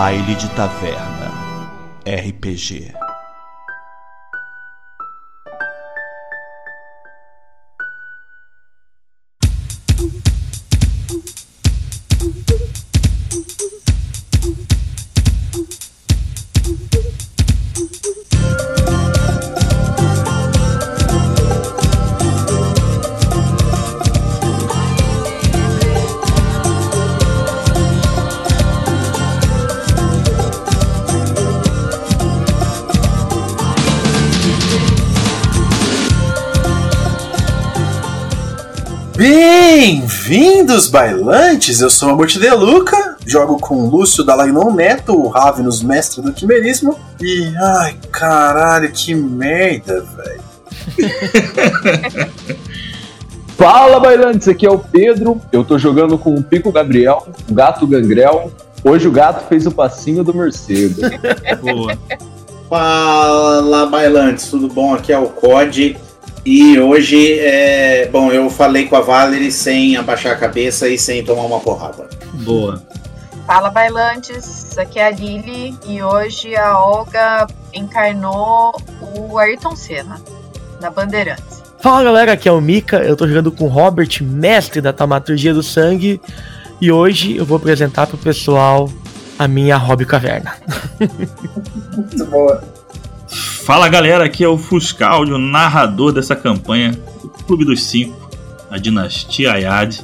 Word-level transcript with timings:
Baile 0.00 0.34
de 0.34 0.48
Taverna 0.56 1.30
RPG. 2.06 2.99
Bem-vindos, 40.70 40.88
bailantes! 40.88 41.80
Eu 41.80 41.90
sou 41.90 42.10
a 42.10 42.14
Morte 42.14 42.38
de 42.38 42.48
Luca, 42.50 43.16
jogo 43.26 43.58
com 43.58 43.88
Lúcio 43.88 44.22
Dalainon 44.22 44.72
Neto, 44.72 45.20
o 45.20 45.26
Ravenus, 45.26 45.82
mestre 45.82 46.22
do 46.22 46.32
quimerismo. 46.32 46.96
E, 47.20 47.52
ai, 47.56 47.96
caralho, 48.12 48.88
que 48.92 49.12
merda, 49.12 50.06
velho. 50.16 50.40
Fala, 53.58 53.98
bailantes! 53.98 54.46
Aqui 54.46 54.64
é 54.64 54.70
o 54.70 54.78
Pedro. 54.78 55.40
Eu 55.50 55.64
tô 55.64 55.76
jogando 55.76 56.16
com 56.16 56.36
o 56.36 56.42
Pico 56.42 56.70
Gabriel, 56.70 57.26
o 57.50 57.52
Gato 57.52 57.84
Gangrel. 57.84 58.52
Hoje 58.84 59.08
o 59.08 59.12
gato 59.12 59.48
fez 59.48 59.66
o 59.66 59.72
passinho 59.72 60.22
do 60.22 60.32
morcego. 60.32 61.00
Boa. 61.60 61.98
Fala, 62.68 63.86
bailantes, 63.86 64.46
tudo 64.48 64.68
bom? 64.68 64.94
Aqui 64.94 65.12
é 65.12 65.18
o 65.18 65.26
COD. 65.26 65.96
E 66.44 66.78
hoje, 66.78 67.38
é... 67.38 68.08
bom, 68.10 68.32
eu 68.32 68.48
falei 68.48 68.86
com 68.86 68.96
a 68.96 69.00
Valerie 69.00 69.52
sem 69.52 69.96
abaixar 69.96 70.32
a 70.32 70.36
cabeça 70.36 70.88
e 70.88 70.98
sem 70.98 71.24
tomar 71.24 71.42
uma 71.42 71.60
porrada. 71.60 72.08
Boa. 72.44 72.82
Fala 73.46 73.68
bailantes, 73.68 74.78
aqui 74.78 74.98
é 74.98 75.06
a 75.06 75.10
Lili 75.10 75.76
e 75.86 76.02
hoje 76.02 76.54
a 76.54 76.78
Olga 76.78 77.46
encarnou 77.74 78.80
o 79.00 79.38
Ayrton 79.38 79.74
Senna 79.74 80.20
na 80.80 80.88
Bandeirantes. 80.88 81.60
Fala 81.80 82.04
galera, 82.04 82.32
aqui 82.32 82.48
é 82.48 82.52
o 82.52 82.60
Mika, 82.60 82.98
eu 82.98 83.16
tô 83.16 83.26
jogando 83.26 83.50
com 83.50 83.64
o 83.64 83.68
Robert, 83.68 84.22
mestre 84.22 84.80
da 84.80 84.92
Taumaturgia 84.92 85.52
do 85.52 85.62
Sangue, 85.62 86.20
e 86.80 86.92
hoje 86.92 87.36
eu 87.36 87.44
vou 87.44 87.56
apresentar 87.56 88.06
pro 88.06 88.18
pessoal 88.18 88.88
a 89.38 89.48
minha 89.48 89.76
Hobby 89.76 90.04
Caverna. 90.04 90.54
Muito 91.96 92.24
boa. 92.30 92.62
Fala 93.64 93.88
galera, 93.88 94.24
aqui 94.24 94.42
é 94.42 94.48
o 94.48 94.56
Fuscaldi, 94.56 95.32
o 95.32 95.38
narrador 95.38 96.12
dessa 96.12 96.34
campanha 96.34 96.92
do 97.22 97.28
Clube 97.44 97.64
dos 97.64 97.84
Cinco, 97.84 98.30
a 98.70 98.78
Dinastia 98.78 99.52
Ayad. 99.52 100.00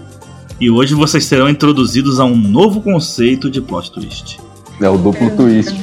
E 0.60 0.70
hoje 0.70 0.94
vocês 0.94 1.25
serão 1.25 1.48
introduzidos 1.48 2.20
a 2.20 2.25
um 2.25 2.36
novo 2.36 2.80
conceito 2.80 3.50
de 3.50 3.60
plot 3.60 3.91
twist. 3.92 4.38
É 4.80 4.88
o 4.88 4.97
duplo 4.98 5.30
twist. 5.36 5.75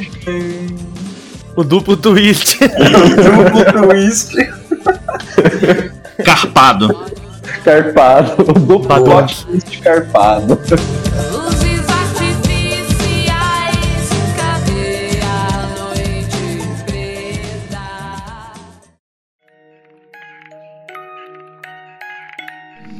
O 1.55 1.63
duplo 1.63 1.97
twist. 1.97 2.57
Duplo 2.61 3.87
twist. 3.87 4.35
Carpado. 6.23 7.05
Carpado. 7.63 8.41
O 8.41 8.53
duplo 8.53 9.25
twist 9.27 9.81
carpado. 9.81 10.59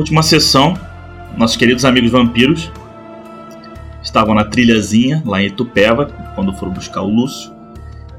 Última 0.00 0.22
sessão, 0.22 0.74
nossos 1.36 1.56
queridos 1.56 1.84
amigos 1.84 2.10
vampiros 2.10 2.72
estavam 4.02 4.34
na 4.34 4.44
trilhazinha 4.44 5.22
lá 5.26 5.42
em 5.42 5.46
Itupeva, 5.46 6.06
quando 6.34 6.52
foram 6.54 6.72
buscar 6.72 7.02
o 7.02 7.08
Lúcio, 7.08 7.52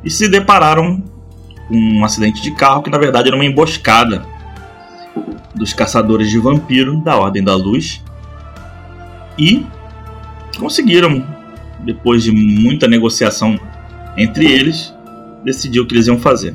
e 0.03 0.09
se 0.09 0.29
depararam 0.29 1.03
com 1.67 1.75
um 1.75 2.05
acidente 2.05 2.41
de 2.41 2.51
carro 2.51 2.83
que 2.83 2.89
na 2.89 2.99
verdade 2.99 3.27
era 3.27 3.35
uma 3.35 3.45
emboscada 3.45 4.23
dos 5.55 5.73
caçadores 5.73 6.29
de 6.29 6.37
vampiro 6.37 7.01
da 7.03 7.17
Ordem 7.17 7.43
da 7.43 7.55
Luz. 7.55 8.03
E 9.37 9.65
conseguiram, 10.59 11.25
depois 11.79 12.23
de 12.23 12.31
muita 12.31 12.87
negociação 12.87 13.59
entre 14.15 14.45
eles, 14.45 14.93
decidir 15.43 15.79
o 15.79 15.87
que 15.87 15.95
eles 15.95 16.05
iam 16.05 16.19
fazer. 16.19 16.53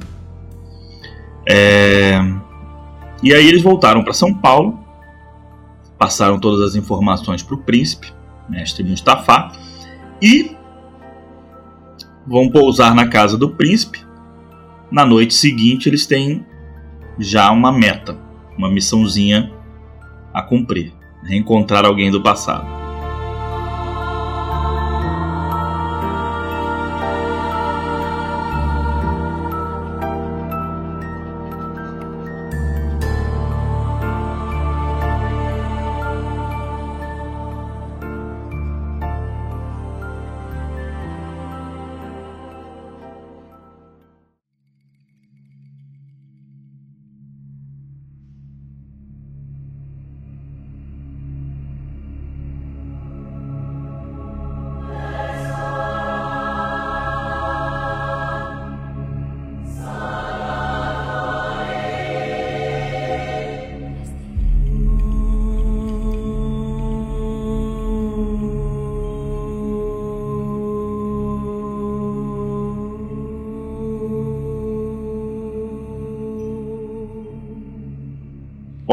É, 1.49 2.21
E 3.23 3.35
aí 3.35 3.49
eles 3.49 3.63
voltaram 3.63 4.05
para 4.05 4.13
São 4.13 4.33
Paulo 4.33 4.86
passaram 5.99 6.39
todas 6.39 6.61
as 6.61 6.75
informações 6.75 7.43
para 7.43 7.55
o 7.55 7.63
príncipe, 7.63 8.13
mestre 8.49 8.85
Mustafa, 8.85 9.53
e 10.21 10.57
vão 12.27 12.51
pousar 12.51 12.95
na 12.95 13.09
casa 13.09 13.37
do 13.37 13.51
príncipe. 13.51 14.05
Na 14.91 15.05
noite 15.05 15.35
seguinte, 15.35 15.89
eles 15.89 16.07
têm 16.07 16.47
já 17.19 17.51
uma 17.51 17.73
meta, 17.73 18.19
uma 18.57 18.71
missãozinha 18.71 19.53
a 20.33 20.43
cumprir: 20.43 20.93
reencontrar 21.25 21.85
alguém 21.85 22.11
do 22.11 22.23
passado. 22.23 22.86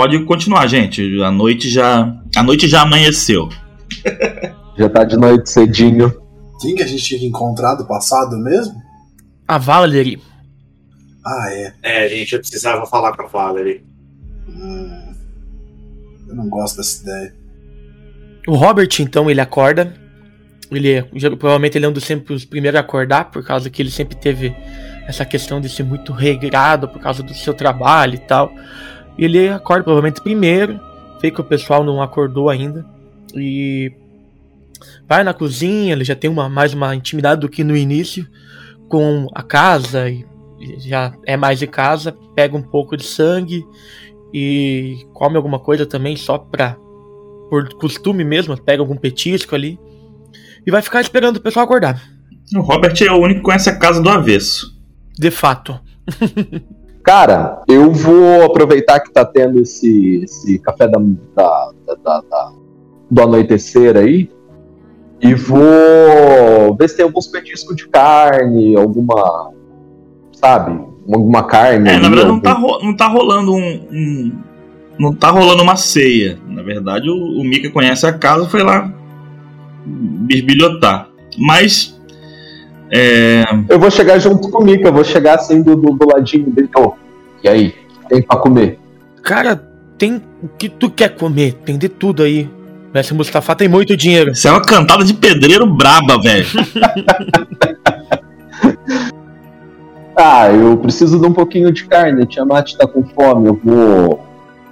Pode 0.03 0.19
continuar, 0.25 0.67
gente. 0.67 1.23
A 1.23 1.31
noite 1.31 1.69
já, 1.69 2.13
a 2.35 2.43
noite 2.43 2.67
já 2.67 2.81
amanheceu. 2.81 3.47
Já 4.77 4.89
tá 4.89 5.03
de 5.05 5.15
noite 5.15 5.49
cedinho. 5.49 6.11
Quem 6.59 6.75
que 6.75 6.83
a 6.83 6.87
gente 6.87 7.01
tinha 7.03 7.19
que 7.21 7.25
encontrar 7.27 7.75
do 7.75 7.85
passado 7.85 8.35
mesmo? 8.37 8.73
A 9.47 9.57
Valerie. 9.57 10.19
Ah, 11.25 11.47
é. 11.51 11.73
É, 11.83 12.09
gente, 12.09 12.33
eu 12.33 12.39
precisava 12.39 12.85
falar 12.85 13.15
com 13.15 13.21
a 13.21 13.27
Valerie. 13.27 13.85
Hum, 14.49 15.13
eu 16.27 16.35
não 16.35 16.49
gosto 16.49 16.77
dessa 16.77 17.01
ideia. 17.03 17.35
O 18.47 18.55
Robert, 18.55 18.89
então, 18.99 19.29
ele 19.31 19.39
acorda 19.39 19.93
Ele 20.71 21.05
já- 21.13 21.29
provavelmente 21.29 21.77
ele 21.77 21.85
é 21.85 21.89
um 21.89 21.93
dos 21.93 22.03
sempre 22.03 22.33
os 22.33 22.43
primeiros 22.43 22.77
a 22.77 22.81
acordar, 22.81 23.31
por 23.31 23.45
causa 23.45 23.69
que 23.69 23.81
ele 23.81 23.91
sempre 23.91 24.17
teve 24.17 24.53
essa 25.07 25.23
questão 25.23 25.61
de 25.61 25.69
ser 25.69 25.83
muito 25.83 26.11
regrado 26.11 26.89
por 26.89 26.99
causa 26.99 27.21
do 27.23 27.33
seu 27.33 27.53
trabalho 27.53 28.15
e 28.15 28.19
tal. 28.19 28.51
E 29.17 29.25
ele 29.25 29.49
acorda 29.49 29.83
provavelmente 29.83 30.21
primeiro, 30.21 30.79
vê 31.21 31.31
que 31.31 31.41
o 31.41 31.43
pessoal 31.43 31.83
não 31.83 32.01
acordou 32.01 32.49
ainda. 32.49 32.85
E 33.35 33.91
vai 35.07 35.23
na 35.23 35.33
cozinha, 35.33 35.93
ele 35.93 36.03
já 36.03 36.15
tem 36.15 36.29
uma, 36.29 36.49
mais 36.49 36.73
uma 36.73 36.95
intimidade 36.95 37.41
do 37.41 37.49
que 37.49 37.63
no 37.63 37.75
início 37.75 38.27
com 38.87 39.27
a 39.33 39.41
casa, 39.41 40.09
e 40.09 40.25
e 40.63 40.79
já 40.79 41.13
é 41.25 41.35
mais 41.35 41.59
de 41.59 41.67
casa, 41.67 42.15
pega 42.33 42.55
um 42.55 42.61
pouco 42.61 42.95
de 42.95 43.03
sangue 43.03 43.65
e 44.33 45.05
come 45.13 45.35
alguma 45.35 45.59
coisa 45.59 45.85
também 45.85 46.15
só 46.15 46.37
pra 46.37 46.77
por 47.49 47.71
costume 47.73 48.23
mesmo, 48.23 48.57
pega 48.57 48.81
algum 48.81 48.95
petisco 48.95 49.53
ali 49.53 49.77
e 50.65 50.71
vai 50.71 50.81
ficar 50.81 51.01
esperando 51.01 51.37
o 51.37 51.41
pessoal 51.41 51.65
acordar. 51.65 52.01
O 52.55 52.61
Robert 52.61 52.95
é 53.01 53.11
o 53.11 53.17
único 53.17 53.41
que 53.41 53.45
conhece 53.45 53.69
a 53.69 53.77
casa 53.77 54.01
do 54.01 54.09
avesso. 54.09 54.79
De 55.17 55.29
fato. 55.29 55.79
Cara, 57.03 57.61
eu 57.67 57.91
vou 57.91 58.43
aproveitar 58.43 58.99
que 59.01 59.11
tá 59.11 59.25
tendo 59.25 59.59
esse, 59.59 60.21
esse 60.23 60.57
café 60.59 60.87
da, 60.87 60.97
da, 61.35 61.71
da- 62.03 62.21
da- 62.21 62.51
do 63.11 63.21
anoitecer 63.21 63.97
aí 63.97 64.29
e 65.21 65.33
vou 65.35 66.75
ver 66.77 66.89
se 66.89 66.95
tem 66.97 67.05
alguns 67.05 67.27
petiscos 67.27 67.75
de 67.75 67.87
carne, 67.89 68.75
alguma. 68.75 69.51
Sabe? 70.31 70.79
Alguma 71.13 71.43
carne. 71.43 71.89
É, 71.89 71.97
na 71.99 72.07
ali, 72.07 72.15
verdade 72.15 72.27
não 72.31 72.39
tá, 72.39 72.53
ro- 72.53 72.79
não 72.83 72.95
tá 72.95 73.07
rolando 73.07 73.53
um, 73.53 73.87
um- 73.91 74.31
Não 74.97 75.13
tá 75.13 75.29
rolando 75.29 75.61
uma 75.61 75.75
ceia. 75.75 76.39
Na 76.47 76.63
verdade, 76.63 77.09
o, 77.09 77.13
o 77.39 77.43
Mika 77.43 77.69
conhece 77.69 78.05
a 78.05 78.13
casa 78.13 78.47
foi 78.47 78.63
lá 78.63 78.91
bisbilhotar. 79.85 81.09
Mas. 81.37 81.92
É, 82.95 83.43
Eu 83.69 83.79
vou 83.79 83.89
chegar 83.89 84.19
junto 84.19 84.49
com 84.49 84.61
o 84.61 84.63
Mika, 84.63 84.87
eu 84.87 84.93
vou 84.93 85.03
chegar 85.03 85.35
assim 85.35 85.63
do, 85.63 85.75
do, 85.75 85.93
do 85.93 86.07
ladinho 86.07 86.51
dele. 86.51 86.69
E 87.43 87.49
aí? 87.49 87.73
Tem 88.07 88.21
pra 88.21 88.37
comer? 88.37 88.77
Cara, 89.23 89.55
tem 89.97 90.21
o 90.43 90.47
que 90.47 90.69
tu 90.69 90.91
quer 90.91 91.09
comer, 91.09 91.53
tem 91.65 91.77
de 91.77 91.89
tudo 91.89 92.21
aí. 92.21 92.47
Mestre 92.93 93.15
Mustafa 93.15 93.55
tem 93.55 93.67
muito 93.67 93.97
dinheiro. 93.97 94.31
isso 94.31 94.47
é 94.47 94.51
uma 94.51 94.61
cantada 94.61 95.03
de 95.03 95.15
pedreiro 95.15 95.65
braba, 95.65 96.21
velho. 96.21 96.45
Ah, 100.15 100.51
eu 100.51 100.77
preciso 100.77 101.19
de 101.19 101.25
um 101.25 101.33
pouquinho 101.33 101.71
de 101.71 101.85
carne. 101.85 102.21
A 102.21 102.25
Tiamat 102.25 102.75
tá 102.75 102.87
com 102.87 103.03
fome. 103.03 103.47
Eu 103.47 103.59
vou. 103.63 104.23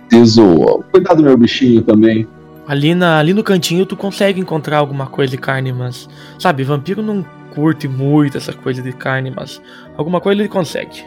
Preciso 0.08 0.84
cuidar 0.92 1.16
do 1.16 1.24
meu 1.24 1.36
bichinho 1.36 1.82
também. 1.82 2.28
Ali, 2.72 2.96
na, 2.96 3.20
ali 3.20 3.34
no 3.34 3.44
cantinho 3.44 3.86
tu 3.86 3.98
consegue 3.98 4.40
encontrar 4.40 4.78
alguma 4.78 5.06
coisa 5.08 5.30
de 5.32 5.38
carne, 5.38 5.74
mas. 5.74 6.08
Sabe, 6.40 6.64
vampiro 6.64 7.02
não 7.02 7.26
curte 7.54 7.86
muito 7.86 8.38
essa 8.38 8.54
coisa 8.54 8.82
de 8.82 8.94
carne, 8.94 9.30
mas 9.36 9.62
alguma 9.98 10.22
coisa 10.22 10.40
ele 10.40 10.48
consegue. 10.48 11.04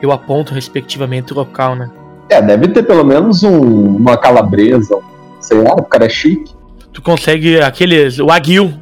Eu 0.00 0.10
aponto 0.10 0.54
respectivamente 0.54 1.32
o 1.32 1.36
local, 1.36 1.76
né? 1.76 1.90
É, 2.30 2.40
deve 2.40 2.68
ter 2.68 2.82
pelo 2.82 3.04
menos 3.04 3.42
um- 3.42 3.96
uma 3.96 4.16
calabresa. 4.16 4.98
Sei 5.38 5.62
lá, 5.62 5.74
o 5.74 5.82
cara 5.84 6.06
é 6.06 6.08
chique. 6.08 6.50
Tu 6.94 7.02
consegue 7.02 7.60
aqueles. 7.60 8.18
O 8.18 8.30
aguil. 8.30 8.72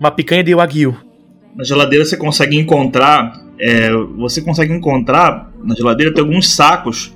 Uma 0.00 0.10
picanha 0.10 0.42
de 0.42 0.54
wagyu. 0.54 0.96
Na 1.54 1.64
geladeira 1.64 2.04
você 2.04 2.16
consegue 2.16 2.58
encontrar. 2.58 3.44
é, 3.60 3.90
você 4.16 4.40
consegue 4.40 4.72
encontrar. 4.72 5.50
Na 5.62 5.74
geladeira 5.74 6.12
tem 6.14 6.24
alguns 6.24 6.50
sacos 6.54 7.14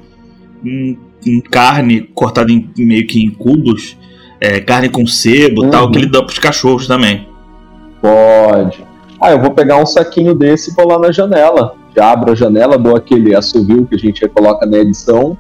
com 0.63 0.97
carne 1.51 2.03
cortada 2.15 2.51
em, 2.53 2.69
meio 2.79 3.07
que 3.07 3.23
em 3.23 3.31
cubos. 3.31 3.97
é, 4.41 4.61
carne 4.61 4.89
com 4.89 5.05
sebo 5.05 5.63
e 5.63 5.65
Uhum. 5.65 5.71
tal, 5.71 5.91
que 5.91 5.99
ele 5.99 6.07
dá 6.07 6.23
pros 6.23 6.39
cachorros 6.39 6.87
também. 6.87 7.27
Pode. 8.01 8.85
Ah, 9.21 9.33
eu 9.33 9.41
vou 9.41 9.51
pegar 9.51 9.79
um 9.83 9.85
saquinho 9.87 10.33
desse 10.33 10.71
e 10.71 10.75
vou 10.75 10.87
lá 10.87 10.97
na 10.97 11.11
janela. 11.11 11.75
Já 11.97 12.13
abro 12.13 12.31
a 12.31 12.35
janela, 12.37 12.79
dou 12.79 12.95
aquele 12.95 13.35
assovio 13.35 13.85
que 13.85 13.97
a 13.97 13.99
gente 13.99 14.27
coloca 14.29 14.65
na 14.65 14.79
edição. 14.79 15.37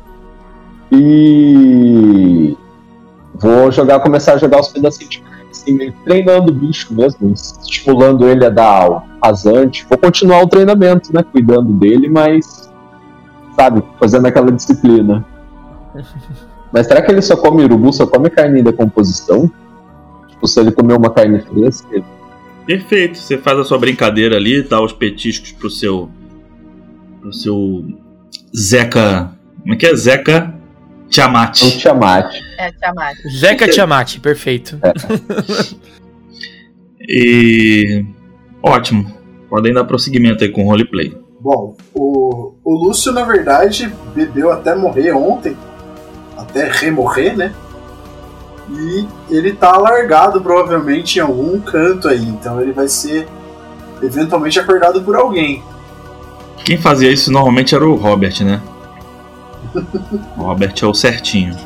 E 0.90 2.56
vou 3.34 3.70
jogar, 3.70 4.00
começar 4.00 4.32
a 4.34 4.36
jogar 4.38 4.58
os 4.60 4.69
pedacinhos 4.69 5.10
de 5.10 5.22
assim, 5.50 5.92
treinando 6.04 6.50
o 6.50 6.54
bicho 6.54 6.92
mesmo, 6.92 7.32
estimulando 7.32 8.28
ele 8.28 8.44
a 8.44 8.50
dar 8.50 8.90
o 8.90 9.02
rasante. 9.22 9.86
Vou 9.88 9.96
continuar 9.98 10.42
o 10.42 10.48
treinamento, 10.48 11.14
né? 11.14 11.22
Cuidando 11.22 11.72
dele, 11.72 12.08
mas 12.08 12.69
sabe, 13.54 13.82
fazendo 14.00 14.26
aquela 14.26 14.50
disciplina. 14.50 15.25
Mas 16.72 16.86
será 16.86 17.02
que 17.02 17.10
ele 17.10 17.22
só 17.22 17.36
come 17.36 17.64
urubu, 17.64 17.92
só 17.92 18.06
come 18.06 18.28
carne 18.30 18.60
em 18.60 18.64
decomposição? 18.64 19.50
Tipo, 20.28 20.46
se 20.46 20.60
ele 20.60 20.72
comer 20.72 20.94
uma 20.94 21.10
carne 21.10 21.40
fresca, 21.40 22.02
Perfeito. 22.68 23.16
Você 23.16 23.38
faz 23.38 23.58
a 23.58 23.64
sua 23.64 23.78
brincadeira 23.78 24.36
ali, 24.36 24.62
dá 24.62 24.78
os 24.78 24.92
petiscos 24.92 25.52
pro 25.52 25.70
seu. 25.70 26.10
pro 27.18 27.32
seu. 27.32 27.82
Zeca. 28.54 29.32
Como 29.62 29.72
é 29.72 29.76
que 29.78 29.86
é? 29.86 29.96
Zeca 29.96 30.54
Tiamat. 31.08 31.62
é 31.62 31.64
um 31.64 31.70
Tiamat. 31.70 32.34
É, 32.58 32.72
Tiamat. 32.72 33.16
Zeca 33.26 33.68
Tiamat, 33.68 34.18
perfeito. 34.18 34.78
E. 37.10 38.04
Ótimo. 38.62 39.10
Podem 39.48 39.72
dar 39.72 39.84
prosseguimento 39.84 40.44
aí 40.44 40.50
com 40.50 40.66
o 40.66 40.66
roleplay. 40.68 41.16
Bom, 41.40 41.74
o, 41.94 42.52
o 42.62 42.74
Lúcio, 42.74 43.12
na 43.12 43.24
verdade, 43.24 43.90
bebeu 44.14 44.52
até 44.52 44.74
morrer 44.74 45.12
ontem. 45.12 45.56
Até 46.38 46.70
remorrer, 46.70 47.37
né? 47.37 47.52
E 48.70 49.06
ele 49.31 49.52
tá 49.52 49.76
largado 49.76 50.40
provavelmente 50.40 51.19
em 51.19 51.23
algum 51.23 51.58
canto 51.61 52.06
aí. 52.08 52.23
Então 52.23 52.61
ele 52.61 52.73
vai 52.73 52.87
ser 52.88 53.26
eventualmente 54.02 54.59
acordado 54.61 55.02
por 55.02 55.16
alguém. 55.16 55.62
Quem 56.64 56.76
fazia 56.78 57.11
isso 57.11 57.33
normalmente 57.33 57.75
era 57.75 57.87
o 57.87 57.95
Robert, 57.97 58.42
né? 58.45 58.61
O 60.37 60.42
Robert 60.42 60.75
é 60.80 60.87
o 60.87 60.95
certinho. 60.95 61.57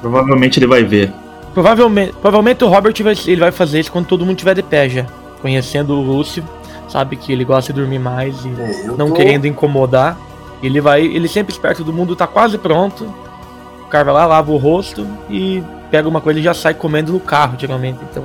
Provavelmente 0.00 0.58
ele 0.58 0.66
vai 0.66 0.82
ver. 0.82 1.12
Provavelmente, 1.52 2.12
provavelmente 2.20 2.64
o 2.64 2.68
Robert 2.68 2.94
vai, 3.02 3.14
ele 3.26 3.40
vai 3.40 3.52
fazer 3.52 3.80
isso 3.80 3.92
quando 3.92 4.06
todo 4.06 4.24
mundo 4.24 4.36
tiver 4.36 4.54
de 4.54 4.62
pé 4.62 4.88
já. 4.88 5.06
Conhecendo 5.42 5.94
o 5.94 6.00
Lúcio, 6.00 6.44
sabe 6.88 7.16
que 7.16 7.32
ele 7.32 7.44
gosta 7.44 7.72
de 7.72 7.80
dormir 7.80 7.98
mais 7.98 8.34
e 8.44 8.48
É, 8.48 8.84
não 8.96 9.08
tô- 9.08 9.14
querendo 9.14 9.46
incomodar. 9.46 10.16
Ele 10.62 10.80
vai, 10.80 11.02
ele 11.04 11.26
sempre 11.28 11.52
esperto 11.52 11.82
do 11.82 11.92
mundo, 11.92 12.14
tá 12.14 12.26
quase 12.26 12.56
pronto. 12.58 13.12
O 13.90 13.92
cara 13.92 14.04
vai 14.04 14.14
lá, 14.14 14.24
lava 14.24 14.52
o 14.52 14.56
rosto 14.56 15.04
e 15.28 15.60
pega 15.90 16.08
uma 16.08 16.20
coisa 16.20 16.38
e 16.38 16.42
já 16.44 16.54
sai 16.54 16.74
comendo 16.74 17.12
no 17.12 17.18
carro, 17.18 17.56
geralmente. 17.58 17.98
Então, 18.08 18.24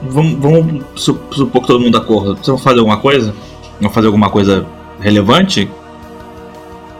Vamos, 0.00 0.34
vamos 0.38 0.84
su- 0.94 1.20
supor 1.32 1.62
que 1.62 1.66
todo 1.66 1.80
mundo 1.80 1.96
acorda. 1.98 2.34
Vocês 2.34 2.46
vão 2.46 2.56
fazer 2.58 2.78
alguma 2.78 2.98
coisa? 2.98 3.34
Vão 3.80 3.90
fazer 3.90 4.06
alguma 4.06 4.30
coisa 4.30 4.64
relevante? 5.00 5.68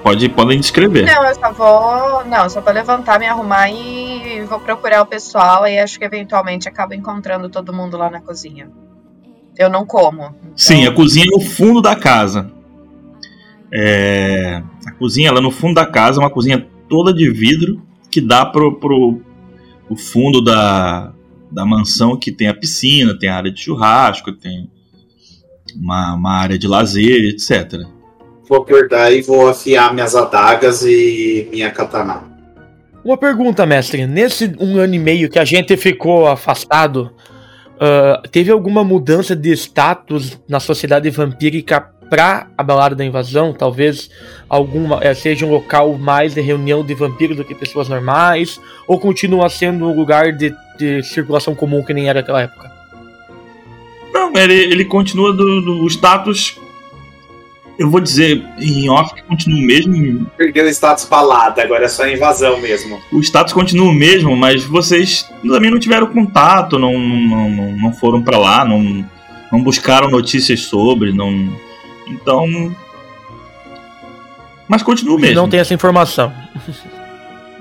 Pode, 0.02 0.28
podem 0.30 0.59
descrever. 0.59 1.04
Não, 1.06 1.25
eu 1.25 1.35
só 1.37 1.52
vou. 1.52 2.25
Não, 2.25 2.49
só 2.50 2.61
vou 2.61 2.73
levantar, 2.73 3.21
me 3.21 3.26
arrumar 3.26 3.71
e 3.71 4.40
vou 4.49 4.59
procurar 4.59 5.02
o 5.02 5.06
pessoal. 5.06 5.64
E 5.64 5.78
acho 5.78 5.97
que 5.97 6.04
eventualmente 6.04 6.68
acabo 6.68 6.94
encontrando 6.94 7.49
todo 7.49 7.73
mundo 7.73 7.97
lá 7.97 8.11
na 8.11 8.21
cozinha. 8.21 8.68
Eu 9.56 9.71
não 9.71 9.87
como. 9.87 10.23
então- 10.25 10.50
Sim, 10.56 10.87
a 10.88 10.92
cozinha 10.92 11.26
é 11.32 11.37
no 11.37 11.40
fundo 11.40 11.80
da 11.80 11.94
casa. 11.94 12.50
É, 13.73 14.61
a 14.87 14.90
cozinha 14.92 15.28
ela 15.28 15.38
é 15.38 15.42
no 15.42 15.50
fundo 15.52 15.75
da 15.75 15.87
casa, 15.87 16.21
uma 16.21 16.30
cozinha 16.30 16.66
toda 16.88 17.12
de 17.12 17.30
vidro 17.30 17.80
que 18.12 18.21
dá 18.21 18.45
pro, 18.45 18.78
pro 18.78 19.21
o 19.88 19.97
fundo 19.97 20.45
da, 20.45 21.12
da 21.50 21.64
mansão 21.64 22.16
que 22.16 22.31
tem 22.31 22.47
a 22.47 22.54
piscina, 22.54 23.19
tem 23.19 23.31
a 23.31 23.37
área 23.37 23.50
de 23.50 23.59
churrasco, 23.59 24.31
tem 24.33 24.71
uma, 25.75 26.14
uma 26.14 26.33
área 26.33 26.59
de 26.59 26.69
lazer, 26.69 27.31
etc. 27.31 27.81
Vou 28.47 28.59
acordar 28.59 29.12
e 29.12 29.23
vou 29.23 29.49
afiar 29.49 29.95
minhas 29.95 30.14
adagas 30.14 30.83
e 30.85 31.49
minha 31.50 31.71
katana. 31.71 32.31
Uma 33.02 33.16
pergunta, 33.16 33.64
mestre. 33.64 34.07
Nesse 34.07 34.54
um 34.61 34.76
ano 34.76 34.95
e 34.95 34.99
meio 34.99 35.31
que 35.31 35.38
a 35.38 35.45
gente 35.45 35.76
ficou 35.76 36.28
afastado, 36.28 37.11
ah, 37.81 38.23
teve 38.31 38.52
alguma 38.52 38.85
mudança 38.85 39.35
de 39.35 39.50
status 39.52 40.38
na 40.49 40.61
sociedade 40.61 41.11
vampírica 41.11 41.90
pra 42.12 42.47
a 42.59 42.62
balada 42.62 42.95
da 42.95 43.02
invasão? 43.02 43.54
Talvez 43.54 44.11
alguma 44.47 44.99
eh, 45.02 45.14
seja 45.14 45.47
um 45.47 45.50
local 45.50 45.97
mais 45.97 46.35
de 46.35 46.42
reunião 46.42 46.85
de 46.85 46.92
vampiros 46.92 47.38
do 47.38 47.42
que 47.42 47.54
pessoas 47.54 47.88
normais? 47.88 48.61
Ou 48.87 49.00
continua 49.00 49.49
sendo 49.49 49.87
um 49.87 49.97
lugar 49.97 50.31
de, 50.31 50.54
de 50.78 51.02
circulação 51.02 51.54
comum 51.54 51.83
que 51.83 51.95
nem 51.95 52.11
era 52.11 52.21
naquela 52.21 52.42
época? 52.42 52.71
Não, 54.12 54.31
ele, 54.37 54.52
ele 54.52 54.85
continua 54.85 55.33
do, 55.33 55.62
do 55.62 55.87
status. 55.87 56.61
Eu 57.78 57.88
vou 57.88 57.99
dizer 57.99 58.45
em 58.59 58.90
off 58.90 59.14
que 59.14 59.23
continua 59.23 59.59
o 59.59 59.62
mesmo. 59.62 60.26
Perdeu 60.37 60.66
o 60.66 60.69
status 60.69 61.07
balada, 61.07 61.62
agora 61.62 61.87
é 61.87 61.88
só 61.88 62.07
invasão 62.07 62.61
mesmo. 62.61 63.00
O 63.11 63.21
status 63.21 63.54
continua 63.54 63.88
o 63.88 63.95
mesmo, 63.95 64.37
mas 64.37 64.62
vocês 64.62 65.26
também 65.42 65.71
não 65.71 65.81
tiveram 65.81 66.09
contato, 66.09 66.78
não, 66.78 66.92
não, 66.92 67.49
não, 67.49 67.73
não 67.73 67.92
foram 67.95 68.23
pra 68.23 68.37
lá, 68.37 68.66
não, 68.66 69.02
não 69.50 69.62
buscaram 69.62 70.11
notícias 70.11 70.61
sobre, 70.61 71.11
não. 71.11 71.72
Então. 72.06 72.75
Mas 74.68 74.82
continua 74.82 75.18
mesmo. 75.18 75.37
Não 75.37 75.49
tem 75.49 75.61
essa 75.61 75.75
informação. 75.75 76.32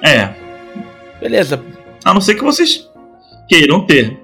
É. 0.04 0.34
Beleza. 1.20 1.64
A 2.04 2.14
não 2.14 2.22
ser 2.22 2.36
que 2.36 2.44
vocês 2.44 2.90
queiram 3.48 3.86
ter. 3.86 4.20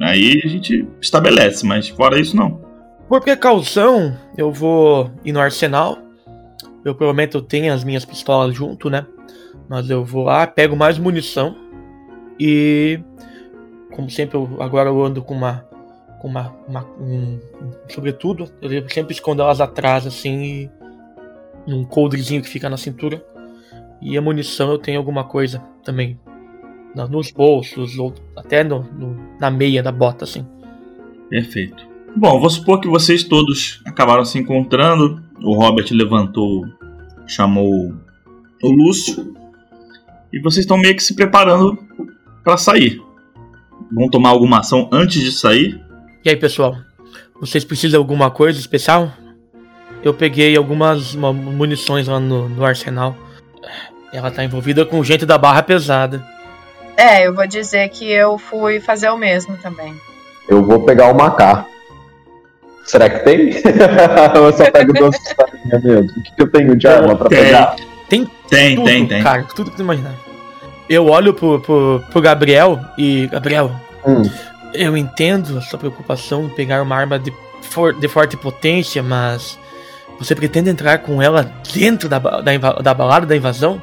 Aí 0.00 0.40
a 0.44 0.48
gente 0.48 0.86
estabelece, 1.00 1.64
mas 1.64 1.88
fora 1.88 2.20
isso 2.20 2.36
não. 2.36 2.60
Por 3.08 3.20
precaução, 3.20 4.16
eu 4.36 4.52
vou 4.52 5.10
ir 5.24 5.32
no 5.32 5.40
arsenal. 5.40 5.98
Eu 6.84 6.94
provavelmente 6.94 7.34
eu 7.34 7.42
tenho 7.42 7.72
as 7.72 7.84
minhas 7.84 8.04
pistolas 8.04 8.54
junto, 8.54 8.90
né? 8.90 9.06
Mas 9.68 9.88
eu 9.88 10.04
vou 10.04 10.24
lá, 10.24 10.46
pego 10.46 10.76
mais 10.76 10.98
munição 10.98 11.56
e 12.38 12.98
como 13.92 14.10
sempre 14.10 14.36
eu, 14.36 14.56
agora 14.60 14.88
eu 14.88 15.04
ando 15.04 15.22
com 15.22 15.34
uma 15.34 15.64
com 16.22 16.28
uma, 16.28 16.54
uma 16.68 16.86
um, 17.00 17.40
um- 17.60 17.70
sobretudo, 17.88 18.48
eu 18.62 18.88
sempre 18.88 19.12
escondo 19.12 19.42
elas 19.42 19.60
atrás 19.60 20.06
assim 20.06 20.40
e 20.42 20.70
num 21.66 21.84
coldrezinho 21.84 22.40
que 22.40 22.48
fica 22.48 22.70
na 22.70 22.76
cintura. 22.76 23.22
E 24.00 24.16
a 24.16 24.22
munição 24.22 24.70
eu 24.70 24.78
tenho 24.78 24.98
alguma 24.98 25.24
coisa 25.24 25.58
também 25.84 26.18
nos 27.10 27.30
bolsos 27.32 27.98
ou 27.98 28.14
até 28.36 28.62
no, 28.62 28.82
no- 28.84 29.16
na 29.40 29.50
meia 29.50 29.82
da 29.82 29.90
bota 29.90 30.24
assim. 30.24 30.46
Perfeito. 31.28 31.84
Bom, 32.14 32.38
vou 32.38 32.50
supor 32.50 32.80
que 32.80 32.86
vocês 32.88 33.24
todos 33.24 33.82
acabaram 33.84 34.24
se 34.24 34.38
encontrando. 34.38 35.20
O 35.42 35.54
Robert 35.54 35.86
levantou, 35.90 36.64
chamou 37.26 37.92
o 38.62 38.68
Lúcio. 38.70 39.34
E 40.32 40.38
vocês 40.40 40.64
estão 40.64 40.76
meio 40.78 40.94
que 40.94 41.02
se 41.02 41.14
preparando 41.14 41.76
para 42.44 42.56
sair. 42.56 43.02
Vão 43.90 44.08
tomar 44.08 44.30
alguma 44.30 44.58
ação 44.60 44.88
antes 44.92 45.22
de 45.22 45.32
sair? 45.32 45.80
E 46.24 46.30
aí, 46.30 46.36
pessoal? 46.36 46.76
Vocês 47.40 47.64
precisam 47.64 47.90
de 47.90 47.96
alguma 47.96 48.30
coisa 48.30 48.58
especial? 48.58 49.10
Eu 50.02 50.14
peguei 50.14 50.56
algumas 50.56 51.14
ma- 51.14 51.32
munições 51.32 52.06
lá 52.08 52.20
no, 52.20 52.48
no 52.48 52.64
arsenal. 52.64 53.16
Ela 54.12 54.30
tá 54.30 54.44
envolvida 54.44 54.84
com 54.84 55.02
gente 55.02 55.24
da 55.26 55.38
barra 55.38 55.62
pesada. 55.62 56.24
É, 56.96 57.26
eu 57.26 57.34
vou 57.34 57.46
dizer 57.46 57.88
que 57.88 58.10
eu 58.10 58.38
fui 58.38 58.78
fazer 58.80 59.08
o 59.10 59.16
mesmo 59.16 59.56
também. 59.56 59.94
Eu 60.48 60.62
vou 60.62 60.84
pegar 60.84 61.10
o 61.10 61.16
Macá. 61.16 61.66
Será 62.84 63.08
que 63.08 63.20
tem? 63.20 63.50
Ou 64.36 64.46
eu 64.46 64.52
só 64.52 64.70
pego 64.70 64.92
duas 64.92 65.16
pistolinhas 65.18 65.82
mesmo? 65.82 66.10
O 66.10 66.22
que, 66.22 66.34
que 66.36 66.42
eu 66.42 66.50
tenho 66.50 66.76
de 66.76 66.86
arma 66.86 67.16
pra 67.16 67.28
Tem. 67.28 67.38
pegar? 67.44 67.76
Tem, 68.08 68.24
tudo, 68.26 68.84
tem, 68.84 69.06
tem. 69.06 69.22
Cara, 69.22 69.46
tudo 69.54 69.70
que 69.70 69.76
tu 69.76 69.82
imaginar. 69.82 70.12
Eu 70.88 71.06
olho 71.06 71.32
pro, 71.32 71.60
pro, 71.60 72.02
pro 72.10 72.20
Gabriel 72.20 72.78
e. 72.98 73.26
Gabriel, 73.28 73.70
Hum, 74.04 74.22
eu 74.74 74.96
entendo 74.96 75.58
a 75.58 75.60
sua 75.60 75.78
preocupação 75.78 76.44
em 76.44 76.48
pegar 76.50 76.82
uma 76.82 76.96
arma 76.96 77.18
de, 77.18 77.32
for- 77.62 77.94
de 77.94 78.08
forte 78.08 78.36
potência, 78.36 79.02
mas. 79.02 79.58
Você 80.18 80.34
pretende 80.36 80.70
entrar 80.70 80.98
com 80.98 81.20
ela 81.20 81.50
dentro 81.74 82.08
da, 82.08 82.18
da, 82.18 82.56
da 82.80 82.94
balada 82.94 83.26
da 83.26 83.36
invasão? 83.36 83.82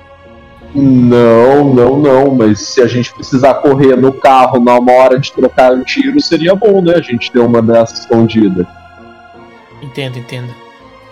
não, 0.73 1.73
não, 1.73 1.97
não. 1.99 2.35
Mas 2.35 2.59
se 2.61 2.81
a 2.81 2.87
gente 2.87 3.13
precisar 3.13 3.55
correr 3.55 3.95
no 3.97 4.13
carro 4.13 4.63
na 4.63 4.77
uma 4.77 4.91
hora 4.93 5.19
de 5.19 5.31
trocar 5.31 5.73
um 5.73 5.83
tiro, 5.83 6.19
seria 6.21 6.55
bom, 6.55 6.81
né? 6.81 6.93
A 6.95 7.01
gente 7.01 7.31
ter 7.31 7.39
uma 7.39 7.61
dessa 7.61 7.93
escondida. 7.95 8.67
Entendo, 9.81 10.19
entendo. 10.19 10.53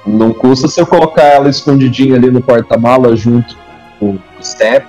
Não 0.05 0.31
custa 0.31 0.67
se 0.67 0.79
eu 0.79 0.85
colocar 0.85 1.23
ela 1.23 1.49
escondidinha 1.49 2.15
ali 2.15 2.31
no 2.31 2.41
porta-mala 2.41 3.15
junto 3.15 3.57
com 3.99 4.11
o 4.11 4.19
step, 4.41 4.87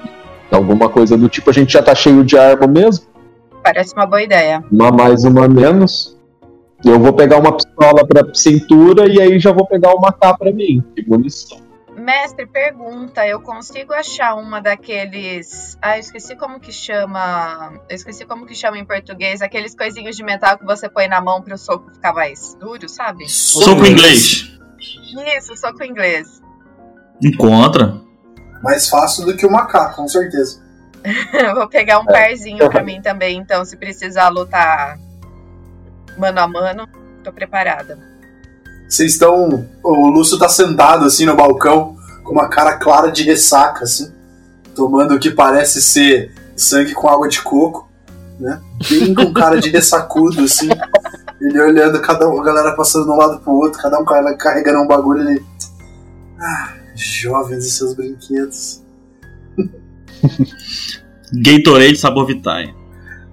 alguma 0.51 0.89
coisa 0.89 1.17
do 1.17 1.29
tipo. 1.29 1.51
A 1.51 1.53
gente 1.53 1.73
já 1.73 1.83
tá 1.83 1.95
cheio 1.95 2.23
de 2.25 2.39
arma 2.39 2.67
mesmo, 2.67 3.07
Parece 3.63 3.95
uma 3.95 4.07
boa 4.07 4.23
ideia. 4.23 4.65
uma 4.71 4.91
mais, 4.91 5.25
uma 5.25 5.49
menos. 5.49 6.19
Eu 6.85 6.99
vou 6.99 7.13
pegar 7.13 7.39
uma 7.39 7.57
pistola 7.57 8.07
pra 8.07 8.33
cintura 8.35 9.09
e 9.09 9.21
aí 9.21 9.39
já 9.39 9.53
vou 9.53 9.67
pegar 9.67 9.95
uma 9.95 10.13
K 10.13 10.37
pra 10.37 10.53
mim, 10.53 10.83
de 10.95 11.09
munição. 11.09 11.59
Mestre, 11.97 12.47
pergunta, 12.47 13.27
eu 13.27 13.41
consigo 13.41 13.93
achar 13.93 14.37
uma 14.37 14.61
daqueles. 14.61 15.77
Ah, 15.83 15.97
eu 15.97 16.01
esqueci 16.01 16.37
como 16.37 16.61
que 16.61 16.71
chama. 16.71 17.81
Eu 17.89 17.97
esqueci 17.97 18.25
como 18.25 18.47
que 18.47 18.55
chama 18.55 18.79
em 18.79 18.85
português, 18.85 19.43
aqueles 19.43 19.75
coisinhos 19.75 20.17
de 20.17 20.23
metal 20.23 20.57
que 20.57 20.65
você 20.65 20.89
põe 20.89 21.09
na 21.09 21.21
mão 21.21 21.43
pro 21.43 21.59
soco 21.59 21.91
ficar 21.93 22.15
mais 22.15 22.57
duro, 22.61 22.89
sabe? 22.89 23.29
Soco 23.29 23.85
inglês. 23.85 24.57
Isso, 25.37 25.57
soco 25.57 25.83
inglês. 25.83 26.41
Encontra. 27.21 28.01
Mais 28.63 28.89
fácil 28.89 29.27
do 29.27 29.37
que 29.37 29.45
o 29.45 29.51
macaco, 29.51 29.97
com 29.97 30.07
certeza. 30.07 30.68
Eu 31.33 31.55
Vou 31.57 31.69
pegar 31.69 31.99
um 32.01 32.05
parzinho 32.05 32.69
pra 32.71 32.83
mim 32.83 33.01
também, 33.01 33.39
então, 33.39 33.65
se 33.65 33.77
precisar 33.77 34.29
lutar 34.29 34.99
mano 36.19 36.41
a 36.41 36.49
mano, 36.49 36.89
tô 37.23 37.33
preparada. 37.33 37.99
Vocês 38.89 39.13
estão. 39.13 39.67
O 39.83 40.09
Lúcio 40.09 40.39
tá 40.39 40.49
sentado 40.49 41.05
assim 41.05 41.25
no 41.25 41.37
balcão, 41.37 41.97
com 42.25 42.33
uma 42.33 42.49
cara 42.49 42.77
clara 42.77 43.11
de 43.11 43.23
ressaca, 43.23 43.85
assim, 43.85 44.13
tomando 44.75 45.15
o 45.15 45.19
que 45.19 45.31
parece 45.31 45.81
ser 45.81 46.33
sangue 46.57 46.95
com 46.95 47.09
água 47.09 47.29
de 47.29 47.41
coco, 47.41 47.89
né? 48.41 48.61
Bem 48.89 49.15
com 49.15 49.33
cara 49.33 49.61
de 49.61 49.71
ressacudo, 49.71 50.43
assim. 50.43 50.69
Ele 51.41 51.61
olhando 51.61 52.01
cada 52.01 52.29
um, 52.29 52.41
a 52.41 52.45
galera 52.45 52.73
passando 52.73 53.05
de 53.05 53.11
um 53.11 53.17
lado 53.17 53.39
pro 53.41 53.53
outro, 53.53 53.81
cada 53.81 53.99
um 54.01 54.05
carregando 54.05 54.81
um 54.81 54.87
bagulho 54.87 55.29
ele. 55.29 55.45
Ah, 56.41 56.73
jovens 56.95 57.65
e 57.65 57.71
seus 57.71 57.95
brinquedos. 57.95 58.83
Gatorade 61.33 61.97
sabor 61.97 62.27
Vitae. 62.27 62.75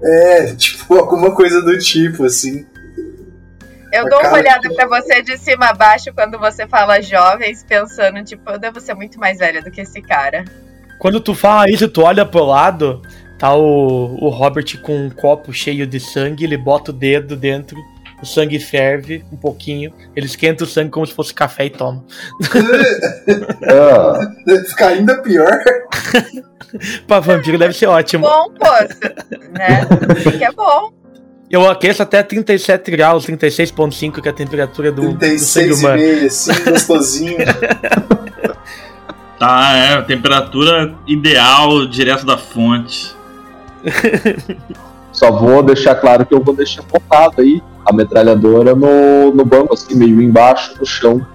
É, 0.04 0.54
tipo, 0.56 0.94
alguma 0.96 1.34
coisa 1.34 1.62
do 1.62 1.77
tipo, 1.77 2.25
assim. 2.25 2.65
Eu 3.94 4.06
A 4.06 4.10
dou 4.10 4.20
uma 4.20 4.34
olhada 4.34 4.68
que- 4.68 4.75
pra 4.75 4.88
você 4.88 5.22
de 5.22 5.38
cima 5.38 5.68
a 5.68 5.74
baixo 5.74 6.12
quando 6.13 6.38
você 6.38 6.68
fala 6.68 7.01
jovens, 7.01 7.63
pensando, 7.68 8.22
tipo, 8.24 8.50
eu 8.51 8.60
devo 8.60 8.80
ser 8.82 8.94
muito 8.94 9.18
mais 9.20 9.39
velha 9.39 9.62
do 9.62 9.72
que 9.72 9.82
esse 9.82 10.01
cara. 10.01 10.44
Quando 11.00 11.20
tu 11.22 11.34
fala 11.34 11.70
isso, 11.70 11.88
tu 11.88 12.01
olha 12.01 12.25
pro 12.25 12.44
lado, 12.44 13.01
tá 13.39 13.56
o, 13.56 14.18
o 14.22 14.30
Robert 14.30 14.80
com 14.82 15.06
um 15.06 15.10
copo 15.10 15.54
cheio 15.54 15.88
de 15.88 16.00
sangue, 16.00 16.44
ele 16.44 16.58
bota 16.58 16.92
o 16.92 16.94
dedo 16.94 17.38
dentro, 17.38 17.77
o 18.22 18.25
sangue 18.25 18.60
ferve 18.60 19.24
um 19.32 19.38
pouquinho, 19.38 19.94
ele 20.15 20.25
esquenta 20.25 20.65
o 20.65 20.68
sangue 20.68 20.92
como 20.92 21.06
se 21.06 21.13
fosse 21.13 21.34
café 21.34 21.65
e 21.65 21.70
toma. 21.70 22.04
Deve 24.46 24.63
ficar 24.65 24.88
ainda 24.89 25.22
pior. 25.22 25.58
Pra 27.07 27.19
vampiro 27.19 27.57
deve 27.57 27.74
ser 27.74 27.88
ótimo. 27.88 28.27
Bom, 28.27 28.51
poço, 28.51 29.00
né? 29.51 29.86
Que 30.38 30.43
é 30.43 30.51
bom. 30.51 30.91
Eu 31.50 31.69
aqueço 31.69 32.01
até 32.01 32.24
37 32.24 32.89
graus, 32.91 33.25
36.5, 33.25 34.22
que 34.22 34.27
é 34.27 34.31
a 34.31 34.34
temperatura 34.34 34.91
do, 34.91 35.13
do 35.13 35.39
sangue 35.39 35.69
36 35.69 35.79
humano. 35.79 35.95
meio, 35.95 36.27
assim, 36.27 36.51
gostosinho. 36.69 37.38
Tá, 39.38 39.74
é, 39.74 40.01
temperatura 40.01 40.95
ideal, 41.05 41.86
direto 41.88 42.25
da 42.25 42.38
fonte. 42.38 43.15
só 45.12 45.31
vou 45.31 45.62
deixar 45.62 45.95
claro 45.95 46.25
que 46.25 46.34
eu 46.34 46.41
vou 46.41 46.55
deixar 46.55 46.81
focado 46.84 47.41
aí 47.41 47.62
a 47.86 47.93
metralhadora 47.93 48.74
no, 48.74 49.31
no 49.31 49.45
banco, 49.45 49.74
assim, 49.74 49.93
meio 49.95 50.22
embaixo 50.22 50.77
do 50.79 50.86
chão. 50.86 51.25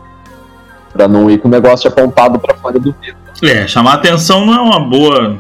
Pra 0.93 1.07
não 1.07 1.31
ir 1.31 1.39
com 1.39 1.47
o 1.47 1.51
negócio 1.51 1.89
apontado 1.89 2.39
pra 2.41 2.57
fora 2.57 2.81
do 2.81 2.93
vidro. 3.01 3.20
É, 3.43 3.67
chamar 3.67 3.95
atenção 3.95 4.45
não 4.45 4.55
é 4.55 4.61
uma 4.61 4.81
boa 4.81 5.37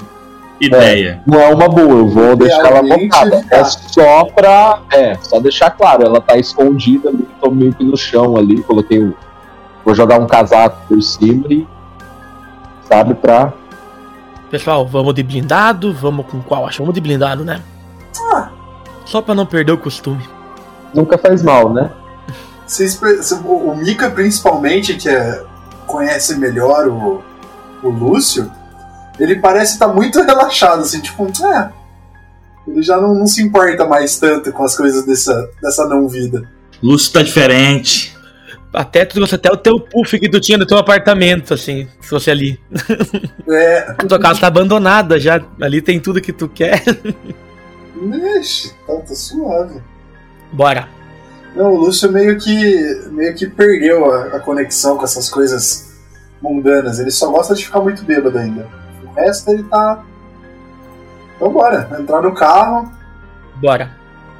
ideia. 0.60 1.22
Não 1.26 1.40
é 1.40 1.54
uma 1.54 1.68
boa, 1.68 1.90
eu 1.90 2.08
vou 2.08 2.36
deixar 2.36 2.66
ela 2.66 2.82
tá. 3.08 3.46
É 3.50 3.64
só 3.64 4.24
pra. 4.24 4.80
É, 4.90 5.16
só 5.22 5.40
deixar 5.40 5.70
claro, 5.70 6.04
ela 6.04 6.20
tá 6.20 6.36
escondida 6.36 7.08
ali, 7.08 7.26
tô 7.40 7.50
meio 7.50 7.72
que 7.74 7.84
no 7.84 7.96
chão 7.96 8.36
ali, 8.36 8.62
coloquei 8.62 9.02
o. 9.02 9.14
Vou 9.84 9.94
jogar 9.94 10.20
um 10.20 10.26
casaco 10.26 10.78
por 10.88 11.02
cima 11.02 11.46
e. 11.50 11.66
Sabe, 12.88 13.14
pra. 13.14 13.52
Pessoal, 14.50 14.86
vamos 14.86 15.14
de 15.14 15.22
blindado? 15.22 15.92
Vamos 15.94 16.26
com 16.26 16.40
qual? 16.42 16.66
Acho 16.66 16.78
vamos 16.82 16.94
de 16.94 17.00
blindado, 17.00 17.44
né? 17.44 17.62
Só 19.04 19.20
pra 19.22 19.34
não 19.34 19.46
perder 19.46 19.72
o 19.72 19.78
costume. 19.78 20.22
Nunca 20.94 21.16
faz 21.16 21.42
mal, 21.42 21.72
né? 21.72 21.90
Vocês, 22.66 23.00
o 23.44 23.74
Mika, 23.74 24.10
principalmente, 24.10 24.94
que 24.94 25.08
é- 25.08 25.42
conhece 25.86 26.36
melhor 26.38 26.86
o, 26.88 27.22
o 27.82 27.88
Lúcio, 27.88 28.50
ele 29.18 29.36
parece 29.36 29.74
estar 29.74 29.88
muito 29.88 30.20
relaxado, 30.22 30.80
assim, 30.80 31.00
tipo, 31.00 31.26
é. 31.46 31.70
Ele 32.66 32.82
já 32.82 33.00
não, 33.00 33.14
não 33.14 33.26
se 33.26 33.42
importa 33.42 33.86
mais 33.86 34.18
tanto 34.18 34.52
com 34.52 34.62
as 34.62 34.76
coisas 34.76 35.04
dessa, 35.04 35.50
dessa 35.62 35.86
não-vida. 35.86 36.48
Lúcio 36.82 37.12
tá 37.12 37.22
diferente. 37.22 38.16
Até 38.72 39.04
tu 39.04 39.14
trouxe 39.14 39.34
até 39.34 39.50
o 39.50 39.56
teu 39.56 39.80
puff 39.80 40.18
que 40.18 40.28
tu 40.28 40.40
tinha 40.40 40.56
no 40.56 40.64
teu 40.64 40.78
apartamento, 40.78 41.52
assim, 41.52 41.88
se 42.00 42.08
fosse 42.08 42.30
ali. 42.30 42.60
É. 43.48 43.96
A 43.98 44.04
tua 44.06 44.20
casa 44.20 44.42
tá 44.42 44.46
abandonada 44.46 45.18
já. 45.18 45.44
Ali 45.60 45.82
tem 45.82 45.98
tudo 45.98 46.20
que 46.20 46.32
tu 46.32 46.48
quer. 46.48 46.84
Ixi, 48.38 48.72
tá, 48.86 48.94
tá 48.94 49.14
suave. 49.14 49.82
Bora. 50.52 50.88
Não, 51.56 51.74
o 51.74 51.76
Lúcio 51.76 52.12
meio 52.12 52.38
que, 52.38 53.08
meio 53.10 53.34
que 53.34 53.48
perdeu 53.48 54.08
a, 54.08 54.36
a 54.36 54.40
conexão 54.40 54.96
com 54.96 55.04
essas 55.04 55.28
coisas 55.28 55.89
mundanas. 56.40 56.98
Ele 56.98 57.10
só 57.10 57.30
gosta 57.30 57.54
de 57.54 57.64
ficar 57.64 57.80
muito 57.80 58.04
bêbado 58.04 58.38
ainda. 58.38 58.66
O 59.04 59.12
resto 59.14 59.50
ele 59.50 59.62
tá. 59.64 60.02
Então 61.36 61.50
bora, 61.52 61.88
entrar 61.98 62.20
no 62.22 62.34
carro, 62.34 62.92
Bora. 63.56 63.90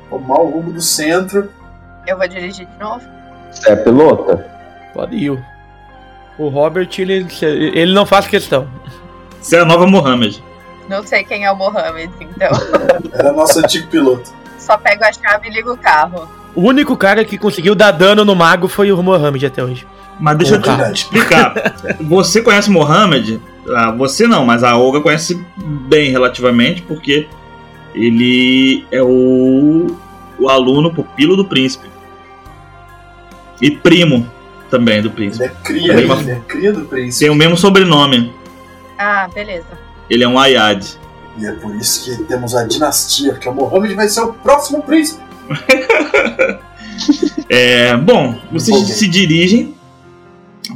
tomar 0.09 0.40
o 0.40 0.50
rumo 0.50 0.73
do 0.73 0.80
centro. 0.83 1.50
Eu 2.07 2.19
vou 2.19 2.28
dirigir 2.28 2.66
de 2.66 2.78
novo. 2.78 3.02
Você 3.50 3.71
é 3.71 3.76
pilota? 3.76 4.47
Pode 4.95 5.16
ir. 5.16 5.30
O 6.38 6.49
Robert, 6.49 6.88
ele, 6.99 7.26
ele 7.42 7.92
não 7.92 8.07
faz 8.07 8.26
questão. 8.26 8.69
Você 9.40 9.57
é 9.57 9.61
a 9.61 9.64
nova 9.64 9.87
Mohammed. 9.87 10.42
Não 10.88 11.02
sei 11.07 11.23
quem 11.25 11.45
é 11.45 11.52
o 11.52 11.57
Mohamed, 11.57 12.12
então. 12.21 12.50
Era 13.12 13.33
nosso 13.33 13.59
antigo 13.61 13.88
piloto. 13.88 14.30
só 14.59 14.76
pego 14.76 15.04
a 15.04 15.12
chave 15.12 15.49
e 15.49 15.52
ligo 15.52 15.73
o 15.73 15.76
carro. 15.76 16.28
O 16.54 16.62
único 16.62 16.97
cara 16.97 17.25
que 17.25 17.38
conseguiu 17.38 17.75
dar 17.75 17.92
dano 17.92 18.25
no 18.25 18.35
mago 18.35 18.69
foi 18.69 18.90
o 18.92 19.02
Mohamed 19.02 19.47
até 19.47 19.62
hoje. 19.62 19.87
Mas 20.19 20.37
deixa 20.37 20.57
eu 20.57 20.61
te 20.62 20.69
explicar. 20.92 21.54
Você 22.00 22.42
conhece 22.42 22.71
Mohamed? 22.71 23.40
Ah, 23.75 23.90
você 23.92 24.26
não, 24.26 24.45
mas 24.45 24.64
a 24.64 24.76
Olga 24.76 25.00
conhece 25.00 25.42
bem 25.57 26.11
relativamente, 26.11 26.83
porque 26.83 27.28
ele 27.95 28.85
é 28.90 29.02
o, 29.02 29.87
o 30.38 30.49
aluno 30.49 30.92
pupilo 30.92 31.37
do 31.37 31.45
príncipe. 31.45 31.88
E 33.61 33.71
primo 33.71 34.26
também 34.71 35.00
do 35.02 35.09
Ele 35.09 35.14
príncipe. 35.14 35.45
é 35.45 35.49
cria, 35.62 35.92
Ele 35.92 36.11
é 36.11 36.14
ele 36.16 36.30
é 36.30 36.40
cria 36.49 36.73
do 36.73 36.85
príncipe. 36.85 37.25
Tem 37.25 37.30
o 37.30 37.35
mesmo 37.35 37.57
sobrenome. 37.57 38.33
Ah, 38.99 39.28
beleza. 39.33 39.66
Ele 40.09 40.25
é 40.25 40.28
um 40.28 40.38
Ayad. 40.38 40.85
E 41.38 41.47
é 41.47 41.52
por 41.52 41.75
isso 41.76 42.04
que 42.04 42.25
temos 42.25 42.54
a 42.54 42.64
dinastia, 42.64 43.33
porque 43.33 43.49
o 43.49 43.54
Mohammed 43.54 43.95
vai 43.95 44.09
ser 44.09 44.21
o 44.23 44.33
próximo 44.33 44.83
príncipe. 44.83 45.23
É, 47.49 47.97
bom, 47.97 48.38
vocês 48.52 48.78
se 48.78 49.09
dirigem 49.09 49.75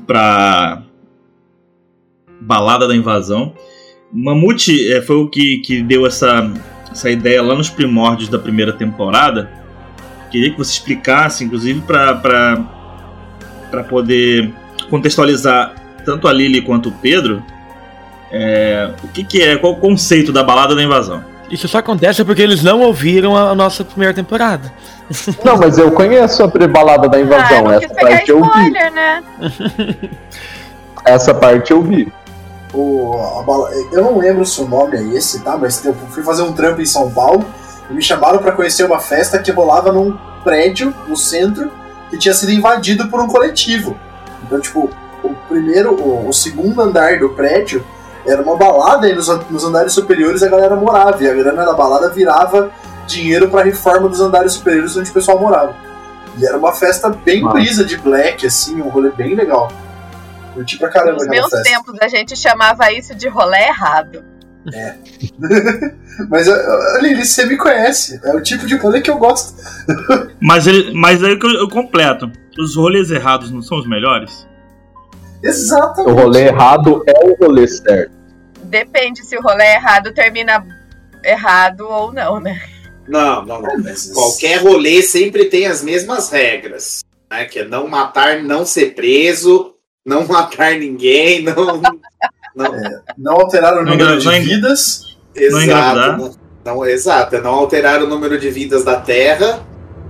pra 0.06 0.82
balada 2.40 2.88
da 2.88 2.96
invasão. 2.96 3.54
Mamute 4.12 4.92
é, 4.92 5.00
foi 5.00 5.16
o 5.16 5.28
que, 5.28 5.58
que 5.58 5.82
deu 5.82 6.06
essa, 6.06 6.50
essa 6.90 7.10
ideia 7.10 7.42
lá 7.42 7.54
nos 7.54 7.70
primórdios 7.70 8.28
da 8.28 8.38
primeira 8.38 8.72
temporada. 8.72 9.50
Queria 10.30 10.50
que 10.50 10.58
você 10.58 10.72
explicasse, 10.72 11.44
inclusive, 11.44 11.80
pra 11.82 12.64
poder 13.88 14.52
contextualizar 14.90 15.74
tanto 16.04 16.26
a 16.26 16.32
Lily 16.32 16.62
quanto 16.62 16.88
o 16.88 16.92
Pedro. 16.92 17.42
é, 18.32 18.90
o 19.02 19.08
que, 19.08 19.22
que 19.22 19.42
é, 19.42 19.56
qual 19.56 19.74
o 19.74 19.76
conceito 19.76 20.32
da 20.32 20.42
balada 20.42 20.74
da 20.74 20.82
invasão? 20.82 21.24
Isso 21.54 21.68
só 21.68 21.78
acontece 21.78 22.24
porque 22.24 22.42
eles 22.42 22.62
não 22.62 22.80
ouviram 22.80 23.36
a 23.36 23.54
nossa 23.54 23.84
primeira 23.84 24.12
temporada. 24.12 24.72
Não, 25.44 25.56
mas 25.56 25.78
eu 25.78 25.92
conheço 25.92 26.42
a 26.42 26.46
balada 26.66 27.08
da 27.08 27.16
Ah, 27.16 27.20
eu 27.20 27.24
invasão. 27.26 27.62
não 27.64 27.78
quis 27.78 27.84
Essa 27.90 27.94
pegar 27.94 28.08
parte 28.10 28.30
eu 28.30 28.42
vi. 28.42 28.70
né? 28.90 29.22
Essa 31.04 31.34
parte 31.34 31.70
eu 31.72 31.82
vi. 31.82 32.12
O, 32.72 33.12
a 33.38 33.42
bala- 33.42 33.70
eu 33.92 34.02
não 34.02 34.18
lembro 34.18 34.44
se 34.44 34.60
o 34.60 34.66
nome 34.68 34.96
é 34.96 35.02
esse, 35.16 35.40
tá? 35.42 35.56
Mas 35.56 35.84
eu 35.84 35.94
fui 36.10 36.22
fazer 36.22 36.42
um 36.42 36.52
trampo 36.52 36.80
em 36.80 36.86
São 36.86 37.10
Paulo 37.10 37.44
e 37.88 37.92
me 37.94 38.02
chamaram 38.02 38.38
pra 38.38 38.50
conhecer 38.52 38.84
uma 38.84 38.98
festa 38.98 39.38
que 39.38 39.50
rolava 39.52 39.92
num 39.92 40.16
prédio 40.42 40.92
no 41.06 41.16
centro 41.16 41.70
que 42.10 42.18
tinha 42.18 42.34
sido 42.34 42.50
invadido 42.50 43.06
por 43.08 43.20
um 43.20 43.28
coletivo. 43.28 43.96
Então, 44.44 44.60
tipo, 44.60 44.90
o 45.22 45.34
primeiro, 45.48 45.92
o, 45.94 46.28
o 46.28 46.32
segundo 46.32 46.80
andar 46.82 47.18
do 47.18 47.28
prédio 47.30 47.84
era 48.26 48.42
uma 48.42 48.56
balada 48.56 49.08
e 49.08 49.14
nos, 49.14 49.28
nos 49.50 49.64
andares 49.64 49.92
superiores 49.92 50.42
a 50.42 50.48
galera 50.48 50.76
morava. 50.76 51.22
E 51.22 51.28
a 51.28 51.34
grana 51.34 51.64
da 51.64 51.72
balada 51.72 52.08
virava 52.10 52.70
dinheiro 53.06 53.48
pra 53.48 53.62
reforma 53.62 54.08
dos 54.08 54.20
andares 54.20 54.52
superiores 54.52 54.96
onde 54.96 55.10
o 55.10 55.14
pessoal 55.14 55.38
morava. 55.38 55.74
E 56.38 56.46
era 56.46 56.56
uma 56.56 56.72
festa 56.72 57.08
bem 57.10 57.42
Massa. 57.42 57.54
brisa 57.54 57.84
de 57.84 57.96
black, 57.96 58.46
assim, 58.46 58.80
um 58.80 58.88
rolê 58.88 59.10
bem 59.10 59.34
legal. 59.34 59.70
Curti 60.52 60.78
pra 60.78 60.88
caramba 60.88 61.18
Nos 61.18 61.28
meus 61.28 61.50
festa. 61.50 61.62
tempos 61.62 61.96
a 62.00 62.08
gente 62.08 62.36
chamava 62.36 62.92
isso 62.92 63.14
de 63.14 63.28
rolê 63.28 63.58
errado. 63.68 64.24
Mas, 66.30 66.48
uh, 66.48 66.52
uh, 66.52 67.02
Lili, 67.02 67.24
você 67.24 67.44
me 67.44 67.56
conhece. 67.56 68.20
É 68.24 68.34
o 68.34 68.40
tipo 68.40 68.66
de 68.66 68.76
rolê 68.76 69.00
que 69.00 69.10
eu 69.10 69.18
gosto. 69.18 69.54
Mas, 70.40 70.66
ele, 70.66 70.92
mas 70.94 71.22
aí 71.22 71.38
que 71.38 71.46
eu, 71.46 71.50
eu 71.50 71.68
completo. 71.68 72.30
Os 72.58 72.76
rolês 72.76 73.10
errados 73.10 73.50
não 73.50 73.62
são 73.62 73.78
os 73.78 73.88
melhores? 73.88 74.46
Exatamente. 75.44 76.10
O 76.10 76.14
rolê 76.14 76.46
errado 76.46 77.04
é 77.06 77.24
o 77.24 77.34
rolê 77.36 77.66
certo. 77.68 78.12
Depende 78.64 79.24
se 79.24 79.36
o 79.36 79.42
rolê 79.42 79.64
errado 79.74 80.12
termina 80.12 80.64
errado 81.24 81.86
ou 81.88 82.12
não, 82.12 82.40
né? 82.40 82.60
Não, 83.06 83.44
não, 83.44 83.60
não. 83.60 83.78
Mas- 83.82 84.10
Qualquer 84.12 84.62
rolê 84.62 85.02
sempre 85.02 85.44
tem 85.46 85.66
as 85.66 85.82
mesmas 85.82 86.30
regras. 86.30 87.04
Né? 87.30 87.44
Que 87.44 87.60
é 87.60 87.64
não 87.64 87.86
matar, 87.86 88.42
não 88.42 88.64
ser 88.64 88.94
preso, 88.94 89.74
não 90.04 90.24
matar 90.28 90.74
ninguém, 90.78 91.42
não. 91.42 91.80
não 92.56 92.72
Não 93.18 93.32
alterar 93.34 93.74
o 93.74 93.84
Não 93.84 93.92
número 93.92 94.18
engra- 94.20 94.32
de 94.32 94.40
vidas. 94.40 95.16
exato. 95.34 96.16
Não, 96.22 96.34
não, 96.64 96.86
exato. 96.86 97.36
É 97.36 97.40
não 97.40 97.52
alterar 97.54 98.02
o 98.02 98.06
número 98.06 98.38
de 98.38 98.48
vidas 98.50 98.82
da 98.84 98.98
Terra 99.00 99.60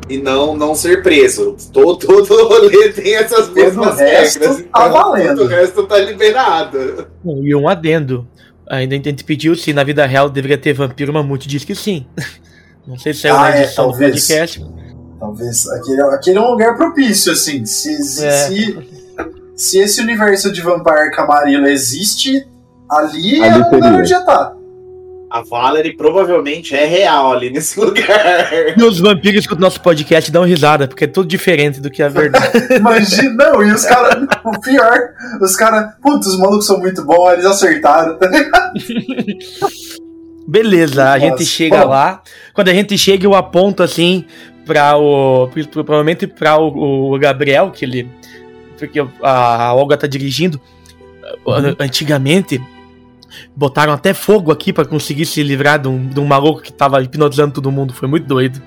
e 0.08 0.18
não, 0.18 0.56
não 0.56 0.74
ser 0.74 1.02
preso. 1.02 1.56
Todo, 1.72 1.98
todo 2.06 2.48
rolê 2.48 2.92
tem 2.92 3.14
essas 3.16 3.48
mesmas 3.50 3.98
resto 3.98 4.38
regras. 4.40 4.64
tá 4.72 4.88
valendo. 4.88 5.36
Todo 5.38 5.46
o 5.46 5.48
resto 5.48 5.82
tá 5.86 5.98
liberado. 5.98 7.06
E 7.24 7.54
um 7.54 7.68
adendo. 7.68 8.26
Ainda 8.68 8.94
a 8.94 8.98
gente 8.98 9.24
pediu 9.24 9.54
se 9.54 9.72
na 9.72 9.84
vida 9.84 10.06
real 10.06 10.28
deveria 10.30 10.56
ter 10.58 10.72
vampiro 10.72 11.12
mamute 11.12 11.46
diz 11.48 11.64
que 11.64 11.74
sim. 11.74 12.06
Não 12.86 12.98
sei 12.98 13.12
se 13.14 13.20
saiu 13.22 13.34
Ah, 13.36 13.40
na 13.50 13.56
é, 13.56 13.62
edição 13.64 13.86
do 13.86 13.90
talvez. 13.92 14.12
podcast. 14.26 14.66
Talvez 15.18 15.68
aquele, 15.70 16.02
aquele 16.02 16.38
é 16.38 16.40
um 16.40 16.50
lugar 16.50 16.76
propício, 16.76 17.32
assim. 17.32 17.64
Se, 17.64 17.96
se, 18.02 18.24
É. 18.26 18.30
se, 18.30 18.78
se 19.56 19.78
esse 19.78 20.00
universo 20.02 20.52
de 20.52 20.60
Vampire 20.60 21.10
Camarilla 21.12 21.70
existe, 21.70 22.46
ali, 22.90 23.40
é 23.40 23.50
Ali 23.50 23.60
o 23.62 23.64
lugar 23.64 23.80
teria. 23.80 23.98
onde 23.98 24.08
já 24.10 24.20
tá. 24.22 24.54
A 25.34 25.42
Valerie 25.42 25.96
provavelmente 25.96 26.76
é 26.76 26.86
real 26.86 27.32
ali 27.32 27.50
nesse 27.50 27.78
lugar. 27.80 28.48
E 28.78 28.80
os 28.84 29.00
vampiros 29.00 29.46
que 29.48 29.52
o 29.54 29.58
nosso 29.58 29.80
podcast 29.80 30.30
dão 30.30 30.44
risada, 30.44 30.86
porque 30.86 31.04
é 31.04 31.08
tudo 31.08 31.26
diferente 31.26 31.80
do 31.80 31.90
que 31.90 32.00
a 32.04 32.08
verdade. 32.08 32.52
Imagina, 32.78 33.50
não, 33.50 33.60
e 33.66 33.72
os 33.72 33.84
caras, 33.84 34.22
o 34.44 34.60
pior, 34.60 34.96
os 35.42 35.56
caras, 35.56 35.92
putz, 36.00 36.28
os 36.28 36.38
malucos 36.38 36.66
são 36.66 36.78
muito 36.78 37.04
bons, 37.04 37.32
eles 37.32 37.46
acertaram, 37.46 38.16
tá 38.16 38.28
ligado? 38.28 38.72
Beleza, 40.46 41.10
a 41.10 41.18
gente 41.18 41.30
Nossa, 41.32 41.44
chega 41.44 41.80
bom. 41.82 41.88
lá. 41.88 42.22
Quando 42.52 42.68
a 42.68 42.74
gente 42.74 42.96
chega, 42.98 43.26
eu 43.26 43.34
aponto 43.34 43.82
assim 43.82 44.24
para 44.66 44.96
o. 44.96 45.48
pro- 45.48 45.84
Provavelmente 45.84 46.26
para 46.26 46.58
o, 46.58 47.12
o 47.14 47.18
Gabriel, 47.18 47.70
que 47.70 47.84
ele. 47.84 48.08
Porque 48.78 49.00
a, 49.22 49.66
a 49.68 49.74
Olga 49.74 49.96
tá 49.96 50.06
dirigindo. 50.06 50.60
Uhum. 51.46 51.74
Antigamente, 51.80 52.60
botaram 53.54 53.92
até 53.92 54.14
fogo 54.14 54.50
aqui 54.50 54.72
para 54.72 54.84
conseguir 54.84 55.26
se 55.26 55.42
livrar 55.42 55.78
de 55.78 55.88
um, 55.88 56.06
de 56.06 56.20
um 56.20 56.24
maluco 56.24 56.60
que 56.60 56.72
tava 56.72 57.02
hipnotizando 57.02 57.54
todo 57.54 57.70
mundo. 57.70 57.92
Foi 57.92 58.08
muito 58.08 58.26
doido. 58.26 58.60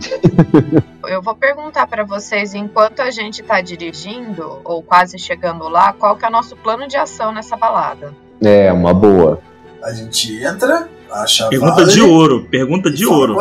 Eu 1.06 1.20
vou 1.20 1.34
perguntar 1.34 1.86
pra 1.86 2.04
vocês, 2.04 2.54
enquanto 2.54 3.00
a 3.00 3.10
gente 3.10 3.42
tá 3.42 3.60
dirigindo, 3.60 4.60
ou 4.64 4.82
quase 4.82 5.18
chegando 5.18 5.68
lá, 5.68 5.92
qual 5.92 6.16
que 6.16 6.24
é 6.24 6.28
o 6.28 6.30
nosso 6.30 6.56
plano 6.56 6.86
de 6.86 6.96
ação 6.96 7.32
nessa 7.32 7.56
balada? 7.56 8.14
É, 8.40 8.72
uma 8.72 8.94
boa. 8.94 9.40
A 9.82 9.92
gente 9.92 10.42
entra, 10.42 10.88
acha 11.10 11.46
a 11.46 11.48
Pergunta 11.48 11.74
Valerie 11.74 11.94
de 11.94 12.02
ouro. 12.02 12.46
Pergunta 12.48 12.90
de 12.90 13.06
ouro. 13.06 13.36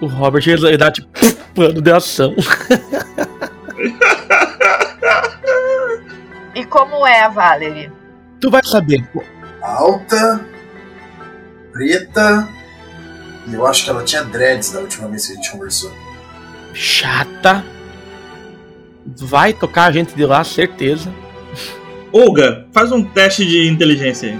O 0.00 0.06
Robert 0.06 0.42
ele 0.46 0.76
dá 0.76 0.90
tipo 0.90 1.08
plano 1.54 1.80
de 1.80 1.92
ação. 1.92 2.34
E 6.56 6.64
como 6.64 7.06
é 7.06 7.20
a 7.20 7.28
Valerie? 7.28 7.92
Tu 8.40 8.50
vai 8.50 8.62
saber. 8.64 9.06
Alta, 9.66 10.40
preta, 11.72 12.48
e 13.48 13.54
eu 13.54 13.66
acho 13.66 13.84
que 13.84 13.90
ela 13.90 14.02
tinha 14.02 14.22
dreads 14.22 14.72
da 14.72 14.80
última 14.80 15.08
vez 15.08 15.26
que 15.26 15.32
a 15.32 15.36
gente 15.36 15.50
conversou. 15.50 15.92
Chata. 16.72 17.64
Vai 19.18 19.52
tocar 19.52 19.84
a 19.84 19.92
gente 19.92 20.14
de 20.14 20.24
lá, 20.24 20.42
certeza. 20.42 21.12
Olga, 22.12 22.66
faz 22.72 22.90
um 22.92 23.04
teste 23.04 23.44
de 23.44 23.68
inteligência 23.68 24.30
aí. 24.30 24.38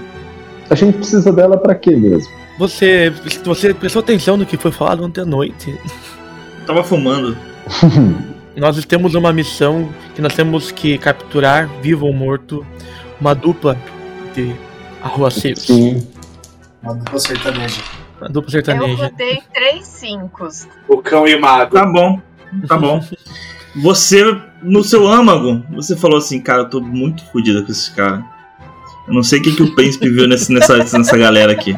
A 0.69 0.75
gente 0.75 0.97
precisa 0.97 1.31
dela 1.31 1.57
pra 1.57 1.73
quê 1.73 1.95
mesmo? 1.95 2.29
Você, 2.59 3.13
você 3.43 3.73
prestou 3.73 4.01
atenção 4.01 4.35
no 4.35 4.45
que 4.45 4.57
foi 4.57 4.71
falado 4.71 5.03
ontem 5.03 5.21
à 5.21 5.25
noite? 5.25 5.77
Tava 6.65 6.83
fumando. 6.83 7.37
Nós 8.57 8.83
temos 8.85 9.13
uma 9.13 9.31
missão 9.31 9.87
que 10.15 10.21
nós 10.21 10.33
temos 10.33 10.71
que 10.71 10.97
capturar, 10.97 11.69
vivo 11.79 12.07
ou 12.07 12.13
morto, 12.13 12.65
uma 13.21 13.35
dupla 13.35 13.77
de 14.33 14.55
arruaceiros. 15.01 15.63
Sim. 15.63 16.07
Uma 16.81 16.93
dupla 16.95 17.19
sertaneja. 17.19 17.81
Uma 18.19 18.29
dupla 18.29 18.47
Eu 18.47 18.51
sertaneja. 18.51 19.09
botei 19.09 19.41
três 19.53 19.85
cinco. 19.85 20.47
O 20.87 20.97
cão 21.01 21.27
e 21.27 21.35
o 21.35 21.41
mago. 21.41 21.73
Tá 21.73 21.85
bom, 21.85 22.21
tá 22.67 22.77
bom. 22.77 23.03
Você, 23.75 24.23
no 24.63 24.83
seu 24.83 25.07
âmago, 25.07 25.63
você 25.69 25.95
falou 25.95 26.17
assim, 26.17 26.41
cara, 26.41 26.63
eu 26.63 26.69
tô 26.69 26.81
muito 26.81 27.23
fodido 27.25 27.63
com 27.63 27.71
esses 27.71 27.89
caras. 27.89 28.23
Eu 29.07 29.13
não 29.13 29.21
sei 29.21 29.39
o 29.39 29.43
que, 29.43 29.55
que 29.55 29.61
o 29.61 29.75
príncipe 29.75 30.09
viu 30.09 30.27
nesse, 30.27 30.51
nessa, 30.51 30.77
nessa 30.77 31.15
galera 31.15 31.51
aqui. 31.51 31.77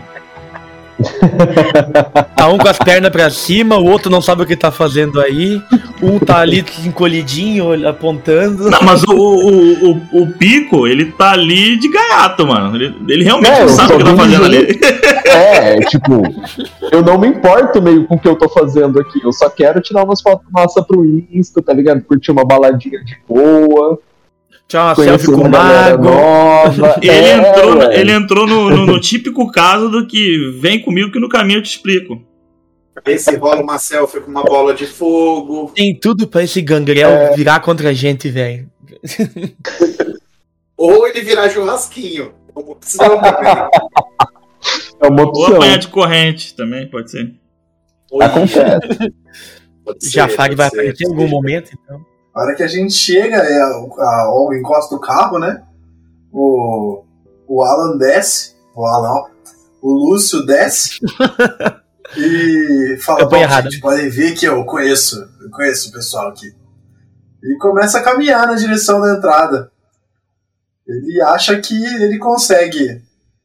Tá 2.36 2.48
um 2.50 2.58
com 2.58 2.68
as 2.68 2.78
pernas 2.78 3.12
pra 3.12 3.30
cima, 3.30 3.78
o 3.78 3.86
outro 3.86 4.10
não 4.10 4.22
sabe 4.22 4.44
o 4.44 4.46
que 4.46 4.56
tá 4.56 4.72
fazendo 4.72 5.20
aí. 5.22 5.62
Um 6.02 6.20
tá 6.20 6.40
ali 6.40 6.64
encolhidinho, 6.86 7.66
olha- 7.66 7.90
apontando. 7.90 8.70
Não, 8.70 8.82
mas 8.82 9.04
o, 9.04 9.12
o, 9.14 9.92
o, 9.92 10.02
o 10.24 10.28
Pico, 10.34 10.88
ele 10.88 11.06
tá 11.12 11.32
ali 11.32 11.78
de 11.78 11.90
gaiato, 11.90 12.46
mano. 12.48 12.76
Ele, 12.76 12.96
ele 13.08 13.24
realmente 13.24 13.52
É, 13.52 13.62
não 13.62 13.70
sabe 13.70 13.94
o 13.94 13.98
que 13.98 14.04
tá 14.04 14.16
fazendo 14.16 14.46
ali. 14.46 14.80
É, 15.26 15.80
tipo, 15.82 16.22
eu 16.92 17.02
não 17.04 17.18
me 17.20 17.28
importo 17.28 17.82
meio 17.82 18.06
com 18.06 18.16
o 18.16 18.20
que 18.20 18.28
eu 18.28 18.36
tô 18.36 18.48
fazendo 18.50 19.00
aqui. 19.00 19.20
Eu 19.24 19.32
só 19.34 19.50
quero 19.50 19.82
tirar 19.82 20.04
umas 20.04 20.22
fotos 20.22 20.46
massa 20.52 20.82
pro 20.82 21.06
Insta, 21.32 21.62
tá 21.62 21.74
ligado? 21.74 22.02
Curtir 22.02 22.32
uma 22.32 22.46
baladinha 22.46 23.04
de 23.04 23.18
boa. 23.28 24.00
Tinha 24.70 24.84
uma 24.84 24.96
Conhecer 24.96 25.18
selfie 25.26 25.34
com 25.42 25.48
uma 25.48 25.50
mago. 25.50 26.04
nova. 26.04 27.00
Ele 27.02 27.10
É, 27.12 27.34
entrou, 27.38 27.92
ele 27.92 28.12
entrou 28.12 28.48
no, 28.48 28.70
no- 28.70 28.86
no 28.86 29.00
típico 29.02 29.52
caso 29.52 29.90
do 29.90 30.06
que 30.08 30.52
vem 30.62 30.80
comigo 30.82 31.12
que 31.12 31.20
no 31.20 31.28
caminho 31.28 31.58
eu 31.60 31.64
te 31.64 31.72
explico. 31.72 32.22
Esse 33.06 33.36
rola 33.36 33.62
uma 33.62 33.80
selfie 33.80 34.20
com 34.22 34.30
uma 34.30 34.44
bola 34.44 34.74
de 34.76 34.86
fogo. 34.86 35.72
Tem 35.74 35.98
tudo 36.00 36.28
pra 36.28 36.44
esse 36.44 36.62
gangrel 36.62 37.34
virar 37.36 37.62
contra 37.62 37.90
a 37.90 37.94
gente, 37.94 38.30
velho. 38.30 38.70
Ou 40.78 41.08
ele 41.08 41.22
virar 41.22 41.50
churrasquinho. 41.50 42.34
Como 42.54 42.72
opção 42.74 43.20
também. 43.22 43.52
É 45.02 45.08
uma 45.08 45.22
Ou 45.24 45.30
opção. 45.30 45.56
apanhar 45.56 45.78
de 45.78 45.88
corrente 45.88 46.56
também, 46.56 46.88
pode 46.90 47.10
ser. 47.12 47.34
Acontece. 48.22 49.14
Pode 49.84 50.06
ser, 50.06 50.28
vai 50.36 50.54
aparecer 50.54 51.04
em 51.06 51.08
algum 51.10 51.28
momento, 51.28 51.72
então. 51.74 52.02
A 52.40 52.44
hora 52.44 52.56
que 52.56 52.64
a 52.64 52.68
gente 52.68 52.94
chega, 52.94 53.36
é, 53.36 53.62
a, 53.62 53.66
a, 53.66 54.32
o 54.34 54.54
encosta 54.54 54.96
do 54.96 55.02
carro, 55.02 55.38
né? 55.38 55.62
O, 56.32 57.04
o 57.46 57.62
Alan 57.66 57.98
desce. 57.98 58.56
O 58.74 58.86
Alan, 58.86 59.10
ó. 59.10 59.28
O 59.82 59.92
Lúcio 59.92 60.46
desce. 60.46 61.00
e 62.16 62.98
fala: 63.02 63.28
Bom, 63.28 63.36
errada. 63.36 63.70
gente, 63.70 63.82
podem 63.82 64.10
ver 64.10 64.36
que 64.36 64.46
eu 64.46 64.64
conheço. 64.64 65.18
Eu 65.42 65.50
conheço 65.52 65.90
o 65.90 65.92
pessoal 65.92 66.30
aqui. 66.30 66.56
E 67.44 67.58
começa 67.58 68.00
a 68.00 68.04
caminhar 68.04 68.48
na 68.48 68.56
direção 68.56 69.02
da 69.02 69.16
entrada. 69.16 69.70
Ele 70.88 71.22
acha 71.22 71.60
que 71.60 71.76
ele 72.02 72.18
consegue 72.20 73.02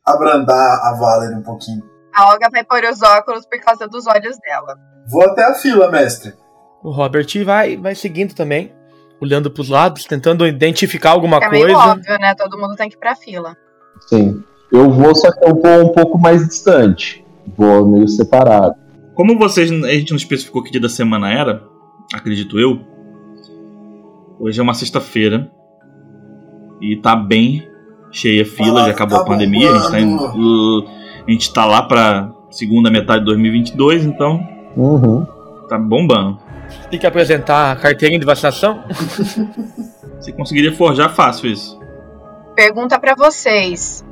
abrandar 0.07 0.87
a 0.87 0.95
Valerie 0.95 1.35
um 1.35 1.43
pouquinho. 1.43 1.83
A 2.15 2.31
Olga 2.31 2.49
vai 2.49 2.63
pôr 2.63 2.85
os 2.85 3.03
óculos 3.03 3.45
por 3.45 3.59
causa 3.59 3.89
dos 3.89 4.07
olhos 4.07 4.39
dela. 4.39 4.79
Vou 5.09 5.25
até 5.25 5.43
a 5.43 5.55
fila, 5.55 5.91
mestre. 5.91 6.33
O 6.85 6.91
Robert 6.91 7.27
vai, 7.45 7.79
vai 7.79 7.95
seguindo 7.95 8.35
também, 8.35 8.74
olhando 9.21 9.51
pros 9.51 9.69
lados, 9.69 10.05
tentando 10.05 10.47
identificar 10.47 11.11
alguma 11.11 11.39
é 11.39 11.49
meio 11.51 11.67
coisa. 11.67 11.79
óbvio, 11.93 12.19
né? 12.21 12.35
Todo 12.35 12.59
mundo 12.59 12.75
tem 12.77 12.89
que 12.89 12.97
ir 12.97 12.99
pra 12.99 13.15
fila. 13.15 13.57
Sim. 14.09 14.43
Eu 14.73 14.91
vou, 14.91 15.15
só 15.15 15.31
que 15.33 15.45
eu 15.47 15.55
vou 15.55 15.85
um 15.91 15.93
pouco 15.93 16.19
mais 16.19 16.47
distante. 16.47 17.25
Vou 17.57 17.87
meio 17.89 18.09
separado. 18.09 18.75
Como 19.15 19.39
vocês. 19.39 19.71
A 19.71 19.89
gente 19.93 20.11
não 20.11 20.17
especificou 20.17 20.63
que 20.63 20.71
dia 20.73 20.81
da 20.81 20.89
semana 20.89 21.31
era, 21.33 21.63
acredito 22.13 22.59
eu. 22.59 22.81
Hoje 24.39 24.59
é 24.59 24.63
uma 24.63 24.75
sexta-feira. 24.75 25.51
E 26.81 26.97
tá 26.97 27.15
bem 27.15 27.67
cheia 28.11 28.43
a 28.43 28.47
fila, 28.47 28.83
Ah, 28.83 28.87
já 28.87 28.91
acabou 28.93 29.19
tá 29.19 29.25
a 29.25 29.27
pandemia. 29.27 29.71
A 29.71 29.79
gente 29.79 29.91
tá, 29.91 30.01
em- 30.01 30.17
a 31.27 31.31
gente 31.31 31.53
tá 31.53 31.65
lá 31.65 31.83
pra 31.83 32.33
segunda 32.51 32.91
metade 32.91 33.21
de 33.21 33.27
2022, 33.27 34.05
então 34.05 34.41
Uhum. 34.77 35.25
tá 35.69 35.79
bombando. 35.79 36.39
Tem 36.91 36.99
que 36.99 37.07
apresentar 37.07 37.73
a 37.73 37.77
carteirinha 37.77 38.21
de 38.21 38.27
vacinação. 38.27 38.85
Você 40.21 40.33
conseguiria 40.33 40.75
forjar 40.75 41.15
fácil 41.15 41.51
isso. 41.51 41.79
Pergunta 42.55 42.99
pra 42.99 43.15
vocês: 43.15 44.05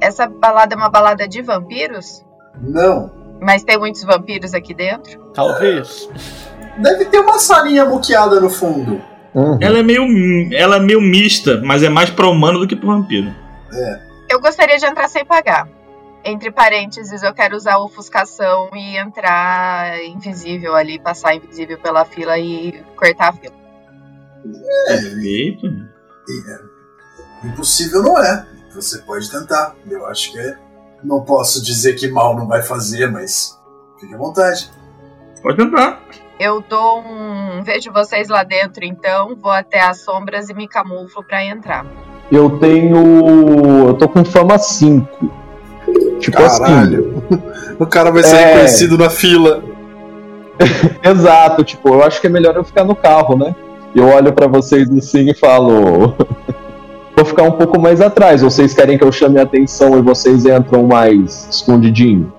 essa 0.00 0.26
balada 0.26 0.74
é 0.74 0.76
uma 0.76 0.90
balada 0.90 1.26
de 1.26 1.40
vampiros? 1.40 2.24
Não. 2.60 3.10
Mas 3.40 3.64
tem 3.64 3.78
muitos 3.78 4.02
vampiros 4.04 4.52
aqui 4.54 4.74
dentro? 4.74 5.18
Talvez. 5.32 6.08
Deve 6.78 7.06
ter 7.06 7.20
uma 7.20 7.38
salinha 7.38 7.84
muqueada 7.84 8.40
no 8.40 8.50
fundo. 8.50 9.00
Uhum. 9.34 9.58
Ela 9.60 9.78
é 9.78 9.82
meio. 9.82 10.02
Ela 10.52 10.76
é 10.76 10.80
meio 10.80 11.00
mista, 11.00 11.60
mas 11.64 11.82
é 11.82 11.88
mais 11.88 12.10
pra 12.10 12.26
humano 12.26 12.58
do 12.58 12.66
que 12.66 12.76
pra 12.76 12.88
vampiro. 12.88 13.32
Eu 14.28 14.40
gostaria 14.40 14.78
de 14.78 14.86
entrar 14.86 15.08
sem 15.08 15.24
pagar. 15.24 15.68
Entre 16.24 16.50
parênteses, 16.50 17.22
eu 17.22 17.34
quero 17.34 17.54
usar 17.54 17.76
ofuscação 17.76 18.70
e 18.72 18.96
entrar 18.96 20.02
invisível 20.04 20.74
ali, 20.74 20.98
passar 20.98 21.34
invisível 21.34 21.78
pela 21.78 22.04
fila 22.06 22.38
e 22.38 22.82
cortar 22.96 23.28
a 23.28 23.32
fila. 23.34 23.54
Perfeito. 24.86 25.66
Impossível 27.44 28.02
não 28.02 28.18
é. 28.18 28.46
Você 28.74 28.98
pode 29.02 29.30
tentar. 29.30 29.74
Eu 29.86 30.06
acho 30.06 30.32
que 30.32 30.38
é. 30.38 30.56
Não 31.02 31.20
posso 31.20 31.62
dizer 31.62 31.92
que 31.94 32.08
mal 32.08 32.34
não 32.34 32.48
vai 32.48 32.62
fazer, 32.62 33.10
mas 33.10 33.60
fique 34.00 34.14
à 34.14 34.16
vontade. 34.16 34.70
Pode 35.42 35.58
tentar. 35.58 36.00
Eu 36.40 36.62
dou 36.62 37.00
um. 37.00 37.62
Vejo 37.62 37.92
vocês 37.92 38.28
lá 38.30 38.42
dentro, 38.42 38.82
então 38.82 39.36
vou 39.36 39.52
até 39.52 39.80
as 39.80 40.00
sombras 40.00 40.48
e 40.48 40.54
me 40.54 40.66
camuflo 40.66 41.22
pra 41.22 41.44
entrar. 41.44 41.84
Eu 42.32 42.58
tenho. 42.58 43.88
Eu 43.88 43.94
tô 43.94 44.08
com 44.08 44.24
fama 44.24 44.56
5. 44.58 45.43
Tipo 46.24 46.36
Caralho. 46.38 47.22
O 47.78 47.86
cara 47.86 48.10
vai 48.12 48.22
ser 48.22 48.36
É. 48.36 48.44
reconhecido 48.46 48.96
na 48.96 49.10
fila. 49.10 49.62
assim. 50.60 50.90
Exato, 51.02 51.64
tipo, 51.64 51.88
eu 51.88 52.02
acho 52.04 52.20
que 52.20 52.26
é 52.28 52.30
melhor 52.30 52.54
eu 52.54 52.62
ficar 52.64 52.84
no 52.84 52.94
carro, 52.94 53.36
né? 53.36 53.54
Eu 53.94 54.06
olho 54.08 54.32
pra 54.32 54.46
vocês 54.46 54.88
assim 54.96 55.30
e 55.30 55.34
falo. 55.34 56.14
Vou 57.16 57.24
ficar 57.24 57.42
um 57.44 57.52
pouco 57.52 57.80
mais 57.80 58.00
atrás. 58.00 58.42
Vocês 58.42 58.74
querem 58.74 58.96
que 58.98 59.04
eu 59.04 59.10
chame 59.12 59.38
a 59.38 59.42
atenção 59.42 59.98
e 59.98 60.02
vocês 60.02 60.46
entram 60.46 60.84
mais 60.84 61.48
escondidinho? 61.50 62.32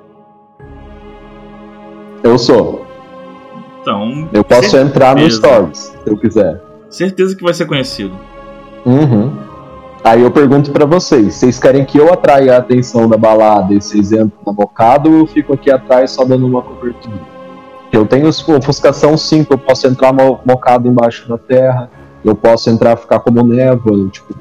Eu 2.24 2.38
sou. 2.38 2.86
Então. 3.82 4.28
Eu 4.34 4.43
posso 4.43 4.76
entrar 4.78 5.15
no 5.15 5.21
certeza. 5.30 5.38
Stories, 5.48 5.78
se 6.04 6.10
eu 6.10 6.17
quiser. 6.17 6.62
Certeza 6.89 7.36
que 7.36 7.43
vai 7.43 7.54
ser 7.54 7.65
conhecido. 7.65 8.13
Uhum. 8.86 9.32
Aí 10.05 10.21
eu 10.21 10.29
pergunto 10.29 10.71
pra 10.71 10.85
vocês, 10.85 11.33
vocês 11.33 11.57
querem 11.57 11.83
que 11.83 11.97
eu 11.97 12.13
atraia 12.13 12.53
a 12.53 12.59
atenção 12.59 13.09
da 13.09 13.17
balada 13.17 13.73
e 13.73 13.81
vocês 13.81 14.11
entram 14.11 14.31
na 14.45 14.53
bocada 14.53 15.09
ou 15.09 15.15
eu 15.15 15.25
fico 15.25 15.51
aqui 15.51 15.71
atrás 15.71 16.11
só 16.11 16.23
dando 16.23 16.45
uma 16.45 16.61
cobertura? 16.61 17.19
Eu 17.91 18.05
tenho 18.05 18.27
ofuscação 18.27 19.17
5, 19.17 19.51
eu 19.51 19.57
posso 19.57 19.87
entrar 19.87 20.13
mocado 20.13 20.87
embaixo 20.87 21.27
da 21.27 21.39
terra, 21.39 21.89
eu 22.23 22.35
posso 22.35 22.69
entrar 22.69 22.97
ficar 22.97 23.19
como 23.19 23.41
névoa, 23.41 24.07
tipo, 24.09 24.35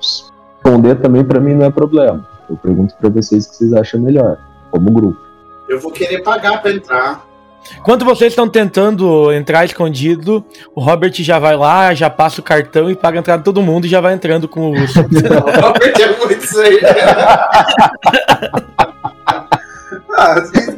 esconder 0.00 1.00
também 1.00 1.24
pra 1.24 1.40
mim 1.40 1.54
não 1.54 1.66
é 1.66 1.70
problema. 1.70 2.24
Eu 2.48 2.56
pergunto 2.56 2.94
pra 2.94 3.08
vocês 3.08 3.44
o 3.44 3.50
que 3.50 3.56
vocês 3.56 3.72
acham 3.72 4.00
melhor, 4.00 4.38
como 4.70 4.88
grupo. 4.92 5.18
Eu 5.68 5.80
vou 5.80 5.90
querer 5.90 6.22
pagar 6.22 6.62
pra 6.62 6.70
entrar. 6.70 7.27
Enquanto 7.78 8.04
vocês 8.04 8.32
estão 8.32 8.48
tentando 8.48 9.32
entrar 9.32 9.64
escondido, 9.64 10.44
o 10.74 10.80
Robert 10.80 11.12
já 11.14 11.38
vai 11.38 11.56
lá, 11.56 11.92
já 11.94 12.08
passa 12.08 12.40
o 12.40 12.44
cartão 12.44 12.90
e 12.90 12.96
paga 12.96 13.18
a 13.18 13.20
entrada 13.20 13.38
de 13.38 13.44
todo 13.44 13.62
mundo 13.62 13.86
e 13.86 13.88
já 13.88 14.00
vai 14.00 14.14
entrando 14.14 14.48
com 14.48 14.70
o. 14.70 14.74
Robert 15.60 15.94
é 16.00 16.16
muito 16.18 16.44
isso 16.44 16.60
aí. 16.60 16.80
Ah, 20.16 20.34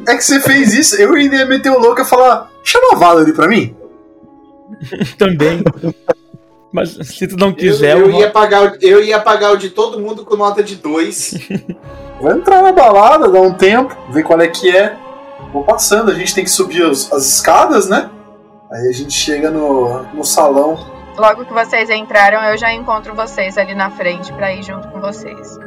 é 0.09 0.17
que 0.17 0.23
você 0.23 0.41
fez 0.41 0.75
isso. 0.75 0.97
Eu 1.01 1.15
ainda 1.15 1.37
ia 1.37 1.47
meter 1.47 1.71
o 1.71 1.79
louco 1.79 2.01
e 2.01 2.05
falar: 2.05 2.51
chama 2.65 2.95
a 2.95 2.97
Valerie 2.97 3.33
pra 3.33 3.49
mim. 3.49 3.75
também. 5.19 5.63
Mas 6.73 6.91
se 6.91 7.27
tu 7.27 7.37
não 7.37 7.49
Eu, 7.49 7.55
quiser, 7.55 7.99
eu 7.99 8.07
o 8.07 8.11
ia 8.13 8.31
pagar, 8.31 8.73
eu 8.81 9.03
ia 9.03 9.19
pagar 9.19 9.53
o 9.53 9.57
de 9.57 9.71
todo 9.71 9.99
mundo 9.99 10.25
com 10.25 10.37
nota 10.37 10.63
de 10.63 10.77
2. 10.77 11.49
Vou 12.21 12.31
entrar 12.31 12.63
na 12.63 12.71
balada, 12.71 13.29
dar 13.29 13.41
um 13.41 13.53
tempo, 13.53 13.97
ver 14.11 14.23
qual 14.23 14.41
é 14.41 14.47
que 14.47 14.71
é. 14.71 14.97
Vou 15.53 15.65
passando, 15.65 16.11
a 16.11 16.15
gente 16.15 16.35
tem 16.35 16.45
que 16.45 16.51
subir 16.51 16.83
os- 16.83 17.13
as 17.13 17.27
escadas, 17.27 17.89
né? 17.89 18.09
Aí 18.71 18.89
a 18.89 18.93
gente 18.93 19.13
chega 19.13 19.51
no, 19.51 20.03
no 20.15 20.25
salão. 20.25 20.79
Logo 21.17 21.45
que 21.45 21.53
vocês 21.53 21.91
entraram, 21.91 22.41
eu 22.45 22.57
já 22.57 22.73
encontro 22.73 23.15
vocês 23.15 23.59
ali 23.59 23.75
na 23.75 23.91
frente 23.91 24.33
pra 24.33 24.53
ir 24.55 24.63
junto 24.63 24.89
com 24.89 25.01
vocês. 25.01 25.59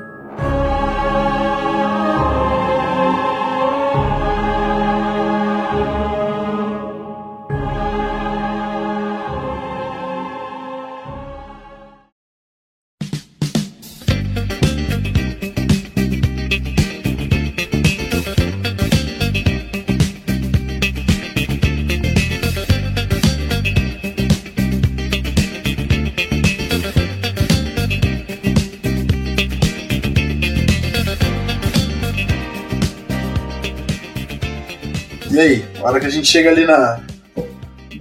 Na 35.83 35.89
hora 35.89 35.99
que 35.99 36.05
a 36.05 36.09
gente 36.09 36.27
chega 36.27 36.49
ali 36.49 36.65
na, 36.65 37.01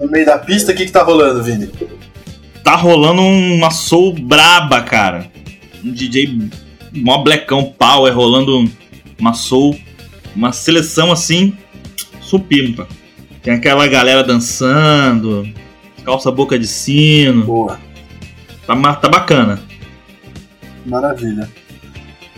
no 0.01 0.09
meio 0.09 0.25
da 0.25 0.39
pista, 0.39 0.71
o 0.71 0.75
que, 0.75 0.87
que 0.87 0.93
tá 0.93 1.03
rolando, 1.03 1.43
Vini? 1.43 1.69
Tá 2.63 2.77
rolando 2.77 3.21
uma 3.23 3.73
soul 3.73 4.15
braba, 4.15 4.81
cara. 4.83 5.29
Um 5.85 5.91
DJ 5.91 6.49
mó 6.93 7.19
blackão 7.25 7.75
power 7.77 8.15
rolando 8.15 8.71
uma 9.19 9.35
soul, 9.35 9.77
uma 10.37 10.53
seleção 10.53 11.11
assim, 11.11 11.57
supimpa. 12.21 12.87
Tem 13.43 13.55
aquela 13.55 13.89
galera 13.89 14.23
dançando, 14.23 15.49
calça 16.05 16.31
boca 16.31 16.57
de 16.57 16.69
sino. 16.69 17.45
Boa, 17.45 17.81
Tá, 18.65 18.77
tá 18.95 19.09
bacana. 19.09 19.61
maravilha. 20.87 21.51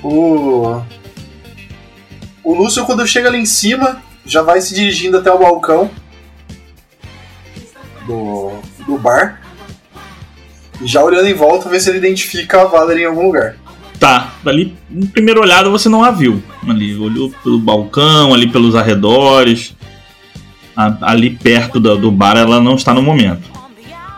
O. 0.03 0.81
O 2.43 2.55
Lúcio, 2.55 2.87
quando 2.87 3.07
chega 3.07 3.29
ali 3.29 3.39
em 3.39 3.47
cima, 3.47 4.03
já 4.27 4.43
vai 4.43 4.61
se 4.61 4.75
dirigindo 4.75 5.19
até 5.19 5.33
o 5.33 5.39
balcão 5.39 5.91
do, 8.07 8.53
do 8.87 8.99
bar. 8.99 9.41
E 10.81 10.87
já 10.87 11.03
olhando 11.03 11.29
em 11.29 11.35
volta, 11.35 11.69
ver 11.69 11.81
se 11.81 11.89
ele 11.91 11.99
identifica 11.99 12.63
a 12.63 12.65
Valerie 12.65 13.05
em 13.05 13.07
algum 13.07 13.27
lugar. 13.27 13.57
Tá, 13.99 14.35
dali, 14.43 14.77
no 14.91 15.07
primeiro 15.07 15.41
olhado 15.41 15.71
você 15.71 15.89
não 15.89 16.03
a 16.05 16.11
viu. 16.11 16.43
Ali, 16.69 16.97
olhou 16.99 17.31
pelo 17.43 17.59
balcão, 17.59 18.35
ali 18.35 18.51
pelos 18.51 18.75
arredores. 18.75 19.75
a- 20.77 20.97
ali 21.03 21.31
perto 21.31 21.79
do, 21.79 21.97
do 21.97 22.11
bar, 22.11 22.37
ela 22.37 22.61
não 22.61 22.75
está 22.75 22.93
no 22.93 23.01
momento. 23.03 23.49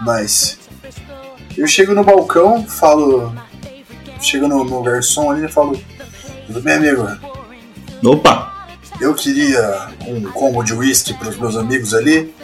Nice. 0.06 0.56
Eu 1.56 1.66
chego 1.66 1.94
no 1.94 2.02
balcão, 2.02 2.64
falo. 2.66 3.34
Chego 4.20 4.48
no, 4.48 4.64
no 4.64 4.82
garçom 4.82 5.30
ali 5.30 5.44
e 5.44 5.48
falo. 5.48 5.78
Tudo 6.46 6.60
bem, 6.62 6.74
amigo? 6.76 7.06
Opa! 8.02 8.55
Eu 9.00 9.14
queria 9.14 9.88
um 10.06 10.22
combo 10.30 10.62
de 10.62 10.72
whisky 10.72 11.14
para 11.14 11.28
os 11.28 11.36
meus 11.36 11.56
amigos 11.56 11.92
ali. 11.94 12.34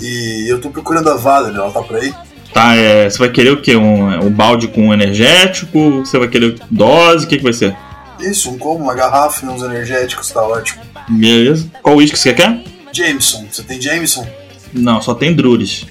E 0.00 0.46
eu 0.48 0.60
tô 0.60 0.70
procurando 0.70 1.08
a 1.10 1.16
Valerie, 1.16 1.56
ela 1.56 1.70
tá 1.70 1.82
por 1.82 1.96
aí? 1.96 2.14
Tá, 2.52 2.74
é, 2.74 3.08
você 3.08 3.18
vai 3.18 3.28
querer 3.28 3.50
o 3.50 3.60
quê? 3.60 3.76
Um, 3.76 4.26
um 4.26 4.30
balde 4.30 4.68
com 4.68 4.92
energético? 4.92 5.98
Você 5.98 6.18
vai 6.18 6.28
querer 6.28 6.58
dose? 6.70 7.26
O 7.26 7.28
que, 7.28 7.36
que 7.38 7.42
vai 7.42 7.52
ser? 7.52 7.76
Isso, 8.20 8.50
um 8.50 8.58
combo, 8.58 8.84
uma 8.84 8.94
garrafa 8.94 9.44
e 9.44 9.48
uns 9.48 9.62
energéticos, 9.62 10.30
tá 10.30 10.42
ótimo. 10.42 10.82
Beleza. 11.08 11.70
Qual 11.82 11.96
uísque 11.96 12.18
você 12.18 12.32
quer? 12.32 12.62
Jameson, 12.92 13.46
você 13.50 13.62
tem 13.62 13.80
Jameson? 13.80 14.26
Não, 14.72 15.02
só 15.02 15.14
tem 15.14 15.34
Drures. 15.34 15.86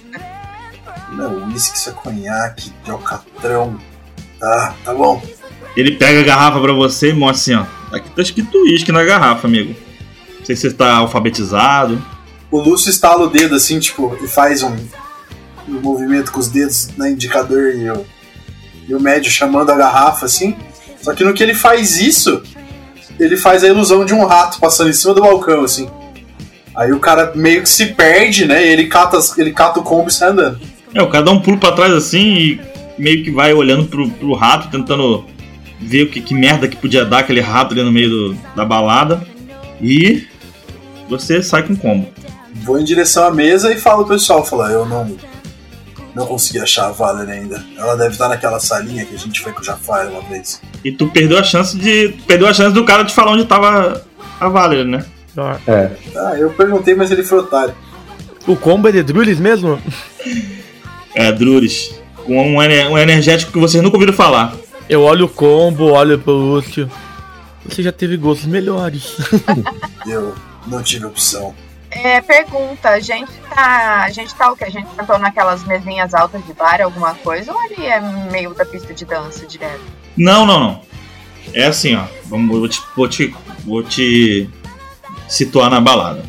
Não, 1.11 1.47
uísque, 1.47 1.77
isso 1.77 1.89
é 1.89 1.93
conhaque, 1.93 2.71
alcatrão. 2.87 3.79
Tá, 4.39 4.75
tá 4.83 4.93
bom. 4.93 5.21
Ele 5.77 5.91
pega 5.91 6.21
a 6.21 6.23
garrafa 6.23 6.59
pra 6.59 6.73
você 6.73 7.09
e 7.09 7.13
mostra 7.13 7.57
assim, 7.57 7.63
ó. 7.63 7.84
Aqui 7.95 8.09
tá 8.09 8.21
escrito 8.21 8.57
uísque 8.57 8.91
na 8.91 9.05
garrafa, 9.05 9.47
amigo. 9.47 9.73
Não 10.39 10.45
sei 10.45 10.53
se 10.53 10.69
você 10.69 10.75
tá 10.75 10.97
alfabetizado. 10.97 12.03
O 12.51 12.59
Lúcio 12.59 12.89
estala 12.89 13.23
o 13.23 13.29
dedo 13.29 13.55
assim, 13.55 13.79
tipo, 13.79 14.17
e 14.21 14.27
faz 14.27 14.61
um, 14.63 14.75
um 15.65 15.79
movimento 15.79 16.29
com 16.29 16.41
os 16.41 16.49
dedos 16.49 16.89
no 16.97 17.07
indicador 17.07 17.73
e 17.73 17.89
o, 17.89 18.05
e 18.89 18.93
o 18.93 18.99
médio 18.99 19.31
chamando 19.31 19.71
a 19.71 19.77
garrafa 19.77 20.25
assim. 20.25 20.57
Só 21.01 21.13
que 21.13 21.23
no 21.23 21.33
que 21.33 21.41
ele 21.41 21.53
faz 21.53 21.97
isso, 21.97 22.43
ele 23.17 23.37
faz 23.37 23.63
a 23.63 23.67
ilusão 23.69 24.03
de 24.03 24.13
um 24.13 24.25
rato 24.25 24.59
passando 24.59 24.89
em 24.89 24.93
cima 24.93 25.13
do 25.13 25.21
balcão, 25.21 25.63
assim. 25.63 25.89
Aí 26.75 26.91
o 26.91 26.99
cara 26.99 27.31
meio 27.33 27.61
que 27.61 27.69
se 27.69 27.85
perde, 27.85 28.45
né? 28.45 28.67
E 28.67 28.73
ele 28.73 28.87
cata, 28.87 29.17
ele 29.37 29.53
cata 29.53 29.79
o 29.79 29.83
combo 29.83 30.09
e 30.09 30.13
sai 30.13 30.31
andando. 30.31 30.59
É, 30.93 31.01
o 31.01 31.09
cara 31.09 31.23
dá 31.23 31.31
um 31.31 31.39
pulo 31.39 31.57
pra 31.57 31.71
trás 31.71 31.93
assim 31.93 32.33
e 32.33 32.61
meio 32.97 33.23
que 33.23 33.31
vai 33.31 33.53
olhando 33.53 33.85
pro, 33.85 34.09
pro 34.09 34.33
rato, 34.33 34.69
tentando 34.69 35.23
ver 35.79 36.03
o 36.03 36.09
que, 36.09 36.21
que 36.21 36.33
merda 36.33 36.67
que 36.67 36.75
podia 36.77 37.05
dar 37.05 37.19
aquele 37.19 37.41
rato 37.41 37.73
ali 37.73 37.83
no 37.83 37.91
meio 37.91 38.09
do- 38.09 38.33
da 38.55 38.63
balada. 38.65 39.21
E 39.81 40.25
você 41.09 41.41
sai 41.43 41.63
com 41.63 41.75
combo. 41.75 42.07
Vou 42.63 42.79
em 42.79 42.83
direção 42.83 43.25
à 43.27 43.31
mesa 43.31 43.71
e 43.73 43.77
falo 43.77 44.05
pro 44.05 44.15
pessoal, 44.15 44.43
falo, 44.45 44.63
eu 44.67 44.85
não. 44.85 45.15
Não 46.15 46.25
consegui 46.25 46.59
achar 46.59 46.85
a 46.87 46.91
Valerie 46.91 47.33
ainda. 47.33 47.61
Ela 47.77 47.95
deve 47.97 48.11
estar 48.11 48.29
naquela 48.29 48.57
salinha 48.57 49.03
que 49.05 49.13
a 49.13 49.17
gente 49.17 49.41
foi 49.41 49.51
com 49.51 49.59
o 49.59 49.63
Jafar 49.63 50.07
uma 50.07 50.21
vez. 50.21 50.61
E 50.81 50.89
tu 50.89 51.07
perdeu 51.07 51.37
a 51.37 51.43
chance 51.43 51.77
de. 51.77 52.15
Perdeu 52.25 52.47
a 52.47 52.53
chance 52.53 52.73
do 52.73 52.85
cara 52.85 53.03
de 53.03 53.13
falar 53.13 53.31
onde 53.33 53.43
tava 53.43 54.01
a 54.39 54.47
Valerie, 54.47 54.85
né? 54.89 55.03
Ó, 55.35 55.55
É. 55.67 55.91
Ah, 56.15 56.35
eu 56.37 56.51
perguntei, 56.51 56.95
mas 56.95 57.11
ele 57.11 57.21
foi 57.21 57.39
otário. 57.39 57.75
O 58.47 58.55
combo 58.55 58.87
é 58.87 58.93
de 58.93 59.03
Drulis 59.03 59.39
mesmo? 59.41 59.77
É, 61.13 61.31
Drures. 61.33 61.93
Com 62.25 62.41
um, 62.41 62.57
um 62.59 62.97
energético 62.97 63.51
que 63.51 63.59
vocês 63.59 63.83
nunca 63.83 63.97
ouviram 63.97 64.13
falar. 64.13 64.53
Eu 64.87 65.01
olho 65.01 65.25
o 65.25 65.29
combo, 65.29 65.85
olho 65.85 66.19
pro 66.19 66.33
Lúcio. 66.33 66.89
Você 67.65 67.81
já 67.81 67.91
teve 67.91 68.17
gostos 68.17 68.45
melhores. 68.45 69.17
Eu 70.05 70.35
não 70.67 70.83
tive 70.83 71.05
opção. 71.05 71.55
É, 71.89 72.21
pergunta, 72.21 72.89
a 72.89 72.99
gente 72.99 73.31
tá. 73.49 74.03
A 74.03 74.09
gente 74.11 74.35
tá 74.35 74.51
o 74.51 74.55
quê? 74.55 74.65
A 74.65 74.69
gente 74.69 74.87
sentou 74.95 75.17
naquelas 75.17 75.63
mesinhas 75.63 76.13
altas 76.13 76.45
de 76.45 76.53
bar, 76.53 76.81
alguma 76.81 77.15
coisa, 77.15 77.51
ou 77.51 77.59
ali 77.59 77.85
é 77.85 77.99
meio 78.31 78.53
da 78.53 78.65
pista 78.65 78.93
de 78.93 79.05
dança 79.05 79.45
direto? 79.47 79.81
Não, 80.15 80.45
não, 80.45 80.59
não. 80.59 80.81
É 81.53 81.65
assim, 81.65 81.95
ó. 81.95 82.03
Vamos, 82.25 82.57
vou, 82.57 82.67
te, 82.67 82.81
vou, 82.95 83.07
te, 83.07 83.35
vou 83.65 83.83
te 83.83 84.49
situar 85.27 85.69
na 85.69 85.79
balada. 85.79 86.23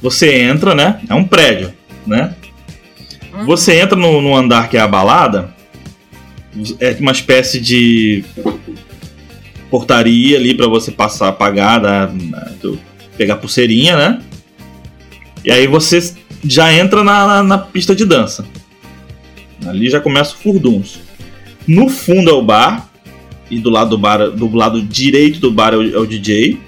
Você 0.00 0.42
entra, 0.42 0.74
né? 0.74 1.00
É 1.08 1.14
um 1.14 1.26
prédio, 1.26 1.74
né? 2.06 2.34
Uhum. 3.34 3.44
Você 3.46 3.78
entra 3.78 3.96
no, 3.96 4.22
no 4.22 4.34
andar 4.34 4.68
que 4.68 4.76
é 4.76 4.80
a 4.80 4.88
balada. 4.88 5.54
É 6.80 6.96
uma 7.00 7.12
espécie 7.12 7.60
de 7.60 8.24
portaria 9.70 10.36
ali 10.36 10.54
pra 10.54 10.66
você 10.66 10.90
passar, 10.90 11.32
pagar, 11.32 11.80
pegar 13.16 13.36
pulseirinha, 13.36 13.96
né? 13.96 14.22
E 15.44 15.50
aí 15.50 15.66
você 15.66 16.14
já 16.44 16.72
entra 16.72 17.04
na, 17.04 17.26
na- 17.26 17.42
na 17.42 17.58
pista 17.58 17.94
de 17.94 18.04
dança. 18.04 18.44
Ali 19.66 19.88
já 19.88 20.00
começa 20.00 20.34
o 20.34 20.38
furduns. 20.38 20.98
No 21.66 21.88
fundo 21.88 22.30
é 22.30 22.32
o 22.34 22.42
bar. 22.42 22.88
E 23.50 23.58
do 23.58 23.68
lado 23.68 23.90
do 23.90 23.98
bar, 23.98 24.30
do 24.30 24.54
lado 24.54 24.80
direito 24.82 25.40
do 25.40 25.50
bar 25.50 25.72
é 25.74 25.76
o, 25.76 25.94
é 25.96 25.98
o 25.98 26.06
DJ. 26.06 26.58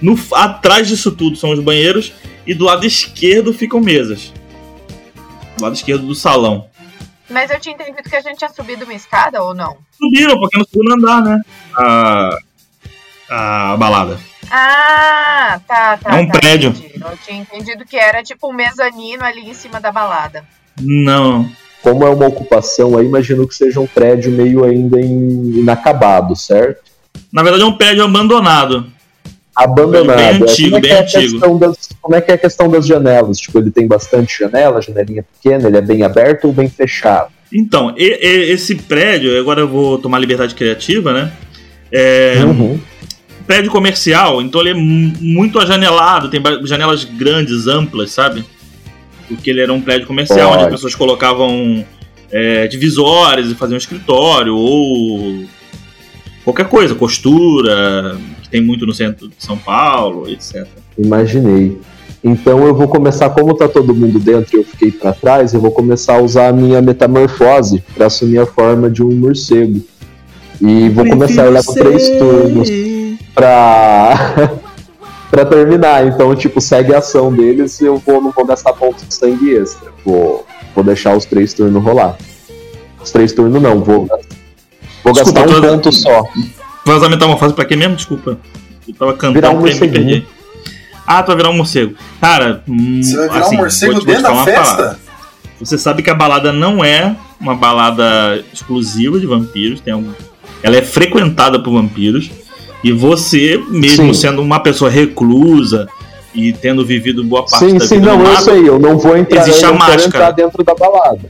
No, 0.00 0.18
atrás 0.32 0.86
disso 0.88 1.10
tudo 1.12 1.36
são 1.36 1.50
os 1.52 1.60
banheiros. 1.60 2.12
E 2.46 2.54
do 2.54 2.64
lado 2.64 2.86
esquerdo 2.86 3.52
ficam 3.52 3.80
mesas. 3.80 4.32
Do 5.56 5.62
lado 5.64 5.74
esquerdo 5.74 6.06
do 6.06 6.14
salão. 6.14 6.66
Mas 7.28 7.50
eu 7.50 7.58
tinha 7.58 7.74
entendido 7.74 8.02
que 8.08 8.16
a 8.16 8.20
gente 8.20 8.38
tinha 8.38 8.50
subido 8.50 8.84
uma 8.84 8.94
escada 8.94 9.42
ou 9.42 9.54
não? 9.54 9.76
Subiram, 9.98 10.38
porque 10.38 10.58
no 10.58 10.66
segundo 10.66 10.94
andar, 10.94 11.22
né? 11.22 11.40
A, 11.76 12.38
a 13.28 13.76
balada. 13.76 14.18
Ah, 14.50 15.60
tá, 15.66 15.96
tá. 15.96 16.16
É 16.16 16.20
um 16.20 16.26
tá, 16.28 16.38
prédio. 16.38 16.70
entendi. 16.70 16.94
Eu 17.00 17.18
tinha 17.24 17.38
entendido 17.38 17.84
que 17.84 17.96
era 17.96 18.22
tipo 18.22 18.48
um 18.48 18.52
mezanino 18.52 19.24
ali 19.24 19.48
em 19.48 19.54
cima 19.54 19.80
da 19.80 19.90
balada. 19.90 20.44
Não. 20.80 21.50
Como 21.82 22.04
é 22.04 22.10
uma 22.10 22.26
ocupação, 22.26 22.96
aí 22.96 23.06
imagino 23.06 23.46
que 23.46 23.54
seja 23.54 23.80
um 23.80 23.86
prédio 23.86 24.30
meio 24.32 24.64
ainda 24.64 25.00
inacabado, 25.00 26.34
certo? 26.34 26.82
Na 27.32 27.42
verdade 27.42 27.62
é 27.62 27.66
um 27.66 27.76
prédio 27.76 28.04
abandonado. 28.04 28.92
Abandonado. 29.56 30.16
Bem 30.18 30.26
É, 30.26 30.42
antigo, 30.42 30.70
como 30.70 30.76
é 30.76 30.80
bem 30.80 30.90
é 30.92 31.00
antigo. 31.00 31.20
questão 31.32 31.58
das- 31.58 31.88
como 32.02 32.14
é 32.14 32.20
que 32.20 32.30
é 32.30 32.34
a 32.34 32.38
questão 32.38 32.68
das 32.68 32.86
janelas? 32.86 33.38
Tipo, 33.38 33.58
ele 33.58 33.70
tem 33.70 33.86
bastante 33.86 34.38
janela, 34.38 34.82
janelinha 34.82 35.24
pequena, 35.24 35.66
ele 35.68 35.78
é 35.78 35.80
bem 35.80 36.02
aberto 36.02 36.44
ou 36.46 36.52
bem 36.52 36.68
fechado? 36.68 37.30
Então, 37.52 37.94
e- 37.96 38.02
e- 38.04 38.50
esse 38.52 38.74
prédio, 38.74 39.38
agora 39.40 39.60
eu 39.62 39.68
vou 39.68 39.96
tomar 39.98 40.18
liberdade 40.18 40.54
criativa, 40.54 41.12
né? 41.12 41.32
É, 41.90 42.42
Uhum. 42.44 42.78
prédio 43.46 43.70
comercial, 43.70 44.42
então 44.42 44.60
ele 44.60 44.70
é 44.70 44.74
mu- 44.74 45.12
muito 45.20 45.58
ajanelado, 45.58 46.28
tem 46.28 46.42
janelas 46.64 47.04
grandes, 47.04 47.66
amplas, 47.66 48.10
sabe? 48.10 48.44
Porque 49.28 49.48
ele 49.50 49.60
era 49.60 49.72
um 49.72 49.80
prédio 49.80 50.06
comercial 50.06 50.48
onde 50.48 50.56
as 50.56 50.62
Pode. 50.64 50.74
pessoas 50.74 50.94
colocavam 50.94 51.84
é, 52.32 52.66
divisórias 52.66 53.48
e 53.50 53.54
faziam 53.54 53.78
escritório, 53.78 54.54
ou 54.56 55.44
qualquer 56.44 56.66
coisa, 56.68 56.92
costura, 56.92 58.16
que 58.46 58.50
tem 58.52 58.62
muito 58.62 58.86
no 58.86 58.94
centro 58.94 59.28
de 59.28 59.34
São 59.38 59.58
Paulo, 59.58 60.28
etc. 60.28 60.66
Imaginei. 60.96 61.78
Então 62.24 62.64
eu 62.66 62.74
vou 62.74 62.88
começar, 62.88 63.30
como 63.30 63.54
tá 63.54 63.68
todo 63.68 63.94
mundo 63.94 64.18
dentro 64.18 64.56
e 64.56 64.60
eu 64.60 64.64
fiquei 64.64 64.90
pra 64.90 65.12
trás, 65.12 65.52
eu 65.54 65.60
vou 65.60 65.70
começar 65.70 66.14
a 66.14 66.20
usar 66.22 66.48
a 66.48 66.52
minha 66.52 66.80
metamorfose 66.82 67.82
pra 67.94 68.06
assumir 68.06 68.38
a 68.38 68.46
forma 68.46 68.90
de 68.90 69.02
um 69.02 69.10
morcego. 69.12 69.80
E 70.60 70.88
vou 70.88 71.06
começar, 71.06 71.44
eu 71.44 71.52
levo 71.52 71.74
três 71.74 72.08
turnos 72.18 72.68
pra. 73.34 74.54
pra 75.30 75.44
terminar. 75.44 76.06
Então, 76.06 76.34
tipo, 76.34 76.60
segue 76.60 76.94
a 76.94 76.98
ação 76.98 77.32
deles 77.32 77.80
e 77.80 77.84
eu 77.84 77.98
vou, 77.98 78.20
não 78.22 78.30
vou 78.30 78.44
gastar 78.46 78.72
pontos 78.72 79.06
de 79.06 79.12
sangue 79.14 79.54
extra. 79.56 79.92
Vou, 80.04 80.46
vou 80.74 80.82
deixar 80.84 81.16
os 81.16 81.24
três 81.26 81.52
turnos 81.52 81.82
rolar. 81.82 82.16
Os 83.02 83.10
três 83.10 83.32
turnos 83.32 83.60
não, 83.62 83.82
vou, 83.82 84.06
vou 85.04 85.12
Desculpa, 85.12 85.40
gastar 85.42 85.48
um 85.48 85.60
tô- 85.60 85.68
ponto 85.68 85.92
só. 85.92 86.24
Vai 86.86 86.96
usar 86.96 87.08
metamorfose 87.08 87.52
pra 87.54 87.64
quê 87.64 87.76
mesmo? 87.76 87.96
Desculpa. 87.96 88.38
Eu 88.88 88.94
tava 88.94 89.12
Virar 89.12 89.18
cantando 89.18 89.46
um 89.48 89.50
e 89.50 89.54
me 89.64 89.70
morceguinho. 89.70 90.04
perdi. 90.06 90.26
Ah, 91.06 91.22
tu 91.22 91.26
vai 91.28 91.36
virar 91.36 91.50
um 91.50 91.56
morcego. 91.56 91.94
Cara, 92.20 92.62
hum, 92.68 93.02
Você 93.02 93.16
vai 93.16 93.28
virar 93.28 93.40
assim, 93.40 93.54
um 93.56 93.58
morcego 93.58 93.92
vou 93.92 94.00
te- 94.00 94.04
vou 94.06 94.14
dentro 94.14 94.28
da 94.30 94.32
uma 94.32 94.44
festa? 94.44 94.76
parada. 94.76 94.98
Você 95.60 95.78
sabe 95.78 96.02
que 96.02 96.10
a 96.10 96.14
balada 96.14 96.52
não 96.52 96.84
é 96.84 97.16
uma 97.40 97.54
balada 97.54 98.44
exclusiva 98.52 99.18
de 99.18 99.26
vampiros, 99.26 99.80
tem 99.80 99.92
algum... 99.94 100.12
ela 100.62 100.76
é 100.76 100.82
frequentada 100.82 101.58
por 101.62 101.72
vampiros. 101.72 102.30
E 102.84 102.92
você, 102.92 103.60
mesmo 103.68 104.14
Sim. 104.14 104.20
sendo 104.28 104.42
uma 104.42 104.60
pessoa 104.60 104.90
reclusa 104.90 105.88
e 106.34 106.52
tendo 106.52 106.84
vivido 106.84 107.24
boa 107.24 107.44
parte 107.44 107.66
Sim, 107.66 107.78
da 107.78 107.86
sim, 107.86 107.96
vida 107.96 108.10
não, 108.10 108.18
no 108.18 108.24
eu 108.24 108.28
mato, 108.32 108.42
sei, 108.44 108.68
eu 108.68 108.78
não 108.78 108.98
vou 108.98 109.16
entrar, 109.16 109.40
Existe 109.40 109.64
a 109.64 109.68
não 109.68 109.78
máscara. 109.78 110.04
entrar 110.06 110.30
dentro 110.32 110.62
da 110.62 110.74
balada. 110.74 111.28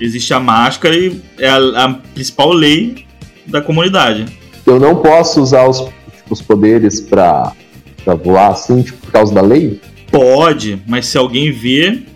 existe 0.00 0.34
a 0.34 0.40
máscara 0.40 0.94
e 0.96 1.18
é 1.38 1.48
a, 1.48 1.56
a 1.84 1.94
principal 2.12 2.52
lei 2.52 3.06
da 3.46 3.62
comunidade. 3.62 4.26
Eu 4.70 4.78
não 4.80 4.96
posso 4.96 5.40
usar 5.40 5.66
os, 5.68 5.78
tipo, 5.80 5.92
os 6.30 6.42
poderes 6.42 7.00
pra, 7.00 7.52
pra 8.04 8.14
voar 8.14 8.48
assim, 8.52 8.82
tipo, 8.82 8.98
por 9.06 9.12
causa 9.12 9.34
da 9.34 9.40
lei? 9.40 9.80
Pode, 10.10 10.82
mas 10.86 11.06
se 11.06 11.16
alguém 11.18 11.50
vir, 11.52 12.06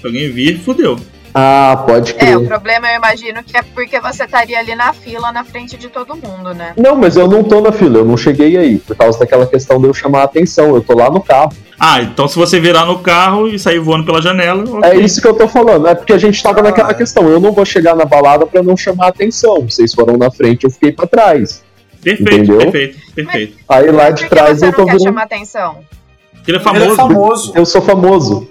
se 0.00 0.06
alguém 0.06 0.30
vir, 0.30 0.60
fudeu. 0.60 0.98
Ah, 1.32 1.84
pode 1.86 2.10
É, 2.18 2.36
o 2.36 2.40
crer. 2.40 2.48
problema 2.48 2.88
eu 2.90 2.96
imagino 2.96 3.40
que 3.44 3.56
é 3.56 3.62
porque 3.62 4.00
você 4.00 4.24
estaria 4.24 4.58
ali 4.58 4.74
na 4.74 4.92
fila 4.92 5.30
na 5.30 5.44
frente 5.44 5.76
de 5.76 5.86
todo 5.88 6.16
mundo, 6.16 6.52
né? 6.52 6.72
Não, 6.76 6.96
mas 6.96 7.16
eu 7.16 7.28
não 7.28 7.44
tô 7.44 7.60
na 7.60 7.70
fila, 7.70 7.98
eu 7.98 8.04
não 8.04 8.16
cheguei 8.16 8.56
aí, 8.56 8.78
por 8.80 8.96
causa 8.96 9.16
daquela 9.20 9.46
questão 9.46 9.80
de 9.80 9.86
eu 9.86 9.94
chamar 9.94 10.22
a 10.22 10.24
atenção, 10.24 10.74
eu 10.74 10.80
tô 10.80 10.92
lá 10.96 11.08
no 11.08 11.20
carro. 11.20 11.52
Ah, 11.78 12.02
então 12.02 12.26
se 12.26 12.36
você 12.36 12.58
virar 12.58 12.84
no 12.84 12.98
carro 12.98 13.46
e 13.46 13.60
sair 13.60 13.78
voando 13.78 14.04
pela 14.04 14.20
janela, 14.20 14.64
ok. 14.64 14.90
É 14.90 14.96
isso 14.96 15.22
que 15.22 15.28
eu 15.28 15.34
tô 15.34 15.46
falando, 15.46 15.86
é 15.86 15.94
porque 15.94 16.12
a 16.12 16.18
gente 16.18 16.42
tava 16.42 16.58
Ah, 16.58 16.62
naquela 16.64 16.90
é. 16.90 16.94
questão, 16.94 17.28
eu 17.28 17.38
não 17.38 17.52
vou 17.52 17.64
chegar 17.64 17.94
na 17.94 18.04
balada 18.04 18.44
pra 18.44 18.60
não 18.60 18.76
chamar 18.76 19.06
a 19.06 19.08
atenção, 19.10 19.60
vocês 19.68 19.94
foram 19.94 20.16
na 20.16 20.32
frente, 20.32 20.64
eu 20.64 20.70
fiquei 20.70 20.90
pra 20.90 21.06
trás. 21.06 21.62
Perfeito, 22.02 22.32
Entendeu? 22.34 22.58
perfeito, 22.58 23.12
perfeito. 23.14 23.56
Aí 23.68 23.90
lá 23.90 24.10
de 24.10 24.28
trás 24.28 24.62
eu 24.62 24.72
tô 24.72 24.84
virando... 24.84 25.02
chamar 25.02 25.22
atenção? 25.24 25.78
Ele 26.46 26.56
é 26.56 26.60
Ele 26.60 26.60
famoso. 26.60 26.92
é 26.92 26.96
famoso. 26.96 27.52
Eu 27.54 27.66
sou 27.66 27.82
famoso. 27.82 28.50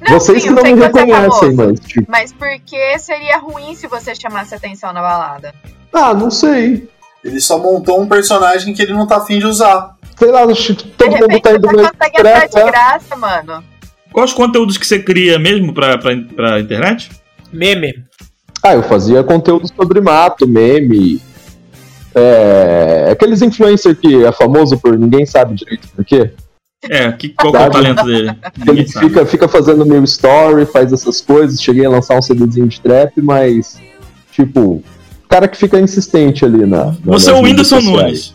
Não, 0.00 0.12
Vocês 0.18 0.42
sim, 0.42 0.48
que 0.48 0.54
não 0.54 0.62
me 0.62 0.70
é 0.72 0.86
reconhecem, 0.86 1.56
famoso. 1.56 1.56
mas 1.56 1.80
tipo, 1.80 2.10
Mas 2.10 2.32
por 2.32 2.48
que 2.66 2.98
seria 2.98 3.38
ruim 3.38 3.74
se 3.74 3.86
você 3.86 4.14
chamasse 4.14 4.54
atenção 4.54 4.92
na 4.92 5.00
balada? 5.00 5.54
ah, 5.92 6.12
não 6.14 6.30
sei. 6.30 6.88
Ele 7.24 7.40
só 7.40 7.58
montou 7.58 8.00
um 8.00 8.06
personagem 8.06 8.72
que 8.74 8.80
ele 8.82 8.92
não 8.92 9.06
tá 9.06 9.16
afim 9.16 9.38
de 9.38 9.46
usar. 9.46 9.96
Sei 10.16 10.30
lá, 10.30 10.42
acho 10.44 10.74
que 10.74 10.84
De 10.84 10.90
todo 10.90 11.10
mundo 11.10 11.40
tá 11.40 11.52
indo 11.52 11.68
meio 11.72 11.90
consegue 11.90 12.18
entrar 12.18 12.46
de 12.48 12.54
né? 12.56 12.64
graça, 12.66 13.16
mano. 13.16 13.64
Quais 14.12 14.32
conteúdos 14.32 14.76
que 14.78 14.86
você 14.86 14.98
cria 15.00 15.38
mesmo 15.38 15.72
pra, 15.74 15.98
pra, 15.98 16.12
pra 16.34 16.60
internet? 16.60 17.10
Meme. 17.52 18.04
Ah, 18.62 18.74
eu 18.74 18.82
fazia 18.82 19.22
conteúdo 19.22 19.68
sobre 19.68 20.00
mato, 20.00 20.46
meme. 20.46 21.20
É, 22.18 23.10
aqueles 23.12 23.42
influencers 23.42 23.96
que 23.98 24.24
é 24.24 24.32
famoso 24.32 24.78
por 24.78 24.98
ninguém 24.98 25.24
sabe 25.24 25.54
direito 25.54 25.88
por 25.88 26.04
quê. 26.04 26.32
É, 26.88 27.10
que, 27.12 27.30
qual 27.30 27.54
é 27.54 27.66
o 27.66 27.70
talento 27.70 28.04
dele? 28.04 28.36
Ele 28.66 28.86
fica, 28.86 29.26
fica 29.26 29.48
fazendo 29.48 29.84
meu 29.84 30.02
story, 30.04 30.64
faz 30.66 30.92
essas 30.92 31.20
coisas. 31.20 31.60
Cheguei 31.60 31.84
a 31.84 31.90
lançar 31.90 32.16
um 32.16 32.22
CDzinho 32.22 32.68
de 32.68 32.80
trap, 32.80 33.20
mas, 33.20 33.80
tipo, 34.32 34.82
cara 35.28 35.48
que 35.48 35.56
fica 35.56 35.80
insistente 35.80 36.44
ali 36.44 36.64
na. 36.64 36.86
na 36.86 36.94
Você 37.04 37.30
é 37.30 37.34
o 37.34 37.42
Whindersson. 37.42 37.80
Nunes. 37.80 38.34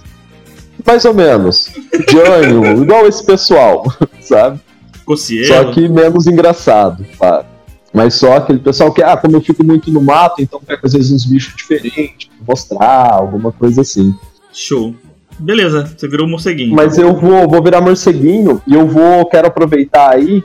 Mais 0.86 1.06
ou 1.06 1.14
menos. 1.14 1.72
Jânio, 2.10 2.66
igual 2.84 3.08
esse 3.08 3.26
pessoal, 3.26 3.86
sabe? 4.22 4.60
Cocielo. 5.06 5.48
Só 5.48 5.72
que 5.72 5.88
menos 5.88 6.28
engraçado, 6.28 7.06
claro. 7.18 7.46
Mas 7.94 8.16
só 8.16 8.38
aquele 8.38 8.60
pessoal 8.60 8.92
que, 8.92 9.04
ah, 9.04 9.16
como 9.16 9.38
eu 9.38 9.42
fico 9.42 9.64
muito 9.64 9.92
no 9.92 10.02
mato, 10.02 10.42
então 10.42 10.60
pega 10.60 10.82
às 10.84 10.94
vezes 10.94 11.12
uns 11.12 11.26
bichos 11.26 11.56
diferentes, 11.56 12.28
mostrar, 12.46 13.14
alguma 13.14 13.52
coisa 13.52 13.82
assim. 13.82 14.16
Show. 14.52 14.96
Beleza, 15.38 15.94
você 15.96 16.08
virou 16.08 16.28
morceguinho. 16.28 16.76
Mas 16.76 16.98
eu 16.98 17.16
vou, 17.16 17.48
vou 17.48 17.62
virar 17.62 17.82
morceguinho 17.82 18.62
e 18.66 18.74
eu 18.74 18.88
vou, 18.88 19.26
quero 19.26 19.48
aproveitar 19.48 20.10
aí 20.10 20.44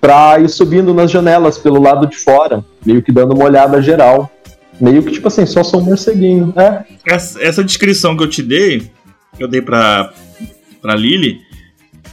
pra 0.00 0.40
ir 0.40 0.48
subindo 0.48 0.92
nas 0.94 1.10
janelas 1.10 1.58
pelo 1.58 1.80
lado 1.80 2.06
de 2.06 2.16
fora, 2.16 2.64
meio 2.84 3.02
que 3.02 3.12
dando 3.12 3.34
uma 3.34 3.44
olhada 3.44 3.80
geral. 3.80 4.30
Meio 4.80 5.02
que 5.02 5.12
tipo 5.12 5.28
assim, 5.28 5.46
só 5.46 5.62
sou 5.62 5.80
um 5.80 5.84
morceguinho, 5.84 6.52
né? 6.56 6.84
Essa, 7.06 7.40
essa 7.42 7.62
descrição 7.62 8.16
que 8.16 8.22
eu 8.22 8.28
te 8.28 8.42
dei, 8.42 8.90
que 9.36 9.44
eu 9.44 9.48
dei 9.48 9.62
pra, 9.62 10.12
pra 10.80 10.96
Lily, 10.96 11.38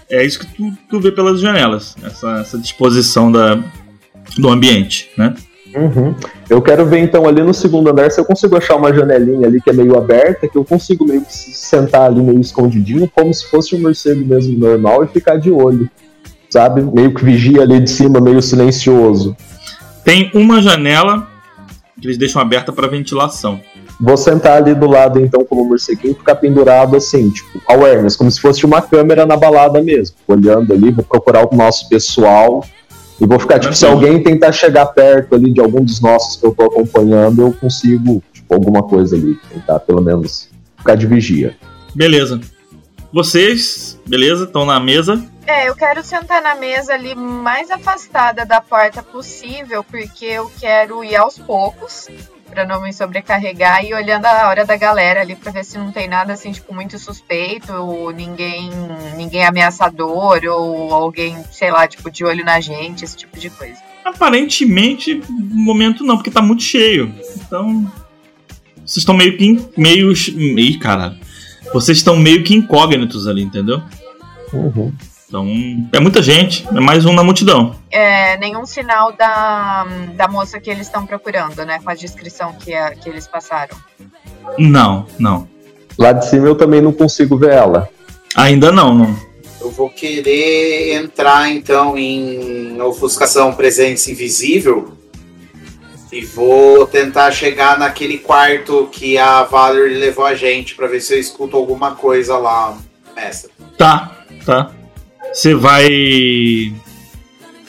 é 0.10 0.24
isso 0.24 0.40
que 0.40 0.46
tu, 0.48 0.72
tu 0.90 1.00
vê 1.00 1.12
pelas 1.12 1.40
janelas. 1.40 1.96
Essa, 2.04 2.40
essa 2.42 2.58
disposição 2.58 3.32
da, 3.32 3.64
do 4.38 4.50
ambiente, 4.50 5.10
né? 5.18 5.34
Uhum. 5.76 6.16
Eu 6.50 6.62
quero 6.62 6.86
ver 6.86 7.00
então 7.00 7.28
ali 7.28 7.44
no 7.44 7.54
segundo 7.54 7.90
andar 7.90 8.10
se 8.10 8.20
eu 8.20 8.26
consigo 8.26 8.58
achar 8.58 8.76
uma 8.76 8.94
janelinha 8.94 9.48
ali 9.48 9.62
que 9.62 9.70
é 9.70 9.74
meio 9.74 9.98
aberta, 9.98 10.48
que 10.48 10.58
eu 10.58 10.66
consigo 10.66 11.06
meio 11.06 11.22
que 11.22 11.34
se 11.34 11.54
sentar 11.54 12.04
ali 12.04 12.22
meio 12.22 12.40
escondidinho, 12.40 13.10
como 13.14 13.34
se 13.34 13.48
fosse 13.50 13.76
um 13.76 13.82
morcego 13.82 14.26
mesmo 14.26 14.58
normal 14.58 15.04
e 15.04 15.08
ficar 15.08 15.38
de 15.38 15.52
olho. 15.52 15.90
Sabe? 16.50 16.82
Meio 16.82 17.14
que 17.14 17.24
vigia 17.24 17.62
ali 17.62 17.80
de 17.80 17.90
cima, 17.90 18.20
meio 18.20 18.42
silencioso. 18.42 19.36
Tem 20.04 20.32
uma 20.34 20.60
janela 20.60 21.28
que 22.02 22.08
eles 22.08 22.18
deixam 22.18 22.42
aberta 22.42 22.72
para 22.72 22.88
ventilação. 22.88 23.60
Vou 24.02 24.18
sentar 24.18 24.58
ali 24.58 24.74
do 24.74 24.88
lado 24.88 25.20
então 25.20 25.46
como 25.46 25.66
morceguinho 25.66 26.14
e 26.14 26.16
ficar 26.16 26.36
pendurado 26.36 26.96
assim, 26.96 27.30
tipo, 27.30 27.62
awareness, 27.68 28.16
como 28.16 28.32
se 28.32 28.40
fosse 28.40 28.66
uma 28.66 28.82
câmera 28.82 29.26
na 29.26 29.36
balada 29.36 29.84
mesmo. 29.84 30.16
Olhando 30.28 30.74
ali, 30.74 30.90
vou 30.90 31.04
procurar 31.04 31.46
o 31.46 31.56
nosso 31.56 31.88
pessoal 31.90 32.64
e 33.20 33.26
vou 33.26 33.40
ficar, 33.40 33.60
tipo, 33.60 33.74
se 33.74 33.86
alguém 33.86 34.24
tentar 34.24 34.52
chegar 34.52 34.86
perto 34.88 35.36
ali 35.36 35.52
de 35.52 35.60
algum 35.60 35.84
dos 35.84 36.00
nossos 36.00 36.38
que 36.38 36.46
eu 36.46 36.52
tô 36.52 36.66
acompanhando, 36.66 37.42
eu 37.42 37.54
consigo, 37.54 38.24
tipo, 38.32 38.54
alguma 38.54 38.82
coisa 38.84 39.16
ali, 39.16 39.38
tentar 39.52 39.80
pelo 39.80 40.02
menos 40.02 40.50
ficar 40.78 40.96
de 40.96 41.06
vigia. 41.06 41.56
Beleza. 41.94 42.40
Vocês, 43.12 44.00
beleza, 44.08 44.46
estão 44.46 44.66
na 44.66 44.80
mesa. 44.80 45.22
É, 45.46 45.68
eu 45.68 45.76
quero 45.76 46.04
sentar 46.04 46.42
na 46.42 46.56
mesa 46.56 46.94
ali 46.94 47.16
mais 47.16 47.72
afastada 47.72 48.46
da 48.46 48.62
porta 48.62 49.02
possível, 49.02 49.84
porque 49.84 50.26
eu 50.26 50.50
quero 50.60 51.04
ir 51.04 51.16
aos 51.16 51.40
poucos, 51.40 52.08
pra 52.50 52.66
não 52.66 52.82
me 52.82 52.92
sobrecarregar, 52.92 53.84
e 53.86 53.94
olhando 53.94 54.26
a 54.26 54.48
hora 54.50 54.66
da 54.66 54.76
galera 54.76 55.22
ali 55.22 55.36
pra 55.36 55.52
ver 55.52 55.64
se 55.64 55.78
não 55.78 55.92
tem 55.92 56.08
nada 56.08 56.34
assim, 56.34 56.52
tipo, 56.52 56.74
muito 56.74 56.98
suspeito, 57.00 57.72
ou 57.74 58.12
ninguém, 58.12 58.70
ninguém 59.16 59.46
ameaçador, 59.46 60.42
ou 60.46 60.94
alguém, 60.94 61.38
sei 61.52 61.72
lá, 61.72 61.88
tipo, 61.88 62.10
de 62.12 62.26
olho 62.26 62.44
na 62.44 62.60
gente, 62.60 63.06
esse 63.06 63.16
tipo 63.16 63.40
de 63.40 63.50
coisa. 63.50 63.78
Aparentemente, 64.04 65.16
no 65.30 65.56
momento 65.64 66.04
não, 66.04 66.18
porque 66.18 66.32
tá 66.32 66.42
muito 66.42 66.64
cheio. 66.64 67.14
Então. 67.36 67.90
Vocês 68.78 68.98
estão 68.98 69.16
meio 69.16 69.38
que. 69.38 69.46
in- 69.46 69.70
Meio. 69.78 70.12
Ih, 70.14 70.78
caralho. 70.80 71.18
Vocês 71.72 72.00
estão 72.00 72.18
meio 72.18 72.44
que 72.44 72.56
incógnitos 72.56 73.28
ali, 73.28 73.44
entendeu? 73.44 73.82
Uhum. 74.52 74.92
Então. 75.30 75.46
É 75.94 76.00
muita 76.00 76.22
gente. 76.24 76.68
É 76.76 76.80
mais 76.80 77.06
um 77.06 77.14
na 77.14 77.24
multidão. 77.24 77.76
É, 77.92 78.36
nenhum 78.38 78.66
sinal 78.66 79.12
da, 79.14 79.86
da 80.16 80.28
moça 80.28 80.60
que 80.60 80.70
eles 80.72 80.88
estão 80.88 81.06
procurando, 81.06 81.64
né? 81.66 81.80
Com 81.84 81.90
a 81.92 81.94
descrição 81.96 82.52
que, 82.54 82.74
a- 82.74 82.96
que 82.96 83.08
eles 83.08 83.28
passaram. 83.28 83.78
Não, 84.58 85.06
não. 85.20 85.48
Lá 85.98 86.12
de 86.14 86.26
cima 86.28 86.48
eu 86.48 86.56
também 86.56 86.82
não 86.82 86.92
consigo 86.92 87.38
ver 87.38 87.52
ela. 87.52 87.88
Ainda 88.36 88.72
não, 88.72 88.96
não. 88.96 89.16
Eu 89.62 89.70
vou 89.70 89.90
querer 89.90 90.94
entrar 90.96 91.50
então 91.52 91.96
em 91.98 92.82
ofuscação 92.82 93.54
presença 93.54 94.10
invisível 94.10 94.94
e 96.12 96.22
vou 96.26 96.88
tentar 96.88 97.30
chegar 97.32 97.78
naquele 97.78 98.18
quarto 98.18 98.90
que 98.92 99.16
a 99.18 99.44
Valerie 99.44 99.98
levou 99.98 100.26
a 100.26 100.34
gente 100.34 100.74
pra 100.74 100.88
ver 100.88 101.02
se 101.02 101.14
eu 101.14 101.20
escuto 101.20 101.56
alguma 101.56 101.94
coisa 101.94 102.36
lá, 102.38 102.76
mestre. 103.16 103.52
Tá, 103.78 104.12
tá. 104.46 104.72
Você 105.34 105.54
vai 105.54 105.88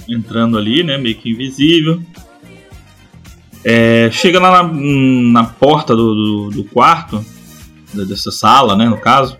entrando 0.08 0.58
ali, 0.58 0.82
né? 0.82 0.98
Meio 0.98 1.16
que 1.16 1.30
invisível. 1.30 2.00
É, 3.64 4.10
chega 4.10 4.40
lá 4.40 4.62
na, 4.62 4.72
na 4.72 5.44
porta 5.44 5.94
do, 5.94 6.14
do, 6.14 6.50
do 6.50 6.64
quarto, 6.64 7.24
dessa 7.92 8.30
sala, 8.30 8.74
né? 8.74 8.88
No 8.88 8.98
caso. 8.98 9.36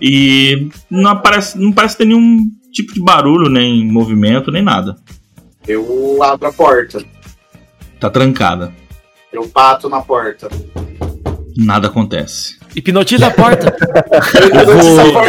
E 0.00 0.68
não, 0.90 1.10
aparece, 1.10 1.58
não 1.58 1.72
parece 1.72 1.96
ter 1.96 2.04
nenhum 2.04 2.38
tipo 2.72 2.92
de 2.92 3.02
barulho, 3.02 3.48
nem 3.48 3.84
movimento, 3.86 4.50
nem 4.52 4.62
nada. 4.62 4.96
Eu 5.66 6.22
abro 6.22 6.48
a 6.48 6.52
porta, 6.52 7.02
Tá 7.98 8.08
trancada. 8.08 8.72
eu 9.32 9.48
bato 9.48 9.88
na 9.88 10.00
porta. 10.00 10.48
Nada 11.60 11.88
acontece. 11.88 12.56
Hipnotiza 12.76 13.26
a 13.26 13.30
porta. 13.32 13.74
Eu, 14.54 14.64
vou... 14.66 15.24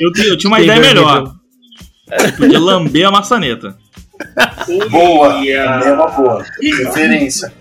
eu, 0.00 0.12
tinha- 0.12 0.28
eu 0.28 0.36
tinha 0.36 0.50
uma 0.50 0.58
Sim, 0.58 0.64
ideia 0.64 0.80
melhor. 0.80 1.32
Eu 2.10 2.32
podia 2.32 2.60
lamber 2.60 3.06
a 3.06 3.10
maçaneta. 3.10 3.76
Boa. 4.90 5.34
Ia. 5.44 5.60
É 5.84 5.92
uma 5.92 6.08
boa. 6.08 6.44
Referência. 6.60 7.52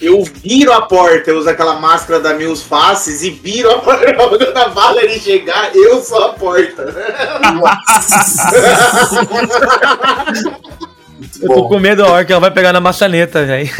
Eu 0.00 0.22
viro 0.24 0.72
a 0.72 0.82
porta, 0.82 1.30
eu 1.30 1.38
uso 1.38 1.48
aquela 1.48 1.78
máscara 1.80 2.20
da 2.20 2.34
Mil 2.34 2.54
Faces 2.56 3.22
e 3.22 3.30
viro 3.30 3.70
a 3.70 3.78
porta. 3.78 4.12
Quando 4.14 4.56
a 4.58 4.68
Valerie 4.68 5.18
chegar, 5.20 5.74
eu 5.74 6.02
sou 6.02 6.22
a 6.24 6.28
porta. 6.34 6.84
Muito 7.54 7.72
Eu 11.44 11.54
tô 11.54 11.68
com 11.68 11.78
medo 11.78 12.02
da 12.02 12.10
hora 12.10 12.24
que 12.24 12.32
ela 12.32 12.40
vai 12.40 12.50
pegar 12.50 12.72
na 12.72 12.80
maçaneta, 12.80 13.44
velho. 13.44 13.68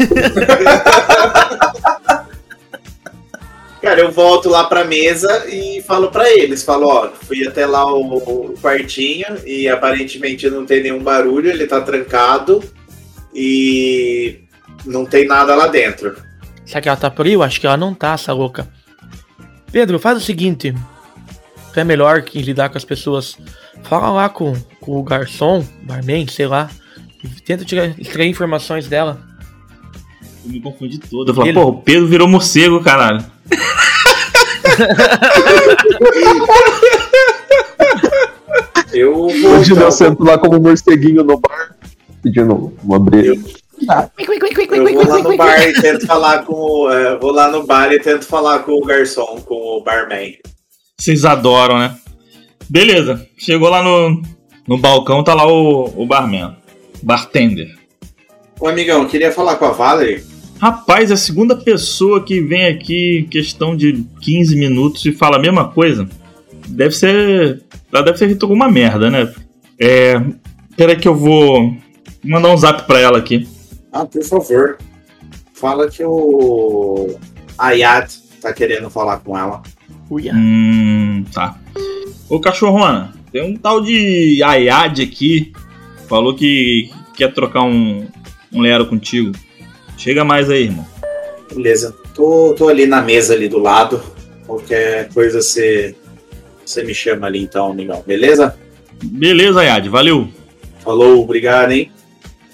Cara, 3.81 3.99
eu 3.99 4.11
volto 4.11 4.49
lá 4.49 4.63
pra 4.63 4.83
mesa 4.83 5.45
e 5.47 5.81
falo 5.83 6.09
pra 6.09 6.29
eles, 6.31 6.63
falo, 6.63 6.87
ó, 6.87 7.09
fui 7.09 7.47
até 7.47 7.67
lá 7.67 7.85
o, 7.85 8.17
o 8.17 8.55
quartinho 8.59 9.27
e 9.45 9.67
aparentemente 9.67 10.49
não 10.49 10.65
tem 10.65 10.81
nenhum 10.81 11.03
barulho, 11.03 11.51
ele 11.51 11.67
tá 11.67 11.79
trancado 11.81 12.63
e 13.33 14.39
não 14.85 15.05
tem 15.05 15.27
nada 15.27 15.53
lá 15.53 15.67
dentro. 15.67 16.15
Será 16.65 16.81
que 16.81 16.89
ela 16.89 16.97
tá 16.97 17.11
por 17.11 17.27
aí? 17.27 17.33
Eu 17.33 17.43
acho 17.43 17.59
que 17.59 17.67
ela 17.67 17.77
não 17.77 17.93
tá, 17.93 18.13
essa 18.13 18.33
louca. 18.33 18.67
Pedro, 19.71 19.99
faz 19.99 20.17
o 20.17 20.21
seguinte. 20.21 20.73
É 21.75 21.83
melhor 21.83 22.21
que 22.21 22.41
lidar 22.41 22.69
com 22.69 22.77
as 22.77 22.85
pessoas. 22.85 23.37
Fala 23.83 24.09
lá 24.09 24.29
com, 24.29 24.55
com 24.79 24.97
o 24.97 25.03
garçom, 25.03 25.63
barman, 25.83 26.25
sei 26.27 26.47
lá. 26.47 26.69
Tenta 27.45 27.63
tirar, 27.65 27.99
extrair 27.99 28.29
informações 28.29 28.87
dela. 28.87 29.19
Eu 30.45 30.51
me 30.51 30.61
confundi 30.61 30.99
todo. 30.99 31.29
Eu 31.31 31.35
falei, 31.35 31.51
Ele- 31.51 31.59
pô, 31.59 31.67
o 31.67 31.81
Pedro 31.81 32.07
virou 32.07 32.27
morcego, 32.27 32.81
caralho. 32.81 33.23
Eu 38.93 39.13
vou, 39.13 39.27
Hoje 39.27 39.71
eu 39.71 39.91
sento 39.91 40.23
lá 40.23 40.37
como 40.37 40.59
morceguinho 40.59 41.23
no 41.23 41.37
bar, 41.37 41.75
pedindo 42.23 42.73
uma 42.83 42.97
breja. 42.99 43.33
eu 43.33 44.93
vou 44.93 45.05
lá 45.07 45.19
no 45.19 45.35
bar 45.37 45.61
e 45.61 45.73
tento 45.73 46.05
falar 46.07 46.43
com 46.45 46.53
o, 46.53 46.89
é, 46.91 47.17
vou 47.17 47.31
lá 47.31 47.51
no 47.51 47.65
bar 47.65 47.91
e 47.91 47.99
tento 47.99 48.25
falar 48.25 48.59
com 48.59 48.71
o 48.71 48.85
garçom, 48.85 49.41
com 49.45 49.53
o 49.79 49.83
barman. 49.83 50.35
Vocês 50.97 51.25
adoram, 51.25 51.77
né? 51.77 51.95
Beleza. 52.69 53.27
Chegou 53.37 53.69
lá 53.69 53.83
no, 53.83 54.21
no 54.65 54.77
balcão, 54.77 55.23
tá 55.23 55.33
lá 55.33 55.45
o, 55.45 55.91
o 56.01 56.05
barman. 56.05 56.55
Bartender. 57.05 57.75
Ô 58.59 58.67
amigão, 58.67 59.07
queria 59.07 59.31
falar 59.31 59.57
com 59.57 59.65
a 59.65 59.71
Valerie. 59.71 60.23
Rapaz, 60.59 61.11
é 61.11 61.13
a 61.13 61.17
segunda 61.17 61.55
pessoa 61.55 62.23
que 62.23 62.41
vem 62.41 62.65
aqui 62.65 63.19
em 63.19 63.25
questão 63.25 63.75
de 63.75 64.03
15 64.21 64.55
minutos 64.55 65.05
e 65.05 65.11
fala 65.11 65.35
a 65.37 65.39
mesma 65.39 65.69
coisa. 65.69 66.09
deve 66.67 66.95
ser. 66.95 67.61
Ela 67.93 68.01
deve 68.01 68.17
ter 68.17 68.25
feito 68.25 68.43
alguma 68.43 68.71
merda, 68.71 69.11
né? 69.11 69.31
É. 69.79 70.19
Peraí 70.75 70.95
que 70.95 71.07
eu 71.07 71.13
vou 71.13 71.77
mandar 72.23 72.49
um 72.49 72.57
zap 72.57 72.87
pra 72.87 72.99
ela 72.99 73.19
aqui. 73.19 73.47
Ah, 73.91 74.05
por 74.05 74.23
favor. 74.23 74.77
Fala 75.53 75.87
que 75.87 76.03
o 76.03 77.17
Ayat 77.55 78.17
tá 78.41 78.51
querendo 78.51 78.89
falar 78.89 79.19
com 79.19 79.37
ela. 79.37 79.61
Uia. 80.09 80.33
Hum, 80.33 81.23
tá. 81.31 81.55
Ô 82.27 82.39
cachorrona, 82.39 83.13
tem 83.31 83.43
um 83.43 83.55
tal 83.55 83.79
de 83.79 84.41
Ayad 84.43 84.99
aqui. 85.01 85.53
Falou 86.07 86.35
que 86.35 86.89
quer 87.15 87.33
trocar 87.33 87.63
um, 87.63 88.07
um 88.53 88.61
Lero 88.61 88.85
contigo. 88.85 89.31
Chega 89.97 90.23
mais 90.23 90.49
aí, 90.49 90.63
irmão. 90.65 90.85
Beleza. 91.53 91.95
Tô, 92.13 92.53
tô 92.57 92.67
ali 92.69 92.85
na 92.85 93.01
mesa 93.01 93.33
ali 93.33 93.47
do 93.47 93.59
lado. 93.59 94.01
Qualquer 94.45 95.09
coisa 95.13 95.41
você 95.41 95.95
você 96.65 96.83
me 96.83 96.93
chama 96.93 97.27
ali 97.27 97.41
então, 97.43 97.71
amigão. 97.71 98.03
Beleza? 98.05 98.55
Beleza, 99.03 99.59
Ayad, 99.61 99.87
valeu. 99.87 100.27
Falou, 100.79 101.21
obrigado, 101.23 101.71
hein? 101.71 101.91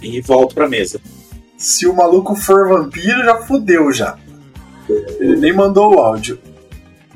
E 0.02 0.20
volto 0.22 0.54
pra 0.56 0.68
mesa. 0.68 1.00
Se 1.58 1.88
o 1.88 1.96
maluco 1.96 2.36
for 2.36 2.68
vampiro, 2.70 3.24
já 3.24 3.36
fudeu 3.44 3.92
já. 3.94 4.18
Ele 5.20 5.38
nem 5.38 5.54
mandou 5.54 5.96
o 5.96 6.00
áudio. 6.00 6.40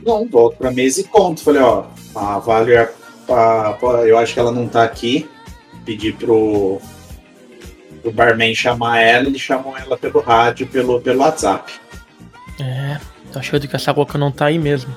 Não, 0.06 0.28
volto 0.28 0.58
pra 0.58 0.72
mesa 0.72 1.02
e 1.02 1.04
conto. 1.04 1.42
Falei, 1.42 1.62
ó, 1.62 1.86
a 2.16 2.38
Valer, 2.40 2.92
a- 3.28 3.34
a- 3.72 3.78
eu 4.06 4.18
acho 4.18 4.34
que 4.34 4.40
ela 4.40 4.52
não 4.52 4.68
tá 4.68 4.84
aqui. 4.84 5.28
Pedi 5.86 6.12
pro, 6.14 6.82
pro 8.02 8.12
barman 8.12 8.56
chamar 8.56 9.00
ela, 9.00 9.28
ele 9.28 9.38
chamou 9.40 9.78
ela 9.78 9.98
pelo 9.98 10.20
rádio, 10.20 10.68
pelo, 10.68 11.00
pelo 11.00 11.20
WhatsApp. 11.20 11.74
É, 12.60 13.00
tô 13.32 13.40
achando 13.40 13.68
que 13.68 13.76
essa 13.76 13.94
boca 13.94 14.18
não 14.18 14.32
tá 14.32 14.46
aí 14.48 14.58
mesmo. 14.58 14.94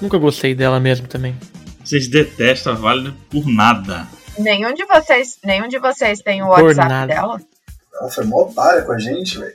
Nunca 0.00 0.16
gostei 0.18 0.54
dela 0.54 0.80
mesmo 0.80 1.06
também. 1.06 1.36
Vocês 1.84 2.08
detestam 2.08 2.72
a 2.72 2.76
Vale 2.76 3.12
por 3.30 3.46
nada. 3.46 4.06
Nenhum 4.38 4.72
de 4.74 4.84
vocês, 4.86 5.38
nenhum 5.44 5.68
de 5.68 5.78
vocês 5.78 6.20
tem 6.20 6.42
o 6.42 6.46
Por 6.46 6.64
WhatsApp 6.64 6.88
nada. 6.88 7.14
dela? 7.14 7.40
Ela 7.92 8.10
foi 8.10 8.24
mó 8.24 8.42
otária 8.42 8.82
com 8.82 8.92
a 8.92 8.98
gente, 8.98 9.38
velho. 9.38 9.54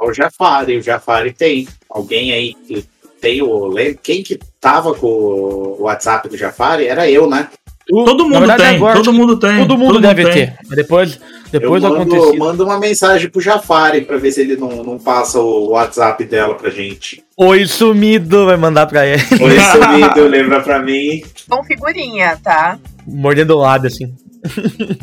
O 0.00 0.12
Jafari, 0.12 0.78
o 0.78 0.82
Jafari 0.82 1.32
tem. 1.32 1.68
Alguém 1.88 2.32
aí 2.32 2.54
que 2.54 2.88
tem 3.20 3.42
o. 3.42 3.70
Quem 4.02 4.22
que 4.22 4.38
tava 4.60 4.94
com 4.94 5.06
o 5.06 5.82
WhatsApp 5.82 6.28
do 6.28 6.36
Jafari? 6.36 6.86
Era 6.86 7.08
eu, 7.10 7.28
né? 7.28 7.48
Todo 7.88 8.24
mundo 8.24 8.38
verdade, 8.38 8.62
tem, 8.62 8.76
agora 8.76 8.94
todo 8.94 9.12
mundo 9.12 9.36
tem. 9.36 9.58
Todo 9.58 9.76
mundo 9.78 10.00
deve 10.00 10.24
tem. 10.24 10.32
ter. 10.32 10.54
Mas 10.66 10.76
depois, 10.76 11.20
depois 11.52 11.82
eu 11.82 11.90
do 11.90 11.98
mando, 11.98 12.14
acontecido. 12.14 12.38
mando 12.38 12.64
uma 12.64 12.78
mensagem 12.78 13.28
pro 13.28 13.40
Jafari 13.40 14.00
pra 14.02 14.16
ver 14.16 14.32
se 14.32 14.40
ele 14.40 14.56
não, 14.56 14.82
não 14.82 14.98
passa 14.98 15.38
o 15.38 15.70
WhatsApp 15.70 16.24
dela 16.24 16.54
pra 16.54 16.70
gente. 16.70 17.22
Oi, 17.36 17.66
sumido, 17.66 18.46
vai 18.46 18.56
mandar 18.56 18.86
pra 18.86 19.06
ele. 19.06 19.22
Oi, 19.40 19.58
sumido, 19.60 20.26
lembra 20.28 20.60
pra 20.62 20.78
mim. 20.80 21.22
Com 21.48 21.62
figurinha, 21.64 22.38
tá? 22.42 22.78
Mordendo 23.06 23.54
o 23.54 23.58
lado, 23.58 23.86
assim. 23.86 24.14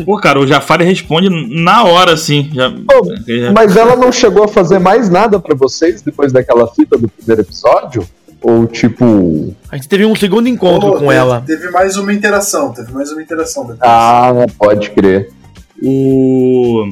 Pô, 0.06 0.18
cara, 0.18 0.40
o 0.40 0.46
Jafari 0.48 0.84
responde 0.84 1.28
na 1.30 1.84
hora, 1.84 2.14
assim. 2.14 2.50
Já... 2.54 2.70
já- 2.70 3.52
Mas 3.52 3.76
ela 3.76 3.96
não 3.96 4.12
chegou 4.12 4.44
a 4.44 4.48
fazer 4.48 4.80
mais 4.80 5.10
nada 5.10 5.40
pra 5.40 5.56
vocês 5.56 6.02
depois 6.02 6.32
daquela 6.32 6.68
fita 6.68 6.98
do 6.98 7.08
primeiro 7.10 7.42
episódio? 7.42 8.08
Ou 8.42 8.66
tipo. 8.68 9.56
A 9.72 9.76
gente 9.76 9.88
teve 9.88 10.06
um 10.06 10.16
segundo 10.16 10.48
encontro 10.50 10.88
Pô, 10.90 10.94
com 10.94 11.00
teve- 11.08 11.14
ela. 11.16 11.42
Teve 11.46 11.70
mais 11.70 11.96
uma 11.98 12.12
interação, 12.12 12.74
teve 12.74 12.92
mais 12.92 13.12
uma 13.12 13.22
interação 13.22 13.64
depois. 13.64 13.80
Ah, 13.84 14.32
pode 14.58 14.90
crer. 14.92 15.30
O 15.84 16.92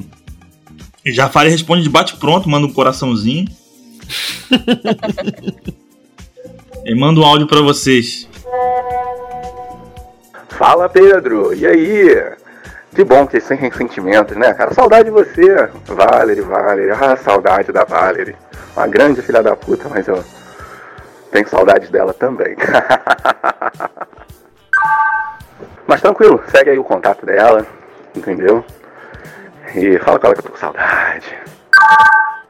Jafari 1.06 1.50
responde 1.50 1.84
de 1.84 1.90
bate-pronto, 1.90 2.48
manda 2.50 2.68
um 2.68 2.74
coraçãozinho. 2.74 3.46
e 6.86 6.96
manda 6.96 7.20
um 7.20 7.24
áudio 7.24 7.48
pra 7.48 7.62
vocês. 7.62 8.28
Fala 10.50 10.90
Pedro, 10.90 11.54
e 11.54 11.66
aí? 11.66 12.32
Que 12.96 13.04
bom 13.04 13.26
que 13.28 13.40
sem 13.40 13.58
ressentimentos, 13.58 14.36
né, 14.36 14.54
cara? 14.54 14.74
Saudade 14.74 15.06
de 15.06 15.12
você, 15.12 15.70
Valerie, 15.86 16.42
Valerie. 16.42 16.92
Ah, 16.92 17.16
saudade 17.16 17.72
da 17.72 17.84
Valerie. 17.86 18.36
Uma 18.76 18.88
grande 18.88 19.22
filha 19.22 19.42
da 19.44 19.56
puta, 19.56 19.88
mas 19.90 20.08
eu 20.08 20.22
tenho 21.32 21.48
saudade 21.50 21.88
dela 21.92 22.14
também. 22.14 22.56
mas 25.88 26.02
tranquilo, 26.02 26.42
segue 26.50 26.72
aí 26.72 26.80
o 26.80 26.84
contato 26.84 27.26
dela, 27.26 27.66
entendeu? 28.16 28.64
E 29.76 29.98
fala 30.00 30.20
com 30.20 30.28
ela 30.28 30.36
que 30.36 30.42
eu 30.42 30.46
tô 30.46 30.52
com 30.52 30.58
saudade. 30.58 31.26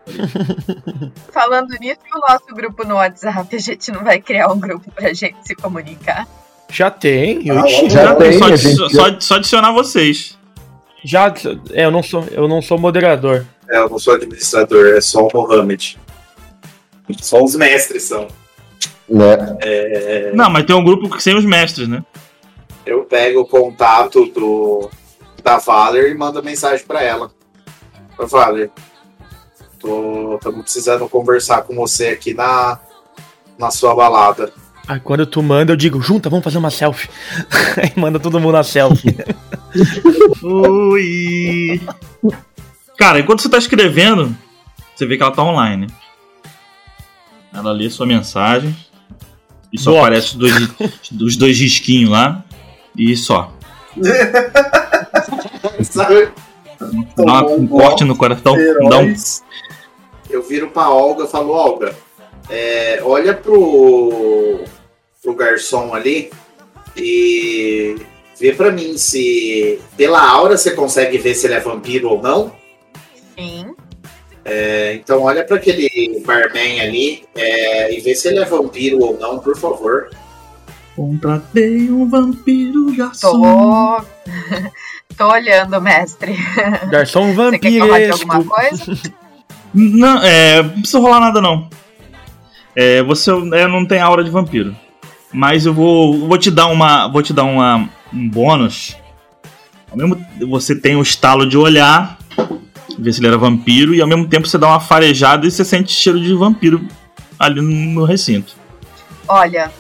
Falando 1.32 1.70
nisso, 1.80 2.00
e 2.06 2.18
o 2.18 2.22
nosso 2.22 2.46
grupo 2.54 2.84
no 2.86 2.96
WhatsApp, 2.96 3.56
a 3.56 3.60
gente 3.60 3.92
não 3.92 4.04
vai 4.04 4.20
criar 4.20 4.52
um 4.52 4.60
grupo 4.60 4.92
pra 4.92 5.14
gente 5.14 5.38
se 5.46 5.56
comunicar. 5.56 6.28
Já 6.72 6.90
tem. 6.92 7.50
Ah, 7.52 7.66
Ixi, 7.66 7.90
Já 7.90 8.04
já, 8.06 8.16
tem, 8.16 8.38
só, 8.38 8.56
gente 8.56 8.76
só, 8.96 9.20
só 9.20 9.36
adicionar 9.36 9.72
vocês. 9.72 10.38
já- 11.04 11.34
é, 11.72 11.86
eu 11.86 11.92
não 11.92 12.04
sou, 12.04 12.24
eu 12.32 12.48
não 12.48 12.62
sou 12.62 12.78
moderador. 12.78 13.46
É, 13.70 13.78
eu 13.78 13.90
não 13.90 14.00
sou 14.00 14.14
administrador, 14.16 14.88
é 14.96 15.02
só 15.02 15.28
o 15.28 15.30
Mohamed. 15.34 16.00
Só 17.22 17.44
os 17.44 17.56
mestres 17.56 18.04
são. 18.04 18.28
Né? 19.10 19.58
É, 19.62 20.32
Não, 20.34 20.50
mas 20.50 20.66
tem 20.66 20.76
um 20.76 20.84
grupo 20.84 21.20
sem 21.20 21.36
os 21.36 21.46
mestres, 21.46 21.88
né? 21.88 22.04
eu 22.90 23.04
pego 23.04 23.42
o 23.42 23.46
contato 23.48 24.26
do, 24.28 24.90
da 25.44 25.58
Valer 25.58 26.12
e 26.12 26.18
mando 26.18 26.42
mensagem 26.44 26.86
pra 26.86 27.04
ela. 27.04 27.32
Valer, 28.18 28.72
tô, 29.80 30.36
estamos 30.36 30.62
precisando 30.64 31.08
conversar 31.08 31.62
com 31.62 31.76
você 31.76 32.08
aqui 32.10 32.34
na, 32.34 32.80
na 33.58 33.72
sua 33.72 33.96
balada. 33.96 34.52
Aí 34.88 35.00
quando 35.00 35.26
tu 35.26 35.44
manda, 35.44 35.72
eu 35.72 35.78
digo, 35.78 36.02
junta, 36.02 36.30
vamos 36.30 36.44
fazer 36.44 36.58
uma 36.58 36.72
selfie. 36.72 37.10
Aí 37.78 37.94
manda 37.96 38.20
todo 38.20 38.40
mundo 38.40 38.58
a 38.58 38.64
selfie. 38.64 39.16
Oi! 40.44 41.80
Cara, 42.98 43.20
enquanto 43.20 43.42
você 43.42 43.50
tá 43.50 43.60
escrevendo, 43.60 44.36
você 44.96 45.06
vê 45.06 45.16
que 45.16 45.22
ela 45.24 45.32
tá 45.32 45.44
online. 45.44 45.88
Ela 47.54 47.72
lê 47.72 47.90
sua 47.90 48.06
mensagem. 48.08 48.76
E 49.72 49.80
só 49.80 49.92
Boa. 49.92 50.02
aparece 50.04 50.28
os 50.28 50.34
dois, 50.36 50.54
os 51.22 51.36
dois 51.38 51.60
risquinhos 51.60 52.10
lá. 52.12 52.44
E 52.98 53.16
só. 53.16 53.54
Dá 57.16 57.24
uma- 57.24 57.46
um 57.52 57.68
corte 57.68 58.04
no 58.04 58.16
coração. 58.16 58.56
Dá 58.90 58.98
um. 59.00 59.14
Eu 60.30 60.44
viro 60.44 60.70
pra 60.70 60.90
Olga 60.90 61.24
e 61.26 61.28
falo, 61.28 61.52
Olga, 61.52 61.96
é, 62.50 63.00
olha 63.04 63.34
pro, 63.34 64.64
pro 65.22 65.34
garçom 65.36 65.94
ali 65.94 66.32
e 66.96 67.96
vê 68.40 68.54
pra 68.54 68.72
mim 68.72 68.98
se 68.98 69.80
pela 69.98 70.22
aura 70.22 70.56
você 70.58 70.72
consegue 70.72 71.18
ver 71.18 71.34
se 71.34 71.48
ele 71.48 71.56
é 71.56 71.60
vampiro 71.60 72.10
ou 72.10 72.22
não. 72.22 72.52
Sim. 73.38 73.74
É, 74.46 74.94
então 74.96 75.22
olha 75.24 75.44
pra 75.44 75.58
aquele 75.58 76.22
barman 76.26 76.82
ali 76.82 77.24
é, 77.36 77.94
e 77.96 78.00
vê 78.00 78.16
se 78.16 78.28
ele 78.30 78.40
é 78.40 78.46
vampiro 78.46 79.00
ou 79.00 79.20
não, 79.20 79.40
por 79.40 79.58
favor. 79.58 80.10
Contratei 80.96 81.90
um 81.90 82.10
vampiro 82.10 82.94
garçom. 82.96 83.42
Tô. 83.42 84.06
Tô 85.18 85.32
olhando, 85.32 85.82
mestre. 85.82 86.34
Garçom 86.90 87.34
Você 87.34 87.60
quer 87.60 87.80
falar 87.80 88.00
de 88.00 88.12
alguma 88.12 88.44
coisa? 88.44 88.98
Não, 89.72 90.24
é, 90.24 90.64
não 90.64 90.72
precisa 90.82 90.98
rolar 90.98 91.20
nada 91.20 91.40
não. 91.40 91.70
É, 92.76 93.04
você 93.04 93.30
é, 93.30 93.68
não 93.68 93.86
tem 93.86 94.02
aura 94.02 94.24
de 94.24 94.32
vampiro. 94.32 94.76
Mas 95.32 95.68
eu 95.68 95.74
vou, 95.76 96.28
vou 96.28 96.40
te 96.40 96.50
dar 96.50 96.68
uma, 96.68 97.08
vou 97.08 97.22
te 97.22 97.34
dar 97.34 97.44
uma, 97.44 97.88
um 98.12 98.28
bônus. 98.28 98.98
Ao 99.92 99.96
mesmo 99.96 100.26
você 100.48 100.76
tem 100.76 100.96
o 100.96 101.04
estalo 101.04 101.48
de 101.48 101.56
olhar, 101.56 102.18
ver 103.00 103.14
se 103.14 103.20
ele 103.20 103.28
era 103.28 103.38
vampiro 103.38 103.94
e 103.94 104.02
ao 104.02 104.08
mesmo 104.08 104.28
tempo 104.28 104.48
você 104.48 104.58
dá 104.58 104.68
uma 104.68 104.80
farejada 104.80 105.48
e 105.48 105.52
você 105.52 105.64
sente 105.64 105.92
cheiro 105.92 106.20
de 106.20 106.34
vampiro 106.34 106.86
ali 107.38 107.62
no 107.62 108.04
recinto. 108.04 108.56
Olha, 109.28 109.72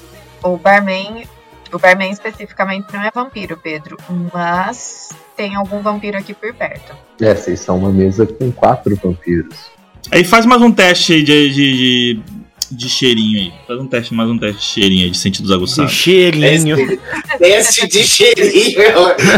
o 0.44 0.58
barman. 0.58 1.24
O 1.72 1.78
barman 1.78 2.12
especificamente 2.12 2.88
não 2.94 3.04
é 3.04 3.12
vampiro, 3.14 3.58
Pedro. 3.62 3.98
Mas 4.34 5.10
tem 5.36 5.56
algum 5.56 5.82
vampiro 5.82 6.18
aqui 6.18 6.34
por 6.34 6.54
perto. 6.54 6.96
É, 7.22 7.36
vocês 7.36 7.60
são 7.60 7.78
uma 7.78 7.92
mesa 7.92 8.26
com 8.26 8.52
quatro 8.52 8.96
vampiros. 8.96 9.70
Aí 10.12 10.24
faz 10.24 10.46
mais 10.46 10.62
um 10.62 10.72
teste 10.72 11.14
aí 11.14 11.24
de, 11.24 11.50
de, 11.50 11.54
de, 11.54 12.24
de 12.72 12.90
cheirinho 12.90 13.40
aí. 13.40 13.52
Faz 13.68 13.80
um 13.80 13.88
teste, 13.88 14.14
mais 14.14 14.30
um 14.30 14.38
teste 14.38 14.60
de 14.62 14.66
cheirinho 14.66 15.04
aí, 15.06 15.10
de 15.12 15.18
sentidos 15.18 15.50
De 15.50 15.56
aguçados. 15.56 15.92
cheirinho. 15.92 17.00
Teste 17.38 17.88
de 17.88 18.04
cheirinho. 18.04 18.82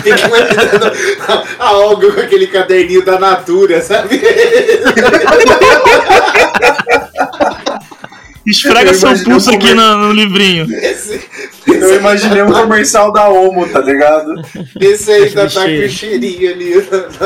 Fica 0.04 0.28
imaginando 0.28 0.92
a 1.28 1.46
a 1.68 1.78
Olga 1.78 2.12
com 2.12 2.22
aquele 2.22 2.48
caderninho 2.48 3.04
da 3.06 3.20
Natura, 3.20 3.82
sabe? 3.82 4.20
Esfrega 8.46 8.89
Eu 8.89 8.96
seu 8.96 9.24
pulso 9.24 9.52
um 9.52 9.56
aqui 9.56 9.74
no, 9.74 9.98
no 9.98 10.14
livrinho. 10.14 10.68
Esse, 10.74 11.22
Eu 11.68 11.98
imaginei 11.98 12.42
um 12.42 12.52
comercial 12.52 13.12
da 13.12 13.30
Omo, 13.30 13.68
tá 13.68 13.80
ligado? 13.80 14.34
esse 14.80 15.12
ainda 15.12 15.46
Esse 15.46 15.56
tá 15.56 15.64
com 15.64 15.89
cheirinho 15.89 16.52
ali. 16.52 16.82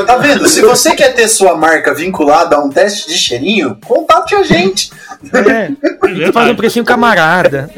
Tá 0.06 0.16
vendo? 0.18 0.46
Se 0.46 0.60
você 0.60 0.94
quer 0.94 1.14
ter 1.14 1.28
sua 1.28 1.56
marca 1.56 1.94
vinculada 1.94 2.56
a 2.56 2.62
um 2.62 2.68
teste 2.68 3.08
de 3.08 3.18
cheirinho, 3.18 3.78
contate 3.84 4.34
a 4.34 4.42
gente. 4.42 4.90
É, 5.32 6.32
faz 6.32 6.50
um 6.50 6.54
precinho 6.54 6.84
camarada. 6.84 7.70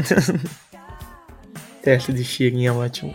Teste 1.83 2.13
de 2.13 2.25
cheirinho 2.25 2.69
é 2.69 2.73
ótimo. 2.73 3.15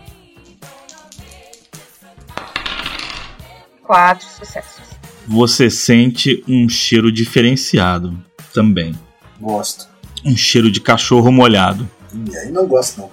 Quatro 3.83 4.25
sucessos. 4.25 4.81
Você 5.27 5.69
sente 5.69 6.43
um 6.47 6.67
cheiro 6.69 7.11
diferenciado 7.11 8.17
também. 8.53 8.95
Gosto. 9.39 9.92
Um 10.25 10.35
cheiro 10.35 10.71
de 10.71 10.79
cachorro 10.79 11.31
molhado. 11.31 11.89
E 12.13 12.37
aí 12.37 12.51
não 12.51 12.65
gosto, 12.65 13.01
não. 13.01 13.11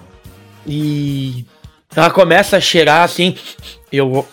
E 0.65 1.45
ela 1.95 2.09
começa 2.09 2.57
a 2.57 2.61
cheirar 2.61 3.03
assim. 3.03 3.35
Eu 3.91 4.25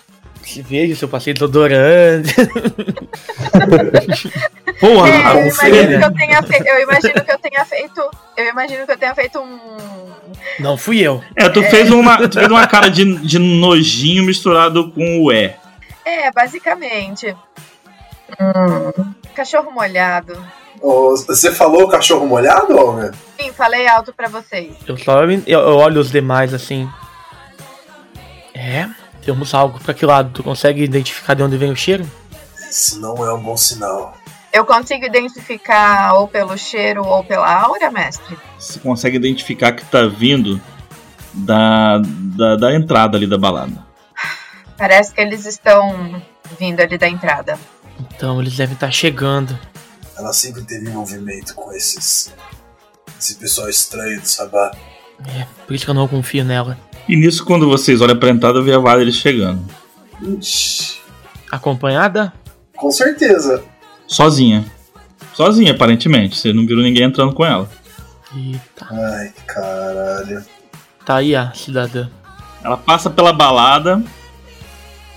vejo 0.63 0.97
se 0.97 1.05
eu 1.05 1.09
passei 1.09 1.35
desodorante. 1.35 2.35
Porra, 4.81 5.09
É, 5.09 5.33
eu 5.33 5.49
imagino 5.49 5.99
que 5.99 6.05
eu 6.05 6.15
tenha 6.15 6.43
feito. 6.43 6.67
Eu 6.67 6.83
imagino 6.83 7.25
que 7.25 7.33
eu 7.33 7.39
tenha 7.39 7.65
feito. 7.65 8.11
Eu 8.37 8.45
imagino 8.47 8.87
que 8.87 8.93
eu 8.93 8.99
tenha 8.99 9.15
feito 9.15 9.39
um. 9.41 9.59
Não 10.61 10.77
fui 10.77 11.01
eu. 11.01 11.23
é, 11.37 11.49
tu 11.49 11.63
fez 11.65 11.91
uma, 11.91 12.29
tu 12.29 12.39
fez 12.39 12.49
uma 12.49 12.67
cara 12.67 12.89
de, 12.89 13.17
de 13.19 13.39
nojinho 13.39 14.25
misturado 14.25 14.91
com 14.93 15.23
o 15.23 15.33
é. 15.33 15.57
É, 16.05 16.31
basicamente. 16.31 17.35
Hum, 18.41 19.13
cachorro 19.35 19.71
molhado. 19.71 20.37
Você 20.81 21.53
falou 21.53 21.89
cachorro 21.89 22.27
molhado, 22.27 22.77
Olga? 22.77 23.13
Sim, 23.39 23.53
falei 23.53 23.87
alto 23.89 24.13
pra 24.13 24.29
vocês. 24.29 24.75
Eu 24.87 24.97
só 24.97 25.25
eu, 25.25 25.43
eu 25.47 25.77
olho 25.77 26.01
os 26.01 26.11
demais 26.11 26.55
assim. 26.55 26.89
É, 28.55 28.89
temos 29.23 29.55
algo 29.55 29.79
pra 29.79 29.95
que 29.95 30.05
lado? 30.05 30.31
Tu 30.33 30.43
consegue 30.43 30.83
identificar 30.83 31.35
de 31.35 31.43
onde 31.43 31.57
vem 31.57 31.71
o 31.71 31.77
cheiro? 31.77 32.09
Isso 32.71 33.01
não 33.01 33.25
é 33.25 33.33
um 33.33 33.41
bom 33.41 33.57
sinal. 33.57 34.17
Eu 34.53 34.65
consigo 34.65 35.05
identificar 35.05 36.15
ou 36.15 36.27
pelo 36.27 36.57
cheiro 36.57 37.05
ou 37.05 37.23
pela 37.23 37.63
aura, 37.63 37.91
mestre? 37.91 38.37
Você 38.59 38.79
consegue 38.81 39.17
identificar 39.17 39.73
que 39.73 39.85
tá 39.85 40.07
vindo 40.07 40.61
da, 41.33 42.01
da, 42.03 42.57
da 42.57 42.75
entrada 42.75 43.17
ali 43.17 43.27
da 43.27 43.39
balada. 43.39 43.87
Parece 44.77 45.13
que 45.13 45.21
eles 45.21 45.45
estão 45.45 46.23
vindo 46.59 46.81
ali 46.81 46.97
da 46.97 47.09
entrada. 47.09 47.59
Então 48.01 48.41
eles 48.41 48.57
devem 48.57 48.75
estar 48.75 48.91
chegando. 48.91 49.59
Ela 50.19 50.33
sempre 50.33 50.63
teve 50.63 50.89
envolvimento 50.89 51.55
com 51.55 51.73
esses. 51.73 52.35
Esse 53.19 53.37
pessoal 53.37 53.69
estranho 53.69 54.21
do 54.21 54.27
Sabá. 54.27 54.73
É, 55.27 55.47
por 55.67 55.75
isso 55.75 55.85
que 55.85 55.91
eu 55.91 55.95
não 55.95 56.09
confio 56.09 56.45
nela. 56.45 56.79
E 57.09 57.17
nisso, 57.17 57.45
quando 57.45 57.69
vocês 57.69 58.01
olham 58.01 58.19
pra 58.19 58.31
entrada, 58.31 58.61
vê 58.63 58.73
a 58.75 58.79
Valerie 58.79 59.13
chegando. 59.13 59.65
Ixi, 60.21 60.99
Acompanhada? 61.51 62.33
com 62.77 62.91
certeza. 62.91 63.63
Sozinha. 64.07 64.65
Sozinha, 65.35 65.73
aparentemente. 65.73 66.37
Vocês 66.37 66.55
não 66.55 66.67
viram 66.67 66.83
ninguém 66.83 67.05
entrando 67.05 67.33
com 67.33 67.45
ela. 67.45 67.69
Eita. 68.35 68.87
Ai, 68.91 69.33
caralho. 69.47 70.45
Tá 71.05 71.17
aí 71.17 71.35
a 71.35 71.53
cidadã. 71.55 72.09
Ela 72.63 72.77
passa 72.77 73.09
pela 73.09 73.33
balada, 73.33 74.03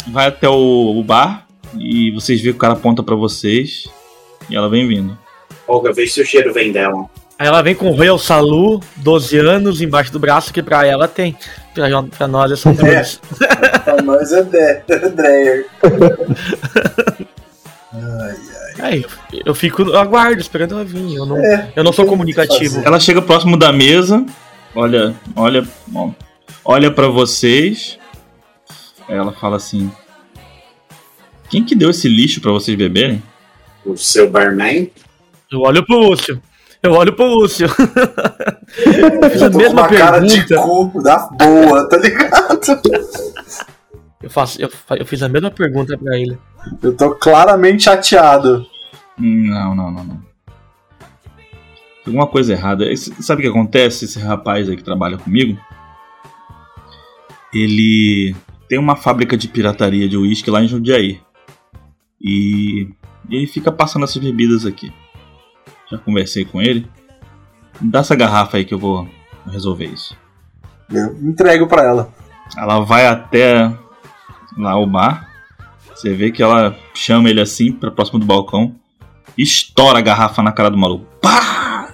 vai 0.08 0.28
até 0.28 0.48
o, 0.48 0.98
o 1.00 1.04
bar, 1.04 1.46
e 1.78 2.12
vocês 2.12 2.40
veem 2.42 2.54
que 2.54 2.58
o 2.58 2.60
cara 2.62 2.74
aponta 2.74 3.04
pra 3.04 3.16
vocês, 3.16 3.88
e 4.50 4.56
ela 4.56 4.70
vem 4.70 4.88
vindo. 4.88 5.18
Olga, 5.68 5.92
vê 5.94 6.06
se 6.08 6.22
o 6.22 6.26
cheiro 6.26 6.54
vem 6.54 6.72
dela. 6.72 7.06
Aí 7.40 7.48
ela 7.48 7.62
vem 7.64 7.74
com 7.74 7.90
o 7.90 7.96
Royal 7.96 8.20
Salu, 8.20 8.80
12 8.98 9.38
anos, 9.38 9.82
embaixo 9.82 10.12
do 10.12 10.20
braço, 10.20 10.54
que 10.54 10.62
pra 10.62 10.86
ela 10.86 11.08
tem. 11.08 11.36
Pra, 11.74 11.88
pra 12.18 12.28
nós 12.28 12.52
é 12.52 12.56
são 12.56 12.74
dois. 12.76 13.20
Pra 13.84 14.02
nós 14.04 14.32
é 14.32 14.44
Dre- 14.44 14.84
Dreyer. 15.10 15.66
Ai, 17.94 18.00
ai. 18.22 18.72
Aí, 18.80 19.06
eu, 19.46 19.54
fico, 19.54 19.82
eu 19.84 19.98
aguardo, 19.98 20.40
esperando 20.40 20.74
ela 20.76 20.84
vir. 20.86 21.16
Eu 21.16 21.26
não, 21.26 21.38
É, 21.38 21.72
eu 21.76 21.84
não 21.84 21.92
sou 21.94 22.06
comunicativo. 22.06 22.82
Ela 22.86 23.00
chega 23.00 23.22
próximo 23.22 23.58
da 23.58 23.72
mesa, 23.72 24.26
olha, 24.76 25.14
olha, 25.36 25.68
ó, 25.94 26.10
olha 26.64 26.92
para 26.92 27.08
vocês. 27.08 27.98
Aí 29.08 29.16
ela 29.18 29.32
fala 29.34 29.58
assim: 29.58 29.92
Quem 31.50 31.64
que 31.66 31.76
deu 31.76 31.90
esse 31.90 32.08
lixo 32.08 32.40
pra 32.40 32.52
vocês 32.52 32.78
beberem? 32.78 33.22
O 33.86 33.96
seu 33.98 34.30
barman. 34.30 34.90
Eu 35.52 35.62
olho 35.62 35.86
pro 35.86 35.98
Lúcio. 35.98 36.42
Eu 36.84 36.94
olho 36.94 37.14
pro 37.14 37.26
Lúcio. 37.26 37.68
eu 37.68 39.30
fiz 39.30 39.42
a 39.42 39.50
mesma 39.50 39.82
uma 39.82 39.88
cara 39.90 40.20
de 40.20 40.46
pergunta. 40.48 40.92
cu 40.92 41.04
da 41.04 41.18
boa, 41.28 41.90
tá 41.90 41.98
ligado? 41.98 42.60
Eu, 44.24 44.30
faço, 44.30 44.62
eu, 44.62 44.70
eu 44.98 45.06
fiz 45.06 45.22
a 45.24 45.30
mesma 45.30 45.52
pergunta 45.52 45.98
pra 45.98 46.18
ele. 46.18 46.38
Eu 46.82 46.96
tô 46.96 47.12
claramente 47.16 47.84
chateado. 47.84 48.66
Não, 49.18 49.76
não, 49.76 49.92
não, 49.92 50.04
não. 50.04 50.22
Tem 52.04 52.08
alguma 52.14 52.28
coisa 52.28 52.54
errada. 52.54 52.86
Esse- 52.92 53.14
Sabe 53.22 53.42
o 53.42 53.44
que 53.46 53.50
acontece? 53.50 54.06
Esse 54.06 54.20
rapaz 54.20 54.68
aí 54.70 54.76
que 54.76 54.84
trabalha 54.84 55.18
comigo, 55.18 55.60
ele 57.54 58.36
tem 58.68 58.80
uma 58.80 58.96
fábrica 58.96 59.36
de 59.38 59.48
pirataria 59.48 60.08
de 60.08 60.18
uísque 60.18 60.50
lá 60.50 60.64
em 60.64 60.68
Jundiaí. 60.68 61.20
E 62.20 62.90
ele 63.38 63.48
fica 63.48 63.72
passando 63.72 64.04
essas 64.04 64.18
bebidas 64.18 64.66
aqui. 64.66 64.92
Já 65.90 65.98
conversei 65.98 66.46
com 66.46 66.62
ele. 66.62 66.90
Dá 67.80 68.00
essa 68.00 68.16
garrafa 68.16 68.58
aí 68.58 68.66
que 68.66 68.74
eu 68.74 68.80
vou 68.80 69.08
resolver 69.50 69.86
isso. 69.86 70.16
Eu 70.90 71.18
entrego 71.22 71.68
pra 71.68 71.84
ela. 71.84 72.14
Ela 72.58 72.80
vai 72.82 73.08
até 73.08 73.74
lá 74.58 74.78
o 74.78 74.86
bar. 74.86 75.30
Você 75.94 76.14
vê 76.14 76.32
que 76.32 76.42
ela 76.44 76.76
chama 76.94 77.30
ele 77.30 77.42
assim 77.42 77.72
pra 77.72 77.92
próximo 77.92 78.20
do 78.20 78.26
balcão. 78.26 78.76
e 79.38 79.44
Estoura 79.44 80.00
a 80.00 80.02
garrafa 80.02 80.42
na 80.44 80.52
cara 80.52 80.70
do 80.70 80.78
maluco. 80.78 81.06
Pá! 81.22 81.90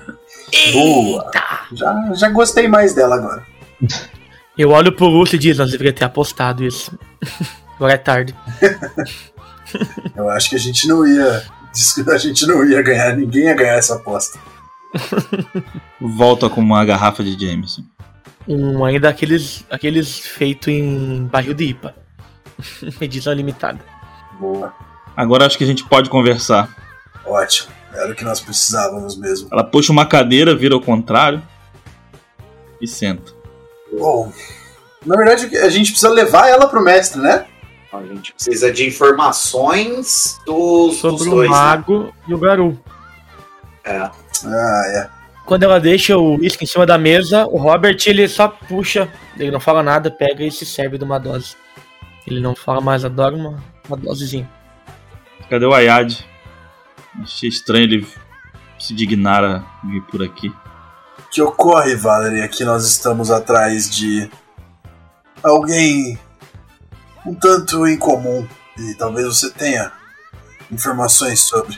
Boa. 0.74 1.30
Já, 1.74 2.14
já 2.14 2.30
gostei 2.30 2.68
mais 2.68 2.94
dela 2.94 3.16
agora. 3.16 3.46
Eu 4.58 4.72
olho 4.72 4.92
pro 4.92 5.06
Lúcio 5.06 5.36
e 5.36 5.40
diz, 5.40 5.58
nós 5.58 5.72
deveria 5.72 5.94
ter 5.94 6.06
apostado 6.06 6.64
isso. 6.64 6.98
Agora 7.76 7.94
é 7.94 7.98
tarde. 7.98 8.34
Eu 10.16 10.30
acho 10.30 10.50
que 10.50 10.56
a 10.56 10.60
gente 10.60 10.88
não 10.88 11.06
ia. 11.06 11.44
A 12.12 12.18
gente 12.18 12.48
não 12.48 12.66
ia 12.66 12.82
ganhar, 12.82 13.16
ninguém 13.16 13.44
ia 13.44 13.54
ganhar 13.54 13.76
essa 13.76 13.96
aposta. 13.96 14.40
Volta 16.02 16.50
com 16.50 16.62
uma 16.62 16.84
garrafa 16.84 17.24
de 17.24 17.34
Jameson. 17.40 17.84
Um 18.48 18.84
ainda 18.84 19.10
aqueles, 19.10 19.66
aqueles 19.70 20.20
feito 20.20 20.72
em 20.72 21.26
barril 21.26 21.54
de 21.54 21.66
IPA. 21.66 21.96
Edição 23.02 23.34
limitada. 23.34 23.80
Boa. 24.40 24.74
Agora 25.16 25.46
acho 25.46 25.58
que 25.58 25.64
a 25.64 25.68
gente 25.68 25.84
pode 25.84 26.10
conversar. 26.10 26.76
Ótimo. 27.26 27.72
Era 27.94 28.12
o 28.12 28.16
que 28.16 28.24
nós 28.24 28.40
precisávamos 28.40 29.18
mesmo. 29.18 29.50
Ela 29.52 29.64
puxa 29.64 29.92
uma 29.92 30.06
cadeira, 30.06 30.56
vira 30.56 30.76
ao 30.76 30.82
contrário 30.82 31.42
e 32.80 32.88
senta. 32.88 33.34
Bom, 33.92 34.32
na 35.06 35.16
verdade 35.16 35.58
a 35.58 35.70
gente 35.70 35.92
precisa 35.92 36.10
levar 36.10 36.48
ela 36.50 36.68
pro 36.68 36.84
mestre, 36.84 37.20
né? 37.20 37.46
A 37.92 38.04
gente 38.04 38.34
precisa 38.34 38.72
de 38.72 38.86
informações 38.86 40.40
dos, 40.46 41.02
dos 41.02 41.20
Sobre 41.20 41.28
o 41.30 41.32
dois. 41.32 41.50
né? 41.50 41.56
mago 41.56 42.14
e 42.28 42.34
o 42.34 42.38
Garu. 42.38 42.80
É. 43.84 43.98
Ah, 44.00 44.84
é. 44.88 45.10
Quando 45.46 45.64
ela 45.64 45.80
deixa 45.80 46.18
o 46.18 46.36
uísque 46.38 46.66
em 46.66 46.68
cima 46.68 46.86
da 46.86 46.98
mesa, 46.98 47.46
o 47.48 47.58
Robert 47.58 47.98
ele 48.06 48.28
só 48.28 48.50
puxa, 48.50 49.08
ele 49.38 49.50
não 49.50 49.62
fala 49.62 49.82
nada, 49.82 50.12
pega 50.12 50.44
e 50.44 50.52
se 50.52 50.66
serve 50.66 50.98
de 50.98 51.06
uma 51.06 51.18
dose. 51.18 51.56
Ele 52.26 52.42
não 52.42 52.54
fala 52.54 52.82
mais, 52.82 53.06
adora 53.06 53.34
uma, 53.34 53.64
uma 53.88 53.96
dosezinha. 53.96 54.50
Cadê 55.50 55.66
o 55.66 55.74
Ayad? 55.74 56.14
Achei 57.24 57.48
estranho 57.48 57.86
ele 57.86 58.08
se 58.78 58.94
dignar 58.94 59.44
a 59.44 59.64
vir 59.86 60.02
por 60.04 60.22
aqui. 60.22 60.50
O 60.50 61.30
que 61.32 61.42
ocorre, 61.42 61.96
Valerie, 61.96 62.48
que 62.50 62.66
nós 62.66 62.86
estamos 62.86 63.32
atrás 63.32 63.90
de 63.90 64.30
alguém 65.42 66.20
um 67.28 67.36
tanto 67.36 67.86
incomum 67.86 68.48
e 68.78 68.94
talvez 68.96 69.28
você 69.28 69.52
tenha 69.52 69.92
informações 70.72 71.42
sobre. 71.42 71.78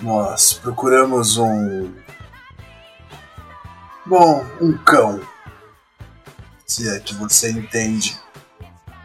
Nós 0.00 0.54
procuramos 0.54 1.36
um. 1.36 1.92
Bom, 4.06 4.46
um 4.60 4.76
cão. 4.78 5.20
Se 6.66 6.88
é 6.88 6.98
que 7.00 7.14
você 7.14 7.50
entende. 7.50 8.18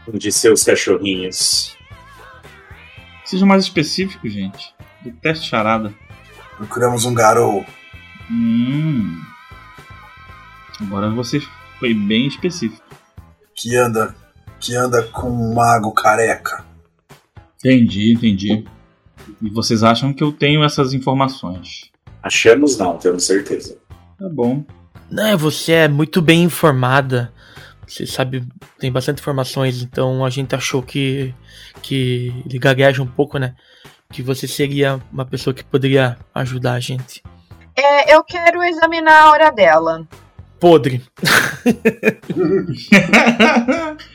Um 0.07 0.17
de 0.17 0.31
seus 0.31 0.63
cachorrinhos. 0.63 1.77
Seja 3.25 3.45
mais 3.45 3.65
específico, 3.65 4.27
gente. 4.29 4.73
Do 5.01 5.11
teste 5.11 5.47
charada. 5.47 5.93
Procuramos 6.55 7.05
um 7.05 7.13
garou. 7.13 7.65
Hum. 8.29 9.21
Agora 10.79 11.09
você 11.09 11.41
foi 11.77 11.93
bem 11.93 12.27
específico. 12.27 12.83
que 13.53 13.75
anda 13.75 14.15
que 14.61 14.75
anda 14.75 15.01
com 15.03 15.29
um 15.29 15.53
mago 15.55 15.91
careca. 15.91 16.63
Entendi, 17.57 18.13
entendi. 18.13 18.63
E 19.41 19.49
vocês 19.49 19.83
acham 19.83 20.13
que 20.13 20.23
eu 20.23 20.31
tenho 20.31 20.63
essas 20.63 20.93
informações? 20.93 21.91
Achamos 22.21 22.77
não, 22.77 22.97
temos 22.97 23.25
certeza. 23.25 23.77
Tá 24.17 24.29
bom. 24.29 24.63
Não, 25.09 25.37
você 25.37 25.73
é 25.73 25.87
muito 25.87 26.21
bem 26.21 26.43
informada. 26.43 27.33
Você 27.87 28.05
sabe, 28.05 28.47
tem 28.79 28.91
bastante 28.91 29.19
informações, 29.19 29.81
então 29.81 30.23
a 30.23 30.29
gente 30.29 30.55
achou 30.55 30.81
que, 30.81 31.33
que 31.81 32.31
ele 32.45 32.59
gagueja 32.59 33.03
um 33.03 33.07
pouco, 33.07 33.37
né? 33.37 33.55
Que 34.11 34.21
você 34.21 34.47
seria 34.47 35.01
uma 35.11 35.25
pessoa 35.25 35.53
que 35.53 35.63
poderia 35.63 36.17
ajudar 36.33 36.73
a 36.73 36.79
gente. 36.79 37.21
É, 37.75 38.15
eu 38.15 38.23
quero 38.23 38.63
examinar 38.63 39.23
a 39.23 39.31
hora 39.31 39.51
dela. 39.51 40.07
podre. 40.59 41.01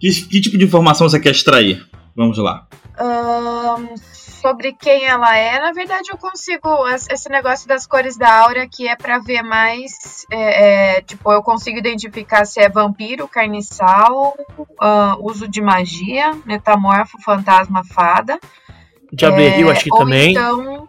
que, 0.00 0.10
que 0.28 0.40
tipo 0.40 0.58
de 0.58 0.64
informação 0.64 1.08
você 1.08 1.18
quer 1.20 1.30
extrair? 1.30 1.86
Vamos 2.16 2.38
lá. 2.38 2.66
Ahn, 2.98 3.94
sobre 4.02 4.72
quem 4.72 5.04
ela 5.06 5.36
é, 5.36 5.60
na 5.60 5.72
verdade 5.72 6.10
eu 6.10 6.16
consigo. 6.18 6.88
es- 6.88 7.06
Esse 7.10 7.28
negócio 7.28 7.68
das 7.68 7.86
cores 7.86 8.16
da 8.16 8.32
aura 8.42 8.66
que 8.68 8.88
é 8.88 8.96
pra 8.96 9.18
ver 9.20 9.42
mais. 9.42 9.92
é, 10.30 10.96
é, 10.96 11.00
tipo, 11.02 11.30
eu 11.32 11.42
consigo 11.42 11.78
identificar 11.78 12.44
se 12.44 12.60
é 12.60 12.68
vampiro, 12.68 13.28
carniçal, 13.28 14.36
ah, 14.80 15.16
uso 15.20 15.46
de 15.48 15.60
magia, 15.60 16.32
metamorfo, 16.44 17.20
fantasma, 17.22 17.82
fada. 17.84 18.38
Diablerio, 19.12 19.68
É, 19.68 19.72
acho 19.72 19.84
que 19.84 19.92
ou 19.92 19.98
também. 20.00 20.30
Então, 20.32 20.88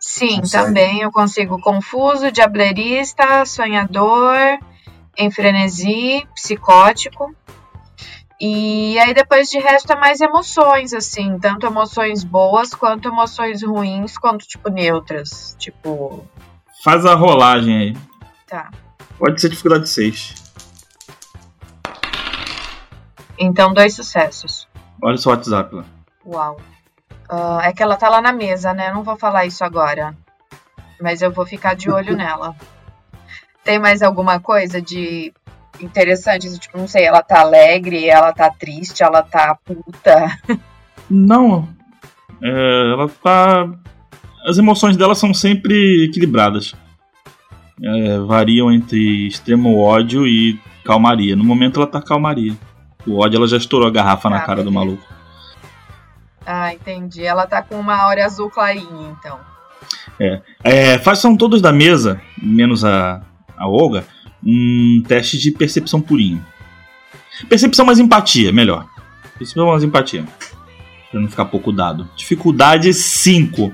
sim, 0.00 0.40
também 0.50 1.00
eu 1.02 1.10
consigo 1.12 1.60
confuso, 1.60 2.30
diablerista, 2.32 3.44
sonhador, 3.44 4.36
em 5.16 5.30
frenesi, 5.30 6.26
psicótico. 6.34 7.34
E 8.40 8.96
aí 9.00 9.12
depois 9.14 9.48
de 9.50 9.58
resto 9.58 9.92
é 9.92 9.96
mais 9.96 10.20
emoções, 10.20 10.92
assim, 10.94 11.38
tanto 11.40 11.66
emoções 11.66 12.22
boas 12.22 12.72
quanto 12.72 13.08
emoções 13.08 13.62
ruins, 13.64 14.16
quanto 14.16 14.46
tipo 14.46 14.70
neutras. 14.70 15.56
Tipo, 15.58 16.24
Faz 16.84 17.04
a 17.04 17.14
rolagem 17.14 17.76
aí. 17.76 17.96
tá. 18.46 18.70
Pode 19.18 19.40
ser 19.40 19.48
dificuldade 19.48 19.88
6. 19.88 20.34
Então, 23.38 23.72
dois 23.72 23.94
sucessos. 23.94 24.68
Olha 25.02 25.14
o 25.14 25.18
seu 25.18 25.30
WhatsApp 25.32 25.74
lá. 25.74 25.84
Uau. 26.24 26.60
Ah, 27.28 27.60
é 27.64 27.72
que 27.72 27.82
ela 27.82 27.96
tá 27.96 28.08
lá 28.08 28.20
na 28.20 28.32
mesa, 28.32 28.72
né? 28.72 28.92
Não 28.92 29.02
vou 29.02 29.16
falar 29.16 29.46
isso 29.46 29.64
agora. 29.64 30.16
Mas 31.00 31.22
eu 31.22 31.30
vou 31.32 31.46
ficar 31.46 31.74
de 31.74 31.90
olho 31.90 32.14
nela. 32.16 32.54
Tem 33.64 33.78
mais 33.78 34.02
alguma 34.02 34.40
coisa 34.40 34.80
de 34.80 35.32
interessante? 35.80 36.58
Tipo, 36.58 36.78
não 36.78 36.88
sei, 36.88 37.04
ela 37.04 37.22
tá 37.22 37.40
alegre, 37.40 38.08
ela 38.08 38.32
tá 38.32 38.50
triste, 38.50 39.02
ela 39.02 39.22
tá 39.22 39.56
puta. 39.64 40.38
Não. 41.08 41.68
É, 42.42 42.92
ela 42.92 43.08
tá. 43.08 43.68
As 44.46 44.58
emoções 44.58 44.96
dela 44.96 45.14
são 45.14 45.34
sempre 45.34 46.04
equilibradas. 46.04 46.74
É, 47.82 48.18
variam 48.18 48.72
entre 48.72 49.26
extremo 49.28 49.78
ódio 49.78 50.26
e 50.26 50.58
calmaria. 50.84 51.36
No 51.36 51.44
momento 51.44 51.78
ela 51.78 51.86
tá 51.86 52.00
calmaria. 52.00 52.56
O 53.06 53.18
ódio 53.18 53.38
ela 53.38 53.46
já 53.46 53.56
estourou 53.56 53.88
a 53.88 53.90
garrafa 53.90 54.28
na 54.28 54.40
Tá, 54.40 54.46
cara 54.46 54.64
do 54.64 54.72
maluco. 54.72 55.02
Ah, 56.44 56.72
entendi. 56.72 57.24
Ela 57.24 57.46
tá 57.46 57.62
com 57.62 57.76
uma 57.76 57.96
aura 57.96 58.24
azul 58.24 58.50
clarinha, 58.50 59.16
então. 59.18 59.38
É, 60.64 60.98
façam 60.98 61.36
todos 61.36 61.60
da 61.62 61.72
mesa, 61.72 62.20
menos 62.42 62.84
a, 62.84 63.22
a 63.56 63.68
Olga, 63.68 64.04
um 64.44 65.02
teste 65.06 65.38
de 65.38 65.50
percepção 65.50 66.00
purinho. 66.00 66.44
Percepção 67.48 67.84
mais 67.84 67.98
empatia, 67.98 68.52
melhor. 68.52 68.86
Percepção 69.38 69.66
mais 69.66 69.84
empatia. 69.84 70.24
Pra 71.10 71.20
não 71.20 71.28
ficar 71.28 71.46
pouco 71.46 71.72
dado. 71.72 72.08
Dificuldade 72.16 72.92
5. 72.92 73.72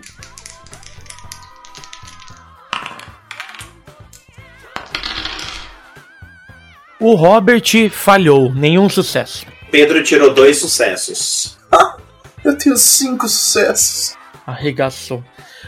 O 7.01 7.15
Robert 7.15 7.91
falhou, 7.91 8.55
nenhum 8.55 8.89
sucesso. 8.89 9.45
Pedro 9.71 10.03
tirou 10.03 10.33
dois 10.33 10.59
sucessos. 10.59 11.59
Eu 12.45 12.57
tenho 12.57 12.77
cinco 12.77 13.29
sucessos. 13.29 14.17
Arregaçou. 14.47 15.25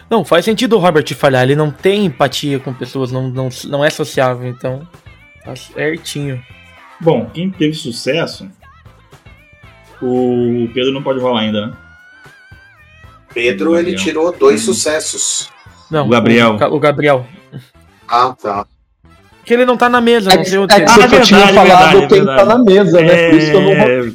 Não, 0.08 0.24
faz 0.24 0.44
sentido 0.44 0.76
o 0.76 0.78
Robert 0.78 1.12
falhar. 1.14 1.42
Ele 1.42 1.56
não 1.56 1.70
tem 1.70 2.04
empatia 2.06 2.58
com 2.60 2.72
pessoas, 2.72 3.10
não, 3.10 3.28
não, 3.28 3.48
não 3.64 3.84
é 3.84 3.90
sociável, 3.90 4.48
então. 4.48 4.86
Tá 5.44 5.54
certinho. 5.56 6.42
Bom, 7.00 7.28
quem 7.32 7.50
teve 7.50 7.74
sucesso. 7.74 8.48
O 10.02 10.68
Pedro 10.74 10.92
não 10.92 11.02
pode 11.02 11.20
rolar 11.20 11.40
ainda, 11.40 11.66
né? 11.68 11.72
Pedro, 13.32 13.76
ele 13.76 13.94
tirou 13.96 14.32
dois 14.32 14.62
sucessos. 14.62 15.48
Não, 15.90 16.06
O 16.06 16.08
Gabriel. 16.08 16.56
O, 16.56 16.74
o 16.76 16.80
Gabriel. 16.80 17.26
Ah, 18.08 18.34
tá. 18.40 18.66
Que 19.44 19.54
ele 19.54 19.64
não 19.64 19.76
tá 19.76 19.88
na 19.88 20.00
mesa, 20.00 20.32
É 20.32 20.36
não 20.36 20.42
que, 20.42 20.48
sei 20.50 20.58
o 20.58 20.64
é 20.64 20.66
que 20.68 20.80
que. 20.80 20.90
você 20.90 21.02
Ah, 21.02 21.20
tinha 21.20 21.46
verdade, 21.46 21.54
falado 21.54 21.92
verdade, 21.92 22.08
quem 22.08 22.18
verdade. 22.18 22.38
tá 22.38 22.44
na 22.46 22.58
mesa, 22.64 23.00
né? 23.00 23.30
Por 23.30 23.38
isso 23.38 23.50
que 23.50 23.56
eu 23.56 23.60
não. 23.60 23.70
É, 23.72 24.12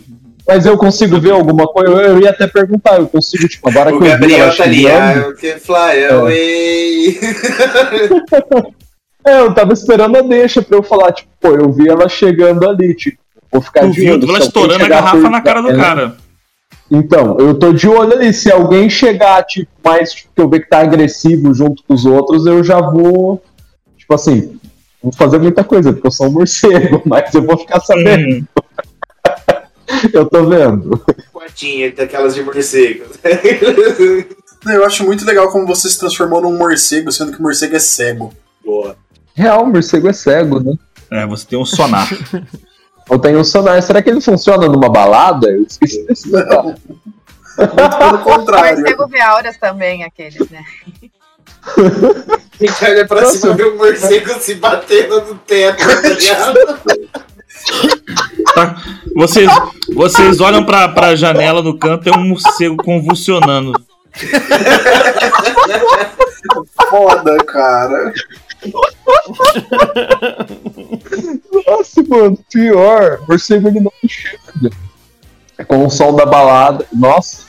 Mas 0.47 0.65
eu 0.65 0.77
consigo 0.77 1.19
ver 1.19 1.31
alguma 1.31 1.65
coisa. 1.67 1.91
Eu 1.91 2.19
ia 2.19 2.29
até 2.31 2.47
perguntar, 2.47 2.97
eu 2.99 3.07
consigo, 3.07 3.47
tipo, 3.47 3.69
agora 3.69 3.93
O 3.93 3.99
que 3.99 4.05
eu 4.07 4.17
vi 4.17 4.33
ela 4.33 4.47
Gabriel 4.47 4.55
tá 4.57 4.63
ali. 4.63 4.75
chegando. 4.83 5.31
I 5.31 5.35
can 5.35 5.59
fly 5.59 6.05
away. 6.09 7.19
É, 9.23 9.39
eu 9.39 9.53
tava 9.53 9.71
esperando 9.71 10.17
a 10.17 10.21
deixa 10.21 10.63
pra 10.63 10.75
eu 10.77 10.81
falar, 10.81 11.11
tipo, 11.11 11.29
pô, 11.39 11.49
eu 11.49 11.71
vi 11.71 11.87
ela 11.87 12.09
chegando 12.09 12.67
ali, 12.67 12.95
tipo, 12.95 13.19
vou 13.51 13.61
ficar 13.61 13.81
Tu 13.81 13.91
de 13.91 14.09
olho. 14.09 14.19
Tu 14.21 14.29
ela 14.29 14.39
estourando 14.39 14.83
a 14.83 14.87
garrafa 14.87 15.21
por- 15.21 15.29
na 15.29 15.41
cara 15.41 15.61
do 15.61 15.69
É, 15.69 15.75
cara. 15.77 16.15
Então, 16.89 17.37
eu 17.39 17.53
tô 17.53 17.71
de 17.71 17.87
olho 17.87 18.13
ali. 18.13 18.33
Se 18.33 18.51
alguém 18.51 18.89
chegar, 18.89 19.43
tipo, 19.43 19.69
mais, 19.85 20.11
tipo, 20.11 20.29
que 20.35 20.41
eu 20.41 20.49
ver 20.49 20.61
que 20.61 20.69
tá 20.69 20.79
agressivo 20.79 21.53
junto 21.53 21.83
com 21.87 21.93
os 21.93 22.03
outros, 22.03 22.47
eu 22.47 22.63
já 22.63 22.81
vou, 22.81 23.43
tipo 23.95 24.11
assim, 24.15 24.59
não 25.03 25.11
vou 25.11 25.13
fazer 25.13 25.37
muita 25.37 25.63
coisa, 25.63 25.93
porque 25.93 26.07
eu 26.07 26.11
sou 26.11 26.25
um 26.25 26.31
morcego, 26.31 27.01
mas 27.05 27.31
eu 27.35 27.43
vou 27.43 27.57
ficar 27.59 27.79
sabendo. 27.79 28.37
Hum, 28.37 28.43
Eu 30.13 30.25
tô 30.25 30.45
vendo. 30.45 31.03
Quartinha 31.33 31.91
daquelas 31.91 32.33
de 32.35 32.43
morcego. 32.43 33.05
Eu 34.65 34.85
acho 34.85 35.03
muito 35.03 35.25
legal 35.25 35.49
como 35.51 35.65
você 35.65 35.89
se 35.89 35.97
transformou 35.99 36.41
num 36.41 36.55
morcego, 36.57 37.11
sendo 37.11 37.31
que 37.31 37.39
o 37.39 37.41
morcego 37.41 37.75
é 37.75 37.79
cego. 37.79 38.33
Boa. 38.63 38.95
Real, 39.33 39.63
o 39.63 39.67
morcego 39.67 40.07
é 40.07 40.13
cego, 40.13 40.59
né? 40.59 40.73
É, 41.11 41.25
você 41.25 41.45
tem 41.47 41.57
um 41.57 41.65
sonar. 41.65 42.07
Eu 43.09 43.19
tenho 43.19 43.39
um 43.39 43.43
sonar. 43.43 43.81
Será 43.81 44.01
que 44.01 44.09
ele 44.09 44.21
funciona 44.21 44.67
numa 44.67 44.89
balada? 44.89 45.49
Eu 45.49 45.63
esqueci 45.63 46.05
desse 46.05 46.31
detalhe. 46.31 46.75
Muito 47.57 47.97
pelo 47.97 48.15
O 48.15 48.19
contrário. 48.19 48.79
morcego 48.79 49.07
vê 49.07 49.19
auras 49.21 49.57
também, 49.57 50.03
aqueles, 50.03 50.47
né? 50.49 50.63
Gente 52.59 52.85
olha 52.85 53.07
pra 53.07 53.21
Nossa. 53.21 53.37
cima 53.39 53.53
e 53.53 53.57
vê 53.57 53.63
o 53.63 53.77
morcego 53.77 54.39
se 54.39 54.55
batendo 54.55 55.21
no 55.21 55.35
teto, 55.35 55.77
tá 55.85 56.09
ligado? 56.09 56.79
Tá? 58.53 58.81
Vocês, 59.15 59.49
vocês 59.93 60.39
olham 60.41 60.63
pra, 60.65 60.89
pra 60.89 61.15
janela 61.15 61.61
no 61.61 61.77
canto, 61.77 62.09
é 62.09 62.17
um 62.17 62.27
morcego 62.27 62.77
convulsionando. 62.77 63.73
Foda, 66.89 67.37
cara. 67.45 68.13
Nossa, 71.65 72.03
mano, 72.07 72.37
pior. 72.51 73.19
O 73.21 73.27
morcego 73.29 73.67
ele 73.69 73.79
não 73.79 73.91
enxerga. 74.03 74.69
Com 75.67 75.85
o 75.85 75.89
som 75.89 76.15
da 76.15 76.25
balada. 76.25 76.85
Nossa, 76.91 77.43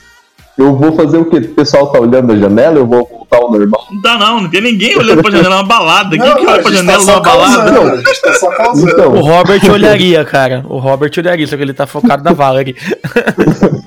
eu 0.57 0.75
vou 0.75 0.95
fazer 0.95 1.17
o 1.17 1.25
quê? 1.25 1.37
O 1.37 1.53
pessoal 1.55 1.91
tá 1.91 1.99
olhando 1.99 2.31
a 2.31 2.37
janela, 2.37 2.77
eu 2.77 2.85
vou 2.87 3.07
voltar 3.07 3.37
ao 3.37 3.51
normal. 3.51 3.87
Não 3.91 4.01
dá 4.01 4.17
não, 4.17 4.41
não 4.41 4.49
tem 4.49 4.61
ninguém 4.61 4.95
olhando 4.97 5.21
pra 5.21 5.31
janela, 5.31 5.55
é 5.55 5.57
uma 5.59 5.63
balada. 5.67 6.09
Quem 6.17 6.19
que 6.19 6.27
a 6.27 6.51
olha 6.51 6.61
pra 6.61 6.71
gente 6.71 6.79
janela 6.85 6.99
tá 6.99 7.05
só 7.05 7.11
numa 7.13 7.21
balada? 7.21 7.71
causando, 7.71 7.93
A 7.93 7.97
gente 7.97 8.21
tá 8.21 8.33
só 8.33 8.49
causando. 8.51 8.87
O 8.87 8.89
Então, 8.91 9.21
Robert 9.21 9.71
olharia, 9.71 10.25
cara. 10.25 10.65
O 10.69 10.77
Robert 10.77 11.11
olharia, 11.17 11.47
só 11.47 11.55
que 11.57 11.61
ele 11.63 11.73
tá 11.73 11.87
focado 11.87 12.23
na 12.23 12.33
Valerie. 12.33 12.75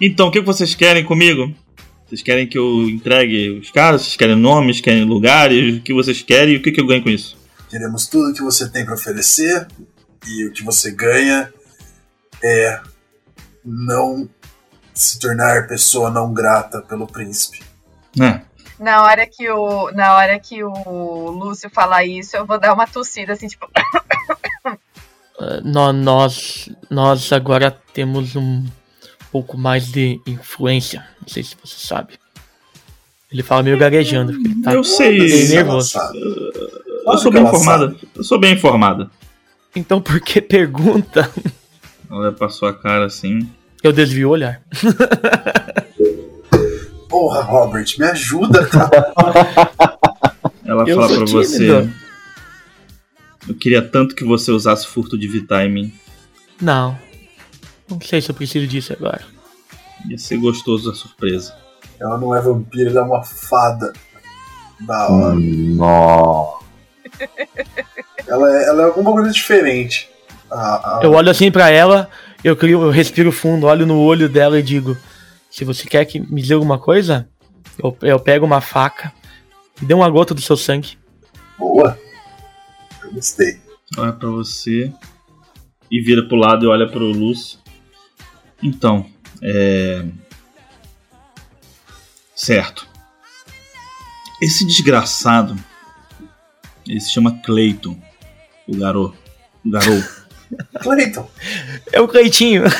Então, 0.00 0.28
o 0.28 0.30
que 0.30 0.40
vocês 0.40 0.74
querem 0.76 1.04
comigo? 1.04 1.52
Vocês 2.06 2.22
querem 2.22 2.46
que 2.46 2.56
eu 2.56 2.88
entregue 2.88 3.58
os 3.60 3.70
caras? 3.70 4.02
Vocês 4.02 4.16
querem 4.16 4.36
nomes? 4.36 4.80
Querem 4.80 5.04
lugares? 5.04 5.78
O 5.78 5.80
que 5.80 5.92
vocês 5.92 6.22
querem 6.22 6.54
e 6.54 6.56
o 6.56 6.62
que, 6.62 6.70
que 6.70 6.80
eu 6.80 6.86
ganho 6.86 7.02
com 7.02 7.10
isso? 7.10 7.36
Queremos 7.68 8.06
tudo 8.06 8.32
que 8.32 8.40
você 8.42 8.68
tem 8.68 8.84
pra 8.84 8.94
oferecer 8.94 9.66
e 10.26 10.46
o 10.46 10.52
que 10.52 10.62
você 10.64 10.90
ganha 10.92 11.52
é 12.42 12.78
não 13.64 14.28
se 15.00 15.18
tornar 15.18 15.66
pessoa 15.68 16.10
não 16.10 16.32
grata 16.32 16.80
pelo 16.82 17.06
príncipe. 17.06 17.62
É. 18.20 18.40
Na 18.78 19.02
hora 19.04 19.26
que 19.26 19.48
o, 19.50 19.90
na 19.92 20.14
hora 20.16 20.38
que 20.38 20.62
o 20.62 21.30
Lúcio 21.30 21.68
falar 21.70 22.04
isso, 22.04 22.36
eu 22.36 22.46
vou 22.46 22.58
dar 22.58 22.72
uma 22.74 22.86
tossida 22.86 23.32
assim, 23.32 23.46
tipo, 23.48 23.68
Ah, 25.40 25.60
nó- 25.62 25.92
nós, 25.92 26.68
nós 26.90 27.32
agora 27.32 27.70
temos 27.94 28.34
um 28.34 28.64
pouco 29.30 29.56
mais 29.56 29.86
de 29.86 30.20
influência. 30.26 31.06
Não 31.20 31.28
sei 31.28 31.44
se 31.44 31.54
você 31.64 31.76
sabe. 31.78 32.18
Ele 33.30 33.42
fala 33.44 33.62
meio 33.62 33.78
gaguejando, 33.78 34.32
porque 34.32 34.48
ele 34.48 34.62
tá 34.62 34.72
Eu 34.72 34.82
sei. 34.82 35.16
Ela 35.20 35.48
nervoso. 35.54 35.96
Eu 35.96 37.02
Claro 37.04 37.18
sou 37.20 37.30
bem 37.30 37.42
informada. 37.44 37.96
Eu 38.16 38.24
sou 38.24 38.40
bem 38.40 38.54
informada. 38.54 39.10
Então 39.76 40.00
por 40.00 40.20
que 40.20 40.40
pergunta? 40.40 41.30
Ela 42.10 42.32
passou 42.32 42.68
a 42.68 42.74
cara 42.74 43.06
assim. 43.06 43.48
Eu 43.82 43.92
desvio 43.92 44.28
o 44.28 44.32
olhar. 44.32 44.60
Porra, 47.08 47.42
Robert, 47.42 47.86
me 47.98 48.04
ajuda, 48.06 48.66
cara. 48.66 49.12
Ela 50.64 50.84
Eu 50.86 50.96
fala 50.96 51.08
pra 51.08 51.16
tímido. 51.26 51.32
você. 51.32 51.88
Eu 53.48 53.54
queria 53.54 53.80
tanto 53.80 54.14
que 54.14 54.24
você 54.24 54.50
usasse 54.50 54.86
furto 54.86 55.16
de 55.18 55.26
mim. 55.70 55.92
Não. 56.60 56.98
Não 57.88 57.98
sei 58.00 58.20
se 58.20 58.30
eu 58.30 58.34
preciso 58.34 58.66
disso 58.66 58.92
agora. 58.92 59.22
Ia 60.08 60.18
ser 60.18 60.36
gostoso 60.36 60.90
a 60.90 60.94
surpresa. 60.94 61.54
Ela 61.98 62.18
não 62.18 62.34
é 62.36 62.40
vampira, 62.42 62.90
ela 62.90 63.00
é 63.00 63.02
uma 63.02 63.22
fada. 63.22 63.92
Da 64.80 65.08
hora. 65.08 65.34
Nossa. 65.38 66.58
Ela 68.28 68.56
é, 68.56 68.68
ela 68.68 68.82
é 68.82 68.84
alguma 68.84 69.12
coisa 69.12 69.32
diferente. 69.32 70.08
A- 70.50 70.98
a- 70.98 71.00
Eu 71.02 71.12
olho 71.12 71.30
assim 71.30 71.50
pra 71.50 71.70
ela, 71.70 72.08
eu, 72.44 72.56
crio, 72.56 72.82
eu 72.82 72.90
respiro 72.90 73.32
fundo, 73.32 73.66
olho 73.66 73.86
no 73.86 73.98
olho 73.98 74.28
dela 74.28 74.58
e 74.58 74.62
digo: 74.62 74.96
Se 75.50 75.64
você 75.64 75.86
quer 75.88 76.04
que 76.04 76.20
me 76.20 76.40
diga 76.40 76.54
alguma 76.54 76.78
coisa, 76.78 77.28
eu, 77.82 77.96
eu 78.02 78.20
pego 78.20 78.46
uma 78.46 78.60
faca 78.60 79.12
e 79.80 79.84
dê 79.84 79.94
uma 79.94 80.08
gota 80.08 80.34
do 80.34 80.40
seu 80.40 80.56
sangue. 80.56 80.96
Boa. 81.58 81.98
Eu 83.02 83.12
gostei. 83.12 83.58
Olha 83.96 84.12
pra 84.12 84.28
você 84.28 84.92
e 85.90 86.00
vira 86.00 86.26
pro 86.26 86.36
lado 86.36 86.64
e 86.64 86.68
olha 86.68 86.86
pro 86.86 87.04
Lúcio. 87.04 87.58
Então, 88.62 89.06
é. 89.42 90.04
Certo. 92.34 92.86
Esse 94.40 94.64
desgraçado. 94.64 95.56
Ele 96.86 97.00
se 97.00 97.10
chama 97.10 97.40
Clayton. 97.42 98.00
O 98.66 98.76
garoto. 98.76 99.18
O 99.64 99.70
garoto. 99.70 100.17
Cleiton. 100.80 101.30
É 101.92 102.00
o 102.00 102.08
Cleitinho. 102.08 102.64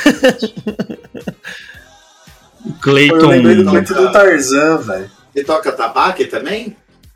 O 2.65 2.73
Pô, 2.73 2.89
Eu 2.89 3.27
lembrei 3.27 3.55
do 3.55 3.63
Clayton. 3.63 3.93
Cleiton 3.93 4.05
do 4.05 4.11
Tarzan, 4.11 4.77
velho. 4.79 5.11
Ele 5.33 5.45
toca 5.45 5.71
tabaco 5.71 6.25
também? 6.25 6.75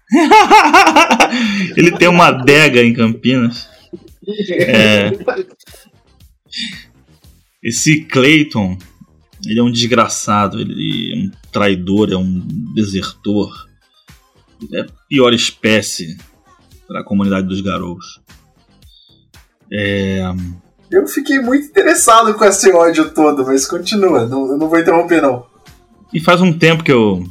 ele 1.75 1.91
tem 1.91 2.07
uma 2.07 2.27
adega 2.27 2.81
em 2.81 2.93
Campinas. 2.93 3.67
É. 4.49 5.11
Esse 7.61 8.05
Clayton, 8.05 8.77
ele 9.45 9.59
é 9.59 9.63
um 9.63 9.71
desgraçado, 9.71 10.59
ele 10.59 11.13
é 11.13 11.17
um 11.17 11.31
traidor, 11.51 12.11
é 12.11 12.15
um 12.15 12.39
desertor. 12.73 13.67
Ele 14.61 14.77
é 14.77 14.81
a 14.81 14.87
pior 15.09 15.33
espécie 15.33 16.17
para 16.87 17.01
a 17.01 17.03
comunidade 17.03 17.47
dos 17.47 17.61
garotos. 17.61 18.21
É, 19.71 20.21
Eu 20.91 21.07
fiquei 21.07 21.39
muito 21.39 21.67
interessado 21.67 22.33
com 22.33 22.45
esse 22.45 22.71
ódio 22.71 23.09
todo, 23.11 23.45
mas 23.45 23.65
continua. 23.65 24.25
Não, 24.25 24.47
eu 24.51 24.57
não 24.57 24.69
vou 24.69 24.79
interromper, 24.79 25.21
não. 25.21 25.45
E 26.13 26.19
faz 26.19 26.41
um 26.41 26.53
tempo 26.53 26.83
que 26.83 26.91
eu 26.91 27.23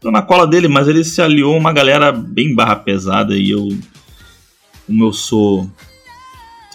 tô 0.00 0.10
na 0.10 0.22
cola 0.22 0.46
dele, 0.46 0.68
mas 0.68 0.88
ele 0.88 1.04
se 1.04 1.20
aliou 1.20 1.54
a 1.54 1.58
uma 1.58 1.72
galera 1.72 2.10
bem 2.12 2.54
barra 2.54 2.76
pesada 2.76 3.34
e 3.34 3.50
eu, 3.50 3.68
como 4.86 5.04
eu 5.04 5.12
sou 5.12 5.70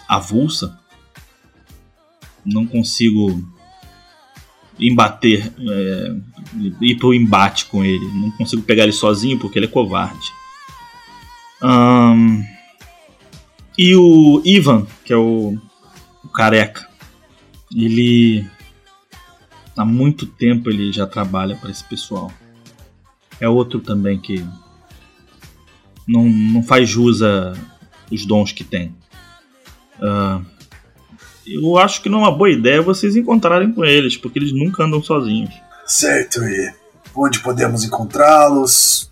avulsa, 0.08 0.78
não 2.44 2.66
consigo 2.66 3.42
embater, 4.78 5.52
é, 5.58 6.16
ir 6.80 6.96
pro 6.96 7.14
embate 7.14 7.66
com 7.66 7.84
ele. 7.84 8.04
Não 8.14 8.30
consigo 8.32 8.62
pegar 8.62 8.84
ele 8.84 8.92
sozinho 8.92 9.38
porque 9.38 9.58
ele 9.58 9.66
é 9.66 9.70
covarde. 9.70 10.32
Ahn, 11.62 12.42
e 13.82 13.96
o 13.96 14.42
Ivan, 14.44 14.86
que 15.02 15.10
é 15.10 15.16
o, 15.16 15.56
o 16.22 16.28
careca, 16.28 16.86
ele 17.74 18.46
há 19.74 19.86
muito 19.86 20.26
tempo 20.26 20.68
ele 20.68 20.92
já 20.92 21.06
trabalha 21.06 21.56
para 21.56 21.70
esse 21.70 21.82
pessoal. 21.84 22.30
É 23.40 23.48
outro 23.48 23.80
também 23.80 24.20
que 24.20 24.46
não, 26.06 26.24
não 26.24 26.62
faz 26.62 26.90
jus 26.90 27.22
a 27.22 27.54
os 28.12 28.26
dons 28.26 28.52
que 28.52 28.64
tem. 28.64 28.94
Ah, 29.98 30.42
eu 31.46 31.78
acho 31.78 32.02
que 32.02 32.10
não 32.10 32.18
é 32.18 32.22
uma 32.24 32.36
boa 32.36 32.50
ideia 32.50 32.82
vocês 32.82 33.16
encontrarem 33.16 33.72
com 33.72 33.82
eles, 33.82 34.14
porque 34.14 34.38
eles 34.38 34.52
nunca 34.52 34.84
andam 34.84 35.02
sozinhos. 35.02 35.54
Certo, 35.86 36.44
e 36.44 36.70
onde 37.14 37.38
podemos 37.38 37.82
encontrá-los? 37.82 39.10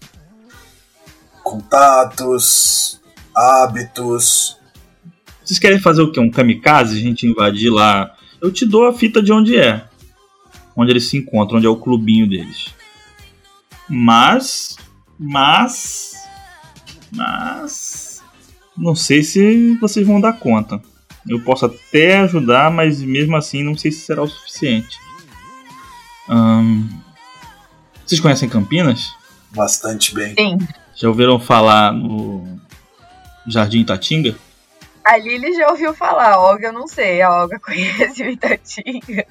Contatos, 1.43 3.01
hábitos. 3.35 4.58
Vocês 5.49 5.59
querem 5.59 5.79
fazer 5.79 6.03
o 6.03 6.13
quê? 6.13 6.21
Um 6.21 6.31
kamikaze? 6.31 6.99
A 6.99 7.01
gente 7.01 7.27
invadir 7.27 7.71
lá? 7.71 8.15
Eu 8.39 8.53
te 8.53 8.67
dou 8.67 8.87
a 8.87 8.93
fita 8.93 9.23
de 9.23 9.33
onde 9.33 9.57
é. 9.57 9.83
Onde 10.77 10.93
eles 10.93 11.09
se 11.09 11.17
encontram, 11.17 11.57
onde 11.57 11.67
é 11.67 11.71
o 11.71 11.77
clubinho 11.77 12.29
deles. 12.29 12.67
Mas. 13.89 14.77
Mas. 15.19 16.13
Mas. 17.11 18.23
Não 18.77 18.95
sei 18.95 19.23
se 19.23 19.75
vocês 19.81 20.07
vão 20.07 20.21
dar 20.21 20.35
conta. 20.35 20.83
Eu 21.27 21.41
posso 21.41 21.65
até 21.65 22.19
ajudar, 22.19 22.71
mas 22.71 23.01
mesmo 23.01 23.35
assim 23.35 23.65
não 23.65 23.75
sei 23.75 23.91
se 23.91 24.01
será 24.01 24.23
o 24.23 24.29
suficiente. 24.29 24.99
Ahn, 26.29 26.87
vocês 28.05 28.21
conhecem 28.21 28.51
Campinas? 28.51 29.15
Bastante 29.57 30.15
bem. 30.15 30.35
Sim. 30.35 30.59
Já 30.95 31.09
ouviram 31.09 31.41
falar 31.41 31.91
no 31.95 32.61
Jardim 33.47 33.83
Tatinga? 33.83 34.37
A 35.09 35.17
Lili 35.17 35.55
já 35.55 35.69
ouviu 35.71 35.95
falar, 35.95 36.33
a 36.35 36.41
Olga 36.41 36.67
eu 36.69 36.73
não 36.73 36.87
sei. 36.87 37.23
A 37.23 37.31
Olga 37.33 37.59
conhece 37.65 38.23
o 38.23 38.29
Itatinga. 38.29 39.25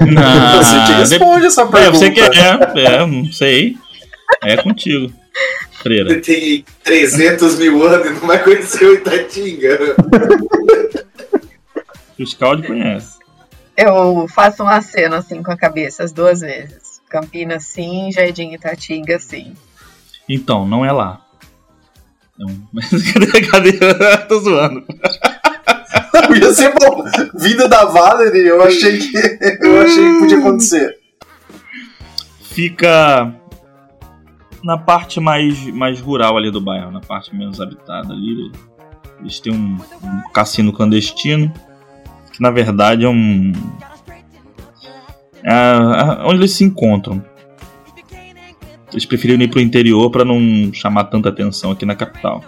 Não, 0.00 0.62
você 0.62 0.86
que 0.86 0.92
responde 0.92 1.46
essa 1.46 1.62
É, 1.62 1.66
pergunta. 1.66 1.92
você 1.98 2.10
que 2.12 2.20
é, 2.20 2.84
é, 2.86 3.06
não 3.06 3.32
sei. 3.32 3.76
É 4.42 4.56
contigo, 4.56 5.12
freira. 5.82 6.12
Ele 6.12 6.20
tem 6.20 6.64
300 6.84 7.58
mil 7.58 7.82
anos 7.84 8.06
e 8.06 8.10
não 8.10 8.20
vai 8.28 8.42
conhecer 8.42 8.84
o 8.86 8.94
Itatinga. 8.94 9.96
O 12.18 12.24
Scald 12.26 12.64
conhece. 12.66 13.18
Eu 13.76 14.26
faço 14.32 14.62
um 14.62 14.68
aceno 14.68 15.16
assim 15.16 15.42
com 15.42 15.50
a 15.50 15.56
cabeça 15.56 16.04
as 16.04 16.12
duas 16.12 16.40
vezes. 16.42 17.00
Campinas 17.08 17.64
sim, 17.64 18.10
Jardim 18.12 18.52
Itatinga 18.54 19.18
sim. 19.18 19.54
Então, 20.28 20.66
não 20.66 20.84
é 20.84 20.92
lá. 20.92 21.23
É 22.40 22.44
um... 22.44 22.66
cadê, 23.12 23.72
cadê? 23.72 24.16
Tô 24.28 24.40
zoando. 24.40 24.84
Ia 26.40 26.52
ser 26.52 26.72
bom. 26.74 27.04
Vida 27.38 27.68
da 27.68 27.84
Valerie, 27.84 28.46
eu 28.46 28.62
achei 28.62 28.98
que. 28.98 29.16
Eu 29.60 29.80
achei 29.82 30.04
que 30.12 30.18
podia 30.20 30.38
acontecer. 30.38 30.96
Fica 32.42 33.32
na 34.62 34.78
parte 34.78 35.20
mais, 35.20 35.58
mais 35.66 36.00
rural 36.00 36.36
ali 36.36 36.50
do 36.50 36.60
bairro, 36.60 36.90
na 36.90 37.00
parte 37.00 37.34
menos 37.34 37.60
habitada 37.60 38.12
ali. 38.12 38.50
Eles 39.20 39.38
têm 39.40 39.52
um, 39.52 39.78
um 40.02 40.22
cassino 40.32 40.72
clandestino, 40.72 41.52
que 42.32 42.40
na 42.40 42.50
verdade 42.50 43.04
é 43.04 43.08
um. 43.08 43.52
É 45.44 45.52
a- 45.52 46.22
onde 46.26 46.36
eles 46.40 46.52
se 46.52 46.64
encontram. 46.64 47.22
Eles 48.94 49.04
preferiram 49.04 49.42
ir 49.42 49.48
pro 49.48 49.60
interior 49.60 50.08
para 50.08 50.24
não 50.24 50.72
chamar 50.72 51.04
tanta 51.04 51.28
atenção 51.28 51.72
aqui 51.72 51.84
na 51.84 51.96
capital. 51.96 52.44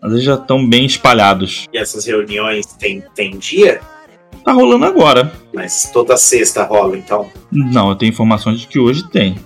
Mas 0.00 0.12
eles 0.12 0.24
já 0.24 0.34
estão 0.34 0.64
bem 0.64 0.86
espalhados. 0.86 1.66
E 1.72 1.76
essas 1.76 2.06
reuniões 2.06 2.64
tem, 2.78 3.02
tem 3.12 3.36
dia? 3.36 3.80
Tá 4.44 4.52
rolando 4.52 4.84
agora. 4.84 5.32
Mas 5.52 5.90
toda 5.92 6.16
sexta 6.16 6.62
rola, 6.62 6.96
então. 6.96 7.28
Não, 7.50 7.88
eu 7.90 7.96
tenho 7.96 8.10
informações 8.10 8.60
de 8.60 8.68
que 8.68 8.78
hoje 8.78 9.10
tem. 9.10 9.36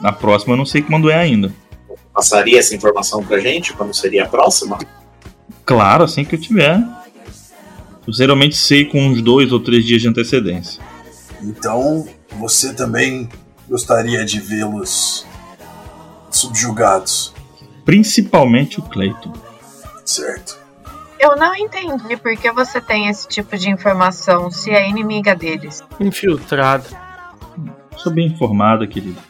Na 0.00 0.12
próxima 0.12 0.52
eu 0.52 0.56
não 0.56 0.64
sei 0.64 0.80
quando 0.80 1.10
é 1.10 1.16
ainda. 1.16 1.52
Passaria 2.14 2.60
essa 2.60 2.76
informação 2.76 3.24
pra 3.24 3.40
gente 3.40 3.72
quando 3.72 3.92
seria 3.92 4.22
a 4.22 4.28
próxima? 4.28 4.78
Claro, 5.66 6.04
assim 6.04 6.24
que 6.24 6.36
eu 6.36 6.40
tiver. 6.40 6.80
Eu 8.06 8.12
geralmente 8.12 8.56
sei 8.56 8.84
com 8.84 9.00
uns 9.08 9.20
dois 9.20 9.50
ou 9.50 9.58
três 9.58 9.84
dias 9.84 10.02
de 10.02 10.08
antecedência. 10.08 10.80
Então, 11.42 12.06
você 12.38 12.72
também 12.72 13.28
gostaria 13.68 14.24
de 14.24 14.38
vê-los 14.38 15.26
subjugados, 16.32 17.32
Principalmente 17.84 18.78
o 18.80 18.82
Clayton. 18.82 19.32
certo? 20.04 20.58
Eu 21.18 21.36
não 21.36 21.54
entendi 21.54 22.16
por 22.16 22.36
que 22.36 22.50
você 22.50 22.80
tem 22.80 23.08
esse 23.08 23.28
tipo 23.28 23.56
de 23.56 23.70
informação 23.70 24.50
se 24.50 24.70
é 24.70 24.88
inimiga 24.88 25.36
deles. 25.36 25.82
Infiltrado. 26.00 26.84
Sou 27.96 28.12
bem 28.12 28.26
informada, 28.26 28.86
querido. 28.86 29.20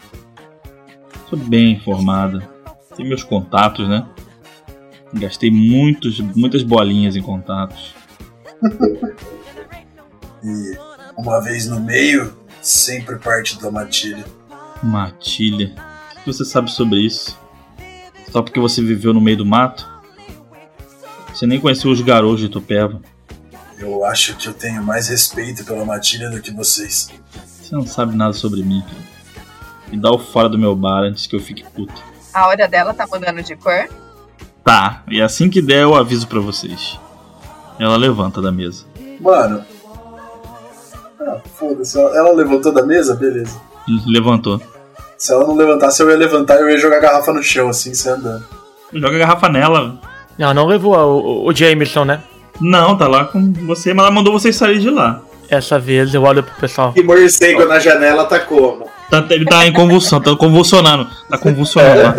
Sou 1.28 1.38
bem 1.38 1.72
informada. 1.72 2.48
Tem 2.96 3.06
meus 3.06 3.22
contatos, 3.22 3.86
né? 3.88 4.06
Gastei 5.12 5.50
muitos, 5.50 6.20
muitas 6.20 6.62
bolinhas 6.62 7.16
em 7.16 7.22
contatos. 7.22 7.94
E 10.44 10.76
uma 11.16 11.40
vez 11.40 11.68
no 11.68 11.78
meio, 11.78 12.36
sempre 12.60 13.16
parte 13.16 13.60
da 13.60 13.70
matilha. 13.70 14.24
Matilha. 14.82 15.72
O 16.22 16.24
que 16.24 16.32
você 16.32 16.44
sabe 16.44 16.70
sobre 16.70 17.00
isso? 17.00 17.36
Só 18.30 18.42
porque 18.42 18.60
você 18.60 18.80
viveu 18.80 19.12
no 19.12 19.20
meio 19.20 19.38
do 19.38 19.44
mato? 19.44 19.90
Você 21.34 21.48
nem 21.48 21.58
conheceu 21.58 21.90
os 21.90 22.00
garotos 22.00 22.38
de 22.38 22.48
Tupéva. 22.48 23.00
Eu 23.76 24.04
acho 24.04 24.36
que 24.36 24.46
eu 24.46 24.54
tenho 24.54 24.80
mais 24.84 25.08
respeito 25.08 25.64
pela 25.64 25.84
matilha 25.84 26.30
do 26.30 26.40
que 26.40 26.52
vocês. 26.52 27.10
Você 27.60 27.74
não 27.74 27.84
sabe 27.84 28.14
nada 28.14 28.32
sobre 28.34 28.62
mim, 28.62 28.82
cara. 28.82 29.02
Me 29.90 29.98
dá 29.98 30.12
o 30.12 30.18
fora 30.18 30.48
do 30.48 30.56
meu 30.56 30.76
bar 30.76 31.02
antes 31.02 31.26
que 31.26 31.34
eu 31.34 31.40
fique 31.40 31.64
puto. 31.64 32.00
A 32.32 32.46
hora 32.46 32.68
dela 32.68 32.94
tá 32.94 33.04
mudando 33.04 33.42
de 33.42 33.56
cor? 33.56 33.88
Tá, 34.62 35.02
e 35.10 35.20
assim 35.20 35.50
que 35.50 35.60
der 35.60 35.82
eu 35.82 35.96
aviso 35.96 36.28
pra 36.28 36.38
vocês. 36.38 37.00
Ela 37.80 37.96
levanta 37.96 38.40
da 38.40 38.52
mesa. 38.52 38.84
Mano. 39.20 39.64
Ah, 41.18 41.40
foda-se. 41.56 41.98
Ela 41.98 42.16
ela 42.16 42.32
levantou 42.32 42.72
da 42.72 42.86
mesa? 42.86 43.16
Beleza. 43.16 43.60
Levantou. 44.06 44.62
Se 45.22 45.32
ela 45.32 45.46
não 45.46 45.54
levantasse, 45.54 46.02
eu 46.02 46.10
ia 46.10 46.16
levantar 46.16 46.56
e 46.56 46.62
eu 46.62 46.68
ia 46.68 46.78
jogar 46.80 46.96
a 46.96 47.00
garrafa 47.00 47.32
no 47.32 47.40
chão, 47.40 47.68
assim, 47.68 47.94
você 47.94 48.08
andando. 48.08 48.44
Joga 48.92 49.14
a 49.14 49.18
garrafa 49.20 49.48
nela. 49.48 50.00
Ela 50.36 50.52
não 50.52 50.66
levou 50.66 50.96
o, 50.96 51.48
o 51.48 51.54
Jameson, 51.54 52.04
né? 52.04 52.24
Não, 52.60 52.98
tá 52.98 53.06
lá 53.06 53.26
com 53.26 53.52
você, 53.52 53.94
mas 53.94 54.04
ela 54.04 54.12
mandou 54.12 54.32
vocês 54.32 54.56
sair 54.56 54.80
de 54.80 54.90
lá. 54.90 55.22
Essa 55.48 55.78
vez 55.78 56.12
eu 56.12 56.24
olho 56.24 56.42
pro 56.42 56.52
pessoal. 56.56 56.92
E 56.96 57.04
morcego 57.04 57.64
na 57.66 57.78
janela 57.78 58.24
tá 58.24 58.40
como? 58.40 58.88
Tá- 59.08 59.24
ele 59.30 59.44
tá 59.44 59.64
em 59.64 59.72
convulsão, 59.72 60.20
tá 60.20 60.34
convulsionando. 60.34 61.06
Tá 61.30 61.38
convulsionando 61.38 62.02
lá. 62.02 62.14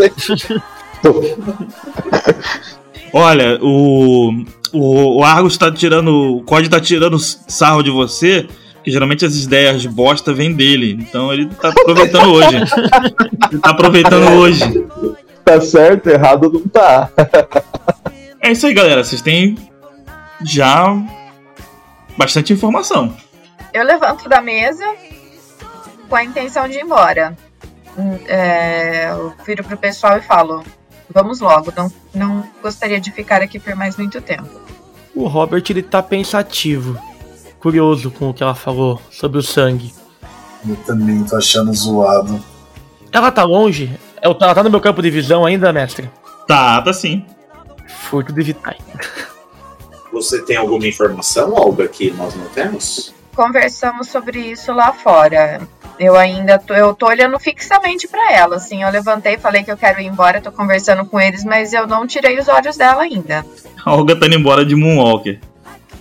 Olha, 3.12 3.60
o, 3.62 4.32
o, 4.72 5.20
o 5.20 5.24
Argus 5.26 5.58
tá 5.58 5.70
tirando. 5.70 6.38
O 6.38 6.44
Code 6.44 6.70
tá 6.70 6.80
tirando 6.80 7.20
sarro 7.20 7.84
de 7.84 7.92
você, 7.92 8.48
que 8.84 8.92
geralmente 8.92 9.26
as 9.26 9.36
ideias 9.36 9.82
de 9.82 9.90
bosta 9.90 10.34
vêm 10.34 10.54
dele. 10.54 10.98
Então 11.00 11.32
ele 11.34 11.48
tá 11.48 11.70
aproveitando 11.70 12.32
hoje. 12.32 12.56
Ele 13.52 13.60
tá 13.60 13.70
aproveitando 13.70 14.28
hoje. 14.34 14.86
Tá 15.44 15.60
certo, 15.62 16.08
errado 16.08 16.52
não 16.52 16.68
tá. 16.68 17.10
É 18.42 18.52
isso 18.52 18.68
aí, 18.68 18.74
galera. 18.74 19.04
Vocês 19.04 19.22
têm 19.22 19.58
já 20.44 20.96
bastante 22.18 22.52
informação. 22.52 23.16
Eu 23.74 23.86
levanto 23.86 24.28
da 24.28 24.42
mesa 24.42 24.86
com 26.10 26.16
a 26.16 26.24
intenção 26.24 26.68
de 26.68 26.78
ir 26.78 26.82
embora. 26.82 27.38
Hum, 27.98 28.20
é, 28.28 29.12
eu 29.12 29.34
viro 29.46 29.64
pro 29.64 29.78
pessoal 29.78 30.18
e 30.18 30.22
falo: 30.22 30.64
Vamos 31.10 31.40
logo, 31.40 31.72
não, 31.76 31.92
não 32.14 32.50
gostaria 32.62 33.00
de 33.00 33.12
ficar 33.12 33.42
aqui 33.42 33.60
por 33.60 33.76
mais 33.76 33.98
muito 33.98 34.20
tempo. 34.20 34.50
O 35.16 35.28
Robert 35.28 35.64
ele 35.70 35.84
tá 35.84 36.02
pensativo, 36.02 37.00
curioso 37.64 38.12
com 38.12 38.30
o 38.30 38.34
que 38.34 38.44
ela 38.44 38.54
falou 38.54 39.02
sobre 39.10 39.40
o 39.40 39.42
sangue. 39.42 39.94
Eu 40.68 40.76
também 40.86 41.24
tô 41.24 41.38
achando 41.38 41.74
zoado. 41.74 42.44
Ela 43.10 43.32
tá 43.32 43.44
longe? 43.44 43.98
Ela 44.22 44.54
tá 44.54 44.62
no 44.62 44.70
meu 44.70 44.82
campo 44.82 45.02
de 45.02 45.10
visão 45.10 45.46
ainda, 45.46 45.72
mestre? 45.72 46.12
Tá, 46.46 46.82
tá 46.82 46.92
sim. 46.92 47.26
Furto 47.88 48.34
de 48.34 48.42
Vitae. 48.42 48.78
Você 50.12 50.42
tem 50.42 50.58
alguma 50.58 50.86
informação, 50.86 51.54
Olga, 51.54 51.88
que 51.88 52.12
nós 52.12 52.36
não 52.36 52.46
temos? 52.48 53.14
Conversamos 53.34 54.10
sobre 54.10 54.40
isso 54.40 54.74
lá 54.74 54.92
fora. 54.92 55.62
Eu 55.98 56.18
ainda 56.18 56.60
tô, 56.60 56.74
eu 56.74 56.94
tô 56.94 57.08
olhando 57.08 57.40
fixamente 57.40 58.10
pra 58.10 58.32
ela, 58.32 58.58
assim. 58.58 58.84
Eu 58.84 58.92
levantei, 58.92 59.38
falei 59.38 59.64
que 59.64 59.72
eu 59.72 59.78
quero 59.78 60.02
ir 60.02 60.06
embora, 60.06 60.42
tô 60.42 60.52
conversando 60.52 61.06
com 61.06 61.20
eles, 61.20 61.46
mas 61.46 61.72
eu 61.72 61.88
não 61.88 62.06
tirei 62.06 62.38
os 62.38 62.50
olhos 62.50 62.76
dela 62.76 63.04
ainda. 63.04 63.46
A 63.86 63.94
Olga 63.96 64.20
tá 64.20 64.26
indo 64.28 64.36
embora 64.36 64.66
de 64.66 64.76
Moonwalker. 64.76 65.40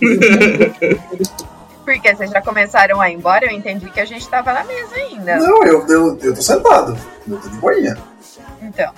Porque 1.83 2.15
vocês 2.15 2.31
já 2.31 2.41
começaram 2.41 3.01
a 3.01 3.09
ir 3.09 3.15
embora, 3.15 3.45
eu 3.45 3.51
entendi 3.51 3.89
que 3.89 3.99
a 3.99 4.05
gente 4.05 4.27
tava 4.29 4.53
na 4.53 4.63
mesa 4.63 4.95
ainda. 4.95 5.37
Não, 5.37 5.63
eu, 5.63 5.85
eu, 5.87 6.17
eu 6.21 6.35
tô 6.35 6.41
sentado. 6.41 6.97
Eu 7.29 7.37
tô 7.37 7.49
de 7.49 7.55
boinha. 7.57 7.97
Então, 8.61 8.91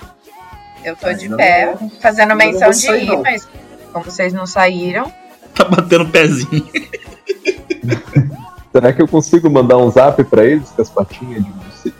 eu 0.84 0.94
tô 0.96 1.12
de 1.12 1.24
Ainda 1.24 1.36
pé, 1.36 1.74
não- 1.80 1.90
fazendo 2.00 2.28
não 2.30 2.36
menção 2.36 2.70
de 2.70 2.76
sair, 2.76 3.04
ir, 3.04 3.08
não. 3.08 3.22
mas 3.22 3.48
como 3.92 4.04
vocês 4.04 4.32
não 4.32 4.46
saíram, 4.46 5.12
Tá 5.54 5.64
batendo 5.64 6.06
pezinho. 6.08 6.66
Será 8.72 8.92
que 8.92 9.00
eu 9.00 9.08
consigo 9.08 9.48
mandar 9.48 9.78
um 9.78 9.90
zap 9.90 10.22
pra 10.24 10.44
eles 10.44 10.68
com 10.68 10.82
as 10.82 10.90
patinhas 10.90 11.42
de 11.42 11.50
você? 11.50 11.92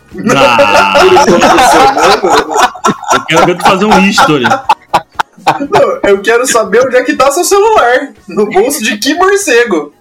Eu 3.14 3.24
quero 3.26 3.47
ver 3.47 3.57
tu 3.57 3.64
fazer 3.64 3.84
um 3.87 3.99
history. 4.01 4.45
Não, 4.45 6.11
eu 6.11 6.20
quero 6.22 6.47
saber 6.47 6.84
onde 6.87 6.97
é 6.97 7.03
que 7.05 7.14
tá 7.14 7.30
seu 7.32 7.45
celular. 7.45 8.12
No 8.28 8.47
bolso 8.51 8.82
de 8.82 8.99
que 8.99 9.14
morcego? 9.14 9.95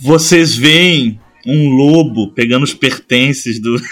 Vocês 0.00 0.54
veem 0.56 1.20
um 1.46 1.70
lobo 1.70 2.32
pegando 2.32 2.64
os 2.64 2.74
pertences 2.74 3.60
do. 3.60 3.76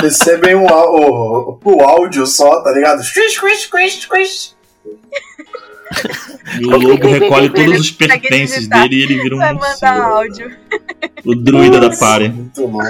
Recebem 0.00 0.54
um, 0.54 0.68
au- 0.68 1.58
o, 1.64 1.72
o 1.72 1.82
áudio 1.82 2.26
só, 2.26 2.62
tá 2.62 2.70
ligado? 2.72 3.02
Squish, 3.02 3.34
squish, 3.34 3.62
squish, 3.62 4.00
squish. 4.02 4.54
E 6.60 6.66
o 6.66 6.78
lobo 6.78 7.08
recolhe 7.08 7.50
todos 7.50 7.80
os 7.80 7.90
pertences 7.90 8.66
dele 8.68 8.96
e 8.96 9.02
ele 9.02 9.22
vira 9.22 9.34
um 9.36 9.38
vai 9.38 9.52
mandar 9.54 10.00
áudio. 10.02 10.56
O 11.24 11.34
druida 11.34 11.80
da 11.80 11.90
party. 11.96 12.28
Muito 12.28 12.66
louco. 12.66 12.88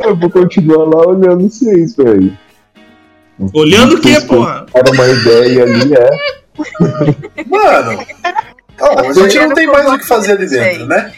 Eu 0.00 0.16
vou 0.16 0.30
continuar 0.30 0.84
lá 0.84 1.06
olhando 1.06 1.48
vocês, 1.48 1.96
velho. 1.96 2.36
Olhando 3.52 3.96
o 3.96 4.00
quê, 4.00 4.12
Vocês 4.14 4.24
porra? 4.24 4.66
Era 4.74 4.90
uma 4.92 5.06
ideia 5.08 5.62
ali, 5.62 5.94
é. 5.94 7.44
Mano, 7.46 8.04
calma, 8.76 9.00
a 9.02 9.12
gente 9.12 9.38
não 9.38 9.54
tem 9.54 9.66
mais 9.66 9.88
o 9.88 9.98
que 9.98 10.06
fazer 10.06 10.32
ali 10.32 10.48
dentro, 10.48 10.86
né? 10.86 11.12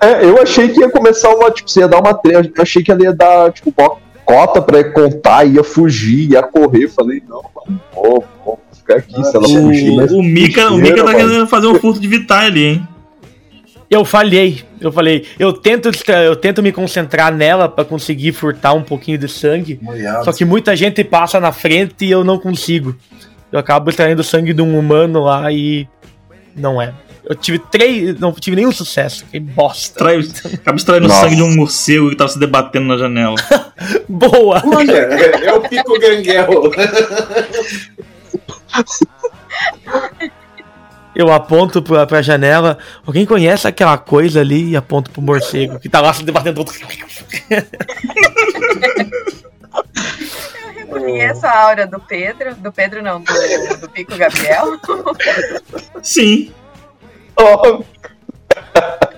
É, 0.00 0.24
eu 0.24 0.42
achei 0.42 0.68
que 0.68 0.80
ia 0.80 0.90
começar 0.90 1.32
uma, 1.32 1.50
tipo, 1.50 1.70
você 1.70 1.80
ia 1.80 1.88
dar 1.88 2.00
uma 2.00 2.12
treva, 2.12 2.42
eu 2.42 2.62
achei 2.62 2.82
que 2.82 2.90
ela 2.90 3.02
ia 3.02 3.12
dar, 3.12 3.52
tipo, 3.52 3.72
uma 3.78 3.96
cota 4.24 4.60
pra 4.60 4.82
contar, 4.82 5.44
ia 5.44 5.62
fugir, 5.62 6.32
ia 6.32 6.42
correr. 6.42 6.88
Falei, 6.88 7.22
não, 7.28 7.40
mano, 7.54 7.80
vou, 7.94 8.24
vou 8.44 8.60
ficar 8.72 8.96
aqui, 8.96 9.24
se 9.24 9.36
ela 9.36 9.48
fugir, 9.48 9.94
mas 9.94 10.10
O, 10.10 10.18
o 10.18 10.22
Mika, 10.22 10.70
o 10.70 10.78
Mika 10.78 11.04
tá 11.04 11.14
querendo 11.14 11.46
fazer 11.46 11.68
um 11.68 11.76
furto 11.76 12.00
de 12.00 12.08
Vitae 12.08 12.46
ali, 12.46 12.64
hein? 12.64 12.88
Eu 13.88 14.06
falhei, 14.06 14.64
eu 14.80 14.90
falei, 14.90 15.26
eu 15.38 15.52
tento, 15.52 15.90
eu 16.08 16.34
tento 16.34 16.62
me 16.62 16.72
concentrar 16.72 17.30
nela 17.30 17.68
pra 17.68 17.84
conseguir 17.84 18.32
furtar 18.32 18.72
um 18.72 18.82
pouquinho 18.82 19.18
de 19.18 19.28
sangue, 19.28 19.78
Molhado. 19.82 20.24
só 20.24 20.32
que 20.32 20.46
muita 20.46 20.74
gente 20.74 21.04
passa 21.04 21.38
na 21.38 21.52
frente 21.52 22.06
e 22.06 22.10
eu 22.10 22.24
não 22.24 22.38
consigo. 22.38 22.96
Eu 23.52 23.58
acabo 23.58 23.90
extraindo 23.90 24.24
sangue 24.24 24.54
de 24.54 24.62
um 24.62 24.78
humano 24.78 25.24
lá 25.24 25.52
e 25.52 25.86
não 26.56 26.80
é. 26.80 26.94
Eu 27.24 27.36
tive 27.36 27.58
três, 27.58 28.18
não 28.18 28.32
tive 28.32 28.56
nenhum 28.56 28.72
sucesso, 28.72 29.24
que 29.30 29.38
bosta. 29.38 29.98
Trai, 29.98 30.18
acaba 30.54 30.76
extraindo 30.76 31.06
Nossa. 31.06 31.20
sangue 31.20 31.36
de 31.36 31.42
um 31.42 31.54
morcego 31.54 32.10
que 32.10 32.16
tava 32.16 32.28
se 32.28 32.38
debatendo 32.38 32.86
na 32.86 32.96
janela. 32.96 33.36
Boa! 34.08 34.60
Olha, 34.64 34.92
é, 34.92 35.46
é 35.46 35.54
o 35.54 35.60
Pico 35.60 35.98
Ganguel. 36.00 36.72
Eu 41.14 41.30
aponto 41.30 41.80
pra, 41.80 42.06
pra 42.06 42.22
janela. 42.22 42.78
Alguém 43.06 43.24
conhece 43.24 43.68
aquela 43.68 43.96
coisa 43.98 44.40
ali? 44.40 44.70
E 44.70 44.76
aponto 44.76 45.10
pro 45.10 45.22
morcego 45.22 45.78
que 45.78 45.88
tá 45.88 46.00
lá 46.00 46.12
se 46.12 46.24
debatendo. 46.24 46.64
Reconheço 50.92 51.46
a 51.46 51.58
aura 51.58 51.86
do 51.86 52.00
Pedro, 52.00 52.54
do 52.54 52.72
Pedro 52.72 53.02
não, 53.02 53.20
do, 53.20 53.76
do 53.80 53.88
Pico 53.88 54.16
Gabriel. 54.16 54.78
Sim. 56.02 56.52
Ó, 57.36 57.82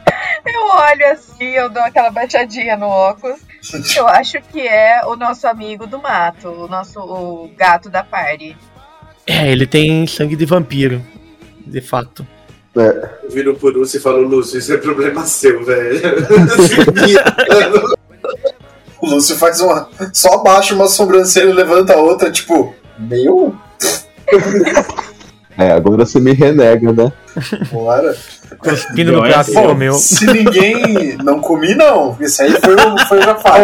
Eu 0.47 0.61
olho 0.67 1.07
assim, 1.11 1.51
eu 1.51 1.71
dou 1.71 1.83
aquela 1.83 2.11
baixadinha 2.11 2.77
no 2.77 2.87
óculos. 2.87 3.41
Eu 3.97 4.07
acho 4.07 4.41
que 4.43 4.61
é 4.61 5.01
o 5.07 5.17
nosso 5.17 5.47
amigo 5.47 5.87
do 5.87 6.01
mato, 6.01 6.49
o 6.49 6.69
nosso 6.69 7.01
o 7.01 7.51
gato 7.57 7.89
da 7.89 8.05
party. 8.05 8.55
É, 9.27 9.51
ele 9.51 9.67
tem 9.67 10.07
sangue 10.07 10.37
de 10.37 10.45
vampiro. 10.45 11.03
De 11.67 11.81
fato. 11.81 12.27
Eu 12.75 13.31
viro 13.31 13.55
pro 13.55 13.71
Lúcio 13.71 13.97
e 13.97 14.01
falo, 14.01 14.21
Lúcio, 14.21 14.59
isso 14.59 14.75
é 14.75 14.77
problema 14.77 15.25
seu, 15.25 15.65
velho. 15.65 16.01
O 19.05 19.07
Lúcio 19.07 19.37
faz 19.37 19.61
uma. 19.61 19.87
Só 20.15 20.33
abaixa 20.33 20.75
uma 20.75 20.89
sobrancelha 20.89 21.51
e 21.51 21.53
levanta 21.53 21.93
a 21.93 21.99
outra, 21.99 22.33
tipo, 22.33 22.75
meio. 22.99 23.55
é, 25.59 25.73
agora 25.73 26.07
você 26.07 26.19
me 26.19 26.33
renega, 26.33 26.91
né? 26.91 27.13
Bora. 27.71 28.17
Cuspindo 28.59 29.13
no 29.13 29.19
Não, 29.19 29.27
é 29.27 29.35
assim. 29.35 29.75
meu. 29.75 29.93
Se 29.93 30.25
ninguém. 30.27 31.19
Não 31.23 31.39
comi, 31.39 31.75
não. 31.75 32.17
Esse 32.19 32.45
aí 32.45 32.53
foi 32.53 32.75
o, 32.77 32.99
foi 33.07 33.21
Jafari. 33.21 33.63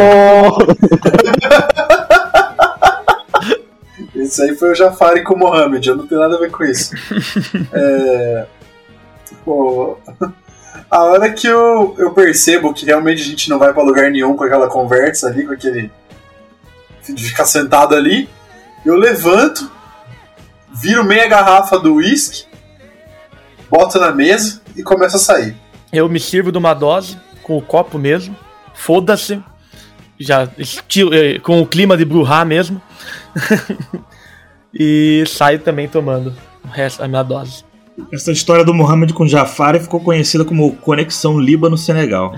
Esse 4.15 4.43
aí 4.43 4.55
foi 4.55 4.73
o 4.73 4.75
Jafari 4.75 5.25
com 5.25 5.33
o 5.33 5.39
Mohamed. 5.39 5.89
Eu 5.89 5.97
não 5.97 6.07
tenho 6.07 6.21
nada 6.21 6.37
a 6.37 6.39
ver 6.39 6.51
com 6.51 6.65
isso. 6.65 6.95
É. 7.73 8.47
Pô, 9.43 9.97
a 10.91 11.03
hora 11.05 11.33
que 11.33 11.47
eu, 11.47 11.95
eu 11.99 12.13
percebo 12.13 12.75
que 12.75 12.85
realmente 12.85 13.23
a 13.23 13.25
gente 13.25 13.49
não 13.49 13.59
vai 13.59 13.73
pra 13.73 13.83
lugar 13.83 14.11
nenhum 14.11 14.37
com 14.37 14.43
aquela 14.43 14.69
conversa 14.69 15.29
ali, 15.29 15.47
com 15.47 15.53
aquele. 15.53 15.91
de 17.09 17.25
ficar 17.25 17.45
sentado 17.45 17.95
ali, 17.95 18.29
eu 18.85 18.97
levanto, 18.97 19.71
viro 20.73 21.05
meia 21.05 21.29
garrafa 21.29 21.79
do 21.79 21.95
uísque, 21.95 22.47
boto 23.71 24.01
na 24.01 24.11
mesa 24.11 24.61
e 24.77 24.83
começo 24.83 25.17
a 25.17 25.21
sair. 25.21 25.57
Eu 25.93 26.09
me 26.09 26.19
sirvo 26.19 26.51
de 26.51 26.59
uma 26.59 26.75
dose, 26.75 27.17
com 27.43 27.57
o 27.57 27.63
copo 27.63 27.99
mesmo. 27.99 28.37
Foda-se. 28.75 29.43
Já 30.19 30.49
estilo, 30.59 31.15
eh, 31.15 31.39
com 31.39 31.61
o 31.61 31.67
clima 31.67 31.97
de 31.97 32.05
Bruhá 32.05 32.45
mesmo. 32.45 32.81
e 34.75 35.25
saio 35.27 35.59
também 35.59 35.89
tomando 35.89 36.35
o 36.65 36.69
resto, 36.69 37.03
a 37.03 37.09
minha 37.09 37.23
dose. 37.23 37.65
Essa 38.13 38.33
história 38.33 38.65
do 38.65 38.75
Mohamed 38.75 39.13
com 39.13 39.27
Jafari 39.27 39.81
ficou 39.81 40.01
conhecida 40.01 40.45
como 40.45 40.77
Conexão 40.77 41.39
Líbano-Senegal. 41.39 42.35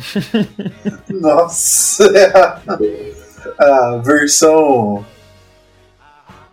Nossa, 1.09 2.05
é 2.17 2.27
a, 2.37 2.61
a 3.59 3.97
versão 3.99 5.05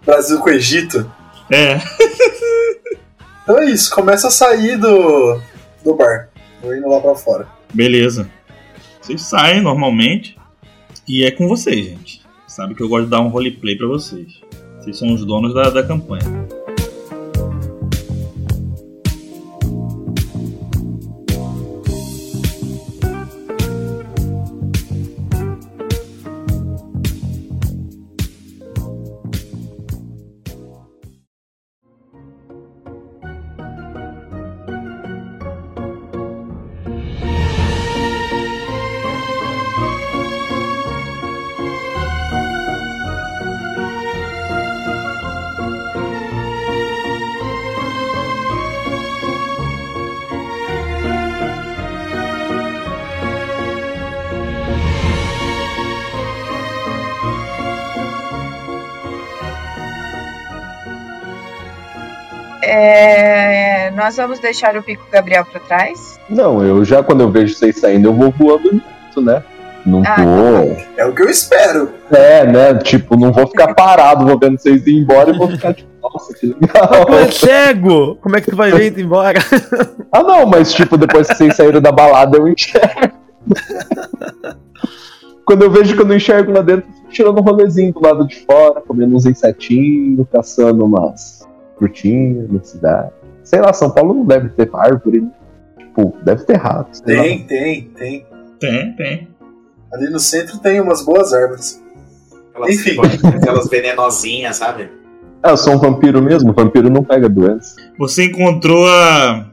Brasil 0.06 0.40
com 0.40 0.50
Egito. 0.50 1.10
É. 1.52 1.80
Então 3.44 3.58
é 3.60 3.66
isso, 3.66 3.94
começa 3.94 4.28
a 4.28 4.32
sair 4.32 4.78
do, 4.78 5.40
do 5.84 5.96
bar. 5.96 6.30
Vou 6.62 6.76
indo 6.76 6.88
lá 6.88 7.00
pra 7.00 7.16
fora. 7.16 7.48
Beleza. 7.74 8.30
Vocês 9.02 9.22
saem 9.22 9.62
normalmente. 9.62 10.38
E 11.08 11.26
é 11.26 11.32
com 11.32 11.48
vocês, 11.48 11.86
gente. 11.86 12.22
Sabe 12.48 12.76
que 12.76 12.84
eu 12.84 12.90
gosto 12.90 13.06
de 13.06 13.10
dar 13.10 13.22
um 13.22 13.30
roleplay 13.30 13.76
pra 13.76 13.88
vocês. 13.88 14.40
Vocês 14.80 15.00
são 15.00 15.12
os 15.14 15.26
donos 15.26 15.54
da, 15.54 15.70
da 15.70 15.84
campanha. 15.84 16.48
Nós 64.10 64.18
vamos 64.18 64.40
deixar 64.40 64.76
o 64.76 64.82
Pico 64.82 65.06
Gabriel 65.12 65.46
pra 65.46 65.60
trás. 65.60 66.20
Não, 66.28 66.64
eu 66.66 66.84
já 66.84 67.04
quando 67.04 67.22
eu 67.22 67.30
vejo 67.30 67.54
vocês 67.54 67.78
saindo, 67.80 68.08
eu 68.10 68.14
vou 68.14 68.32
voando 68.32 68.72
junto, 68.72 69.22
né? 69.22 69.44
Não 69.86 70.02
Ah, 70.04 70.16
vou. 70.16 70.78
É 70.98 71.06
o 71.06 71.14
que 71.14 71.22
eu 71.22 71.30
espero. 71.30 71.92
É, 72.10 72.44
né? 72.44 72.74
Tipo, 72.80 73.16
não 73.16 73.32
vou 73.32 73.46
ficar 73.46 73.76
parado, 73.76 74.26
vou 74.26 74.40
vendo 74.40 74.58
vocês 74.60 74.86
ir 74.88 74.98
embora 74.98 75.30
e 75.30 75.38
vou 75.38 75.48
ficar 75.48 75.76
tipo, 75.76 75.88
nossa, 76.02 76.34
que 76.34 76.48
legal. 76.48 77.06
Tu 77.06 77.14
é 77.14 77.32
cego! 77.32 78.16
Como 78.16 78.36
é 78.36 78.42
que 78.42 78.50
tu 78.50 78.56
vai 78.56 78.72
ver 78.72 78.88
indo 78.88 79.00
embora? 79.00 79.38
Ah, 80.12 80.24
não, 80.24 80.48
mas 80.48 80.74
tipo, 80.74 80.98
depois 80.98 81.28
que 81.28 81.36
vocês 81.36 81.56
saíram 81.56 81.80
da 81.80 81.92
balada, 81.92 82.36
eu 82.36 82.48
enxergo. 82.48 83.14
Quando 85.46 85.62
eu 85.62 85.70
vejo 85.70 85.96
que 85.96 86.02
eu 86.02 86.06
não 86.08 86.16
enxergo 86.16 86.52
lá 86.52 86.64
dentro, 86.64 86.90
eu 86.90 86.94
fico 86.96 87.10
tirando 87.12 87.38
um 87.38 87.44
rolezinho 87.44 87.94
do 87.94 88.02
lado 88.02 88.26
de 88.26 88.38
fora, 88.38 88.82
comendo 88.82 89.16
uns 89.16 89.28
insetinhos, 89.28 90.26
caçando 90.34 90.84
umas 90.84 91.48
frutinhas 91.78 92.52
na 92.52 92.64
cidade. 92.64 93.12
Sei 93.50 93.60
lá, 93.60 93.74
São 93.74 93.90
Paulo 93.90 94.14
não 94.14 94.26
deve 94.26 94.50
ter 94.50 94.70
árvore, 94.72 95.22
né? 95.22 95.32
Tipo, 95.80 96.16
deve 96.22 96.44
ter 96.44 96.56
rato. 96.56 96.96
sei 96.96 97.16
lá. 97.16 97.24
Tem, 97.24 97.48
tem, 97.48 97.82
tem. 97.98 98.28
Tem, 98.60 98.94
tem. 98.96 99.28
Ali 99.92 100.08
no 100.12 100.20
centro 100.20 100.60
tem 100.60 100.80
umas 100.80 101.04
boas 101.04 101.34
árvores. 101.34 101.84
Aquelas, 102.52 102.76
Enfim. 102.76 102.98
aquelas 103.36 103.68
venenosinhas, 103.68 104.56
sabe? 104.56 104.92
Ah, 105.42 105.50
eu 105.50 105.58
sou 105.58 105.74
um 105.74 105.80
vampiro 105.80 106.22
mesmo, 106.22 106.54
vampiro 106.54 106.92
não 106.92 107.04
pega 107.04 107.28
doença. 107.28 107.76
Você 107.98 108.26
encontrou 108.26 108.88
a 108.88 109.48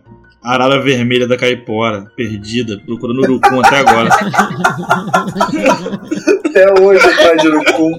arara 0.44 0.78
vermelha 0.82 1.26
da 1.26 1.38
caipora, 1.38 2.05
perdida, 2.14 2.78
procurando 2.84 3.22
urucum 3.22 3.61
até 3.64 3.78
agora. 3.78 4.11
Até 6.44 6.82
hoje 6.82 7.07
atrás 7.07 7.40
de 7.40 7.49
urucum. 7.49 7.99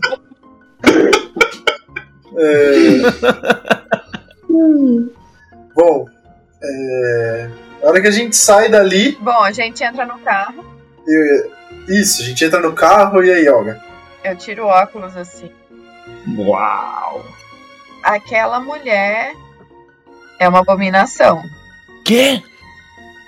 É... 2.37 3.01
Bom, 5.77 6.07
é... 6.63 7.49
a 7.83 7.87
hora 7.87 8.01
que 8.01 8.07
a 8.07 8.11
gente 8.11 8.35
sai 8.35 8.67
dali, 8.67 9.15
Bom, 9.21 9.43
a 9.43 9.51
gente 9.51 9.83
entra 9.83 10.05
no 10.05 10.17
carro. 10.19 10.65
eu- 11.07 11.51
isso, 11.87 12.21
a 12.23 12.25
gente 12.25 12.43
entra 12.43 12.59
no 12.59 12.73
carro 12.73 13.23
e 13.23 13.31
aí, 13.31 13.47
Olga? 13.47 13.79
Eu 14.23 14.35
tiro 14.35 14.63
o 14.65 14.67
óculos 14.67 15.15
assim. 15.15 15.51
Uau! 16.37 17.23
Aquela 18.03 18.59
mulher 18.59 19.33
é 20.39 20.49
uma 20.49 20.59
abominação. 20.59 21.43
Quê? 22.03 22.41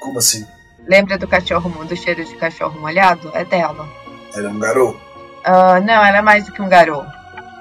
Como 0.02 0.18
assim? 0.18 0.46
Lembra 0.88 1.18
do 1.18 1.28
cachorro 1.28 1.70
do 1.86 1.96
cheiro 1.96 2.26
de 2.26 2.36
cachorro 2.36 2.80
molhado? 2.82 3.32
É 3.34 3.46
dela. 3.46 3.88
Ela 4.36 4.50
é 4.50 4.52
um 4.52 4.60
garoto? 4.60 5.00
Ah, 5.44 5.80
não, 5.80 6.04
ela 6.06 6.18
é 6.18 6.22
mais 6.22 6.46
do 6.46 6.52
que 6.52 6.62
um 6.62 6.68
garoto. 6.70 7.12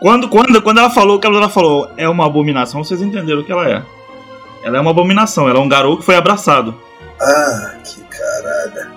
Quando, 0.01 0.29
quando, 0.29 0.63
quando 0.63 0.79
ela 0.79 0.91
falou, 0.91 1.21
que 1.21 1.27
ela 1.27 1.49
falou 1.49 1.93
é 1.97 2.09
uma 2.09 2.27
abominação, 2.27 2.83
vocês 2.83 3.03
entenderam 3.03 3.41
o 3.41 3.45
que 3.45 3.53
ela 3.53 3.69
é. 3.69 3.98
Ela 4.69 4.77
é 4.77 4.81
uma 4.83 4.91
abominação, 4.91 5.49
ela 5.49 5.59
é 5.59 5.63
um 5.63 5.69
garoto 5.69 6.01
que 6.01 6.05
foi 6.05 6.15
abraçado. 6.15 6.79
Ah, 7.19 7.75
que 7.83 8.03
caralho. 8.03 8.91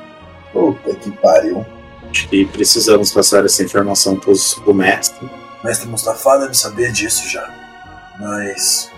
Puta 0.52 0.94
que 0.96 1.10
pariu. 1.12 1.66
Acho 2.10 2.28
que 2.28 2.46
precisamos 2.46 3.14
passar 3.14 3.46
essa 3.46 3.64
informação 3.64 4.18
pro 4.18 4.74
mestre. 4.74 5.30
Mestre 5.64 5.88
Mustafa 5.88 6.40
deve 6.40 6.56
saber 6.56 6.92
disso 6.92 7.26
já. 7.30 7.50
Mas. 8.20 8.92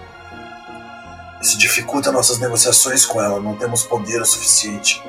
Isso 1.44 1.60
dificulta 1.60 2.12
nossas 2.12 2.40
negociações 2.40 3.06
com 3.06 3.22
ela. 3.22 3.40
Não 3.40 3.56
temos 3.56 3.84
poder 3.84 4.20
o 4.20 4.26
suficiente. 4.26 5.04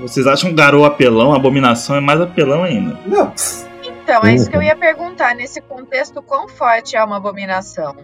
Vocês 0.00 0.26
acham 0.26 0.54
garoto 0.54 0.86
apelão, 0.86 1.34
abominação 1.34 1.96
é 1.96 2.00
mais 2.00 2.18
apelão 2.18 2.64
ainda. 2.64 2.98
Não, 3.04 3.30
Então, 3.82 4.24
é 4.24 4.34
isso 4.34 4.48
que 4.48 4.56
eu 4.56 4.62
ia 4.62 4.74
perguntar. 4.74 5.34
Nesse 5.34 5.60
contexto, 5.60 6.22
quão 6.22 6.48
forte 6.48 6.96
é 6.96 7.04
uma 7.04 7.18
abominação? 7.18 7.94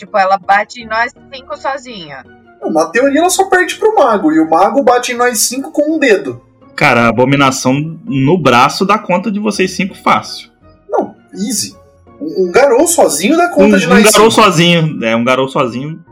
Tipo, 0.00 0.16
ela 0.18 0.38
bate 0.38 0.80
em 0.82 0.86
nós 0.86 1.12
cinco 1.32 1.56
sozinha. 1.56 2.24
na 2.72 2.86
teoria 2.86 3.20
ela 3.20 3.30
só 3.30 3.48
perde 3.48 3.76
pro 3.76 3.94
mago. 3.94 4.32
E 4.32 4.40
o 4.40 4.48
mago 4.48 4.82
bate 4.82 5.12
em 5.12 5.16
nós 5.16 5.38
cinco 5.40 5.70
com 5.72 5.96
um 5.96 5.98
dedo. 5.98 6.42
Cara, 6.76 7.02
a 7.02 7.08
abominação 7.08 7.74
no 8.06 8.38
braço 8.38 8.86
dá 8.86 8.98
conta 8.98 9.30
de 9.30 9.38
vocês 9.38 9.70
cinco 9.72 9.94
fácil. 9.94 10.50
Não, 10.88 11.14
easy. 11.34 11.76
Um, 12.20 12.48
um 12.48 12.52
garoto 12.52 12.86
sozinho 12.88 13.36
dá 13.36 13.48
conta 13.48 13.76
Um, 13.76 13.78
de 13.78 13.86
um 13.86 13.90
nós 13.90 14.02
garoto 14.04 14.30
cinco. 14.30 14.44
sozinho, 14.44 15.04
é, 15.04 15.14
um 15.16 15.24
garoto 15.24 15.52
sozinho 15.52 16.02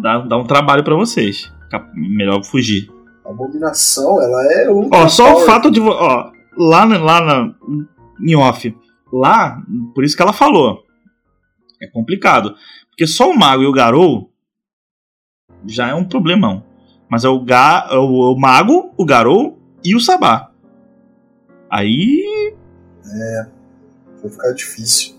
dá, 0.00 0.18
dá 0.18 0.36
um 0.36 0.44
trabalho 0.46 0.84
pra 0.84 0.94
vocês. 0.94 1.52
Melhor 1.94 2.44
fugir. 2.44 2.88
A 3.26 3.30
abominação, 3.30 4.22
ela 4.22 4.52
é 4.54 4.70
o. 4.70 4.88
Ó, 4.92 5.08
só 5.08 5.36
o 5.36 5.40
fato 5.40 5.70
de. 5.70 5.80
Ó, 5.80 6.30
lá, 6.56 6.86
na- 6.86 6.98
lá 6.98 7.20
na, 7.20 7.54
em 8.24 8.36
off. 8.36 8.74
Lá, 9.12 9.60
por 9.94 10.04
isso 10.04 10.16
que 10.16 10.22
ela 10.22 10.32
falou. 10.32 10.82
É 11.82 11.86
complicado. 11.88 12.54
Porque 12.98 13.06
só 13.06 13.30
o 13.30 13.38
mago 13.38 13.62
e 13.62 13.66
o 13.66 13.72
garou 13.72 14.28
já 15.64 15.90
é 15.90 15.94
um 15.94 16.04
problemão. 16.04 16.64
Mas 17.08 17.24
é 17.24 17.28
o, 17.28 17.38
ga, 17.38 17.86
é 17.92 17.96
o, 17.96 18.32
o 18.32 18.36
mago, 18.36 18.92
o 18.96 19.04
garou 19.04 19.56
e 19.84 19.94
o 19.94 20.00
sabá. 20.00 20.50
Aí. 21.70 22.52
Vai 24.20 24.32
ficar 24.32 24.50
difícil. 24.50 25.14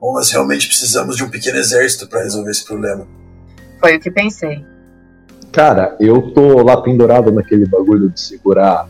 Bom, 0.00 0.12
nós 0.14 0.32
realmente 0.32 0.66
precisamos 0.66 1.16
de 1.16 1.22
um 1.22 1.30
pequeno 1.30 1.56
exército 1.56 2.08
pra 2.08 2.24
resolver 2.24 2.50
esse 2.50 2.64
problema. 2.64 3.06
Foi 3.78 3.96
o 3.96 4.00
que 4.00 4.10
pensei. 4.10 4.66
Cara, 5.52 5.96
eu 6.00 6.32
tô 6.32 6.64
lá 6.64 6.82
pendurado 6.82 7.30
naquele 7.30 7.64
bagulho 7.64 8.10
de 8.10 8.20
segurar, 8.20 8.88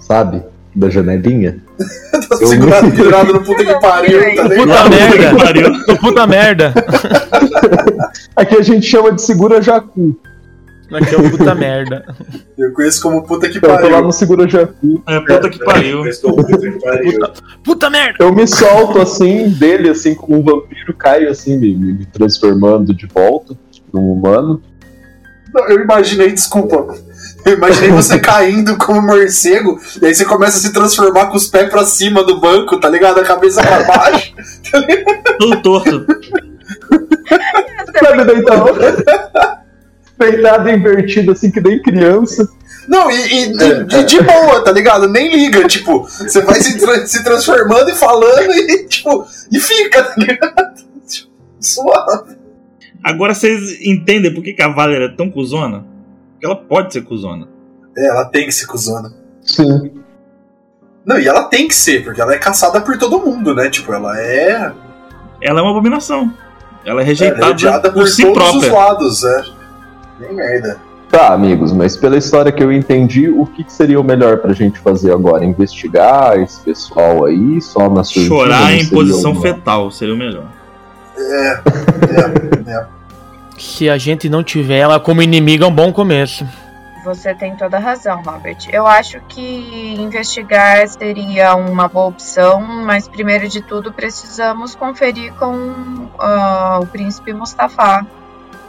sabe? 0.00 0.42
Da 0.78 0.88
janelinha. 0.88 1.58
Tá 2.28 2.36
Eu 2.40 2.46
segurado, 2.48 2.90
pendurado 2.90 3.32
no 3.32 3.42
puta 3.42 3.64
que 3.64 3.80
pariu, 3.80 4.20
tá 4.36 4.42
Puta 4.54 4.88
merda! 4.90 5.36
Pariu. 5.44 5.96
Puta 5.98 6.26
merda! 6.26 6.74
Aqui 8.36 8.56
a 8.56 8.62
gente 8.62 8.86
chama 8.86 9.12
de 9.12 9.22
segura 9.22 9.62
jacu. 9.62 10.18
Aqui 10.92 11.14
é 11.14 11.18
o 11.18 11.30
puta 11.30 11.54
merda. 11.54 12.04
Eu 12.58 12.72
conheço 12.72 13.00
como 13.02 13.22
puta 13.22 13.48
que 13.48 13.58
Então, 13.58 13.70
eu 13.70 13.76
tô 13.76 13.82
lá 13.84 13.90
pariu. 13.92 14.04
no 14.06 14.12
segura 14.12 14.48
jacu. 14.48 15.02
É 15.06 15.20
puta 15.20 15.48
que 15.48 15.64
pariu. 15.64 16.02
Puta 16.02 16.58
que 16.58 16.80
pariu. 16.80 17.18
Puta 17.64 17.90
merda! 17.90 18.16
Eu 18.20 18.34
me 18.34 18.46
solto 18.46 19.00
assim 19.00 19.48
dele, 19.50 19.88
assim 19.88 20.14
como 20.14 20.38
um 20.38 20.42
vampiro, 20.42 20.92
caio 20.94 21.30
assim, 21.30 21.56
me, 21.56 21.74
me 21.74 22.04
transformando 22.06 22.94
de 22.94 23.06
volta 23.06 23.56
num 23.92 24.12
humano. 24.12 24.60
Não, 25.54 25.66
eu 25.68 25.80
imaginei, 25.82 26.30
desculpa. 26.32 26.94
Eu 27.48 27.54
imaginei 27.56 27.90
você 27.90 28.18
caindo 28.20 28.76
como 28.76 29.00
morcego, 29.02 29.78
e 30.00 30.06
aí 30.06 30.14
você 30.14 30.24
começa 30.24 30.58
a 30.58 30.60
se 30.60 30.72
transformar 30.72 31.26
com 31.26 31.36
os 31.36 31.46
pés 31.46 31.68
pra 31.70 31.84
cima 31.84 32.22
do 32.24 32.40
banco, 32.40 32.78
tá 32.78 32.88
ligado? 32.88 33.20
A 33.20 33.24
cabeça 33.24 33.62
pra 33.62 33.82
baixo. 33.84 34.32
Tudo 35.38 35.62
torto. 35.62 36.06
Sabe, 37.98 38.24
deitado. 38.24 38.78
deitado 40.18 40.70
invertido 40.70 41.32
assim 41.32 41.50
que 41.50 41.60
nem 41.60 41.80
criança. 41.82 42.48
Não, 42.86 43.10
e, 43.10 43.14
e 43.44 43.52
de, 43.56 43.84
de- 43.84 44.04
de 44.04 44.20
boa, 44.22 44.62
tá 44.64 44.72
ligado? 44.72 45.08
Nem 45.08 45.30
liga, 45.30 45.66
tipo, 45.68 46.00
você 46.08 46.40
vai 46.42 46.60
se, 46.60 46.78
tra- 46.78 47.06
se 47.06 47.22
transformando 47.22 47.90
e 47.90 47.94
falando 47.94 48.50
e, 48.52 48.86
tipo, 48.86 49.26
e 49.52 49.60
fica, 49.60 50.02
tá 50.02 50.14
ligado? 50.16 50.74
Tipo, 51.06 51.28
Suave. 51.60 52.36
Agora 53.04 53.34
vocês 53.34 53.80
entendem 53.82 54.32
por 54.34 54.42
que, 54.42 54.52
que 54.54 54.62
a 54.62 54.68
Valer 54.68 55.02
é 55.02 55.08
tão 55.14 55.30
cuzona? 55.30 55.84
Porque 56.38 56.46
ela 56.46 56.56
pode 56.56 56.92
ser 56.92 57.02
cuzona. 57.02 57.48
É, 57.96 58.06
ela 58.08 58.24
tem 58.26 58.46
que 58.46 58.52
ser 58.52 58.66
cuzona. 58.66 59.12
Sim. 59.42 59.90
Não, 61.04 61.18
e 61.18 61.26
ela 61.26 61.44
tem 61.44 61.66
que 61.66 61.74
ser, 61.74 62.04
porque 62.04 62.20
ela 62.20 62.32
é 62.34 62.38
caçada 62.38 62.80
por 62.80 62.96
todo 62.96 63.18
mundo, 63.18 63.54
né? 63.54 63.68
Tipo, 63.68 63.92
ela 63.92 64.20
é, 64.20 64.72
Ela 65.42 65.60
é 65.60 65.62
uma 65.62 65.70
abominação. 65.72 66.32
Ela 66.84 66.86
é 66.86 66.90
ela 66.90 67.00
é 67.02 67.04
rejeitada 67.04 67.90
por, 67.90 68.02
por 68.02 68.08
si 68.08 68.22
todos 68.22 68.38
própria. 68.38 68.58
os 68.60 68.68
lados, 68.68 69.24
é. 69.24 69.44
Nem 70.20 70.34
merda. 70.34 70.78
Tá, 71.10 71.32
amigos, 71.32 71.72
mas 71.72 71.96
pela 71.96 72.16
história 72.18 72.52
que 72.52 72.62
eu 72.62 72.70
entendi, 72.70 73.28
o 73.30 73.46
que, 73.46 73.64
que 73.64 73.72
seria 73.72 73.98
o 73.98 74.04
melhor 74.04 74.38
pra 74.38 74.52
gente 74.52 74.78
fazer 74.78 75.10
agora? 75.12 75.44
Investigar 75.44 76.38
esse 76.38 76.60
pessoal 76.60 77.24
aí, 77.24 77.60
só 77.62 77.88
na 77.88 78.04
surdina? 78.04 78.28
Chorar 78.28 78.72
em 78.74 78.86
posição 78.86 79.32
uma- 79.32 79.40
fetal 79.40 79.90
seria 79.90 80.14
o 80.14 80.18
melhor. 80.18 80.44
É, 81.16 81.48
é, 81.48 82.70
é. 82.70 82.97
Se 83.58 83.88
a 83.90 83.98
gente 83.98 84.28
não 84.28 84.42
tiver 84.42 84.78
ela 84.78 85.00
como 85.00 85.22
inimiga, 85.22 85.64
é 85.64 85.68
um 85.68 85.72
bom 85.74 85.92
começo. 85.92 86.46
Você 87.04 87.34
tem 87.34 87.56
toda 87.56 87.76
a 87.76 87.80
razão, 87.80 88.22
Robert. 88.22 88.58
Eu 88.70 88.86
acho 88.86 89.20
que 89.28 89.94
investigar 89.98 90.86
seria 90.88 91.54
uma 91.54 91.88
boa 91.88 92.06
opção, 92.06 92.60
mas 92.60 93.08
primeiro 93.08 93.48
de 93.48 93.62
tudo 93.62 93.92
precisamos 93.92 94.74
conferir 94.74 95.32
com 95.34 96.08
ah, 96.18 96.80
o 96.82 96.86
príncipe 96.86 97.32
Mustafa 97.32 98.04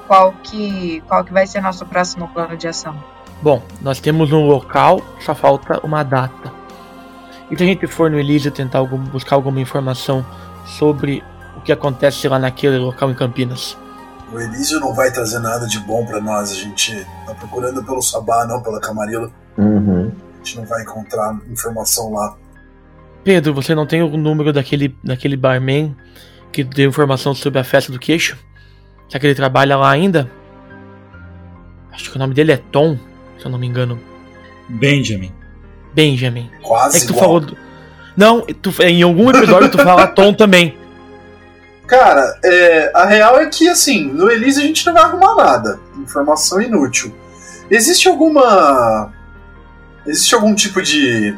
qual 0.08 0.34
que, 0.44 1.04
qual 1.08 1.24
que 1.24 1.34
vai 1.34 1.46
ser 1.46 1.62
nosso 1.62 1.86
próximo 1.86 2.28
plano 2.30 2.56
de 2.56 2.68
ação. 2.68 2.96
Bom, 3.42 3.62
nós 3.82 4.00
temos 4.00 4.32
um 4.32 4.46
local, 4.48 5.02
só 5.20 5.34
falta 5.36 5.80
uma 5.84 6.04
data. 6.04 6.52
E 7.50 7.58
se 7.58 7.64
a 7.64 7.66
gente 7.66 7.88
for 7.88 8.10
no 8.12 8.20
Elísio 8.20 8.52
tentar 8.52 8.80
algum- 8.80 8.98
buscar 8.98 9.36
alguma 9.36 9.60
informação 9.60 10.26
sobre 10.66 11.24
o 11.58 11.62
que 11.62 11.72
acontece 11.72 12.28
lá 12.28 12.38
naquele 12.40 12.78
local 12.78 13.10
em 13.10 13.16
Campinas? 13.16 13.78
O 14.32 14.40
Elísio 14.40 14.80
não 14.80 14.94
vai 14.94 15.12
trazer 15.12 15.40
nada 15.40 15.66
de 15.68 15.80
bom 15.80 16.06
pra 16.06 16.20
nós. 16.22 16.52
A 16.52 16.56
gente 16.56 17.06
tá 17.26 17.34
procurando 17.34 17.84
pelo 17.84 18.02
Sabá, 18.02 18.46
não 18.46 18.62
pela 18.62 18.80
Camarilla. 18.80 19.32
Uhum. 19.58 20.12
A 20.34 20.38
gente 20.38 20.58
não 20.58 20.66
vai 20.66 20.82
encontrar 20.84 21.38
informação 21.52 22.12
lá. 22.14 22.36
Pedro, 23.24 23.54
você 23.54 23.74
não 23.76 23.86
tem 23.86 24.02
o 24.02 24.16
número 24.18 24.54
daquele, 24.54 24.96
daquele 25.04 25.36
barman 25.36 25.96
que 26.52 26.64
deu 26.64 26.90
informação 26.90 27.34
sobre 27.34 27.60
a 27.60 27.64
festa 27.64 27.92
do 27.92 28.00
queixo? 28.00 28.38
Será 29.10 29.20
que 29.20 29.28
ele 29.28 29.36
trabalha 29.36 29.76
lá 29.76 29.90
ainda? 29.90 30.30
Acho 31.92 32.10
que 32.12 32.16
o 32.16 32.20
nome 32.20 32.34
dele 32.34 32.52
é 32.54 32.58
Tom, 32.58 32.98
se 33.38 33.46
eu 33.46 33.52
não 33.52 33.58
me 33.60 33.68
engano. 33.68 34.00
Benjamin. 34.70 35.34
Benjamin. 35.94 36.50
Quase 36.62 36.98
É 36.98 37.00
que 37.02 37.08
tu 37.08 37.14
igual. 37.14 37.26
falou. 37.26 37.40
do- 37.42 37.58
Não, 38.16 38.42
tu, 38.42 38.72
em 38.84 39.02
algum 39.02 39.30
episódio 39.30 39.70
tu 39.72 39.78
fala 39.80 40.08
Tom 40.08 40.34
também. 40.34 40.78
Cara, 41.90 42.38
é, 42.46 42.92
a 42.94 43.06
real 43.06 43.40
é 43.40 43.48
que, 43.48 43.68
assim, 43.68 44.06
no 44.06 44.30
Elise 44.30 44.62
a 44.62 44.64
gente 44.64 44.86
não 44.86 44.94
vai 44.94 45.04
arrumar 45.04 45.34
nada. 45.36 45.80
Informação 45.98 46.62
inútil. 46.62 47.12
Existe 47.70 48.08
alguma. 48.08 49.12
Existe 50.06 50.36
algum 50.36 50.54
tipo 50.54 50.82
de 50.84 51.36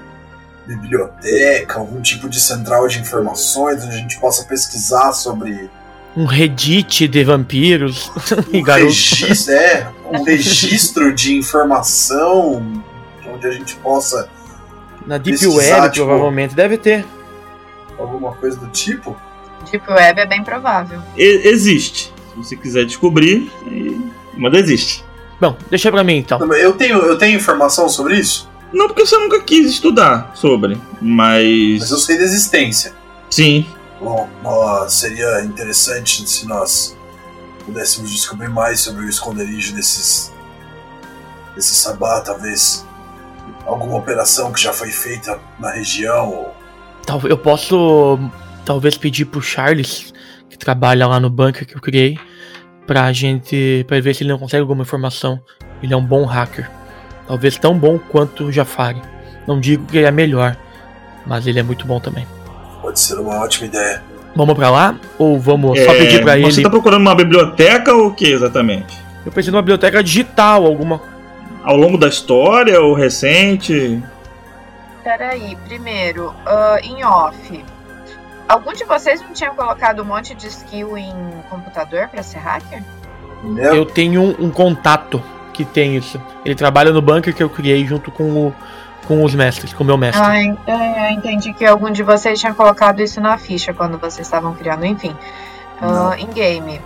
biblioteca, 0.68 1.80
algum 1.80 2.02
tipo 2.02 2.28
de 2.30 2.40
central 2.40 2.88
de 2.88 3.00
informações 3.00 3.84
onde 3.84 3.96
a 3.96 3.98
gente 3.98 4.20
possa 4.20 4.44
pesquisar 4.44 5.12
sobre 5.14 5.70
Um 6.16 6.26
Reddit 6.26 7.08
de 7.08 7.24
vampiros 7.24 8.12
e 8.52 8.60
um 8.60 8.64
registro, 8.64 9.54
é, 9.54 9.88
um 10.12 10.24
registro 10.24 11.14
de 11.14 11.36
informação 11.36 12.84
onde 13.34 13.48
a 13.48 13.52
gente 13.52 13.76
possa 13.78 14.30
Na 15.06 15.18
Deep 15.18 15.46
Web, 15.48 15.92
tipo- 15.92 16.06
provavelmente. 16.06 16.54
Deve 16.56 16.78
ter. 16.78 17.06
alguma 17.98 18.34
coisa 18.34 18.58
do 18.58 18.68
tipo. 18.68 19.16
Deep 19.70 19.90
Web 19.92 20.20
é 20.20 20.26
bem 20.26 20.44
provável. 20.44 21.02
E- 21.18 21.48
existe. 21.48 22.14
Se 22.32 22.38
você 22.38 22.56
quiser 22.56 22.86
descobrir, 22.86 23.52
mas 24.38 24.54
existe. 24.54 25.04
Bom, 25.40 25.58
deixa 25.70 25.92
pra 25.92 26.04
mim 26.04 26.18
então. 26.18 26.40
Eu 26.54 26.74
tenho, 26.74 26.98
eu 27.00 27.18
tenho 27.18 27.36
informação 27.36 27.90
sobre 27.90 28.18
isso, 28.18 28.50
Não 28.72 28.88
porque 28.88 29.06
você 29.06 29.18
nunca 29.18 29.42
quis 29.42 29.66
estudar 29.72 30.32
sobre, 30.36 30.78
mas. 31.02 31.80
mas 31.80 31.92
eu 31.92 31.98
sei 31.98 32.18
da 32.18 32.24
existência. 32.24 32.94
Sim. 33.30 33.66
Bom, 34.00 34.30
seria 34.88 35.42
interessante 35.44 36.28
se 36.30 36.48
nós 36.48 36.96
pudéssemos 37.66 38.10
descobrir 38.12 38.50
mais 38.50 38.80
sobre 38.80 39.06
o 39.06 39.10
esconderijo 39.10 39.74
desses. 39.76 40.32
desse 41.56 41.76
sabá, 41.76 42.22
talvez. 42.22 42.86
Alguma 43.66 43.98
operação 43.98 44.52
que 44.52 44.62
já 44.62 44.74
foi 44.74 44.90
feita 44.90 45.40
na 45.60 45.72
região. 45.72 46.30
Ou... 46.30 46.56
Eu 47.30 47.38
posso 47.38 48.20
talvez 48.66 48.98
pedir 48.98 49.26
pro 49.26 49.42
Charles, 49.42 50.14
que 50.50 50.58
trabalha 50.58 51.08
lá 51.08 51.20
no 51.20 51.30
bunker 51.30 51.66
que 51.66 51.76
eu 51.76 51.82
criei, 51.82 52.18
pra 52.88 53.12
gente. 53.14 53.86
pra 53.88 54.00
ver 54.00 54.14
se 54.14 54.24
ele 54.24 54.32
não 54.32 54.40
consegue 54.40 54.62
alguma 54.62 54.84
informação. 54.84 55.40
Ele 55.82 55.94
é 55.94 55.98
um 55.98 56.04
bom 56.06 56.26
hacker. 56.26 56.70
Talvez 57.28 57.58
tão 57.58 57.78
bom 57.78 57.98
quanto 57.98 58.46
o 58.46 58.52
Jafari. 58.52 59.02
Não 59.48 59.60
digo 59.60 59.86
que 59.86 59.98
ele 59.98 60.06
é 60.08 60.12
melhor, 60.12 60.56
mas 61.26 61.48
ele 61.48 61.60
é 61.60 61.64
muito 61.64 61.86
bom 61.88 62.00
também. 62.00 62.26
Pode 62.82 63.00
ser 63.00 63.16
uma 63.20 63.40
ótima 63.42 63.68
ideia. 63.68 64.04
Vamos 64.36 64.56
pra 64.56 64.70
lá? 64.70 64.96
Ou 65.18 65.40
vamos 65.40 65.80
só 65.80 65.92
É, 65.94 65.98
pedir 65.98 66.22
pra 66.22 66.38
Você 66.38 66.60
ele? 66.60 66.64
tá 66.64 66.70
procurando 66.70 67.02
uma 67.02 67.16
biblioteca 67.16 67.94
ou 67.94 68.08
o 68.08 68.14
que 68.14 68.26
exatamente? 68.32 68.98
Eu 69.26 69.32
preciso 69.32 69.52
de 69.52 69.56
uma 69.58 69.62
biblioteca 69.62 70.04
digital, 70.04 70.66
alguma. 70.66 71.02
Ao 71.64 71.76
longo 71.76 71.98
da 71.98 72.08
história 72.08 72.80
ou 72.82 72.94
recente? 72.94 74.02
Peraí, 75.04 75.58
primeiro, 75.68 76.34
ah, 76.46 76.78
em 76.84 77.04
off. 77.04 77.66
Algum 78.52 78.74
de 78.74 78.84
vocês 78.84 79.22
não 79.22 79.32
tinha 79.32 79.50
colocado 79.52 80.02
um 80.02 80.06
monte 80.06 80.36
de 80.36 80.48
skill 80.48 80.98
em 80.98 81.14
computador 81.50 82.10
pra 82.10 82.22
ser 82.22 82.40
hacker? 82.40 82.84
Né? 83.42 83.66
Eu 83.66 83.86
tenho 83.86 84.22
um, 84.22 84.48
um 84.48 84.52
contato 84.52 85.24
que 85.54 85.64
tem 85.64 85.96
isso. 85.96 86.22
Ele 86.44 86.54
trabalha 86.54 86.92
no 86.92 87.02
bunker 87.02 87.34
que 87.34 87.42
eu 87.42 87.50
criei 87.50 87.86
junto 87.86 88.12
com, 88.12 88.24
o, 88.24 88.56
com 89.08 89.24
os 89.24 89.34
mestres, 89.34 89.72
com 89.72 89.86
o 89.86 89.88
meu 89.88 89.96
mestre. 89.96 90.22
Ah, 90.22 90.38
é, 90.68 91.12
eu 91.14 91.18
entendi 91.18 91.54
que 91.54 91.66
algum 91.66 91.90
de 91.90 92.04
vocês 92.04 92.42
tinha 92.42 92.54
colocado 92.54 93.00
isso 93.02 93.22
na 93.22 93.38
ficha 93.38 93.74
quando 93.74 93.98
vocês 93.98 94.28
estavam 94.28 94.54
criando, 94.54 94.86
enfim. 94.86 95.16
Ah, 95.82 96.16
em 96.18 96.28
game. 96.28 96.82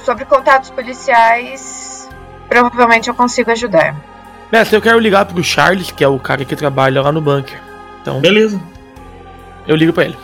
Sobre 0.00 0.26
contatos 0.26 0.68
policiais, 0.68 2.06
provavelmente 2.50 3.08
eu 3.08 3.14
consigo 3.14 3.50
ajudar. 3.50 3.96
Mestre, 4.52 4.76
eu 4.76 4.82
quero 4.82 4.98
ligar 4.98 5.24
pro 5.24 5.42
Charles, 5.42 5.90
que 5.90 6.04
é 6.04 6.08
o 6.08 6.18
cara 6.18 6.44
que 6.44 6.54
trabalha 6.54 7.00
lá 7.00 7.10
no 7.10 7.22
bunker. 7.22 7.58
Então, 8.02 8.20
Beleza. 8.20 8.60
eu 9.66 9.74
ligo 9.74 9.94
pra 9.94 10.04
ele. 10.04 10.18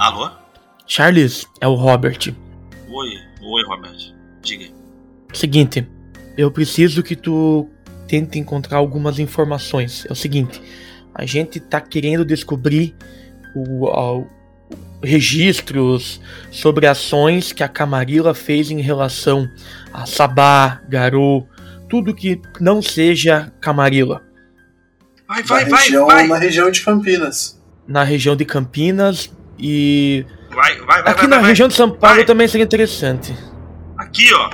Alô? 0.00 0.30
Charles, 0.86 1.46
é 1.60 1.68
o 1.68 1.74
Robert. 1.74 2.34
Oi, 2.88 3.08
oi, 3.42 3.62
Robert. 3.66 4.14
Diga. 4.40 4.66
Seguinte, 5.34 5.86
eu 6.38 6.50
preciso 6.50 7.02
que 7.02 7.14
tu 7.14 7.68
tente 8.08 8.38
encontrar 8.38 8.78
algumas 8.78 9.18
informações. 9.18 10.06
É 10.08 10.12
o 10.12 10.16
seguinte, 10.16 10.58
a 11.14 11.26
gente 11.26 11.60
tá 11.60 11.82
querendo 11.82 12.24
descobrir 12.24 12.96
o, 13.54 13.84
o- 13.86 14.26
registros 15.02 16.18
sobre 16.50 16.86
ações 16.86 17.52
que 17.52 17.62
a 17.62 17.68
Camarilla 17.68 18.32
fez 18.32 18.70
em 18.70 18.80
relação 18.80 19.46
a 19.92 20.06
Sabá, 20.06 20.80
Garou, 20.88 21.46
tudo 21.90 22.14
que 22.14 22.40
não 22.58 22.80
seja 22.80 23.52
Camarilla. 23.60 24.22
Vai, 25.28 25.40
na, 25.42 25.46
vai, 25.46 25.64
vai, 25.66 25.82
região, 25.84 26.06
vai. 26.06 26.26
na 26.26 26.38
região 26.38 26.70
de 26.70 26.80
Campinas. 26.80 27.62
Na 27.86 28.02
região 28.02 28.34
de 28.34 28.46
Campinas 28.46 29.30
e. 29.60 30.26
Vai, 30.50 30.76
vai, 30.78 31.02
vai, 31.02 31.12
Aqui 31.12 31.20
vai, 31.20 31.28
na 31.28 31.38
vai, 31.38 31.46
região 31.48 31.68
de 31.68 31.74
São 31.74 31.90
Paulo 31.90 32.16
Vai. 32.16 32.24
também 32.24 32.48
seria 32.48 32.64
interessante. 32.64 33.36
Aqui, 33.96 34.32
ó. 34.34 34.50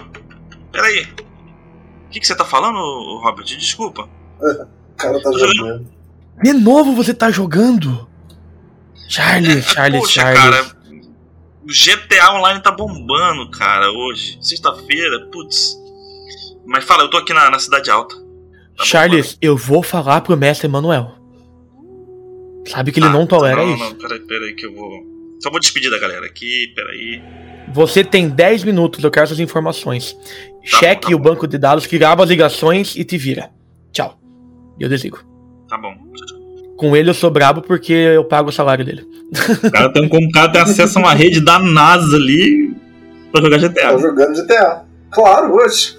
Pera 0.70 0.86
aí. 0.86 1.04
O 2.06 2.10
que, 2.10 2.20
que 2.20 2.26
você 2.26 2.34
tá 2.34 2.44
falando, 2.44 2.78
Robert? 3.22 3.44
Desculpa. 3.44 4.08
O 4.40 4.96
cara 4.96 5.20
tá 5.22 5.32
jogando. 5.32 5.86
De 6.42 6.52
novo 6.52 6.94
você 6.94 7.14
tá 7.14 7.30
jogando? 7.30 8.06
Charles, 9.08 9.64
Charles, 9.64 10.00
Poxa, 10.00 10.20
Charles. 10.20 10.40
cara. 10.40 10.76
O 11.62 11.68
GTA 11.68 12.32
Online 12.34 12.60
tá 12.60 12.70
bombando, 12.70 13.50
cara, 13.50 13.90
hoje. 13.90 14.38
Sexta-feira, 14.40 15.26
putz. 15.32 15.76
Mas 16.66 16.84
fala, 16.84 17.04
eu 17.04 17.10
tô 17.10 17.16
aqui 17.16 17.32
na, 17.32 17.50
na 17.50 17.58
Cidade 17.58 17.90
Alta. 17.90 18.14
Tá 18.76 18.84
Charles, 18.84 19.38
eu 19.40 19.56
vou 19.56 19.82
falar 19.82 20.20
pro 20.20 20.36
mestre 20.36 20.68
Manuel. 20.68 21.14
Sabe 22.66 22.93
que 22.93 22.98
ele 23.01 23.06
Ah, 23.06 23.10
não 23.10 23.26
tolera 23.26 23.56
não, 23.64 23.74
isso. 23.74 23.84
Não, 23.84 23.94
peraí, 23.94 24.20
peraí 24.20 24.55
que 24.55 24.66
eu 24.66 24.74
vou... 24.74 24.90
Só 25.43 25.51
vou 25.51 25.60
despedir 25.60 25.90
da 25.90 25.98
galera 25.98 26.24
aqui, 26.26 26.72
peraí. 26.74 27.22
Você 27.72 28.02
tem 28.05 28.28
10 28.28 28.64
minutos, 28.64 29.02
eu 29.05 29.10
quero 29.10 29.24
essas 29.24 29.40
informações. 29.40 30.16
Cheque 30.62 31.10
tá 31.10 31.14
o 31.16 31.18
bom. 31.18 31.30
banco 31.30 31.47
de 31.47 31.59
dados 31.59 31.86
que 31.86 31.98
grava 31.98 32.22
as 32.22 32.28
ligações 32.30 32.97
e 32.97 33.05
te 33.05 33.18
vira. 33.18 33.51
Tchau. 33.93 34.18
E 34.78 34.82
eu 34.82 34.88
desligo. 34.88 35.18
Tá 35.68 35.76
bom. 35.76 35.93
Tchau, 36.14 36.26
tchau. 36.26 36.36
Com 36.76 36.94
ele 36.97 37.10
eu 37.10 37.14
sou 37.14 37.30
brabo 37.30 37.62
porque 37.62 37.93
eu 37.93 38.24
pago 38.24 38.48
o 38.51 38.52
salário 38.52 38.84
dele. 38.84 39.06
O 39.64 39.70
cara 39.70 39.88
tem, 39.93 40.09
como 40.09 40.26
o 40.26 40.30
cara 40.30 40.51
tem 40.52 40.60
acesso 40.60 40.98
a 40.98 41.02
uma 41.02 41.14
rede 41.14 41.40
da 41.40 41.59
NASA 41.59 42.16
ali 42.16 42.74
pra 43.32 43.40
jogar 43.43 43.59
Tá 43.60 43.68
GTA. 43.68 43.98
jogando 43.98 44.34
GTA. 44.43 44.84
Claro, 45.10 45.55
hoje. 45.55 45.95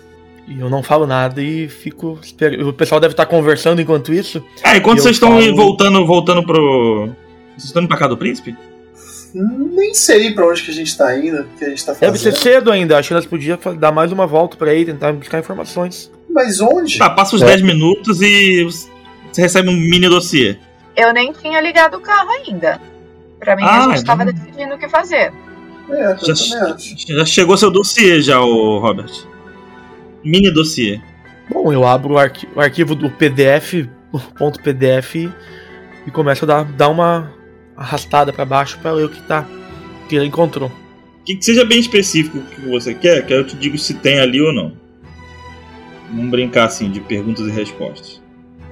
E 0.47 0.59
eu 0.59 0.69
não 0.69 0.81
falo 0.81 1.05
nada 1.05 1.41
e 1.41 1.67
fico 1.67 2.17
esperando. 2.21 2.69
O 2.69 2.73
pessoal 2.73 3.01
deve 3.01 3.13
estar 3.13 3.25
conversando 3.25 3.81
enquanto 3.81 4.13
isso. 4.13 4.41
Ah, 4.63 4.77
enquanto 4.77 5.01
vocês 5.01 5.15
estão 5.17 5.29
falo- 5.39 5.55
voltando, 5.55 6.05
voltando 6.05 6.43
pro. 6.45 7.09
Vocês 7.51 7.65
estão 7.65 7.81
indo 7.81 7.89
pra 7.89 7.97
casa 7.97 8.09
do 8.11 8.17
príncipe? 8.17 8.55
Nem 9.33 9.93
sei 9.93 10.31
pra 10.31 10.47
onde 10.47 10.63
que 10.63 10.71
a 10.71 10.73
gente 10.73 10.97
tá 10.97 11.15
indo, 11.17 11.41
o 11.41 11.45
que 11.59 11.65
a 11.65 11.69
gente 11.69 11.85
tá 11.85 11.93
Deve 11.93 12.17
ser 12.17 12.31
fazendo. 12.31 12.41
cedo 12.43 12.71
ainda. 12.71 12.97
Acho 12.97 13.09
que 13.09 13.13
nós 13.13 13.25
podíamos 13.25 13.77
dar 13.77 13.91
mais 13.91 14.11
uma 14.11 14.25
volta 14.25 14.55
pra 14.55 14.71
aí, 14.71 14.85
tentar 14.85 15.11
buscar 15.13 15.39
informações. 15.39 16.09
Mas 16.29 16.61
onde? 16.61 16.97
Tá, 16.97 17.09
passa 17.09 17.35
os 17.35 17.41
É. 17.41 17.45
10 17.45 17.61
minutos 17.61 18.21
e 18.21 18.63
você 18.63 19.41
recebe 19.41 19.69
um 19.69 19.73
mini 19.75 20.07
dossiê. 20.07 20.55
Eu 20.95 21.13
nem 21.13 21.33
tinha 21.33 21.59
ligado 21.61 21.97
o 21.97 21.99
carro 22.01 22.29
ainda. 22.29 22.79
Pra 23.39 23.55
mim, 23.55 23.63
Ah, 23.65 23.85
a 23.87 23.95
gente 23.95 24.05
tava 24.05 24.23
então- 24.23 24.33
decidindo 24.33 24.75
o 24.75 24.77
que 24.79 24.87
fazer. 24.87 25.31
É, 25.89 26.11
eu 26.13 26.17
Já, 26.17 26.33
também 26.33 26.73
acho. 26.73 26.95
já 27.17 27.25
chegou 27.25 27.57
seu 27.57 27.69
dossiê 27.69 28.21
já, 28.21 28.39
o 28.41 28.79
Robert. 28.79 29.11
Mini 30.27 30.51
dossiê. 30.51 30.99
Bom, 31.49 31.71
eu 31.71 31.85
abro 31.87 32.15
o, 32.15 32.17
arqui- 32.17 32.47
o 32.55 32.59
arquivo 32.59 32.93
do 32.95 33.09
PDF, 33.09 33.87
ponto 34.37 34.61
PDF, 34.61 35.15
e 35.15 36.11
começo 36.11 36.43
a 36.45 36.47
dar, 36.47 36.63
dar 36.65 36.89
uma 36.89 37.31
arrastada 37.75 38.33
pra 38.33 38.43
baixo 38.45 38.77
pra 38.81 38.91
ler 38.91 39.05
o 39.05 39.09
que 39.09 39.21
tá 39.21 39.45
que 40.09 40.15
ele 40.15 40.25
encontrou. 40.25 40.71
Que, 41.25 41.35
que 41.35 41.43
seja 41.45 41.65
bem 41.65 41.79
específico 41.79 42.37
o 42.37 42.41
que 42.41 42.61
você 42.69 42.93
quer, 42.93 43.25
que 43.25 43.33
eu 43.33 43.45
te 43.45 43.55
digo 43.55 43.77
se 43.77 43.93
tem 43.95 44.19
ali 44.19 44.41
ou 44.41 44.53
não. 44.53 44.73
Vamos 46.09 46.31
brincar 46.31 46.65
assim, 46.65 46.89
de 46.89 46.99
perguntas 47.01 47.45
e 47.47 47.51
respostas. 47.51 48.21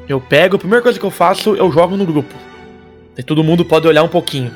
Eu 0.07 0.21
pego, 0.21 0.55
a 0.55 0.59
primeira 0.59 0.81
coisa 0.81 0.97
que 0.99 1.05
eu 1.05 1.11
faço, 1.11 1.55
eu 1.55 1.69
jogo 1.71 1.97
no 1.97 2.05
grupo. 2.05 2.33
Aí 3.17 3.23
todo 3.23 3.43
mundo 3.43 3.65
pode 3.65 3.87
olhar 3.87 4.03
um 4.03 4.07
pouquinho. 4.07 4.51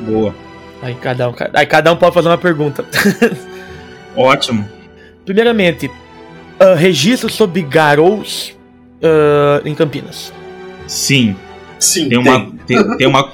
Boa. 0.00 0.34
Aí 0.82 0.94
cada 0.94 1.28
um, 1.30 1.34
aí 1.54 1.66
cada 1.66 1.92
um 1.92 1.96
pode 1.96 2.14
fazer 2.14 2.28
uma 2.28 2.38
pergunta. 2.38 2.84
Ótimo. 4.16 4.68
Primeiramente, 5.24 5.90
registro 6.76 7.30
sobre 7.30 7.62
garous 7.62 8.56
ah, 9.02 9.62
em 9.64 9.74
Campinas. 9.74 10.32
Sim. 10.86 11.36
Sim, 11.78 12.08
Tem 12.08 12.18
uma. 12.18 12.52
Tem, 12.66 12.96
tem 12.96 13.06
uma. 13.06 13.32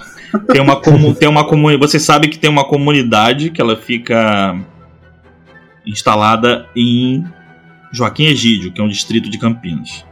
Tem 0.53 0.61
uma, 0.61 0.81
comu, 0.81 1.15
tem 1.15 1.29
uma 1.29 1.47
comunidade. 1.47 1.93
Você 1.93 2.01
sabe 2.01 2.27
que 2.27 2.37
tem 2.37 2.51
uma 2.51 2.65
comunidade 2.65 3.51
que 3.51 3.61
ela 3.61 3.77
fica 3.77 4.59
instalada 5.87 6.67
em 6.75 7.25
Joaquim 7.93 8.25
Egídio, 8.25 8.73
que 8.73 8.81
é 8.81 8.85
um 8.85 8.89
distrito 8.89 9.31
de 9.31 9.39
Campinas. 9.39 10.05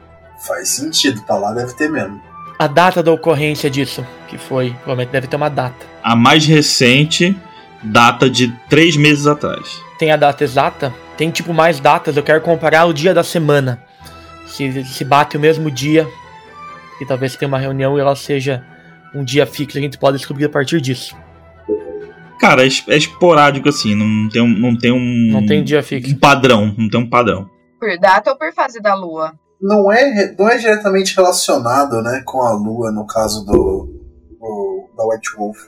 Faz 0.46 0.68
sentido, 0.68 1.20
tá 1.22 1.36
lá 1.36 1.52
deve 1.52 1.74
ter 1.74 1.90
mesmo. 1.90 2.22
A 2.56 2.68
data 2.68 3.02
da 3.02 3.10
ocorrência 3.10 3.68
disso, 3.68 4.06
que 4.28 4.38
foi, 4.38 4.70
provavelmente 4.70 5.10
deve 5.10 5.26
ter 5.26 5.34
uma 5.34 5.48
data. 5.48 5.84
A 6.04 6.14
mais 6.14 6.46
recente 6.46 7.36
data 7.82 8.30
de 8.30 8.48
três 8.68 8.96
meses 8.96 9.26
atrás. 9.26 9.82
Tem 10.02 10.10
a 10.10 10.16
data 10.16 10.42
exata? 10.42 10.92
Tem 11.16 11.30
tipo 11.30 11.54
mais 11.54 11.78
datas, 11.78 12.16
eu 12.16 12.24
quero 12.24 12.40
comparar 12.40 12.86
o 12.86 12.92
dia 12.92 13.14
da 13.14 13.22
semana. 13.22 13.80
Se, 14.48 14.82
se 14.84 15.04
bate 15.04 15.36
o 15.36 15.40
mesmo 15.40 15.70
dia, 15.70 16.08
e 17.00 17.06
talvez 17.06 17.36
tenha 17.36 17.46
uma 17.48 17.56
reunião 17.60 17.96
e 17.96 18.00
ela 18.00 18.16
seja 18.16 18.64
um 19.14 19.22
dia 19.22 19.46
fixo, 19.46 19.78
a 19.78 19.80
gente 19.80 19.96
pode 19.96 20.16
descobrir 20.16 20.46
a 20.46 20.48
partir 20.48 20.80
disso. 20.80 21.14
Cara, 22.40 22.64
é, 22.64 22.66
es- 22.66 22.82
é 22.88 22.96
esporádico 22.96 23.68
assim, 23.68 23.94
não 23.94 24.28
tem 24.28 24.42
um, 24.42 24.48
não 24.48 24.76
tem 24.76 24.90
um, 24.90 25.30
Não 25.34 25.46
tem 25.46 25.62
dia 25.62 25.84
fixo. 25.84 26.12
um 26.12 26.18
padrão, 26.18 26.74
não 26.76 26.88
tem 26.90 26.98
um 26.98 27.08
padrão. 27.08 27.48
Por 27.78 27.96
data 28.00 28.30
ou 28.32 28.36
por 28.36 28.52
fase 28.52 28.80
da 28.82 28.96
lua? 28.96 29.32
Não 29.60 29.92
é, 29.92 30.34
não 30.36 30.48
é 30.48 30.58
diretamente 30.58 31.14
relacionado, 31.14 32.02
né, 32.02 32.24
com 32.26 32.42
a 32.42 32.52
lua, 32.54 32.90
no 32.90 33.06
caso 33.06 33.44
do, 33.46 33.52
do- 34.40 34.88
da 34.98 35.04
White 35.06 35.30
Wolf. 35.38 35.58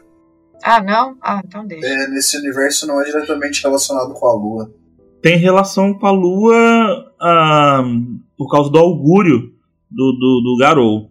Ah, 0.65 0.83
não? 0.83 1.19
Ah, 1.21 1.43
então 1.45 1.67
deixa. 1.67 1.87
É, 1.87 2.09
nesse 2.09 2.39
universo 2.39 2.87
não 2.87 2.99
é 2.99 3.05
diretamente 3.05 3.63
relacionado 3.63 4.15
com 4.15 4.27
a 4.27 4.33
lua. 4.33 4.75
Tem 5.21 5.37
relação 5.37 5.93
com 5.95 6.07
a 6.07 6.11
Lua 6.11 7.13
ah, 7.21 7.83
por 8.37 8.51
causa 8.51 8.71
do 8.71 8.79
augúrio 8.79 9.53
do, 9.91 10.13
do, 10.13 10.43
do 10.43 10.57
Garou. 10.59 11.11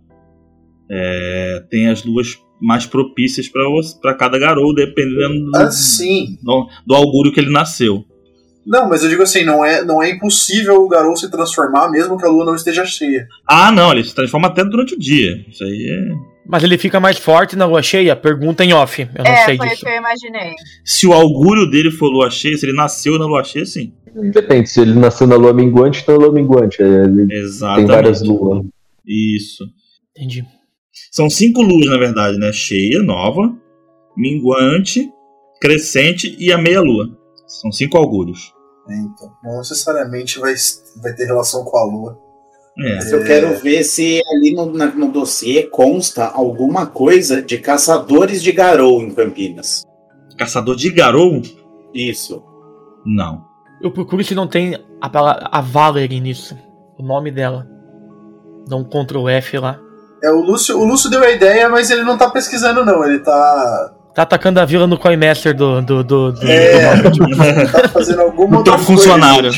É, 0.89 1.63
tem 1.69 1.89
as 1.89 2.03
luas 2.03 2.39
mais 2.59 2.85
propícias 2.85 3.47
para 4.01 4.13
cada 4.15 4.37
Garou, 4.37 4.73
dependendo 4.73 5.51
do, 5.51 5.57
Assim. 5.57 6.37
do, 6.41 6.67
do 6.85 6.95
augúrio 6.95 7.31
que 7.31 7.39
ele 7.39 7.51
nasceu. 7.51 8.05
Não, 8.65 8.87
mas 8.87 9.03
eu 9.03 9.09
digo 9.09 9.23
assim, 9.23 9.43
não 9.43 9.63
é, 9.63 9.83
não 9.83 10.01
é 10.01 10.09
impossível 10.09 10.81
o 10.83 10.87
garoto 10.87 11.19
se 11.19 11.29
transformar 11.29 11.89
mesmo 11.89 12.17
que 12.17 12.25
a 12.25 12.29
lua 12.29 12.45
não 12.45 12.55
esteja 12.55 12.85
cheia. 12.85 13.27
Ah, 13.47 13.71
não, 13.71 13.91
ele 13.91 14.03
se 14.03 14.15
transforma 14.15 14.47
até 14.47 14.63
durante 14.63 14.93
o 14.95 14.99
dia. 14.99 15.45
Isso 15.49 15.63
aí 15.63 15.87
é. 15.89 16.32
Mas 16.45 16.63
ele 16.63 16.77
fica 16.77 16.99
mais 16.99 17.17
forte 17.17 17.55
na 17.55 17.65
lua 17.65 17.81
cheia? 17.81 18.15
Pergunta 18.15 18.63
em 18.65 18.73
off, 18.73 19.01
eu 19.01 19.23
não 19.23 19.31
é, 19.31 19.45
sei 19.45 19.57
foi 19.57 19.65
o 19.65 19.69
disso. 19.69 19.81
que 19.85 19.89
eu 19.89 19.95
imaginei. 19.97 20.51
Se 20.83 21.07
o 21.07 21.13
augúrio 21.13 21.69
dele 21.69 21.89
for 21.91 22.07
lua 22.09 22.29
cheia, 22.29 22.57
se 22.57 22.65
ele 22.65 22.75
nasceu 22.75 23.17
na 23.17 23.25
lua 23.25 23.43
cheia, 23.43 23.65
sim. 23.65 23.93
Depende, 24.31 24.69
se 24.69 24.79
ele 24.81 24.93
nasceu 24.93 25.25
na 25.25 25.35
lua 25.35 25.53
minguante, 25.53 26.01
então 26.03 26.15
é 26.15 26.17
lua 26.17 26.31
minguante. 26.31 26.81
é, 26.83 26.85
Ele 26.85 27.27
tem 27.27 27.37
Exatamente. 27.37 27.87
várias 27.87 28.21
luas. 28.21 28.65
Isso. 29.07 29.63
Entendi. 30.15 30.45
São 31.11 31.29
cinco 31.29 31.61
luas, 31.61 31.87
na 31.87 31.97
verdade, 31.97 32.37
né? 32.37 32.51
Cheia, 32.51 33.01
nova, 33.01 33.55
minguante, 34.15 35.09
crescente 35.59 36.35
e 36.39 36.51
a 36.51 36.57
meia-lua. 36.57 37.09
São 37.47 37.71
cinco 37.71 37.97
augúrios. 37.97 38.53
É, 38.89 38.93
Então, 38.95 39.31
não 39.43 39.57
necessariamente 39.59 40.39
vai, 40.39 40.53
vai 41.01 41.13
ter 41.15 41.25
relação 41.25 41.63
com 41.63 41.77
a 41.77 41.83
lua. 41.85 42.19
É. 42.79 42.95
Mas 42.95 43.11
eu 43.11 43.23
quero 43.23 43.55
ver 43.59 43.83
se 43.83 44.19
ali 44.35 44.53
no, 44.55 44.65
na- 44.73 44.87
no 44.87 45.11
dossiê 45.11 45.63
consta 45.63 46.25
alguma 46.25 46.85
coisa 46.87 47.41
de 47.41 47.57
caçadores 47.59 48.41
de 48.41 48.51
garou 48.51 49.01
em 49.01 49.11
Campinas. 49.13 49.83
Caçador 50.37 50.75
de 50.75 50.89
garou? 50.91 51.41
Isso. 51.93 52.43
Não. 53.05 53.43
Eu 53.81 53.91
procuro 53.91 54.23
se 54.23 54.33
não 54.33 54.47
tem 54.47 54.75
a, 54.99 55.09
palavra, 55.09 55.47
a 55.51 55.61
Valerie 55.61 56.19
nisso. 56.19 56.57
O 56.97 57.03
nome 57.03 57.29
dela. 57.31 57.67
Dá 58.67 58.75
um 58.75 58.83
Ctrl 58.83 59.27
F 59.29 59.57
lá. 59.59 59.79
É, 60.23 60.31
o 60.31 60.39
Lúcio, 60.41 60.79
o 60.79 60.85
Lúcio 60.85 61.09
deu 61.09 61.21
a 61.21 61.29
ideia, 61.29 61.67
mas 61.69 61.91
ele 61.91 62.03
não 62.03 62.17
tá 62.17 62.29
pesquisando, 62.29 62.85
não. 62.85 63.03
Ele 63.03 63.19
tá, 63.19 63.92
Tá 64.13 64.21
atacando 64.21 64.59
a 64.59 64.65
vila 64.65 64.85
no 64.85 64.97
Coinmaster 64.97 65.55
do. 65.55 65.81
do, 65.81 66.03
do, 66.03 66.31
do- 66.33 66.47
É. 66.47 66.95
do 67.01 67.11
tá 67.71 67.89
fazendo 67.89 68.21
alguma 68.21 68.55
O 68.55 68.57
outra 68.59 68.75
teu 68.77 68.85
coisa. 68.85 69.01
funcionário. 69.01 69.51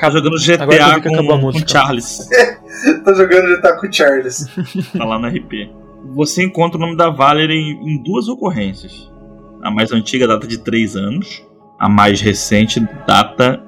Tá 0.00 0.10
jogando 0.10 0.36
GTA 0.38 1.00
com, 1.02 1.26
com 1.26 1.36
música. 1.36 1.68
Charles. 1.68 2.28
Tá 3.04 3.12
jogando 3.12 3.60
tá 3.60 3.76
com 3.76 3.88
o 3.88 3.92
Charles. 3.92 4.46
Tá 4.96 5.04
lá 5.04 5.18
no 5.18 5.26
RP. 5.26 5.68
Você 6.14 6.44
encontra 6.44 6.78
o 6.78 6.80
nome 6.80 6.96
da 6.96 7.10
Valerie 7.10 7.56
em, 7.56 7.94
em 7.96 8.02
duas 8.04 8.28
ocorrências. 8.28 9.10
A 9.64 9.68
mais 9.70 9.90
antiga 9.90 10.28
data 10.28 10.46
de 10.46 10.58
3 10.58 10.94
anos. 10.94 11.44
A 11.78 11.88
mais 11.88 12.20
recente 12.20 12.78
data 13.04 13.60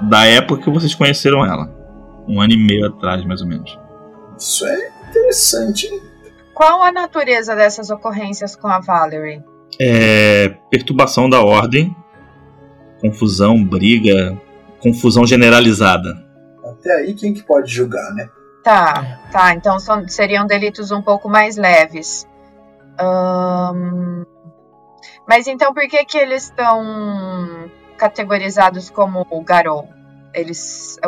da 0.00 0.24
época 0.24 0.62
que 0.62 0.70
vocês 0.70 0.94
conheceram 0.94 1.44
ela. 1.44 1.70
Um 2.26 2.40
ano 2.40 2.54
e 2.54 2.56
meio 2.56 2.86
atrás, 2.86 3.22
mais 3.26 3.42
ou 3.42 3.46
menos. 3.48 3.78
Isso 4.38 4.64
é 4.66 4.88
interessante, 5.10 5.86
hein? 5.86 6.00
Qual 6.54 6.82
a 6.82 6.90
natureza 6.90 7.54
dessas 7.54 7.90
ocorrências 7.90 8.56
com 8.56 8.66
a 8.68 8.80
Valerie? 8.80 9.42
É, 9.80 10.48
perturbação 10.70 11.28
da 11.28 11.42
ordem, 11.42 11.94
confusão, 13.00 13.62
briga, 13.64 14.40
confusão 14.80 15.26
generalizada. 15.26 16.14
Até 16.64 16.92
aí, 16.96 17.14
quem 17.14 17.32
que 17.34 17.42
pode 17.42 17.72
julgar, 17.72 18.12
né? 18.14 18.28
Tá, 18.62 19.20
tá. 19.30 19.54
Então 19.54 19.78
são- 19.78 20.08
seriam 20.08 20.46
delitos 20.46 20.90
um 20.90 21.02
pouco 21.02 21.28
mais 21.28 21.56
leves. 21.56 22.26
Ahn, 22.98 24.24
Mas 25.28 25.46
então 25.46 25.72
por 25.74 25.86
que 25.88 26.04
que 26.04 26.16
eles 26.18 26.44
estão 26.44 27.68
categorizados 27.98 28.88
como 28.90 29.24
garou? 29.44 29.88
Eles 30.32 30.98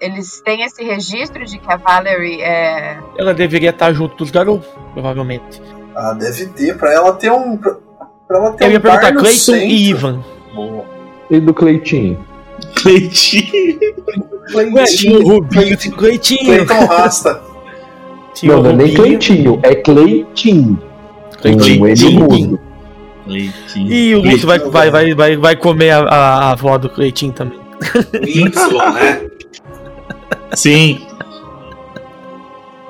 eles 0.00 0.40
têm 0.42 0.62
esse 0.62 0.82
registro 0.84 1.44
de 1.44 1.58
que 1.58 1.72
a 1.72 1.76
Valerie 1.76 2.40
é 2.40 2.98
Ela 3.18 3.34
deveria 3.34 3.70
estar 3.70 3.92
junto 3.92 4.14
dos 4.16 4.30
garotos, 4.30 4.68
provavelmente. 4.92 5.60
Ah, 6.00 6.12
deve 6.12 6.46
ter, 6.46 6.76
pra 6.78 6.92
ela 6.92 7.12
ter 7.14 7.32
um. 7.32 7.56
Pra, 7.56 7.74
pra 8.28 8.38
ela 8.38 8.52
ter 8.52 8.66
Eu 8.66 8.70
ia 8.70 8.78
um 8.78 8.82
bar 8.82 9.00
perguntar 9.00 9.30
centro. 9.32 9.66
e 9.66 9.88
Ivan. 9.88 10.24
Boa. 10.54 10.84
E 11.28 11.40
do 11.40 11.52
Cleitinho? 11.52 12.24
Cleitinho. 12.76 13.78
Ué, 14.54 14.84
tinha 14.84 15.18
o 15.18 15.28
Rubinho, 15.28 15.76
Cleitinho. 15.96 16.64
Clayton 16.66 16.86
Rasta. 16.86 17.42
Tinha 18.32 18.54
Não, 18.54 18.62
não 18.62 18.70
é 18.70 18.74
nem. 18.74 18.94
Cleitinho, 18.94 19.58
é 19.64 19.74
Cleitinho. 19.74 20.80
Cleitinho. 21.42 22.20
mudo. 22.20 22.60
Cleitinho. 23.24 23.92
E 23.92 24.14
o 24.14 24.22
Lúcio 24.22 24.46
vai, 24.46 24.58
vai, 24.60 24.90
vai, 24.90 25.14
vai, 25.14 25.36
vai 25.36 25.56
comer 25.56 25.90
a, 25.90 25.98
a, 25.98 26.16
a 26.44 26.50
avó 26.52 26.78
do 26.78 26.88
Cleitinho 26.88 27.32
também. 27.32 27.58
Y, 28.22 28.92
né? 28.94 29.20
Sim. 30.54 31.07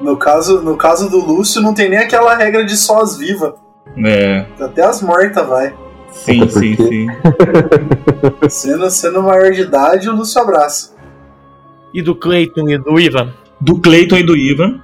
No 0.01 0.16
caso, 0.16 0.62
no 0.62 0.77
caso 0.77 1.11
do 1.11 1.19
Lúcio, 1.19 1.61
não 1.61 1.75
tem 1.75 1.89
nem 1.89 1.99
aquela 1.99 2.35
regra 2.37 2.65
de 2.65 2.77
só 2.77 3.03
as 3.03 3.16
vivas. 3.16 3.55
É. 4.05 4.47
Até 4.61 4.83
as 4.85 5.03
mortas 5.03 5.47
vai. 5.47 5.75
Sim, 6.12 6.43
Até 6.43 6.51
sim, 6.53 6.77
porque- 6.77 6.89
sim. 6.89 7.07
Sendo, 8.49 8.91
sendo 8.91 9.23
maior 9.23 9.51
de 9.53 9.62
idade, 9.62 10.09
o 10.09 10.15
Lúcio 10.15 10.41
abraça. 10.41 10.95
E 11.93 12.01
do 12.03 12.15
Cleiton 12.15 12.69
e 12.69 12.79
do 12.79 12.99
Ivan. 13.01 13.33
Do 13.61 13.79
Cleiton 13.81 14.16
e 14.19 14.23
do 14.23 14.37
Ivan. 14.37 14.81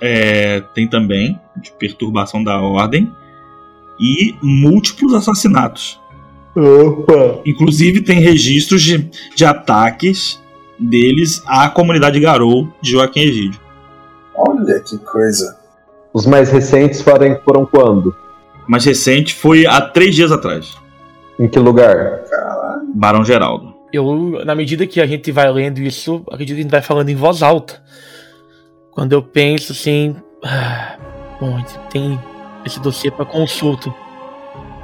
é, 0.00 0.60
tem 0.74 0.88
também 0.88 1.40
de 1.56 1.72
perturbação 1.72 2.42
da 2.42 2.60
ordem. 2.60 3.10
E 3.98 4.34
múltiplos 4.42 5.14
assassinatos. 5.14 6.00
Opa! 6.56 7.40
Inclusive 7.46 8.00
tem 8.02 8.20
registros 8.20 8.82
de, 8.82 9.10
de 9.36 9.44
ataques 9.44 10.40
deles 10.78 11.42
à 11.46 11.68
comunidade 11.68 12.18
Garou 12.20 12.68
de 12.82 12.90
Joaquim 12.92 13.20
Egídio. 13.20 13.60
Olha 14.34 14.80
que 14.80 14.98
coisa. 14.98 15.56
Os 16.12 16.26
mais 16.26 16.50
recentes 16.50 17.00
foram, 17.00 17.38
foram 17.44 17.66
quando? 17.66 18.14
O 18.66 18.70
mais 18.70 18.84
recente 18.84 19.34
foi 19.34 19.66
há 19.66 19.80
três 19.80 20.14
dias 20.14 20.32
atrás. 20.32 20.76
Em 21.38 21.48
que 21.48 21.58
lugar? 21.58 22.22
Barão 22.94 23.24
Geraldo. 23.24 23.74
Eu, 23.92 24.42
na 24.44 24.54
medida 24.54 24.86
que 24.86 25.00
a 25.00 25.06
gente 25.06 25.30
vai 25.30 25.50
lendo 25.52 25.78
isso, 25.78 26.24
acredito 26.30 26.56
que 26.56 26.60
a 26.60 26.62
gente 26.62 26.70
vai 26.70 26.82
falando 26.82 27.08
em 27.08 27.14
voz 27.14 27.42
alta. 27.42 27.82
Quando 28.92 29.12
eu 29.12 29.22
penso 29.22 29.72
assim. 29.72 30.16
ah, 30.42 30.96
bom, 31.40 31.54
a 31.54 31.58
gente 31.58 31.78
tem 31.90 32.20
esse 32.64 32.80
dossiê 32.80 33.10
para 33.10 33.24
consulta. 33.24 33.92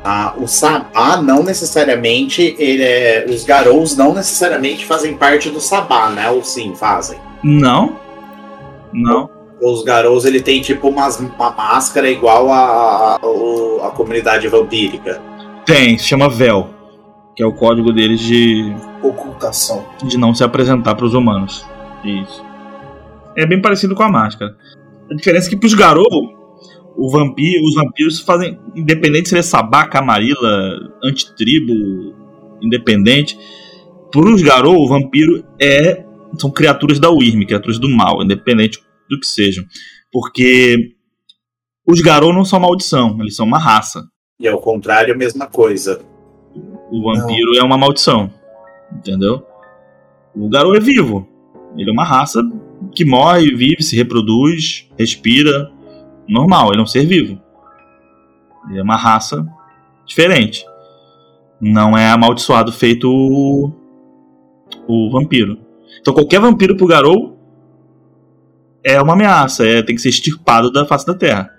Ah, 0.03 0.35
o 0.39 0.47
Sabá 0.47 1.21
não 1.21 1.43
necessariamente, 1.43 2.57
ele 2.59 2.83
é, 2.83 3.27
os 3.29 3.45
garous 3.45 3.97
não 3.97 4.15
necessariamente 4.15 4.87
fazem 4.87 5.17
parte 5.17 5.51
do 5.51 5.61
Sabá, 5.61 6.09
né? 6.11 6.31
Ou 6.31 6.43
sim, 6.43 6.75
fazem. 6.75 7.19
Não? 7.43 7.99
Não. 8.93 9.40
Os 9.61 9.83
garous, 9.85 10.25
ele 10.25 10.41
tem 10.41 10.61
tipo 10.61 10.89
umas, 10.89 11.21
uma 11.21 11.51
máscara 11.51 12.11
igual 12.11 12.51
a, 12.51 13.17
a, 13.17 13.87
a 13.87 13.91
comunidade 13.91 14.49
vampírica. 14.49 15.21
Tem, 15.67 15.99
se 15.99 16.05
chama 16.07 16.29
VEL, 16.29 16.71
que 17.37 17.43
é 17.43 17.47
o 17.47 17.53
código 17.53 17.93
deles 17.93 18.21
de, 18.21 18.75
Ocultação. 19.03 19.85
de 20.03 20.17
não 20.17 20.35
se 20.35 20.43
apresentar 20.43 20.95
para 20.95 21.05
os 21.05 21.15
humanos. 21.15 21.67
Isso. 22.05 22.45
É 23.37 23.47
bem 23.47 23.61
parecido 23.61 23.95
com 23.95 24.03
a 24.03 24.11
máscara. 24.11 24.57
A 25.11 25.15
diferença 25.15 25.49
é 25.49 25.51
que 25.51 25.57
pros 25.57 25.75
Garou, 25.75 26.07
o 26.97 27.11
vampiro, 27.11 27.65
os 27.65 27.75
vampiros 27.75 28.21
fazem. 28.21 28.59
Independente 28.75 29.29
se 29.29 29.35
ele 29.35 29.41
é 29.41 29.43
sabá, 29.43 29.87
camarila, 29.87 30.79
antitribo, 31.05 32.15
independente. 32.63 33.39
Pros 34.11 34.43
Garou, 34.43 34.77
o 34.77 34.89
vampiro 34.89 35.45
é. 35.61 36.05
São 36.39 36.51
criaturas 36.51 37.01
da 37.01 37.11
Wyrm, 37.11 37.45
criaturas 37.45 37.79
do 37.79 37.89
mal, 37.89 38.23
independente 38.23 38.79
do 39.11 39.21
que 39.21 39.27
sejam. 39.27 39.65
Porque 40.11 40.95
os 41.87 42.01
Garou 42.01 42.33
não 42.33 42.45
são 42.45 42.61
maldição, 42.61 43.19
eles 43.21 43.37
são 43.37 43.45
uma 43.45 43.59
raça. 43.59 44.09
E 44.39 44.49
ao 44.49 44.61
contrário, 44.61 45.13
a 45.13 45.17
mesma 45.17 45.47
coisa. 45.47 46.01
O 46.91 47.03
vampiro 47.03 47.57
é 47.57 47.63
uma 47.63 47.77
maldição. 47.77 48.33
Entendeu? 48.93 49.45
O 50.35 50.49
Garou 50.49 50.75
é 50.75 50.81
vivo. 50.81 51.29
Ele 51.77 51.91
é 51.91 51.93
uma 51.93 52.05
raça 52.05 52.41
que 52.95 53.05
morre, 53.05 53.55
vive, 53.55 53.83
se 53.83 53.97
reproduz, 53.97 54.89
respira. 54.99 55.71
Normal, 56.29 56.71
ele 56.71 56.81
é 56.81 56.83
um 56.83 56.87
ser 56.87 57.07
vivo. 57.07 57.41
Ele 58.69 58.79
é 58.79 58.83
uma 58.83 58.97
raça 58.97 59.47
diferente. 60.07 60.65
Não 61.61 61.97
é 61.97 62.11
amaldiçoado 62.11 62.73
feito 62.73 63.09
o, 63.11 63.71
o 64.89 65.11
vampiro. 65.11 65.59
Então 66.01 66.15
qualquer 66.15 66.41
vampiro 66.41 66.77
pro 66.77 66.87
Garou 66.87 67.40
é 68.85 69.01
uma 69.01 69.13
ameaça, 69.15 69.67
é, 69.67 69.83
tem 69.83 69.95
que 69.95 70.01
ser 70.03 70.09
extirpado 70.09 70.71
da 70.73 70.87
face 70.87 71.07
da 71.07 71.15
Terra. 71.15 71.51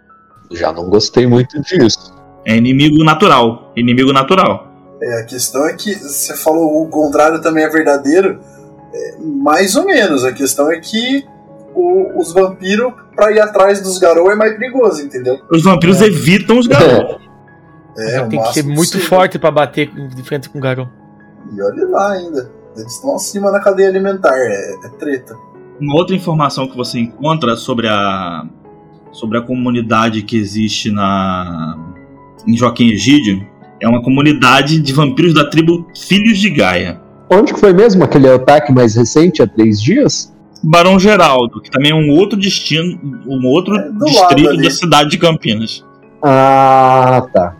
Já 0.51 0.71
não 0.73 0.89
gostei 0.89 1.25
muito 1.27 1.59
disso. 1.61 2.13
É 2.45 2.55
inimigo 2.55 3.03
natural. 3.03 3.71
Inimigo 3.75 4.11
natural. 4.11 4.67
É, 5.01 5.21
a 5.21 5.25
questão 5.25 5.65
é 5.67 5.73
que 5.73 5.93
você 5.95 6.35
falou 6.35 6.83
o 6.83 6.87
contrário 6.89 7.41
também 7.41 7.63
é 7.63 7.69
verdadeiro. 7.69 8.39
É, 8.93 9.17
mais 9.21 9.75
ou 9.75 9.85
menos. 9.85 10.25
A 10.25 10.31
questão 10.33 10.71
é 10.71 10.79
que 10.79 11.25
o- 11.73 12.19
os 12.19 12.33
vampiros, 12.33 12.91
pra 13.15 13.31
ir 13.31 13.39
atrás 13.39 13.81
dos 13.81 13.97
garou, 13.97 14.29
é 14.31 14.35
mais 14.35 14.57
perigoso, 14.57 15.01
entendeu? 15.01 15.39
Os 15.49 15.63
vampiros 15.63 16.01
É. 16.01 16.05
evitam 16.07 16.57
os 16.59 16.67
Garou. 16.67 17.19
É, 17.97 18.21
o 18.21 18.29
Tem 18.29 18.41
que 18.41 18.53
ser 18.53 18.63
muito 18.63 18.77
possível. 18.93 19.07
forte 19.07 19.37
pra 19.39 19.51
bater 19.51 19.89
de 20.09 20.23
frente 20.23 20.49
com 20.49 20.57
o 20.57 20.61
Garou. 20.61 20.87
E 21.53 21.61
olha 21.61 21.87
lá 21.87 22.11
ainda. 22.13 22.51
Eles 22.75 22.93
estão 22.93 23.15
acima 23.15 23.51
na 23.51 23.59
cadeia 23.59 23.89
alimentar. 23.89 24.33
É, 24.35 24.73
é 24.85 24.89
treta. 24.99 25.35
Uma 25.81 25.95
outra 25.95 26.15
informação 26.15 26.67
que 26.67 26.77
você 26.77 26.99
encontra 26.99 27.55
sobre 27.55 27.87
a 27.87 28.45
sobre 29.11 29.39
a 29.39 29.41
comunidade 29.41 30.21
que 30.21 30.37
existe 30.37 30.91
na 30.91 31.75
em 32.47 32.55
Joaquim 32.55 32.89
Egídio 32.89 33.45
é 33.81 33.87
uma 33.87 34.01
comunidade 34.01 34.79
de 34.79 34.93
vampiros 34.93 35.33
da 35.33 35.49
tribo 35.49 35.87
Filhos 36.07 36.37
de 36.37 36.51
Gaia. 36.51 37.01
Onde 37.29 37.53
que 37.53 37.59
foi 37.59 37.73
mesmo 37.73 38.03
aquele 38.03 38.29
ataque 38.29 38.71
mais 38.71 38.95
recente, 38.95 39.41
há 39.41 39.47
três 39.47 39.81
dias? 39.81 40.31
Barão 40.63 40.99
Geraldo, 40.99 41.59
que 41.59 41.71
também 41.71 41.91
é 41.91 41.95
um 41.95 42.11
outro 42.11 42.37
destino, 42.37 42.99
um 43.25 43.47
outro 43.47 43.75
É, 43.75 43.91
distrito 44.05 44.57
da 44.57 44.69
cidade 44.69 45.09
de 45.09 45.17
Campinas. 45.17 45.83
Ah, 46.21 47.27
tá. 47.33 47.57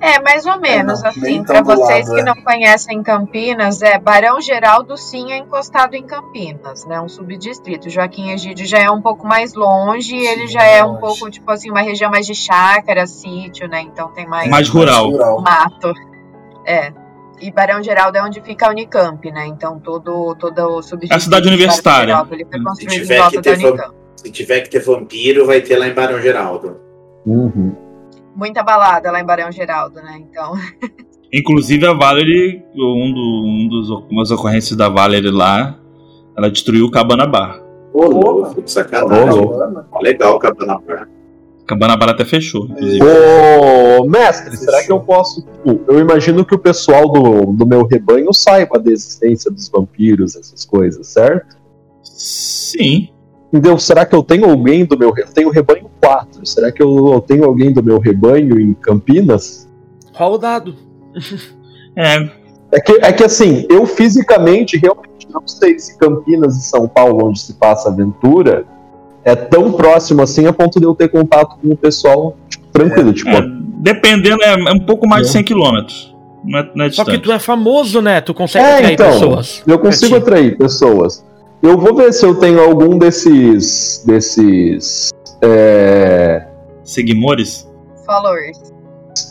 É, 0.00 0.20
mais 0.20 0.46
ou 0.46 0.58
menos, 0.58 1.02
não, 1.02 1.12
nem 1.16 1.40
assim, 1.40 1.42
do 1.42 1.64
vocês 1.64 2.08
lado, 2.08 2.14
que 2.14 2.20
é. 2.20 2.24
não 2.24 2.34
conhecem 2.42 3.02
Campinas, 3.02 3.82
é 3.82 3.98
Barão 3.98 4.40
Geraldo 4.40 4.96
sim 4.96 5.32
é 5.32 5.38
encostado 5.38 5.94
em 5.94 6.02
Campinas, 6.02 6.86
né? 6.86 7.00
Um 7.00 7.08
subdistrito. 7.08 7.90
Joaquim 7.90 8.30
Egídio 8.30 8.66
já 8.66 8.78
é 8.78 8.90
um 8.90 9.00
pouco 9.00 9.26
mais 9.26 9.54
longe 9.54 10.16
e 10.16 10.26
ele 10.26 10.46
Sim, 10.46 10.54
já 10.54 10.62
é 10.64 10.82
um 10.84 10.88
longe. 10.88 11.00
pouco, 11.00 11.30
tipo 11.30 11.50
assim, 11.50 11.70
uma 11.70 11.82
região 11.82 12.10
mais 12.10 12.26
de 12.26 12.34
chácara, 12.34 13.06
sítio, 13.06 13.68
né? 13.68 13.82
Então 13.82 14.08
tem 14.08 14.26
mais 14.26 14.48
Mais 14.48 14.68
rural. 14.68 15.10
mato. 15.40 15.92
É. 16.66 16.92
E 17.40 17.50
Barão 17.50 17.82
Geraldo 17.82 18.18
é 18.18 18.22
onde 18.22 18.40
fica 18.42 18.66
a 18.66 18.70
Unicamp, 18.70 19.30
né? 19.30 19.46
Então 19.46 19.78
todo, 19.78 20.34
todo 20.36 20.58
o 20.58 20.82
subdistrito. 20.82 21.14
É 21.14 21.16
a 21.16 21.20
cidade 21.20 21.48
universitária. 21.48 22.08
Geraldo, 22.08 22.34
ele 22.34 22.44
foi 22.44 22.58
Se 22.58 22.64
construído 22.64 22.92
em 22.92 23.00
tiver, 23.00 23.18
volta 23.18 23.30
que 23.30 23.36
da 23.36 23.42
ter 23.42 23.90
se 24.16 24.30
tiver 24.30 24.60
que 24.60 24.68
ter 24.70 24.80
vampiro, 24.80 25.46
vai 25.46 25.62
ter 25.62 25.76
lá 25.78 25.88
em 25.88 25.94
Barão 25.94 26.20
Geraldo. 26.20 26.78
Uhum. 27.24 27.89
Muita 28.40 28.62
balada 28.62 29.10
lá 29.10 29.20
em 29.20 29.24
Barão 29.24 29.52
Geraldo, 29.52 29.96
né? 29.96 30.18
Então. 30.18 30.54
Inclusive 31.30 31.86
a 31.86 31.92
Valerie, 31.92 32.64
um, 32.74 33.12
do, 33.12 33.44
um 33.46 33.68
dos 33.68 33.90
umas 34.10 34.30
ocorrências 34.30 34.74
da 34.74 34.88
Valerie 34.88 35.30
lá, 35.30 35.78
ela 36.34 36.50
destruiu 36.50 36.86
o 36.86 36.90
Cabana 36.90 37.26
Bar. 37.26 37.62
Ô, 37.92 38.06
louco, 38.06 38.62
de 38.62 38.70
sacanagem. 38.70 39.46
Legal, 40.00 40.38
Cabana 40.38 40.80
Bar. 40.80 41.06
Cabana 41.66 41.98
Bar 41.98 42.08
até 42.08 42.24
fechou, 42.24 42.64
inclusive. 42.64 43.04
Ô, 43.04 44.04
mestre, 44.06 44.56
será 44.56 44.82
que 44.84 44.90
eu 44.90 45.00
posso. 45.00 45.42
tipo, 45.42 45.84
Eu 45.86 46.00
imagino 46.00 46.42
que 46.42 46.54
o 46.54 46.58
pessoal 46.58 47.12
do, 47.12 47.52
do 47.52 47.66
meu 47.66 47.86
rebanho 47.86 48.32
saiba 48.32 48.78
da 48.78 48.90
existência 48.90 49.50
dos 49.50 49.68
vampiros, 49.68 50.34
essas 50.34 50.64
coisas, 50.64 51.06
certo? 51.08 51.58
Sim. 52.02 53.10
Entendeu? 53.52 53.78
Será 53.78 54.06
que 54.06 54.14
eu 54.14 54.22
tenho 54.22 54.48
alguém 54.48 54.84
do 54.84 54.96
meu. 54.96 55.10
re- 55.10 55.22
Eu 55.22 55.32
tenho 55.32 55.50
rebanho 55.50 55.90
4. 56.00 56.46
Será 56.46 56.70
que 56.70 56.80
eu, 56.82 57.22
tenho 57.26 57.44
alguém 57.44 57.72
do 57.72 57.82
meu 57.82 57.98
rebanho 57.98 58.60
em 58.60 58.72
Campinas? 58.74 59.68
Rola 60.14 60.34
o 60.36 60.38
dado. 60.38 60.74
É, 61.96 62.28
É 62.72 62.80
que, 62.80 62.92
é 63.02 63.12
que 63.12 63.24
assim, 63.24 63.66
eu 63.68 63.84
fisicamente 63.84 64.76
realmente 64.76 65.26
não 65.28 65.42
sei 65.46 65.78
se 65.78 65.98
Campinas 65.98 66.56
e 66.56 66.62
São 66.62 66.86
Paulo, 66.86 67.26
onde 67.26 67.40
se 67.40 67.54
passa 67.54 67.88
a 67.88 67.92
aventura, 67.92 68.64
é 69.24 69.34
tão 69.34 69.72
próximo 69.72 70.22
assim 70.22 70.46
a 70.46 70.52
ponto 70.52 70.78
de 70.78 70.86
eu 70.86 70.94
ter 70.94 71.08
contato 71.08 71.56
com 71.60 71.68
o 71.68 71.76
pessoal 71.76 72.36
tipo, 72.48 72.64
tranquilo. 72.72 73.12
Tipo, 73.12 73.30
é, 73.30 73.42
dependendo, 73.78 74.42
é, 74.42 74.52
é 74.52 74.72
um 74.72 74.78
pouco 74.80 75.06
mais 75.08 75.24
de 75.24 75.28
É. 75.30 75.32
100 75.32 75.44
km. 75.44 75.60
Não 76.44 76.58
é, 76.58 76.70
não 76.74 76.84
é 76.86 76.90
Só 76.90 77.04
que 77.04 77.18
tu 77.18 77.30
é 77.32 77.38
famoso, 77.40 78.00
né? 78.00 78.20
Tu 78.20 78.32
consegue 78.32 78.64
É, 78.64 78.74
atrair 78.76 78.92
então, 78.94 79.10
pessoas. 79.12 79.62
eu 79.66 79.78
consigo 79.78 80.16
atrair 80.16 80.56
pessoas. 80.56 81.24
Eu 81.62 81.78
vou 81.78 81.94
ver 81.94 82.12
se 82.12 82.24
eu 82.24 82.34
tenho 82.34 82.60
algum 82.60 82.98
desses. 82.98 84.02
desses. 84.06 85.10
É, 85.42 86.46
Followers. 88.06 88.56
Seguimores? 88.56 88.70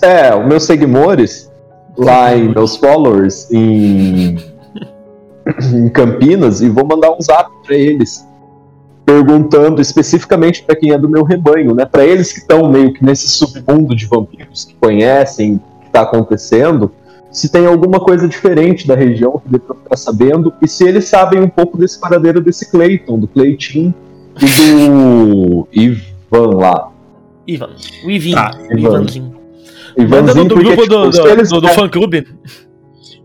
é 0.01 0.35
os 0.35 0.45
meus 0.45 0.64
seguidores 0.64 1.51
lá 1.97 2.35
em 2.35 2.53
meus 2.53 2.76
followers 2.77 3.49
em, 3.51 4.38
em 5.73 5.89
Campinas 5.89 6.61
e 6.61 6.69
vou 6.69 6.85
mandar 6.85 7.11
um 7.11 7.22
zap 7.22 7.49
pra 7.65 7.76
eles 7.76 8.26
perguntando 9.06 9.81
especificamente 9.81 10.64
pra 10.64 10.76
quem 10.76 10.91
é 10.91 10.97
do 10.97 11.10
meu 11.10 11.23
rebanho, 11.23 11.73
né? 11.73 11.84
Para 11.84 12.06
eles 12.06 12.31
que 12.31 12.39
estão 12.39 12.69
meio 12.69 12.93
que 12.93 13.03
nesse 13.03 13.27
submundo 13.27 13.95
de 13.95 14.06
vampiros 14.06 14.65
que 14.65 14.76
conhecem 14.76 15.56
o 15.56 15.85
que 15.85 15.89
tá 15.89 16.01
acontecendo, 16.01 16.91
se 17.31 17.51
tem 17.51 17.65
alguma 17.65 17.99
coisa 17.99 18.27
diferente 18.27 18.88
da 18.88 18.95
região 18.95 19.39
que 19.39 19.49
dê 19.49 19.60
pra 19.60 19.76
ficar 19.76 19.97
sabendo 19.97 20.53
e 20.61 20.68
se 20.68 20.84
eles 20.88 21.06
sabem 21.06 21.41
um 21.41 21.49
pouco 21.49 21.77
desse 21.77 21.99
paradeiro 21.99 22.41
desse 22.41 22.69
Clayton, 22.72 23.19
do 23.19 23.27
Cleitinho 23.27 23.93
e 24.41 24.45
do 24.89 25.68
Ivan 25.73 26.57
lá. 26.57 26.91
Ivan. 27.47 27.69
O 28.06 28.10
Ivinho. 28.11 28.35
Tá, 28.35 28.51
o 28.57 28.77
Ivan. 28.77 28.89
Ivanzinho. 28.97 29.39
Ivanzinho, 29.97 30.45
do 30.45 30.56
porque, 30.56 30.68
grupo 30.76 30.84
tipo, 30.84 30.95
do, 30.95 31.10
do, 31.10 31.27
eles- 31.30 31.49
do, 31.49 31.61
do 31.61 31.68
fã 31.69 31.89
clube. 31.89 32.27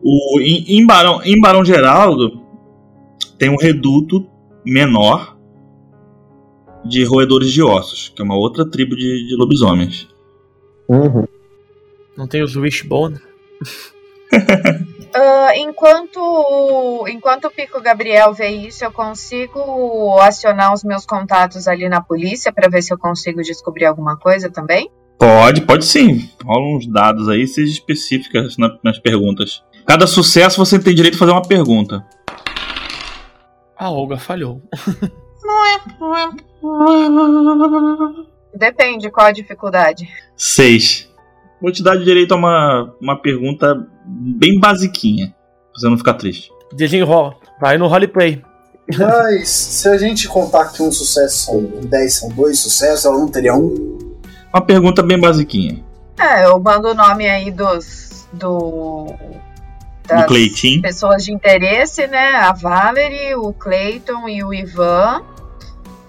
O, 0.03 0.41
em, 0.41 0.65
em 0.79 0.87
Barão, 0.87 1.23
em 1.25 1.41
Barão 1.41 1.65
Geraldo 1.65 2.41
tem 3.39 3.49
um 3.51 3.57
reduto 3.57 4.27
menor 4.65 5.37
de 6.85 7.05
roedores 7.05 7.51
de 7.51 7.63
ossos, 7.63 8.13
que 8.15 8.21
é 8.21 8.25
uma 8.25 8.37
outra 8.37 8.69
tribo 8.69 8.95
de, 8.95 9.29
de 9.29 9.37
lobisomens. 9.37 10.09
Uhum. 10.89 11.25
Não 12.17 12.27
tem 12.27 12.43
os 12.43 12.55
Wishbone. 12.57 13.17
Ah, 15.17 15.53
enquanto, 15.57 17.07
enquanto 17.09 17.45
o 17.45 17.51
Pico 17.51 17.81
Gabriel 17.81 18.33
vê 18.35 18.49
isso, 18.49 18.85
eu 18.85 18.91
consigo 18.91 20.19
acionar 20.21 20.73
os 20.75 20.83
meus 20.83 21.07
contatos 21.07 21.69
ali 21.69 21.89
na 21.89 22.01
polícia 22.03 22.53
para 22.53 22.69
ver 22.69 22.83
se 22.83 22.93
eu 22.93 22.99
consigo 22.99 23.41
descobrir 23.43 23.85
alguma 23.87 24.17
coisa 24.19 24.51
também? 24.51 24.91
Pode, 25.17 25.61
pode 25.63 25.85
sim. 25.85 26.29
Rola 26.45 26.77
uns 26.77 26.87
dados 26.89 27.29
aí, 27.29 27.47
seja 27.47 27.71
específicas 27.73 28.57
na- 28.57 28.77
nas 28.83 28.99
perguntas. 28.99 29.63
Cada 29.87 30.07
sucesso 30.07 30.57
você 30.65 30.79
tem 30.81 30.95
direito 30.95 31.15
a 31.15 31.19
fazer 31.19 31.31
uma 31.31 31.43
pergunta. 31.43 32.05
A 33.79 33.91
Olga 33.91 34.17
falhou. 34.19 34.61
Depende 38.55 39.11
qual 39.11 39.27
a 39.27 39.33
dificuldade. 39.33 40.09
Seis. 40.37 41.09
Vou 41.65 41.73
te 41.73 41.83
dar 41.83 41.97
direito 41.97 42.35
a 42.35 42.37
uma, 42.37 42.95
uma 43.01 43.17
pergunta 43.23 43.89
bem 44.05 44.61
basiquinha, 44.61 45.29
pra 45.29 45.81
você 45.81 45.89
não 45.89 45.97
ficar 45.97 46.13
triste. 46.13 46.51
Desenrola. 46.75 47.37
Vai 47.59 47.79
no 47.79 47.87
roleplay. 47.87 48.43
Mas 48.99 49.49
se 49.49 49.89
a 49.89 49.97
gente 49.97 50.29
contar 50.29 50.67
que 50.75 50.83
um 50.83 50.93
sucesso 50.93 51.47
são 51.47 51.63
10 51.89 52.15
são 52.15 52.29
dois 52.29 52.59
sucessos, 52.59 53.07
ela 53.07 53.17
não 53.17 53.29
teria 53.29 53.55
um. 53.55 53.99
Uma 54.53 54.61
pergunta 54.61 55.03
bem 55.03 55.19
basiquinha. 55.19 55.83
É, 56.21 56.45
eu 56.45 56.61
mando 56.61 56.89
o 56.89 56.95
nome 56.95 57.27
aí 57.31 57.51
dos. 57.51 58.29
Do, 58.35 59.07
Do 60.07 60.27
Cleitinho. 60.27 60.83
pessoas 60.83 61.25
de 61.25 61.33
interesse, 61.33 62.07
né? 62.07 62.33
A 62.35 62.53
Valerie, 62.53 63.37
o 63.37 63.55
Clayton 63.55 64.29
e 64.29 64.45
o 64.45 64.53
Ivan. 64.53 65.23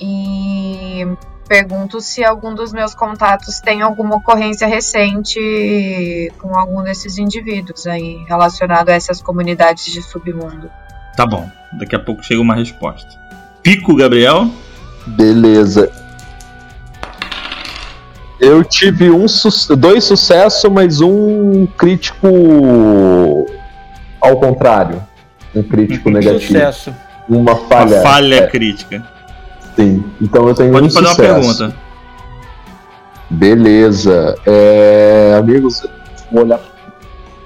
E 0.02 1.08
pergunto 1.48 2.02
se 2.02 2.24
algum 2.24 2.54
dos 2.56 2.74
meus 2.74 2.96
contatos 2.96 3.60
tem 3.60 3.82
alguma 3.82 4.16
ocorrência 4.16 4.68
recente 4.68 6.32
com 6.42 6.58
algum 6.58 6.82
desses 6.84 7.18
indivíduos 7.18 7.86
aí 7.88 8.24
relacionado 8.28 8.90
a 8.90 8.94
essas 8.94 9.22
comunidades 9.22 9.86
de 9.86 10.02
submundo. 10.02 10.70
Tá 11.16 11.26
bom, 11.26 11.50
daqui 11.74 11.96
a 11.96 12.00
pouco 12.00 12.24
chega 12.24 12.42
uma 12.42 12.56
resposta. 12.56 13.10
Pico, 13.64 13.96
Gabriel. 13.96 14.50
Beleza. 15.08 15.92
Eu 18.40 18.64
tive 18.64 19.10
um 19.10 19.28
su- 19.28 19.76
dois 19.76 20.04
sucessos, 20.04 20.70
mas 20.72 21.00
um 21.00 21.66
crítico 21.78 22.28
ao 24.20 24.38
contrário. 24.38 25.02
Um 25.56 25.64
crítico 25.64 26.10
negativo. 26.10 26.42
Sucesso. 26.54 26.94
Uma 27.30 27.54
Uma 27.54 27.68
falha. 27.68 28.02
falha 28.02 28.36
É, 28.36 28.48
crítica. 28.48 29.08
Sim. 29.76 30.04
Então 30.22 30.48
eu 30.48 30.56
tenho 30.56 30.72
Pode 30.72 30.88
um 30.88 30.90
fazer 30.90 31.06
uma 31.08 31.16
sucesso. 31.16 31.58
pergunta. 31.58 31.76
Beleza. 33.30 34.36
É, 34.46 35.36
amigos, 35.40 35.86
vou 36.32 36.44
olhar. 36.44 36.60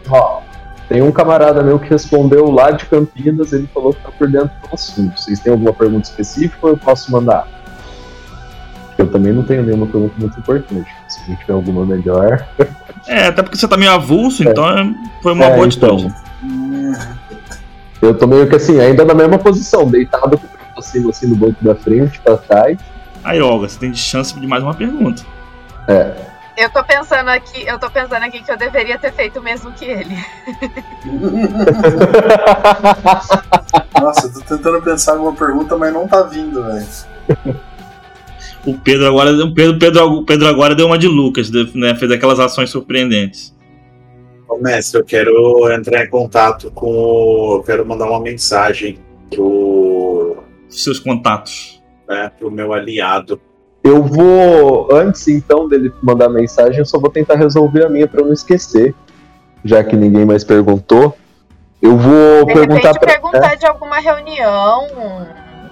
Ó, 0.09 0.41
tem 0.89 1.01
um 1.01 1.11
camarada 1.11 1.61
meu 1.63 1.79
que 1.79 1.89
respondeu 1.89 2.49
lá 2.49 2.71
de 2.71 2.85
Campinas, 2.85 3.53
ele 3.53 3.69
falou 3.73 3.93
que 3.93 4.01
tá 4.01 4.09
por 4.11 4.27
dentro 4.29 4.49
do 4.67 4.73
assunto. 4.73 5.19
Vocês 5.19 5.39
têm 5.39 5.51
alguma 5.53 5.73
pergunta 5.73 6.09
específica 6.09 6.57
ou 6.61 6.69
eu 6.69 6.77
posso 6.77 7.11
mandar? 7.11 7.47
Eu 8.97 9.07
também 9.09 9.31
não 9.31 9.43
tenho 9.43 9.63
nenhuma 9.63 9.85
pergunta 9.87 10.13
muito 10.17 10.37
importante. 10.39 10.89
Se 11.07 11.21
a 11.21 11.25
gente 11.27 11.39
tiver 11.39 11.53
alguma 11.53 11.85
melhor. 11.85 12.45
É, 13.07 13.27
até 13.27 13.41
porque 13.41 13.57
você 13.57 13.67
tá 13.67 13.77
meio 13.77 13.91
avulso, 13.93 14.43
então 14.43 14.69
é- 14.69 14.93
foi 15.23 15.31
uma 15.31 15.45
É, 15.45 15.55
boa 15.55 15.65
então. 15.67 15.95
atitude. 15.95 16.13
Eu 18.01 18.13
tô 18.13 18.27
meio 18.27 18.47
que 18.47 18.57
assim, 18.57 18.77
ainda 18.79 19.05
na 19.05 19.13
mesma 19.15 19.39
posição, 19.39 19.89
deitado 19.89 20.37
com 20.37 20.45
o 20.71 20.75
possível 20.75 21.09
assim 21.09 21.27
no 21.27 21.35
banco 21.35 21.61
da 21.63 21.75
frente, 21.75 22.19
pra 22.19 22.37
trás. 22.37 22.79
Aí, 23.23 23.41
Olga, 23.41 23.67
você 23.67 23.79
tem 23.79 23.91
chance 23.93 24.39
de 24.39 24.47
mais 24.47 24.63
uma 24.63 24.73
pergunta. 24.73 25.23
É. 25.87 26.15
Eu 26.57 26.69
tô 26.69 26.83
pensando 26.83 27.29
aqui, 27.29 27.65
eu 27.65 27.79
tô 27.79 27.89
pensando 27.89 28.21
aqui 28.21 28.43
que 28.43 28.51
eu 28.51 28.57
deveria 28.57 28.99
ter 28.99 29.13
feito 29.13 29.39
o 29.39 29.41
mesmo 29.41 29.71
que 29.71 29.85
ele. 29.85 30.13
Nossa, 33.99 34.27
eu 34.27 34.33
tô 34.33 34.41
tentando 34.41 34.81
pensar 34.81 35.13
alguma 35.13 35.33
pergunta, 35.33 35.77
mas 35.77 35.93
não 35.93 36.05
tá 36.05 36.21
vindo, 36.23 36.61
velho. 36.61 36.85
O 38.65 38.77
Pedro 38.77 39.07
agora, 39.07 39.31
o 39.31 39.53
Pedro, 39.53 39.79
Pedro, 39.79 40.25
Pedro 40.25 40.49
agora 40.49 40.75
deu 40.75 40.87
uma 40.87 40.97
de 40.97 41.07
Lucas, 41.07 41.49
né? 41.73 41.95
Fez 41.95 42.11
aquelas 42.11 42.41
ações 42.41 42.69
surpreendentes. 42.69 43.55
Ô, 44.49 44.57
mestre, 44.57 44.99
eu 44.99 45.05
quero 45.05 45.71
entrar 45.71 46.03
em 46.03 46.09
contato 46.09 46.69
com. 46.71 47.55
Eu 47.55 47.63
quero 47.63 47.85
mandar 47.85 48.09
uma 48.09 48.19
mensagem 48.19 48.99
pro, 49.29 49.78
Seus 50.69 50.99
contatos. 50.99 51.81
né, 52.07 52.31
pro 52.39 52.49
meu 52.51 52.73
aliado. 52.73 53.39
Eu 53.83 54.03
vou, 54.03 54.89
antes 54.93 55.27
então 55.27 55.67
dele 55.67 55.91
mandar 56.01 56.27
mensagem, 56.29 56.79
eu 56.79 56.85
só 56.85 56.99
vou 56.99 57.09
tentar 57.09 57.35
resolver 57.35 57.85
a 57.85 57.89
minha 57.89 58.07
pra 58.07 58.21
eu 58.21 58.25
não 58.25 58.33
esquecer. 58.33 58.93
Já 59.63 59.83
que 59.83 59.95
ninguém 59.95 60.25
mais 60.25 60.43
perguntou. 60.43 61.15
Eu 61.81 61.97
vou 61.97 62.45
De 62.45 62.53
perguntar 62.53 62.75
repente 62.93 62.99
pra. 62.99 63.07
perguntar 63.13 63.55
de 63.55 63.65
alguma 63.65 63.99
reunião 63.99 64.87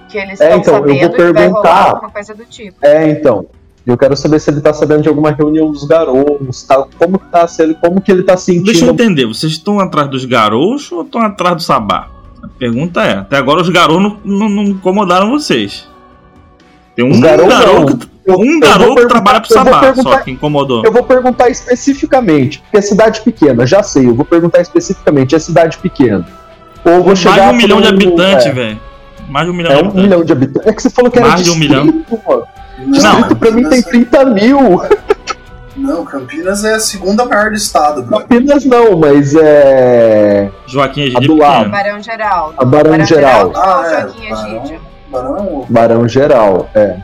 que 0.08 0.16
eles 0.16 0.40
É, 0.40 0.56
estão 0.56 0.58
então, 0.60 0.74
eu 0.74 0.80
vou 0.80 0.88
sabendo 0.94 1.10
que 1.12 1.18
vai 1.18 1.48
rolar 1.48 1.62
perguntar. 1.62 1.90
alguma 1.90 2.10
coisa 2.10 2.34
do 2.34 2.44
tipo. 2.44 2.76
É, 2.82 3.10
então. 3.10 3.46
Eu 3.86 3.96
quero 3.96 4.14
saber 4.16 4.38
se 4.38 4.50
ele 4.50 4.60
tá 4.60 4.72
sabendo 4.72 5.02
de 5.02 5.08
alguma 5.08 5.30
reunião 5.30 5.70
dos 5.72 5.84
garotos, 5.84 6.62
tá? 6.62 6.86
Como 6.98 7.18
que 7.18 7.26
tá, 7.30 7.46
se 7.48 7.62
ele, 7.62 7.74
como 7.74 8.00
que 8.02 8.12
ele 8.12 8.22
tá 8.22 8.36
sentindo. 8.36 8.64
Deixa 8.66 8.84
eu 8.84 8.90
entender, 8.92 9.26
vocês 9.26 9.52
estão 9.52 9.80
atrás 9.80 10.08
dos 10.10 10.24
garotos 10.26 10.92
ou 10.92 11.02
estão 11.02 11.22
atrás 11.22 11.56
do 11.56 11.62
sabá? 11.62 12.10
A 12.42 12.48
pergunta 12.58 13.02
é, 13.02 13.12
até 13.18 13.36
agora 13.36 13.60
os 13.60 13.68
garotos 13.68 14.16
não, 14.24 14.48
não- 14.48 14.62
incomodaram 14.64 15.30
vocês. 15.30 15.88
Tem 16.94 17.04
um 17.04 17.20
garoto, 17.20 18.08
que, 18.26 18.30
um 18.32 18.58
garoto 18.60 18.96
que 18.96 19.06
trabalha 19.06 19.40
pro 19.40 19.52
sabá, 19.52 19.94
só 19.94 20.18
que 20.18 20.30
incomodou. 20.32 20.84
Eu 20.84 20.92
vou 20.92 21.04
perguntar 21.04 21.48
especificamente, 21.48 22.58
porque 22.60 22.76
é 22.78 22.80
cidade 22.80 23.20
pequena, 23.20 23.66
já 23.66 23.82
sei, 23.82 24.06
eu 24.08 24.14
vou 24.14 24.24
perguntar 24.24 24.60
especificamente, 24.60 25.34
é 25.34 25.38
cidade 25.38 25.78
pequena. 25.78 26.26
Ou 26.84 27.02
vou 27.02 27.14
chegar 27.14 27.36
Mais 27.36 27.50
de 27.50 27.54
um 27.54 27.56
milhão 27.62 27.80
de 27.80 27.88
habitantes, 27.88 28.46
é, 28.46 28.52
velho. 28.52 28.80
Mais 29.28 29.46
de 29.46 29.52
um 29.52 29.54
milhão 29.54 29.70
É 29.72 29.74
de 29.76 29.80
um 29.82 29.84
habitantes. 29.86 30.04
milhão 30.04 30.24
de 30.24 30.32
habitantes. 30.32 30.66
É 30.68 30.72
que 30.72 30.82
você 30.82 30.90
falou 30.90 31.10
que 31.10 31.18
era 31.18 31.28
Mais 31.28 31.44
de 31.44 31.50
um 31.50 31.56
milhão. 31.56 31.84
distrito. 31.86 32.20
Não. 32.78 32.90
Distrito 32.92 33.36
pra 33.36 33.50
mim 33.50 33.68
tem 33.68 33.82
30 33.82 34.24
mil. 34.26 34.80
Não, 35.78 36.04
Campinas 36.04 36.64
é 36.64 36.74
a 36.74 36.80
segunda 36.80 37.24
maior 37.24 37.50
do 37.50 37.56
estado, 37.56 38.02
bro. 38.02 38.18
Campinas 38.20 38.64
não, 38.64 38.98
mas 38.98 39.34
é. 39.34 40.50
Joaquim 40.66 41.02
A 41.02 41.06
Egídio 41.06 41.28
do 41.36 41.42
é 41.42 41.46
lado. 41.46 41.70
Barão 41.70 42.02
Geraldo. 42.02 42.54
A 42.58 42.64
Barão 42.64 43.04
Geral. 43.04 43.48
ou 43.48 43.56
Ah, 43.56 43.82
é, 43.86 44.00
Joaquim 44.00 44.28
Barão. 44.28 44.56
Egídio? 44.56 44.80
Barão 45.10 45.66
Barão 45.68 46.08
Geral, 46.08 46.70
é. 46.74 46.98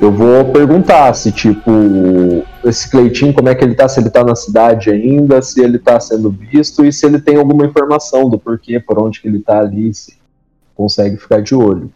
Eu 0.00 0.10
vou 0.10 0.46
perguntar 0.46 1.12
se, 1.14 1.30
tipo, 1.30 1.70
esse 2.64 2.90
Cleitinho, 2.90 3.34
como 3.34 3.50
é 3.50 3.54
que 3.54 3.62
ele 3.62 3.74
tá, 3.74 3.86
se 3.86 4.00
ele 4.00 4.08
tá 4.08 4.24
na 4.24 4.34
cidade 4.34 4.90
ainda, 4.90 5.42
se 5.42 5.60
ele 5.62 5.78
tá 5.78 6.00
sendo 6.00 6.30
visto 6.30 6.84
e 6.84 6.92
se 6.92 7.04
ele 7.04 7.20
tem 7.20 7.36
alguma 7.36 7.66
informação 7.66 8.28
do 8.28 8.38
porquê, 8.38 8.80
por 8.80 8.98
onde 8.98 9.20
que 9.20 9.28
ele 9.28 9.40
tá 9.40 9.60
ali, 9.60 9.92
se 9.92 10.14
consegue 10.74 11.18
ficar 11.18 11.42
de 11.42 11.54
olho. 11.54 11.92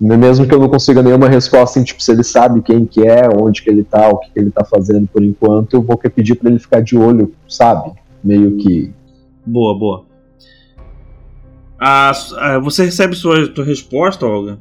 Mesmo 0.00 0.46
que 0.48 0.54
eu 0.54 0.58
não 0.58 0.68
consiga 0.68 1.02
nenhuma 1.02 1.28
resposta, 1.28 1.78
em, 1.78 1.84
tipo, 1.84 2.02
se 2.02 2.10
ele 2.10 2.22
sabe 2.24 2.62
quem 2.62 2.86
que 2.86 3.06
é, 3.06 3.28
onde 3.38 3.60
que 3.62 3.68
ele 3.68 3.84
tá, 3.84 4.08
o 4.08 4.16
que, 4.18 4.30
que 4.30 4.38
ele 4.40 4.50
tá 4.50 4.64
fazendo 4.64 5.06
por 5.06 5.22
enquanto, 5.22 5.74
eu 5.74 5.82
vou 5.82 5.98
pedir 5.98 6.36
pra 6.36 6.48
ele 6.48 6.58
ficar 6.58 6.80
de 6.80 6.96
olho, 6.96 7.34
sabe? 7.46 7.92
Meio 8.24 8.56
que. 8.56 8.90
Boa, 9.44 9.78
boa. 9.78 10.04
A- 11.78 12.12
a- 12.38 12.58
você 12.60 12.84
recebe 12.86 13.14
sua, 13.14 13.54
sua 13.54 13.64
resposta, 13.64 14.24
Olga? 14.26 14.58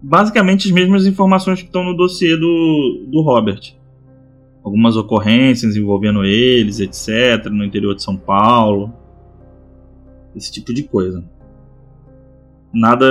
Basicamente 0.00 0.66
as 0.68 0.72
mesmas 0.74 1.06
informações 1.06 1.60
que 1.60 1.66
estão 1.66 1.84
no 1.84 1.94
dossiê 1.94 2.34
do, 2.36 3.04
do 3.06 3.20
Robert. 3.22 3.74
Algumas 4.62 4.96
ocorrências 4.96 5.76
envolvendo 5.76 6.24
eles, 6.24 6.80
etc., 6.80 7.50
no 7.50 7.64
interior 7.64 7.94
de 7.94 8.02
São 8.02 8.16
Paulo. 8.16 8.90
Esse 10.34 10.50
tipo 10.50 10.72
de 10.72 10.84
coisa. 10.84 11.22
Nada 12.72 13.06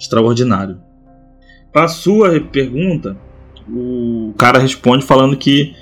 extraordinário. 0.00 0.78
Para 1.72 1.84
a 1.84 1.88
sua 1.88 2.40
pergunta, 2.40 3.16
o 3.68 4.32
cara 4.36 4.58
responde 4.58 5.04
falando 5.04 5.36
que 5.36 5.74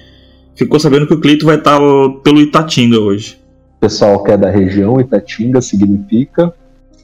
ficou 0.54 0.80
sabendo 0.80 1.06
que 1.06 1.14
o 1.14 1.20
Cleito 1.20 1.46
vai 1.46 1.56
estar 1.56 1.78
pelo 2.22 2.40
Itatinga 2.40 2.98
hoje. 2.98 3.40
O 3.76 3.80
pessoal 3.80 4.22
que 4.24 4.32
é 4.32 4.36
da 4.36 4.50
região, 4.50 5.00
Itatinga, 5.00 5.62
significa. 5.62 6.52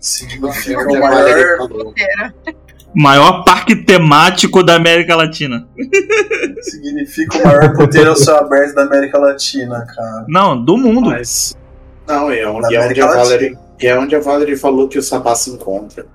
significa 0.01 0.81
Onde 0.81 0.99
o 0.99 1.05
a 1.05 1.09
maior. 1.09 1.69
Maior 2.95 3.45
parque 3.45 3.75
temático 3.75 4.63
da 4.63 4.77
América 4.77 5.17
Latina. 5.17 5.67
significa 6.63 7.39
o 7.39 7.45
maior 7.45 7.73
puteiro 7.75 8.11
ao 8.11 8.17
céu 8.17 8.37
aberto 8.37 8.75
da 8.75 8.83
América 8.83 9.19
Latina, 9.19 9.85
cara. 9.87 10.25
Não, 10.29 10.63
do 10.63 10.77
mundo. 10.77 11.11
Mas. 11.11 11.57
Não, 12.07 12.31
é 12.31 12.47
onde, 12.47 12.75
é 12.75 12.87
onde 12.87 13.01
a. 13.01 13.07
Valerie. 13.07 13.59
E 13.81 13.87
é 13.87 13.99
onde 13.99 14.15
a 14.15 14.21
Valerie 14.21 14.57
falou 14.57 14.89
que 14.89 14.99
o 14.99 15.03
Sabá 15.03 15.35
se 15.35 15.51
encontra. 15.51 16.07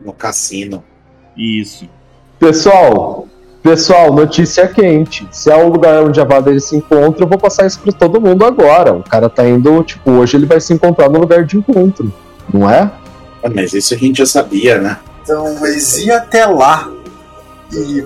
No 0.00 0.12
cassino. 0.12 0.82
Isso. 1.36 1.88
Pessoal, 2.38 3.26
pessoal, 3.62 4.12
notícia 4.12 4.66
quente. 4.66 5.28
Se 5.30 5.50
é 5.50 5.56
o 5.56 5.68
lugar 5.68 6.02
onde 6.02 6.20
a 6.20 6.24
Vader 6.24 6.60
se 6.60 6.76
encontra, 6.76 7.24
eu 7.24 7.28
vou 7.28 7.38
passar 7.38 7.66
isso 7.66 7.78
pra 7.80 7.92
todo 7.92 8.20
mundo 8.20 8.44
agora. 8.44 8.94
O 8.94 9.02
cara 9.02 9.28
tá 9.28 9.46
indo, 9.46 9.82
tipo, 9.84 10.10
hoje 10.10 10.36
ele 10.36 10.46
vai 10.46 10.60
se 10.60 10.72
encontrar 10.72 11.08
no 11.08 11.20
lugar 11.20 11.44
de 11.44 11.56
encontro, 11.58 12.12
não 12.52 12.68
é? 12.68 12.90
Ah, 13.42 13.50
Mas 13.54 13.72
isso 13.72 13.94
a 13.94 13.96
gente 13.96 14.18
já 14.18 14.26
sabia, 14.26 14.78
né? 14.78 14.98
Então, 15.22 15.58
mas 15.60 15.98
ir 15.98 16.10
até 16.10 16.46
lá 16.46 16.90
e 17.72 18.04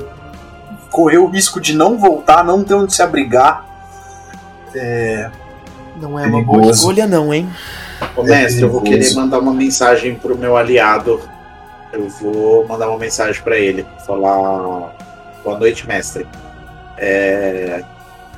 correr 0.90 1.18
o 1.18 1.28
risco 1.28 1.60
de 1.60 1.74
não 1.74 1.98
voltar, 1.98 2.44
não 2.44 2.62
ter 2.62 2.74
onde 2.74 2.94
se 2.94 3.02
abrigar. 3.02 3.64
É. 4.74 5.30
Não 6.00 6.18
é 6.18 6.26
uma 6.26 6.42
boa 6.42 6.70
escolha, 6.70 7.06
não, 7.06 7.32
hein? 7.32 7.48
Ô, 8.16 8.22
É 8.22 8.26
mestre, 8.26 8.62
eu 8.62 8.68
vou 8.70 8.82
querer 8.82 9.14
mandar 9.14 9.38
uma 9.38 9.54
mensagem 9.54 10.14
pro 10.16 10.36
meu 10.36 10.56
aliado. 10.56 11.20
Eu 11.94 12.08
vou 12.08 12.66
mandar 12.66 12.88
uma 12.88 12.98
mensagem 12.98 13.40
pra 13.42 13.56
ele. 13.56 13.86
Falar. 14.06 14.94
Boa 15.44 15.58
noite, 15.58 15.86
mestre. 15.86 16.26
É, 16.98 17.82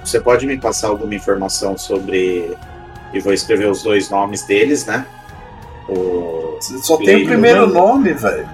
Você 0.05 0.21
pode 0.21 0.47
me 0.47 0.59
passar 0.59 0.89
alguma 0.89 1.15
informação 1.15 1.77
sobre. 1.77 2.55
E 3.13 3.21
vou 3.21 3.33
escrever 3.33 3.69
os 3.71 3.83
dois 3.83 4.11
nomes 4.11 4.43
deles, 4.45 4.85
né? 4.87 5.07
O, 5.89 6.59
Só 6.61 6.97
tem 6.99 7.23
o 7.23 7.27
primeiro 7.27 7.67
nome, 7.69 8.13
velho. 8.13 8.49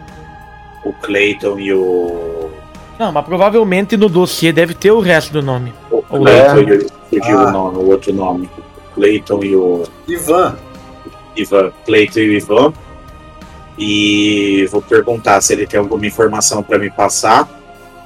o 0.85 0.93
Clayton 0.93 1.59
e 1.59 1.73
o. 1.73 2.51
Não, 2.99 3.11
mas 3.11 3.24
provavelmente 3.24 3.97
no 3.97 4.09
dossiê 4.09 4.53
deve 4.53 4.74
ter 4.74 4.91
o 4.93 5.01
resto 5.01 5.33
do 5.33 5.43
nome. 5.43 5.73
O 5.91 5.97
Ou 5.97 6.03
Clayton 6.03 6.87
e 7.11 7.19
o. 7.19 7.39
Ah. 7.39 7.47
o 7.49 7.51
nome, 7.51 7.79
o 7.79 7.87
outro 7.89 8.12
nome. 8.12 8.49
O 8.57 8.95
Clayton 8.95 9.43
e 9.43 9.57
o. 9.57 9.83
Ivan. 10.07 10.57
Ivan, 11.35 11.73
Cleiton 11.87 12.20
e 12.20 12.29
o 12.29 12.33
Ivan. 12.35 12.73
E 13.85 14.65
vou 14.71 14.81
perguntar 14.81 15.41
se 15.41 15.53
ele 15.53 15.67
tem 15.67 15.81
alguma 15.81 16.07
informação 16.07 16.63
para 16.63 16.79
me 16.79 16.89
passar. 16.89 17.49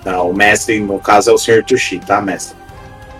Não, 0.02 0.30
o 0.30 0.34
mestre, 0.34 0.80
no 0.80 0.98
caso, 0.98 1.28
é 1.28 1.32
o 1.34 1.38
Sr. 1.38 1.62
Tushi, 1.62 1.98
tá, 1.98 2.22
mestre? 2.22 2.56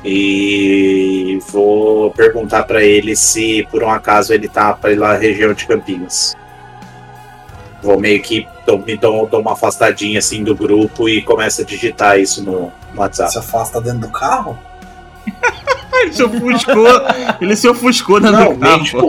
E 0.02 1.38
vou 1.50 2.10
perguntar 2.12 2.62
para 2.62 2.82
ele 2.82 3.14
se 3.14 3.66
por 3.70 3.82
um 3.82 3.90
acaso 3.90 4.32
ele 4.32 4.48
tá 4.48 4.72
pela 4.72 5.18
região 5.18 5.52
de 5.52 5.66
Campinas. 5.66 6.34
Vou 7.82 8.00
meio 8.00 8.22
que 8.22 8.48
Então, 8.62 8.78
me 8.78 8.96
dou, 8.96 9.26
dou 9.26 9.40
uma 9.42 9.52
afastadinha 9.52 10.18
assim 10.18 10.42
do 10.42 10.54
grupo 10.54 11.08
e 11.10 11.20
começo 11.22 11.60
a 11.60 11.64
digitar 11.64 12.18
isso 12.18 12.42
no, 12.42 12.72
no 12.94 13.00
WhatsApp. 13.00 13.32
Se 13.32 13.38
afasta 13.38 13.80
dentro 13.82 14.00
do 14.00 14.08
carro? 14.08 14.58
Ele 15.92 16.12
se 16.12 16.22
ofuscou. 16.22 16.86
Ele 17.40 17.56
se 17.56 17.68
ofuscou 17.68 18.20
dentro 18.20 18.38
Não, 18.38 18.54
do 18.54 18.60
carro. 18.60 18.72
meio, 18.78 18.84
tipo, 18.84 19.06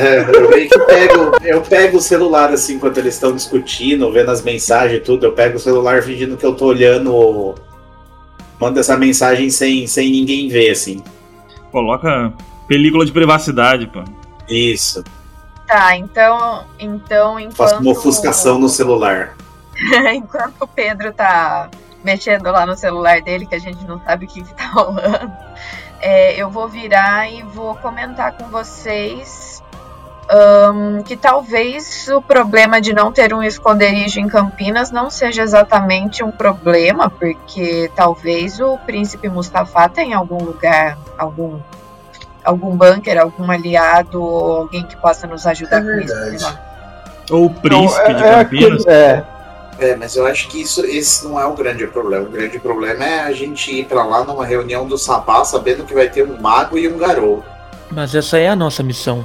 é, 0.00 0.20
eu 0.34 0.48
meio 0.48 0.68
que 0.68 0.78
pego, 0.78 1.32
eu 1.42 1.60
pego 1.60 1.98
o 1.98 2.00
celular 2.00 2.50
assim 2.50 2.74
enquanto 2.74 2.96
eles 2.96 3.14
estão 3.14 3.34
discutindo, 3.34 4.10
vendo 4.10 4.30
as 4.30 4.42
mensagens 4.42 4.98
e 4.98 5.04
tudo, 5.04 5.26
eu 5.26 5.32
pego 5.32 5.56
o 5.56 5.60
celular 5.60 6.02
fingindo 6.02 6.38
que 6.38 6.46
eu 6.46 6.54
tô 6.54 6.66
olhando. 6.66 7.54
Mando 8.58 8.80
essa 8.80 8.96
mensagem 8.96 9.50
sem, 9.50 9.86
sem 9.86 10.10
ninguém 10.10 10.48
ver, 10.48 10.70
assim. 10.70 11.02
Coloca 11.70 12.32
película 12.66 13.04
de 13.04 13.12
privacidade, 13.12 13.86
pô. 13.86 14.02
Isso. 14.48 15.04
Tá, 15.66 15.96
então, 15.96 16.64
então 16.78 17.38
enquanto 17.38 17.56
Faço 17.56 17.80
uma 17.80 17.92
ofuscação 17.92 18.58
no 18.58 18.68
celular. 18.68 19.36
enquanto 20.14 20.62
o 20.62 20.66
Pedro 20.66 21.12
tá 21.12 21.70
mexendo 22.02 22.50
lá 22.50 22.64
no 22.64 22.76
celular 22.76 23.20
dele, 23.20 23.46
que 23.46 23.54
a 23.54 23.58
gente 23.58 23.84
não 23.84 24.00
sabe 24.02 24.24
o 24.24 24.28
que, 24.28 24.42
que 24.42 24.54
tá 24.54 24.66
rolando, 24.68 25.32
é, 26.00 26.40
eu 26.40 26.50
vou 26.50 26.68
virar 26.68 27.30
e 27.30 27.42
vou 27.42 27.74
comentar 27.76 28.32
com 28.32 28.48
vocês 28.48 29.59
ahn, 30.30 31.02
que 31.02 31.16
talvez 31.16 32.08
o 32.08 32.22
problema 32.22 32.80
de 32.80 32.92
não 32.92 33.10
ter 33.10 33.34
um 33.34 33.42
esconderijo 33.42 34.20
em 34.20 34.28
Campinas 34.28 34.90
não 34.90 35.10
seja 35.10 35.42
exatamente 35.42 36.22
um 36.22 36.30
problema, 36.30 37.10
porque 37.10 37.90
talvez 37.96 38.60
o 38.60 38.78
príncipe 38.78 39.28
Mustafa 39.28 39.88
tenha 39.88 40.16
algum 40.16 40.42
lugar, 40.42 40.96
algum 41.18 41.58
algum 42.44 42.74
bunker, 42.76 43.20
algum 43.20 43.50
aliado, 43.50 44.22
ou 44.22 44.56
alguém 44.56 44.82
que 44.84 44.96
possa 44.96 45.26
nos 45.26 45.46
ajudar 45.46 45.78
É 45.78 45.82
com 45.82 46.00
isso. 46.00 46.14
verdade. 46.14 46.58
Ou 47.30 47.44
o 47.46 47.50
príncipe 47.50 48.14
de 48.14 48.24
é, 48.24 48.30
Campinas. 48.44 48.86
é, 48.86 49.24
É, 49.78 49.96
mas 49.96 50.16
eu 50.16 50.26
acho 50.26 50.48
que 50.48 50.60
isso, 50.62 50.84
esse 50.84 51.26
não 51.26 51.40
é 51.40 51.46
o 51.46 51.54
grande 51.54 51.86
problema. 51.86 52.24
O 52.26 52.30
grande 52.30 52.58
problema 52.58 53.04
é 53.04 53.20
a 53.20 53.32
gente 53.32 53.72
ir 53.80 53.84
pra 53.86 54.04
lá 54.04 54.24
numa 54.24 54.44
reunião 54.44 54.86
do 54.86 54.98
Sabá 54.98 55.44
sabendo 55.44 55.84
que 55.84 55.94
vai 55.94 56.08
ter 56.08 56.22
um 56.22 56.40
mago 56.40 56.76
e 56.76 56.88
um 56.88 56.98
garou. 56.98 57.44
Mas 57.90 58.14
essa 58.14 58.38
é 58.38 58.48
a 58.48 58.56
nossa 58.56 58.82
missão. 58.82 59.24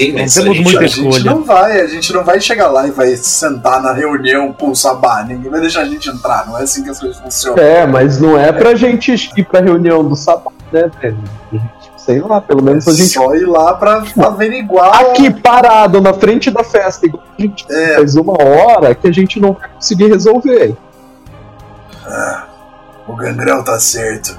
Sim, 0.00 0.12
Não 0.12 0.20
mas 0.20 0.34
temos 0.34 0.50
a 0.50 0.52
gente- 0.54 0.64
muita 0.64 0.78
A 0.80 0.86
gente 0.86 1.08
escolha. 1.08 1.24
não 1.34 1.44
vai, 1.44 1.80
a 1.80 1.86
gente 1.86 2.12
não 2.12 2.24
vai 2.24 2.40
chegar 2.40 2.68
lá 2.68 2.86
e 2.86 2.90
vai 2.90 3.16
sentar 3.16 3.82
na 3.82 3.92
reunião 3.92 4.52
com 4.52 4.70
o 4.70 4.74
Sabá. 4.76 5.22
Ninguém 5.22 5.50
vai 5.50 5.60
deixar 5.60 5.82
a 5.82 5.84
gente 5.84 6.08
entrar, 6.08 6.46
não 6.46 6.58
é 6.58 6.62
assim 6.62 6.82
que 6.82 6.90
as 6.90 6.98
coisas 6.98 7.18
funcionam. 7.20 7.62
é, 7.62 7.86
mas 7.86 8.18
não 8.20 8.38
é 8.38 8.50
pra 8.50 8.74
gente 8.74 9.12
ir 9.36 9.44
pra 9.44 9.60
reunião 9.60 10.02
do 10.02 10.16
sábado, 10.16 10.52
né, 10.72 10.90
velho? 11.02 11.18
A 11.52 11.56
gente, 11.56 11.80
Sei 12.00 12.18
lá, 12.18 12.40
pelo 12.40 12.62
menos 12.62 12.88
a 12.88 12.92
É 12.92 12.94
gente 12.94 13.10
só 13.10 13.34
ir 13.34 13.44
lá 13.46 13.74
pra 13.74 14.02
averiguar. 14.22 15.00
aqui 15.02 15.30
parado 15.30 16.00
na 16.00 16.14
frente 16.14 16.50
da 16.50 16.64
festa, 16.64 17.04
igual 17.06 17.22
a 17.38 17.42
gente 17.42 17.66
É. 17.70 17.96
faz 17.96 18.16
uma 18.16 18.32
hora 18.42 18.94
que 18.94 19.06
a 19.06 19.12
gente 19.12 19.38
não 19.38 19.52
vai 19.52 19.68
conseguir 19.68 20.06
resolver. 20.08 20.74
Ah, 22.06 22.44
o 23.06 23.14
Gangrel 23.14 23.62
tá 23.62 23.78
certo. 23.78 24.36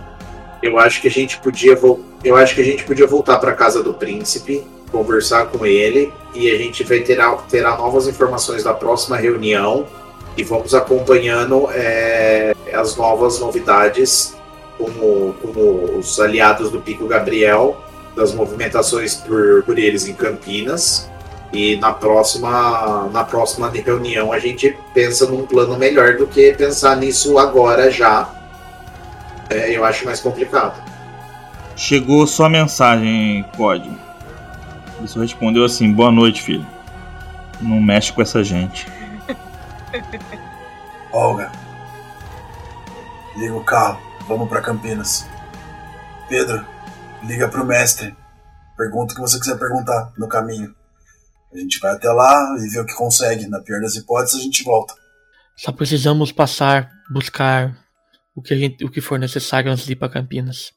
Eu 0.61 0.77
acho 0.79 1.01
que 1.01 1.07
a 1.07 1.11
gente 1.11 1.37
podia 1.39 1.75
vol- 1.75 1.99
eu 2.23 2.35
acho 2.35 2.55
que 2.55 2.61
a 2.61 2.65
gente 2.65 2.83
podia 2.83 3.05
voltar 3.07 3.37
para 3.37 3.51
casa 3.53 3.81
do 3.83 3.93
príncipe, 3.93 4.65
conversar 4.91 5.47
com 5.47 5.65
ele 5.65 6.13
e 6.33 6.49
a 6.49 6.57
gente 6.57 6.83
vai 6.83 6.99
ter 6.99 7.19
terá 7.49 7.77
novas 7.77 8.07
informações 8.07 8.63
da 8.63 8.73
próxima 8.73 9.17
reunião 9.17 9.85
e 10.37 10.43
vamos 10.43 10.73
acompanhando 10.73 11.69
é, 11.71 12.55
as 12.73 12.95
novas 12.95 13.39
novidades 13.39 14.35
como, 14.77 15.33
como 15.41 15.99
os 15.99 16.19
aliados 16.19 16.71
do 16.71 16.79
Pico 16.79 17.07
Gabriel, 17.07 17.79
das 18.15 18.33
movimentações 18.33 19.15
por, 19.15 19.63
por 19.63 19.77
eles 19.77 20.07
em 20.07 20.13
Campinas. 20.13 21.09
E 21.53 21.75
na 21.75 21.91
próxima, 21.91 23.09
na 23.11 23.25
próxima 23.25 23.69
reunião 23.69 24.31
a 24.31 24.39
gente 24.39 24.77
pensa 24.93 25.25
num 25.25 25.45
plano 25.45 25.77
melhor 25.77 26.15
do 26.15 26.25
que 26.25 26.53
pensar 26.53 26.95
nisso 26.95 27.37
agora 27.37 27.91
já. 27.91 28.29
É, 29.49 29.75
eu 29.75 29.83
acho 29.83 30.05
mais 30.05 30.21
complicado. 30.21 30.81
Chegou 31.75 32.25
sua 32.25 32.47
mensagem, 32.47 33.45
código. 33.57 34.10
Ele 35.01 35.07
só 35.07 35.19
respondeu 35.19 35.65
assim: 35.65 35.91
boa 35.91 36.11
noite, 36.11 36.43
filho. 36.43 36.65
Não 37.59 37.81
mexe 37.81 38.13
com 38.13 38.21
essa 38.21 38.43
gente. 38.43 38.85
Olga, 41.11 41.51
liga 43.35 43.55
o 43.55 43.63
carro, 43.63 43.99
vamos 44.27 44.47
pra 44.47 44.61
Campinas. 44.61 45.27
Pedro, 46.29 46.63
liga 47.23 47.47
pro 47.47 47.65
mestre. 47.65 48.15
Pergunta 48.77 49.13
o 49.13 49.15
que 49.15 49.21
você 49.21 49.39
quiser 49.39 49.57
perguntar 49.57 50.13
no 50.19 50.27
caminho. 50.27 50.73
A 51.51 51.57
gente 51.57 51.79
vai 51.79 51.93
até 51.93 52.09
lá 52.11 52.55
e 52.59 52.69
vê 52.69 52.79
o 52.79 52.85
que 52.85 52.93
consegue. 52.93 53.47
Na 53.47 53.59
pior 53.59 53.81
das 53.81 53.95
hipóteses, 53.95 54.39
a 54.39 54.43
gente 54.43 54.63
volta. 54.63 54.93
Só 55.55 55.71
precisamos 55.71 56.31
passar, 56.31 56.91
buscar 57.11 57.75
o 58.35 58.41
que, 58.41 58.53
a 58.53 58.57
gente, 58.57 58.85
o 58.85 58.89
que 58.89 59.01
for 59.01 59.17
necessário 59.17 59.71
antes 59.71 59.83
de 59.83 59.93
ir 59.93 59.95
para 59.95 60.09
Campinas. 60.09 60.73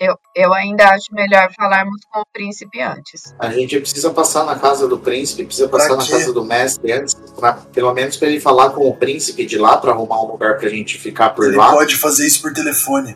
Eu, 0.00 0.16
eu 0.34 0.54
ainda 0.54 0.88
acho 0.88 1.12
melhor 1.12 1.50
falarmos 1.54 2.00
com 2.10 2.20
o 2.20 2.24
príncipe 2.32 2.80
antes. 2.80 3.34
A 3.38 3.50
gente 3.50 3.78
precisa 3.78 4.10
passar 4.10 4.44
na 4.46 4.58
casa 4.58 4.88
do 4.88 4.98
príncipe, 4.98 5.44
precisa 5.44 5.68
Pra 5.68 5.78
passar 5.80 5.96
na 5.96 6.02
quê? 6.04 6.10
casa 6.12 6.32
do 6.32 6.42
mestre 6.42 6.90
antes, 6.92 7.14
pra- 7.38 7.52
pelo 7.52 7.92
menos 7.92 8.16
para 8.16 8.28
ele 8.28 8.40
falar 8.40 8.70
com 8.70 8.88
o 8.88 8.96
príncipe 8.96 9.44
de 9.44 9.58
lá, 9.58 9.76
para 9.76 9.92
arrumar 9.92 10.22
um 10.24 10.32
lugar 10.32 10.56
pra 10.56 10.70
gente 10.70 10.98
ficar 10.98 11.30
por 11.30 11.44
Ele 11.48 11.56
lá. 11.56 11.70
pode 11.72 11.96
fazer 11.96 12.26
isso 12.26 12.40
por 12.40 12.50
telefone. 12.54 13.14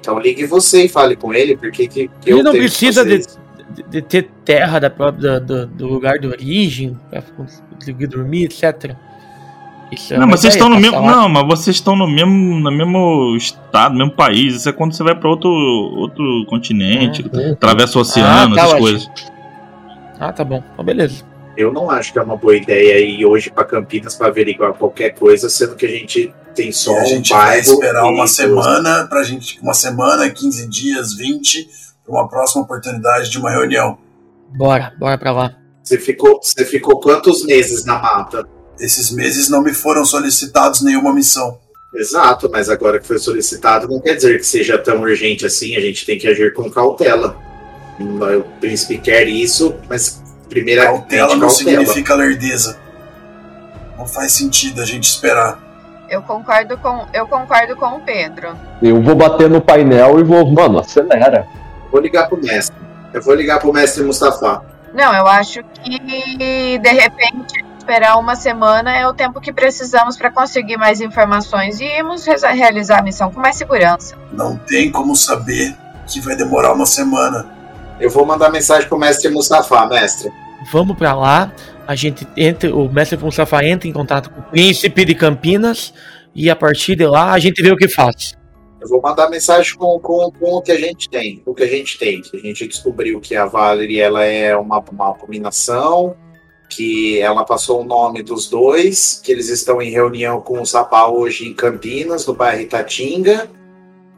Então 0.00 0.18
ligue 0.20 0.46
você 0.46 0.84
e 0.84 0.88
fale 0.88 1.16
com 1.16 1.34
ele, 1.34 1.56
porque 1.56 1.88
que, 1.88 2.06
que 2.20 2.30
Ele 2.30 2.40
eu 2.40 2.44
não 2.44 2.52
precisa 2.52 3.04
de, 3.04 3.18
de, 3.70 3.82
de 3.88 4.00
ter 4.02 4.30
terra 4.44 4.78
da 4.78 4.88
própria, 4.88 5.40
do, 5.40 5.66
do 5.66 5.86
lugar 5.88 6.20
de 6.20 6.28
origem, 6.28 6.96
pra 7.10 7.22
conseguir 7.22 8.06
dormir, 8.06 8.44
etc. 8.44 8.94
Isso 9.92 10.14
é 10.14 10.18
Não, 10.18 10.26
mas 10.26 10.40
vocês 10.40 10.54
estão 10.54 10.68
no 10.68 10.76
passar 10.76 10.90
mesmo. 10.90 11.06
lá. 11.06 11.12
Não, 11.16 11.28
mas 11.28 11.46
vocês 11.46 11.76
estão 11.76 11.96
no 11.96 12.06
mesmo, 12.08 12.60
no 12.60 12.70
mesmo 12.70 13.36
estado, 13.36 13.92
no 13.92 13.98
mesmo 13.98 14.12
país. 14.12 14.54
Isso 14.54 14.68
é 14.68 14.72
quando 14.72 14.92
você 14.94 15.02
vai 15.02 15.14
pra 15.14 15.28
outro, 15.28 15.50
outro 15.50 16.44
continente, 16.48 17.24
atravessa 17.52 17.98
o 17.98 18.02
oceano, 18.02 18.54
Ah, 18.54 18.56
tá 18.56 18.60
essas 18.62 18.72
ótimo. 18.74 18.80
coisas. 18.88 19.10
Ah, 20.18 20.32
tá 20.32 20.44
bom. 20.44 20.62
Então, 20.72 20.84
beleza. 20.84 21.24
Eu 21.56 21.72
não 21.72 21.90
acho 21.90 22.12
que 22.12 22.18
é 22.18 22.22
uma 22.22 22.36
boa 22.36 22.56
ideia 22.56 22.98
ir 23.04 23.24
hoje 23.26 23.50
pra 23.50 23.64
Campinas 23.64 24.14
para 24.14 24.28
averiguar 24.28 24.72
qualquer 24.74 25.10
coisa, 25.10 25.48
sendo 25.50 25.74
que 25.76 25.84
a 25.84 25.88
gente 25.90 26.32
tem 26.54 26.70
só 26.72 26.92
E 26.92 26.98
a 26.98 27.02
um 27.02 27.06
gente 27.06 27.30
vai 27.30 27.46
bairro 27.46 27.60
esperar 27.72 28.04
uma 28.04 28.26
semana 28.26 29.06
pra 29.08 29.22
gente. 29.24 29.58
Uma 29.60 29.74
semana, 29.74 30.30
15 30.30 30.68
dias, 30.68 31.14
20, 31.14 31.68
pra 32.04 32.14
uma 32.14 32.28
próxima 32.28 32.62
oportunidade 32.62 33.30
de 33.30 33.38
uma 33.38 33.50
reunião. 33.50 33.98
Bora, 34.54 34.92
bora 34.98 35.18
pra 35.18 35.32
lá. 35.32 35.54
Você 35.82 35.98
ficou, 35.98 36.40
você 36.42 36.64
ficou 36.64 37.00
quantos 37.00 37.44
meses 37.44 37.84
na 37.84 37.98
mata? 37.98 38.46
Esses 38.80 39.10
meses 39.10 39.48
não 39.48 39.62
me 39.62 39.74
foram 39.74 40.04
solicitados 40.04 40.80
nenhuma 40.82 41.12
missão. 41.12 41.58
Exato, 41.94 42.48
mas 42.50 42.68
agora 42.70 42.98
que 42.98 43.06
foi 43.06 43.18
solicitado 43.18 43.88
não 43.88 44.00
quer 44.00 44.14
dizer 44.14 44.38
que 44.38 44.46
seja 44.46 44.78
tão 44.78 45.00
urgente 45.00 45.44
assim, 45.44 45.76
a 45.76 45.80
gente 45.80 46.06
tem 46.06 46.18
que 46.18 46.26
agir 46.26 46.54
com 46.54 46.70
cautela. 46.70 47.36
O 47.98 48.60
príncipe 48.60 48.96
quer 48.98 49.28
isso, 49.28 49.74
mas 49.88 50.22
primeiramente 50.48 51.00
Cautela 51.00 51.34
não 51.36 51.48
cautela. 51.48 51.50
significa 51.50 52.14
lerdeza. 52.14 52.78
Não 53.98 54.06
faz 54.06 54.32
sentido 54.32 54.80
a 54.80 54.86
gente 54.86 55.04
esperar. 55.04 55.58
Eu 56.08 56.22
concordo 56.22 56.78
com, 56.78 57.06
eu 57.12 57.26
concordo 57.26 57.76
com 57.76 57.86
o 57.96 58.00
Pedro. 58.00 58.56
Eu 58.82 59.02
vou 59.02 59.14
bater 59.14 59.50
no 59.50 59.60
painel 59.60 60.18
e 60.18 60.22
vou, 60.24 60.50
mano, 60.50 60.78
acelera. 60.78 61.46
Vou 61.92 62.00
ligar 62.00 62.28
pro 62.28 62.40
mestre. 62.40 62.74
Eu 63.12 63.20
vou 63.20 63.34
ligar 63.34 63.60
pro 63.60 63.72
mestre 63.72 64.02
Mustafa. 64.02 64.62
Não, 64.94 65.14
eu 65.14 65.26
acho 65.26 65.62
que 65.62 66.78
de 66.78 66.88
repente 66.88 67.64
esperar 67.90 68.20
uma 68.20 68.36
semana 68.36 68.96
é 68.96 69.04
o 69.08 69.12
tempo 69.12 69.40
que 69.40 69.52
precisamos 69.52 70.16
para 70.16 70.30
conseguir 70.30 70.76
mais 70.76 71.00
informações 71.00 71.80
e 71.80 71.84
irmos 71.84 72.24
realizar 72.24 73.00
a 73.00 73.02
missão 73.02 73.32
com 73.32 73.40
mais 73.40 73.56
segurança. 73.56 74.16
Não 74.32 74.56
tem 74.56 74.92
como 74.92 75.16
saber 75.16 75.76
que 76.06 76.20
vai 76.20 76.36
demorar 76.36 76.72
uma 76.72 76.86
semana. 76.86 77.50
Eu 77.98 78.08
vou 78.08 78.24
mandar 78.24 78.48
mensagem 78.48 78.88
pro 78.88 78.96
mestre 78.96 79.28
Mustafa, 79.28 79.86
mestre. 79.86 80.30
Vamos 80.70 80.96
pra 80.96 81.14
lá. 81.14 81.52
A 81.84 81.96
gente 81.96 82.24
entra, 82.36 82.72
o 82.72 82.88
mestre 82.88 83.18
Mustafa 83.18 83.64
entra 83.64 83.88
em 83.88 83.92
contato 83.92 84.30
com 84.30 84.40
o 84.40 84.44
príncipe 84.44 85.04
de 85.04 85.16
Campinas 85.16 85.92
e 86.32 86.48
a 86.48 86.54
partir 86.54 86.94
de 86.94 87.06
lá 87.06 87.32
a 87.32 87.40
gente 87.40 87.60
vê 87.60 87.72
o 87.72 87.76
que 87.76 87.88
faz. 87.88 88.38
Eu 88.80 88.88
vou 88.88 89.02
mandar 89.02 89.28
mensagem 89.28 89.76
com, 89.76 89.98
com, 89.98 90.30
com 90.30 90.52
o 90.52 90.62
que 90.62 90.70
a 90.70 90.78
gente 90.78 91.10
tem. 91.10 91.42
O 91.44 91.52
que 91.52 91.64
a 91.64 91.68
gente 91.68 91.98
tem. 91.98 92.22
A 92.32 92.36
gente 92.36 92.68
descobriu 92.68 93.20
que 93.20 93.34
a 93.34 93.46
Valerie 93.46 94.00
ela 94.00 94.24
é 94.24 94.56
uma, 94.56 94.78
uma 94.78 95.10
abominação, 95.10 96.14
que 96.70 97.20
ela 97.20 97.44
passou 97.44 97.80
o 97.80 97.84
nome 97.84 98.22
dos 98.22 98.48
dois, 98.48 99.20
que 99.22 99.32
eles 99.32 99.48
estão 99.48 99.82
em 99.82 99.90
reunião 99.90 100.40
com 100.40 100.62
o 100.62 100.64
Sapá 100.64 101.08
hoje 101.08 101.48
em 101.48 101.52
Campinas, 101.52 102.24
no 102.26 102.32
bairro 102.32 102.62
Itatinga, 102.62 103.50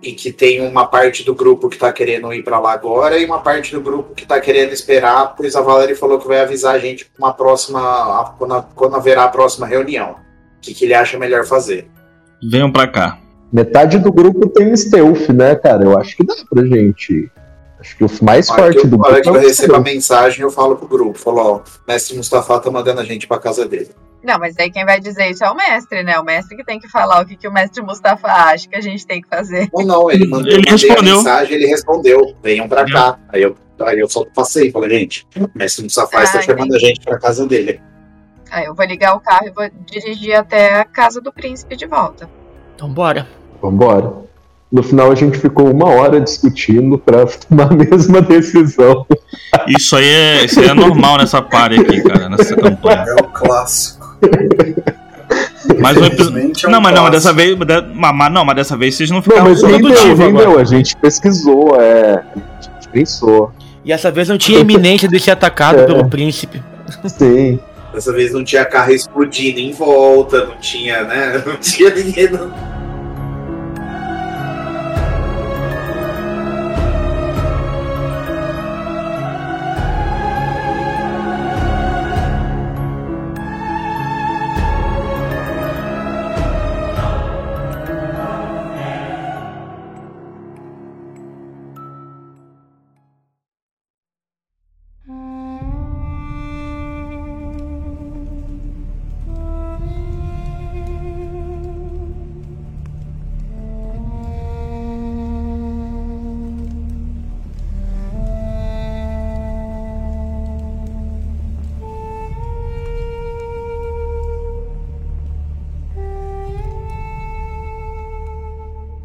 e 0.03 0.13
que 0.13 0.31
tem 0.31 0.61
uma 0.61 0.87
parte 0.87 1.25
do 1.25 1.35
grupo 1.35 1.69
que 1.69 1.77
está 1.77 1.91
querendo 1.93 2.33
ir 2.35 2.43
para 2.45 2.59
lá 2.59 2.73
agora 2.73 3.19
e 3.19 3.25
uma 3.25 3.41
parte 3.41 3.73
do 3.73 3.81
grupo 3.81 4.15
que 4.15 4.25
está 4.25 4.39
querendo 4.39 4.73
esperar, 4.73 5.35
pois 5.35 5.57
a 5.57 5.63
Valerie 5.63 5.95
falou 5.95 6.19
que 6.19 6.29
vai 6.29 6.41
avisar 6.41 6.75
a 6.75 6.79
gente 6.79 7.11
uma 7.19 7.33
próxima, 7.33 8.35
quando, 8.39 8.63
quando 8.75 8.97
haverá 8.97 9.25
a 9.25 9.29
próxima 9.29 9.67
reunião. 9.67 10.17
O 10.59 10.61
que, 10.61 10.75
que 10.75 10.85
ele 10.85 10.95
acha 10.95 11.19
melhor 11.19 11.45
fazer. 11.47 11.89
Venham 12.51 12.71
pra 12.71 12.87
cá. 12.87 13.19
Metade 13.53 13.99
do 13.99 14.13
grupo 14.13 14.49
tem 14.49 14.77
stealth, 14.77 15.29
né, 15.29 15.55
cara? 15.55 15.85
Eu 15.85 15.99
acho 15.99 16.17
que 16.17 16.25
dá 16.27 16.35
pra 16.51 16.65
gente. 16.65 17.31
Acho 17.83 17.97
que 17.97 18.05
o 18.05 18.09
mais 18.25 18.49
A 18.49 18.55
forte 18.55 18.81
que 18.81 18.87
do 18.87 18.97
eu, 18.97 19.05
a 19.05 19.09
hora 19.09 19.21
grupo 19.21 19.23
que 19.23 19.29
é 19.29 19.33
eu 19.33 19.45
o 19.45 19.49
recebo 19.49 19.75
a 19.75 19.81
mensagem, 19.81 20.43
eu 20.43 20.51
falo 20.53 20.77
pro 20.77 20.87
grupo, 20.87 21.19
falo, 21.19 21.39
ó, 21.41 21.61
mestre 21.87 22.17
Mustafa 22.17 22.61
tá 22.61 22.71
mandando 22.71 23.01
a 23.01 23.05
gente 23.05 23.27
pra 23.27 23.39
casa 23.41 23.67
dele. 23.67 23.91
Não, 24.23 24.39
mas 24.39 24.57
aí 24.57 24.71
quem 24.71 24.85
vai 24.85 25.01
dizer 25.01 25.31
isso 25.31 25.45
é 25.45 25.51
o 25.51 25.55
mestre, 25.57 26.05
né? 26.05 26.17
O 26.21 26.25
mestre 26.25 26.57
que 26.57 26.63
tem 26.65 26.79
que 26.79 26.89
falar 26.89 27.21
o 27.21 27.27
que, 27.27 27.35
que 27.35 27.49
o 27.49 27.53
mestre 27.53 27.83
Mustafa 27.83 28.29
acha 28.29 28.69
que 28.69 28.77
a 28.77 28.81
gente 28.81 29.05
tem 29.05 29.21
que 29.21 29.27
fazer. 29.29 29.69
Ou 29.73 29.85
não, 29.85 30.09
ele 30.09 30.29
mandou 30.29 30.49
Ele 30.49 30.63
respondeu. 30.71 30.97
a 30.97 31.17
mensagem, 31.17 31.57
ele 31.57 31.67
respondeu, 31.67 32.37
venham 32.41 32.69
pra 32.69 32.85
cá. 32.89 33.19
Aí 33.31 33.43
eu, 33.43 33.57
aí 33.81 33.99
eu 33.99 34.09
só 34.09 34.25
passei, 34.33 34.71
falei, 34.71 34.91
gente, 35.01 35.27
o 35.37 35.51
mestre 35.59 35.83
Mustafa 35.83 36.23
está 36.23 36.39
Ah, 36.39 36.43
chamando 36.43 36.73
a 36.73 36.79
gente 36.79 37.01
pra 37.01 37.19
casa 37.19 37.45
dele. 37.49 37.81
Aí 38.49 38.67
eu 38.67 38.75
vou 38.77 38.87
ligar 38.87 39.17
o 39.17 39.21
carro 39.21 39.47
e 39.49 39.51
vou 39.51 39.69
dirigir 39.87 40.35
até 40.37 40.75
a 40.77 40.85
casa 40.85 41.21
do 41.21 41.33
príncipe 41.33 41.75
de 41.75 41.87
volta. 41.87 42.31
Então 42.77 42.89
bora. 42.89 43.27
Vambora. 43.61 44.13
No 44.73 44.83
final 44.83 45.13
a 45.13 45.15
gente 45.15 45.37
ficou 45.39 45.71
uma 45.71 45.91
hora 45.91 46.19
discutindo 46.19 46.99
pra 46.99 47.27
tomar 47.27 47.71
a 47.71 47.75
mesma 47.77 48.23
decisão. 48.23 49.07
Isso 49.69 49.95
aí 49.95 50.07
é, 50.09 50.45
isso 50.47 50.61
aí 50.61 50.69
é 50.69 50.75
normal 50.75 51.19
nessa 51.19 51.43
party 51.43 51.79
aqui, 51.81 52.01
cara, 52.03 52.31
nessa 52.31 52.57
campanha. 52.57 53.05
É 53.07 53.21
o 53.21 53.25
clássico. 53.25 54.17
Mas 55.79 55.97
um 55.97 56.05
episódio. 56.07 56.39
É 56.65 56.69
um 56.69 56.71
Não, 56.71 56.81
mas 56.81 56.95
não, 56.95 57.03
mas 57.03 57.13
dessa 57.13 57.33
vez. 57.33 57.57
Mas, 57.95 58.15
mas 58.15 58.33
não, 58.33 58.45
mas 58.45 58.57
dessa 58.57 58.77
vez 58.77 58.95
vocês 58.95 59.11
não 59.11 59.17
Não, 59.19 59.23
ficaram 59.23 59.45
mas 59.45 59.63
rendeu, 59.63 59.79
produtivos 59.81 60.19
rendeu. 60.19 60.59
A 60.59 60.65
gente 60.65 60.97
pesquisou, 60.97 61.77
é. 61.79 62.23
A 62.35 62.63
gente 62.63 62.89
pensou. 62.91 63.53
E 63.85 63.93
essa 63.93 64.11
vez 64.11 64.29
não 64.29 64.39
tinha 64.39 64.61
iminência 64.61 65.09
de 65.09 65.19
ser 65.21 65.33
atacado 65.33 65.81
É. 65.81 65.85
pelo 65.87 66.09
príncipe. 66.09 66.63
Sim. 67.07 67.59
Dessa 67.93 68.13
vez 68.13 68.33
não 68.33 68.43
tinha 68.43 68.65
carro 68.65 68.93
explodindo 68.93 69.61
em 69.61 69.73
volta, 69.73 70.47
não 70.47 70.57
tinha, 70.59 71.03
né? 71.05 71.43
Não 71.45 71.57
tinha 71.57 71.95
ninguém. 71.95 72.31
Não... 72.31 72.51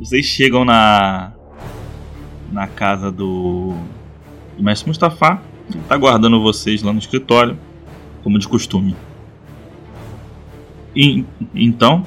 Vocês 0.07 0.25
chegam 0.25 0.63
na. 0.63 1.33
na 2.49 2.65
casa 2.65 3.11
do. 3.11 3.73
do 4.55 4.63
mestre 4.63 4.87
Mustafa. 4.87 5.41
Ele 5.69 5.83
tá 5.85 5.95
aguardando 5.95 6.41
vocês 6.41 6.81
lá 6.81 6.93
no 6.93 6.99
escritório, 6.99 7.59
como 8.23 8.39
de 8.39 8.47
costume. 8.47 8.95
E, 10.95 11.25
então. 11.53 12.05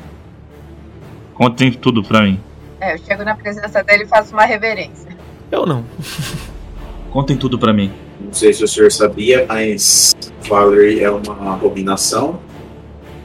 Contem 1.35 1.71
tudo 1.71 2.03
pra 2.03 2.23
mim. 2.23 2.41
É, 2.81 2.95
eu 2.95 2.99
chego 3.01 3.23
na 3.23 3.35
presença 3.35 3.85
dele 3.85 4.05
e 4.05 4.07
faço 4.07 4.33
uma 4.33 4.47
reverência. 4.47 5.15
Eu 5.53 5.67
não. 5.67 5.85
Contem 7.13 7.37
tudo 7.37 7.59
pra 7.59 7.75
mim. 7.75 7.93
Não 8.19 8.33
sei 8.33 8.55
se 8.55 8.65
o 8.65 8.69
senhor 8.69 8.91
sabia, 8.91 9.45
mas 9.47 10.17
Valerie 10.49 11.05
é 11.05 11.11
uma 11.11 11.53
abominação. 11.53 12.41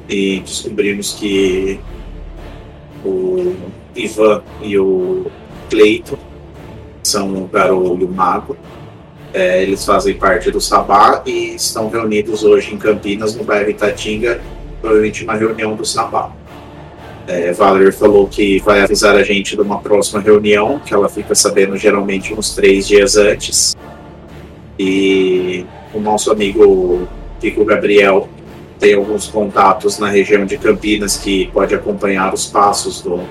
E 0.10 0.42
descobrimos 0.42 1.14
que 1.14 1.80
o 3.06 3.56
Ivan 3.96 4.44
e 4.62 4.78
o 4.78 5.28
Cleito 5.70 6.18
são 7.04 7.34
o 7.34 7.48
Garou 7.48 7.98
e 8.00 8.04
o 8.04 8.08
Mago. 8.08 8.58
É, 9.34 9.62
eles 9.62 9.86
fazem 9.86 10.16
parte 10.16 10.50
do 10.50 10.62
Sabá 10.62 11.22
e 11.26 11.56
estão 11.56 11.90
reunidos 11.90 12.44
hoje 12.44 12.74
em 12.74 12.78
Campinas, 12.78 13.36
no 13.36 13.44
bairro 13.44 13.70
Itatinga, 13.70 14.40
provavelmente 14.82 15.24
uma 15.24 15.36
reunião 15.36 15.76
do 15.76 15.86
Sabá. 15.86 16.32
É, 17.28 17.52
Valerie 17.52 17.92
falou 17.92 18.28
que 18.28 18.60
vai 18.60 18.82
avisar 18.82 19.16
a 19.16 19.24
gente 19.24 19.56
de 19.56 19.62
uma 19.62 19.80
próxima 19.80 20.22
reunião, 20.22 20.80
que 20.80 20.94
ela 20.94 21.10
fica 21.10 21.34
sabendo 21.34 21.76
geralmente 21.76 22.34
uns 22.34 22.54
três 22.54 22.88
dias 22.88 23.18
antes. 23.18 23.76
E 24.78 25.66
o 25.94 26.00
nosso 26.00 26.32
amigo 26.32 27.08
Kiko 27.40 27.66
Gabriel 27.66 28.30
tem 28.80 28.94
alguns 28.94 29.28
contatos 29.28 29.98
na 29.98 30.10
região 30.10 30.46
de 30.46 30.58
Campinas 30.58 31.18
que 31.18 31.48
pode 31.48 31.74
acompanhar 31.74 32.34
os 32.34 32.46
passos 32.46 33.02
do, 33.02 33.22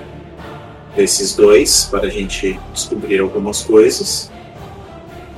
desses 0.95 1.35
dois 1.35 1.85
para 1.85 2.07
a 2.07 2.09
gente 2.09 2.59
descobrir 2.73 3.19
algumas 3.19 3.61
coisas. 3.61 4.31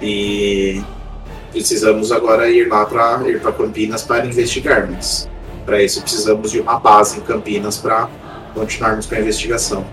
E 0.01 0.81
precisamos 1.51 2.11
agora 2.11 2.49
ir 2.49 2.67
lá 2.67 2.85
para 2.85 3.27
ir 3.29 3.41
para 3.41 3.51
Campinas 3.51 4.03
para 4.03 4.25
investigar, 4.25 4.89
mas 4.89 5.27
para 5.65 5.81
isso 5.81 6.01
precisamos 6.01 6.51
de 6.51 6.59
uma 6.59 6.79
base 6.79 7.17
em 7.17 7.21
Campinas 7.21 7.77
para 7.77 8.09
continuarmos 8.53 9.05
com 9.05 9.15
a 9.15 9.19
investigação. 9.19 9.85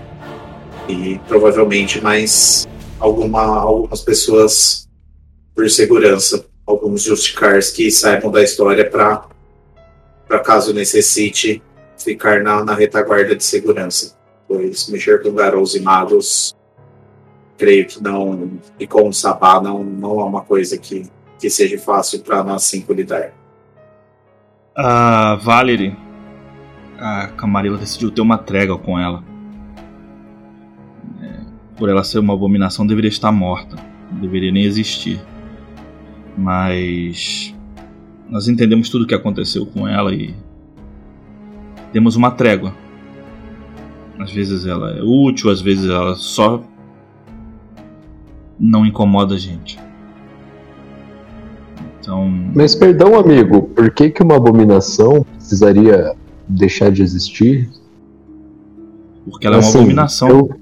E 0.88 1.18
provavelmente 1.26 2.00
mais 2.00 2.66
alguma, 3.00 3.42
algumas 3.42 4.02
pessoas 4.02 4.86
por 5.54 5.70
segurança, 5.70 6.44
alguns 6.66 7.02
justicars 7.02 7.70
que 7.70 7.90
saibam 7.90 8.30
da 8.30 8.42
história 8.42 8.88
para 8.88 9.26
para 10.26 10.40
caso 10.40 10.72
necessite 10.72 11.62
ficar 11.98 12.42
na, 12.42 12.64
na 12.64 12.74
retaguarda 12.74 13.36
de 13.36 13.44
segurança. 13.44 14.13
Pois 14.54 14.88
mexer 14.88 15.20
com 15.20 15.32
garotos 15.32 15.74
e 15.74 15.80
magos, 15.80 16.54
creio 17.58 17.88
que 17.88 18.00
não, 18.00 18.52
e 18.78 18.86
com 18.86 19.08
o 19.08 19.12
sabá 19.12 19.60
não, 19.60 19.82
não 19.82 20.20
é 20.20 20.24
uma 20.24 20.42
coisa 20.42 20.78
que, 20.78 21.10
que 21.40 21.50
seja 21.50 21.76
fácil 21.76 22.20
para 22.20 22.44
nós 22.44 22.62
cinco 22.62 22.92
lidar. 22.92 23.32
A 24.76 25.34
Valerie, 25.42 25.96
a 26.96 27.26
Camarilla 27.36 27.76
decidiu 27.76 28.12
ter 28.12 28.20
uma 28.20 28.38
trégua 28.38 28.78
com 28.78 28.96
ela. 28.96 29.24
É, 31.20 31.40
por 31.76 31.88
ela 31.88 32.04
ser 32.04 32.20
uma 32.20 32.34
abominação, 32.34 32.86
deveria 32.86 33.08
estar 33.08 33.32
morta. 33.32 33.74
Não 34.12 34.20
deveria 34.20 34.52
nem 34.52 34.62
existir. 34.62 35.20
Mas 36.38 37.52
nós 38.28 38.46
entendemos 38.46 38.88
tudo 38.88 39.02
o 39.02 39.06
que 39.06 39.14
aconteceu 39.16 39.66
com 39.66 39.88
ela 39.88 40.14
e 40.14 40.32
temos 41.92 42.14
uma 42.14 42.30
trégua. 42.30 42.83
Às 44.18 44.30
vezes 44.32 44.64
ela 44.66 44.96
é 44.96 45.02
útil, 45.02 45.50
às 45.50 45.60
vezes 45.60 45.88
ela 45.90 46.14
só 46.14 46.62
não 48.58 48.86
incomoda 48.86 49.34
a 49.34 49.38
gente. 49.38 49.78
Então, 52.00 52.28
Mas 52.54 52.74
perdão, 52.74 53.18
amigo, 53.18 53.62
por 53.62 53.90
que, 53.90 54.10
que 54.10 54.22
uma 54.22 54.36
abominação 54.36 55.24
precisaria 55.36 56.14
deixar 56.48 56.90
de 56.90 57.02
existir? 57.02 57.68
porque 59.30 59.46
ela 59.46 59.56
é 59.56 59.58
uma 59.58 59.66
Assim, 59.66 59.78
abominação. 59.78 60.28
eu- 60.28 60.60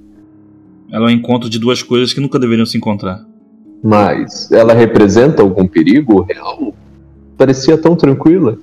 Ela 0.91 1.07
é 1.11 1.13
um 1.13 1.17
encontro 1.17 1.49
de 1.51 1.59
duas 1.59 1.83
coisas 1.83 2.13
que 2.13 2.21
nunca 2.21 2.39
deveriam 2.39 2.65
se 2.67 2.77
encontrar. 2.77 3.27
Mas 3.83 4.53
ela 4.53 4.73
representa 4.75 5.43
algum 5.43 5.67
perigo 5.67 6.21
real? 6.21 6.73
Parecia 7.37 7.77
tão 7.77 7.97
tranquila. 7.97 8.59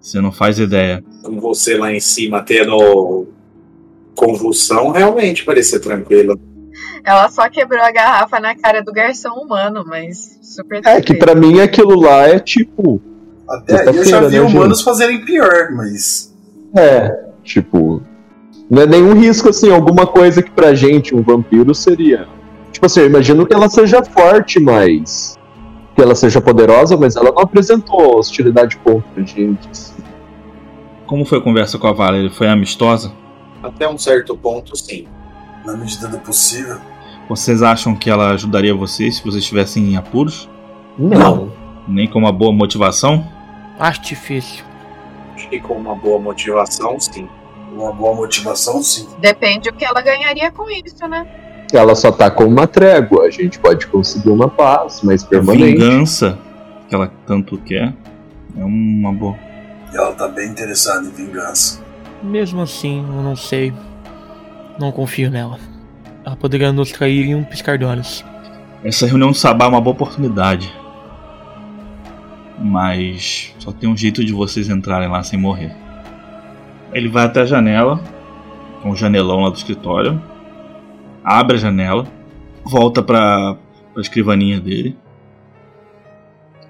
Você 0.00 0.20
não 0.20 0.32
faz 0.32 0.58
ideia. 0.58 1.04
Com 1.22 1.38
você 1.38 1.76
lá 1.76 1.92
em 1.92 2.00
cima 2.00 2.40
tendo 2.40 3.26
convulsão, 4.14 4.90
realmente 4.90 5.44
parecia 5.44 5.80
tranquilo. 5.80 6.38
Ela 7.04 7.28
só 7.28 7.48
quebrou 7.48 7.82
a 7.82 7.90
garrafa 7.90 8.38
na 8.38 8.54
cara 8.54 8.82
do 8.82 8.92
garçom 8.92 9.30
humano, 9.30 9.84
mas 9.86 10.38
super 10.42 10.80
É 10.84 11.00
que 11.00 11.14
pra 11.14 11.34
mim 11.34 11.60
aquilo 11.60 12.00
lá 12.00 12.28
é 12.28 12.38
tipo. 12.38 13.00
Até 13.48 13.80
aí 13.80 13.96
eu 13.96 14.04
já 14.04 14.20
vi 14.20 14.36
né, 14.36 14.40
humanos 14.40 14.78
gente? 14.78 14.84
fazerem 14.84 15.24
pior, 15.24 15.72
mas. 15.72 16.32
É, 16.76 17.24
tipo. 17.42 18.02
Não 18.70 18.82
é 18.82 18.86
nenhum 18.86 19.14
risco 19.14 19.50
assim, 19.50 19.70
alguma 19.70 20.06
coisa 20.06 20.42
que 20.42 20.50
pra 20.50 20.74
gente, 20.74 21.14
um 21.14 21.22
vampiro, 21.22 21.74
seria. 21.74 22.26
Tipo 22.70 22.86
assim, 22.86 23.00
eu 23.00 23.06
imagino 23.06 23.46
que 23.46 23.52
ela 23.52 23.68
seja 23.68 24.02
forte, 24.02 24.58
mas. 24.60 25.36
Que 25.94 26.00
ela 26.00 26.14
seja 26.14 26.40
poderosa, 26.40 26.96
mas 26.96 27.16
ela 27.16 27.32
não 27.32 27.42
apresentou 27.42 28.16
hostilidade 28.18 28.76
contra 28.78 29.22
a 29.22 29.26
gente. 29.26 29.68
assim. 29.70 30.02
Como 31.06 31.26
foi 31.26 31.38
a 31.38 31.42
conversa 31.42 31.78
com 31.78 31.86
a 31.86 31.92
Valerie? 31.92 32.30
Foi 32.30 32.46
amistosa? 32.46 33.12
Até 33.62 33.88
um 33.88 33.96
certo 33.98 34.36
ponto, 34.36 34.76
sim. 34.76 35.06
Na 35.64 35.76
medida 35.76 36.08
do 36.08 36.18
possível. 36.18 36.78
Vocês 37.28 37.62
acham 37.62 37.94
que 37.94 38.10
ela 38.10 38.30
ajudaria 38.30 38.74
vocês 38.74 39.16
se 39.16 39.22
vocês 39.22 39.42
estivessem 39.42 39.92
em 39.92 39.96
apuros? 39.96 40.48
Não. 40.98 41.52
Nem 41.86 42.08
com 42.08 42.18
uma 42.18 42.32
boa 42.32 42.52
motivação? 42.52 43.26
Acho 43.78 44.02
difícil. 44.02 44.64
Acho 45.34 45.48
que 45.48 45.60
com 45.60 45.74
uma 45.74 45.94
boa 45.94 46.18
motivação, 46.18 46.98
sim. 47.00 47.28
Uma 47.72 47.92
boa 47.92 48.14
motivação, 48.14 48.82
sim. 48.82 49.08
Depende 49.18 49.68
o 49.70 49.72
que 49.72 49.84
ela 49.84 50.02
ganharia 50.02 50.50
com 50.50 50.68
isso, 50.68 51.06
né? 51.08 51.26
Ela 51.72 51.94
só 51.94 52.12
tá 52.12 52.30
com 52.30 52.44
uma 52.44 52.66
trégua. 52.66 53.24
A 53.24 53.30
gente 53.30 53.58
pode 53.58 53.86
conseguir 53.86 54.28
uma 54.28 54.48
paz 54.48 55.00
mais 55.02 55.24
A 55.24 55.26
permanente. 55.28 55.78
vingança 55.78 56.38
que 56.88 56.94
ela 56.94 57.10
tanto 57.26 57.56
quer 57.58 57.94
é 58.58 58.64
uma 58.64 59.12
boa. 59.12 59.36
E 59.92 59.96
ela 59.96 60.12
tá 60.12 60.28
bem 60.28 60.48
interessada 60.50 61.06
em 61.06 61.10
vingança. 61.10 61.80
Mesmo 62.22 62.60
assim, 62.60 62.98
eu 62.98 63.22
não 63.22 63.34
sei. 63.34 63.72
Não 64.78 64.92
confio 64.92 65.30
nela. 65.30 65.58
Ela 66.24 66.36
poderia 66.36 66.72
nos 66.72 66.92
trair 66.92 67.26
em 67.26 67.34
um 67.34 67.44
piscar 67.44 67.76
de 67.76 67.84
olhos. 67.84 68.24
Essa 68.84 69.06
reunião 69.06 69.30
do 69.30 69.36
Sabá 69.36 69.64
é 69.64 69.68
uma 69.68 69.80
boa 69.80 69.94
oportunidade. 69.94 70.72
Mas 72.58 73.54
só 73.58 73.72
tem 73.72 73.88
um 73.88 73.96
jeito 73.96 74.24
de 74.24 74.32
vocês 74.32 74.68
entrarem 74.68 75.08
lá 75.08 75.22
sem 75.22 75.38
morrer. 75.38 75.74
Ele 76.92 77.08
vai 77.08 77.24
até 77.24 77.40
a 77.40 77.46
janela, 77.46 78.00
com 78.82 78.90
o 78.90 78.96
janelão 78.96 79.40
lá 79.40 79.50
do 79.50 79.56
escritório, 79.56 80.22
abre 81.24 81.56
a 81.56 81.58
janela, 81.58 82.06
volta 82.64 83.02
pra, 83.02 83.56
pra 83.92 84.00
escrivaninha 84.00 84.60
dele. 84.60 84.96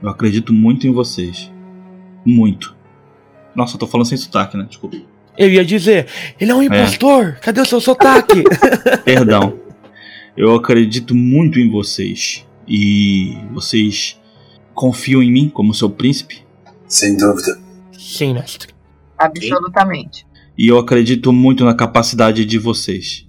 Eu 0.03 0.09
acredito 0.09 0.53
muito 0.53 0.87
em 0.87 0.93
vocês. 0.93 1.53
Muito. 2.25 2.75
Nossa, 3.55 3.75
eu 3.75 3.79
tô 3.79 3.87
falando 3.87 4.07
sem 4.07 4.17
sotaque, 4.17 4.57
né? 4.57 4.65
Desculpa. 4.65 4.97
Eu 5.37 5.49
ia 5.49 5.65
dizer, 5.65 6.07
ele 6.39 6.51
é 6.51 6.55
um 6.55 6.63
impostor! 6.63 7.39
Cadê 7.41 7.61
o 7.61 7.65
seu 7.65 7.81
sotaque? 7.81 8.45
Perdão. 9.05 9.59
Eu 10.37 10.55
acredito 10.55 11.15
muito 11.15 11.59
em 11.59 11.71
vocês. 11.71 12.47
E 12.67 13.37
vocês 13.53 14.21
confiam 14.75 15.23
em 15.23 15.31
mim 15.31 15.49
como 15.49 15.75
seu 15.75 15.91
príncipe? 15.91 16.43
Sem 16.87 17.17
dúvida. 17.17 17.59
Sim, 17.99 18.35
mestre. 18.35 18.73
Absolutamente. 19.19 20.27
E 20.57 20.69
eu 20.69 20.79
acredito 20.79 21.33
muito 21.33 21.65
na 21.65 21.75
capacidade 21.75 22.45
de 22.45 22.59
vocês. 22.59 23.27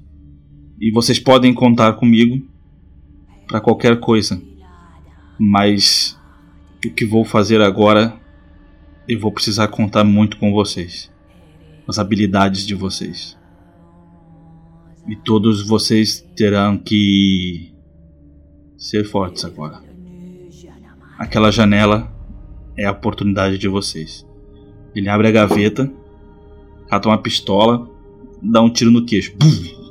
E 0.79 0.91
vocês 0.91 1.19
podem 1.19 1.53
contar 1.53 1.93
comigo 1.93 2.45
para 3.47 3.61
qualquer 3.61 3.99
coisa. 3.99 4.41
Mas 5.39 6.17
o 6.85 6.89
que 6.89 7.05
vou 7.05 7.23
fazer 7.23 7.61
agora, 7.61 8.13
eu 9.07 9.19
vou 9.19 9.31
precisar 9.31 9.67
contar 9.69 10.03
muito 10.03 10.37
com 10.37 10.51
vocês. 10.51 11.12
As 11.87 11.99
habilidades 11.99 12.65
de 12.65 12.75
vocês. 12.75 13.37
E 15.07 15.15
todos 15.15 15.67
vocês 15.67 16.25
terão 16.35 16.77
que 16.77 17.73
ser 18.77 19.03
fortes 19.03 19.43
agora. 19.43 19.81
Aquela 21.17 21.51
janela 21.51 22.11
é 22.77 22.85
a 22.85 22.91
oportunidade 22.91 23.57
de 23.57 23.67
vocês. 23.67 24.25
Ele 24.95 25.09
abre 25.09 25.27
a 25.27 25.31
gaveta, 25.31 25.91
cata 26.87 27.09
uma 27.09 27.17
pistola, 27.17 27.89
dá 28.41 28.61
um 28.61 28.71
tiro 28.71 28.91
no 28.91 29.05
queixo. 29.05 29.35
Bum! 29.37 29.83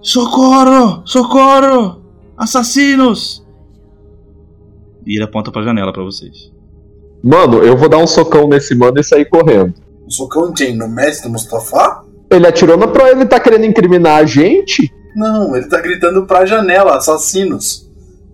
Socorro! 0.00 1.02
Socorro! 1.04 2.02
Assassinos! 2.36 3.44
E 5.04 5.16
ele 5.16 5.24
aponta 5.24 5.50
pra 5.50 5.62
janela 5.62 5.92
pra 5.92 6.02
vocês. 6.02 6.52
Mano, 7.22 7.58
eu 7.58 7.76
vou 7.76 7.88
dar 7.88 7.98
um 7.98 8.06
socão 8.06 8.48
nesse 8.48 8.74
mano 8.74 9.00
e 9.00 9.04
sair 9.04 9.24
correndo. 9.24 9.74
O 10.08 10.10
socão 10.10 10.50
de 10.52 10.64
quem? 10.64 10.74
No 10.76 10.88
mestre 10.88 11.28
Mustafa? 11.30 12.02
Ele 12.30 12.46
atirou 12.46 12.78
na 12.78 12.88
pro 12.88 13.06
ele 13.06 13.26
tá 13.26 13.38
querendo 13.38 13.66
incriminar 13.66 14.16
a 14.22 14.24
gente? 14.24 14.90
Não, 15.14 15.54
ele 15.54 15.66
tá 15.66 15.80
gritando 15.82 16.24
pra 16.24 16.46
janela, 16.46 16.96
assassinos. 16.96 17.86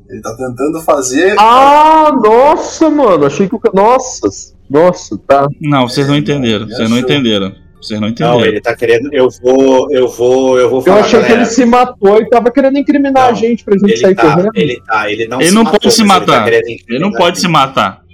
Ele 0.08 0.20
tá 0.22 0.30
tentando 0.36 0.80
fazer. 0.82 1.34
Ah, 1.36 2.12
nossa, 2.22 2.88
mano. 2.88 3.26
Achei 3.26 3.48
que 3.48 3.56
o. 3.56 3.60
Nossa, 3.74 4.28
nossa, 4.70 5.18
tá. 5.26 5.48
Não, 5.60 5.88
vocês 5.88 6.06
não 6.06 6.16
entenderam. 6.16 6.66
Vocês 6.68 6.88
não 6.88 6.98
entenderam. 6.98 7.52
Vocês 7.82 8.00
não 8.00 8.08
entenderam. 8.08 8.38
Não, 8.38 8.46
ele 8.46 8.60
tá 8.60 8.76
querendo. 8.76 9.12
Eu 9.12 9.28
vou. 9.42 9.90
Eu 9.92 10.08
vou. 10.08 10.58
Eu 10.58 10.70
vou 10.70 10.78
Eu 10.78 10.84
falar. 10.84 11.00
achei 11.00 11.22
que 11.24 11.32
ele 11.32 11.46
se 11.46 11.64
matou 11.64 12.20
e 12.20 12.28
tava 12.28 12.52
querendo 12.52 12.78
incriminar 12.78 13.28
a 13.28 13.32
Não, 13.32 13.34
gente 13.36 13.64
pra 13.64 13.74
gente 13.76 13.90
Ele 13.90 13.96
sair 13.96 14.14
tá, 14.14 14.22
correndo. 14.34 14.50
ele 14.54 14.80
tá, 14.86 15.10
ele 15.10 15.26
não 15.26 15.40
Ele 15.40 15.48
se 15.48 15.54
não 15.54 15.64
matou, 15.64 15.80
pode 15.80 15.94
se 15.94 16.04
mas 16.04 16.16
Ele, 16.18 16.26
tá 16.26 16.32
matar. 16.40 16.52
Ele 16.52 16.98
não 17.00 17.10
pode 17.12 17.38
a 17.38 17.40
se 17.40 17.48
matar. 17.48 18.04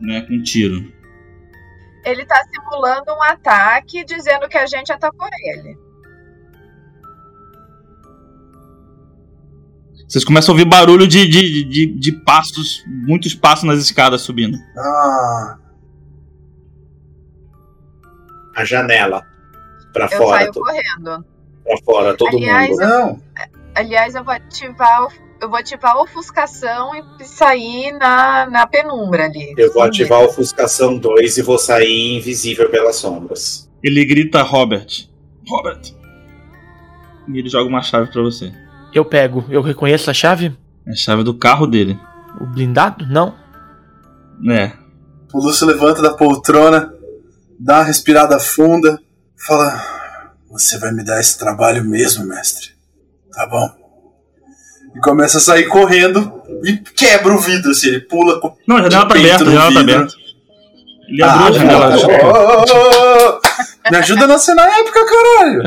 Né, 0.00 0.20
com 0.28 0.40
tiro. 0.42 0.84
Ele 2.04 2.24
tá 2.24 2.42
simulando 2.52 3.12
um 3.12 3.22
ataque 3.22 4.04
dizendo 4.04 4.48
que 4.48 4.58
a 4.58 4.66
gente 4.66 4.92
atacou 4.92 5.28
ele. 5.44 5.78
Vocês 10.08 10.24
começam 10.24 10.52
a 10.52 10.58
ouvir 10.58 10.68
barulho 10.68 11.06
de, 11.08 11.26
de, 11.26 11.64
de, 11.64 11.86
de 11.98 12.12
passos, 12.24 12.84
muitos 12.86 13.34
passos 13.34 13.64
nas 13.64 13.78
escadas 13.78 14.20
subindo. 14.22 14.58
Ah, 14.76 15.58
A 18.56 18.64
janela. 18.64 19.24
Pra 19.92 20.04
Eu 20.06 20.18
fora. 20.18 20.38
saio 20.40 20.52
to- 20.52 20.60
correndo. 20.60 21.24
Pra 21.64 21.76
fora, 21.84 22.16
todo 22.16 22.36
Aliás, 22.36 22.70
mundo. 22.70 22.80
não. 22.80 23.22
Aliás, 23.74 24.14
eu 24.14 24.24
vou 24.24 24.34
ativar, 24.34 25.04
o- 25.04 25.12
eu 25.42 25.50
vou 25.50 25.58
ativar 25.58 25.96
a 25.96 26.02
ofuscação 26.02 26.92
e 26.94 27.24
sair 27.24 27.90
na, 27.92 28.48
na 28.48 28.64
penumbra 28.64 29.24
ali. 29.24 29.52
Eu 29.58 29.72
vou 29.72 29.82
ativar 29.82 30.20
a 30.20 30.26
ofuscação 30.26 30.96
2 30.96 31.38
e 31.38 31.42
vou 31.42 31.58
sair 31.58 32.16
invisível 32.16 32.70
pelas 32.70 32.96
sombras. 32.96 33.68
Ele 33.82 34.04
grita 34.04 34.40
Robert. 34.42 35.08
Robert. 35.48 35.80
E 37.28 37.38
ele 37.38 37.48
joga 37.48 37.68
uma 37.68 37.82
chave 37.82 38.12
pra 38.12 38.22
você. 38.22 38.52
Eu 38.94 39.04
pego. 39.04 39.44
Eu 39.48 39.62
reconheço 39.62 40.08
a 40.10 40.14
chave? 40.14 40.56
É 40.86 40.92
a 40.92 40.94
chave 40.94 41.24
do 41.24 41.34
carro 41.34 41.66
dele. 41.66 41.98
O 42.40 42.46
blindado? 42.46 43.04
Não. 43.06 43.34
É. 44.48 44.72
O 45.34 45.38
Lúcio 45.38 45.66
levanta 45.66 46.00
da 46.00 46.14
poltrona, 46.14 46.94
dá 47.58 47.78
uma 47.78 47.84
respirada 47.84 48.38
funda, 48.38 49.00
fala: 49.36 49.82
Você 50.50 50.78
vai 50.78 50.92
me 50.92 51.04
dar 51.04 51.18
esse 51.18 51.36
trabalho 51.36 51.84
mesmo, 51.84 52.26
mestre? 52.26 52.70
Tá 53.32 53.46
bom. 53.48 53.81
E 54.94 55.00
começa 55.00 55.38
a 55.38 55.40
sair 55.40 55.64
correndo 55.68 56.32
e 56.64 56.76
quebra 56.76 57.32
o 57.34 57.38
vidro, 57.38 57.70
assim, 57.70 57.88
ele 57.88 58.00
pula 58.00 58.38
com 58.40 58.54
Não, 58.66 58.76
a 58.76 58.82
janela 58.82 59.04
de 59.04 59.08
tá 59.08 59.14
peito 59.14 59.26
aberta, 59.26 59.42
a 59.42 59.46
no 59.46 59.52
janela 59.52 59.72
tá 59.72 59.80
vidro. 59.80 59.94
aberta. 59.94 60.14
Ele 61.08 61.22
abriu 61.22 61.46
a 61.46 61.52
janela. 61.52 61.96
oh, 62.24 62.64
oh, 62.70 63.38
oh. 63.38 63.90
Me 63.90 63.96
ajuda 63.96 64.26
na 64.26 64.38
cena 64.38 64.62
épica, 64.78 65.00
caralho! 65.04 65.62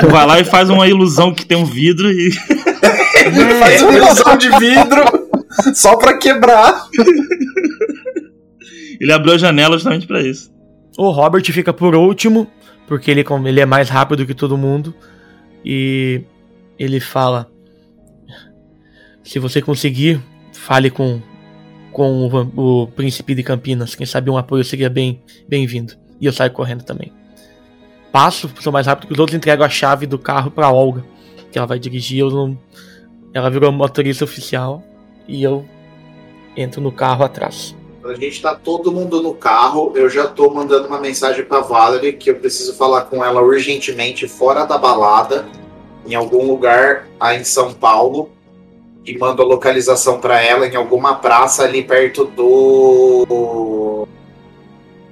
Tu 0.00 0.08
vai 0.08 0.26
lá 0.26 0.40
e 0.40 0.44
faz 0.44 0.68
uma 0.70 0.88
ilusão 0.88 1.32
que 1.32 1.46
tem 1.46 1.56
um 1.56 1.64
vidro 1.64 2.10
e. 2.10 2.30
Ele 3.26 3.54
faz 3.60 3.82
uma 3.82 3.94
ilusão 3.94 4.36
de 4.36 4.48
vidro 4.58 5.04
só 5.74 5.96
pra 5.96 6.16
quebrar. 6.18 6.86
Ele 9.00 9.12
abriu 9.12 9.34
a 9.34 9.38
janela 9.38 9.76
justamente 9.76 10.06
pra 10.06 10.20
isso. 10.20 10.50
O 10.98 11.10
Robert 11.10 11.44
fica 11.52 11.72
por 11.72 11.94
último, 11.94 12.50
porque 12.86 13.10
ele, 13.10 13.24
ele 13.46 13.60
é 13.60 13.66
mais 13.66 13.88
rápido 13.88 14.26
que 14.26 14.34
todo 14.34 14.58
mundo. 14.58 14.94
E 15.64 16.22
ele 16.78 16.98
fala: 17.00 17.48
Se 19.22 19.38
você 19.38 19.60
conseguir, 19.60 20.20
fale 20.52 20.90
com, 20.90 21.20
com 21.92 22.26
o, 22.56 22.82
o 22.82 22.86
príncipe 22.88 23.34
de 23.34 23.42
Campinas. 23.42 23.94
Quem 23.94 24.06
sabe 24.06 24.30
um 24.30 24.36
apoio 24.36 24.64
seria 24.64 24.90
bem 24.90 25.22
bem-vindo. 25.48 25.94
E 26.20 26.26
eu 26.26 26.32
saio 26.32 26.50
correndo 26.52 26.84
também. 26.84 27.12
Passo, 28.12 28.50
sou 28.60 28.72
mais 28.72 28.86
rápido 28.86 29.06
que 29.06 29.12
os 29.12 29.18
outros, 29.18 29.36
entrego 29.36 29.62
a 29.62 29.68
chave 29.68 30.06
do 30.06 30.18
carro 30.18 30.50
pra 30.50 30.70
Olga, 30.70 31.04
que 31.50 31.58
ela 31.58 31.66
vai 31.66 31.78
dirigir. 31.78 32.18
Eu 32.18 32.30
não, 32.30 32.58
ela 33.32 33.50
virou 33.50 33.70
motorista 33.70 34.24
oficial 34.24 34.82
e 35.28 35.42
eu 35.42 35.64
entro 36.56 36.80
no 36.80 36.90
carro 36.90 37.24
atrás. 37.24 37.74
Quando 38.02 38.14
a 38.14 38.18
gente 38.18 38.40
tá 38.40 38.54
todo 38.54 38.90
mundo 38.90 39.22
no 39.22 39.34
carro, 39.34 39.92
eu 39.94 40.08
já 40.08 40.26
tô 40.26 40.50
mandando 40.52 40.88
uma 40.88 40.98
mensagem 40.98 41.44
pra 41.44 41.60
Valerie 41.60 42.14
que 42.14 42.30
eu 42.30 42.36
preciso 42.36 42.74
falar 42.74 43.02
com 43.02 43.24
ela 43.24 43.42
urgentemente 43.42 44.26
fora 44.26 44.64
da 44.64 44.78
balada, 44.78 45.46
em 46.06 46.14
algum 46.14 46.46
lugar 46.46 47.06
aí 47.20 47.40
em 47.40 47.44
São 47.44 47.72
Paulo. 47.72 48.30
E 49.04 49.16
mando 49.18 49.42
a 49.42 49.44
localização 49.44 50.20
pra 50.20 50.42
ela 50.42 50.66
em 50.66 50.76
alguma 50.76 51.14
praça 51.16 51.64
ali 51.64 51.82
perto 51.82 52.26
do. 52.26 54.06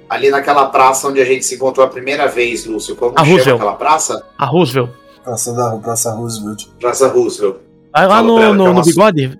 Ali 0.09 0.29
naquela 0.29 0.65
praça 0.67 1.07
onde 1.07 1.21
a 1.21 1.25
gente 1.25 1.45
se 1.45 1.55
encontrou 1.55 1.85
a 1.85 1.89
primeira 1.89 2.27
vez, 2.27 2.65
Lúcio. 2.65 2.95
Como 2.95 3.13
A 3.15 3.19
chama 3.19 3.31
Roosevelt. 3.31 3.55
aquela 3.57 3.75
praça? 3.75 4.25
A 4.37 4.45
Roosevelt. 4.45 4.89
Praça 5.23 5.53
da 5.53 5.77
Praça 5.77 6.11
Roosevelt. 6.13 6.65
Praça 6.79 7.07
Roosevelt. 7.07 7.57
Vai 7.93 8.07
lá 8.07 8.21
no, 8.23 8.53
no, 8.53 8.67
é 8.67 8.73
no 8.73 8.81
bigode. 8.83 9.39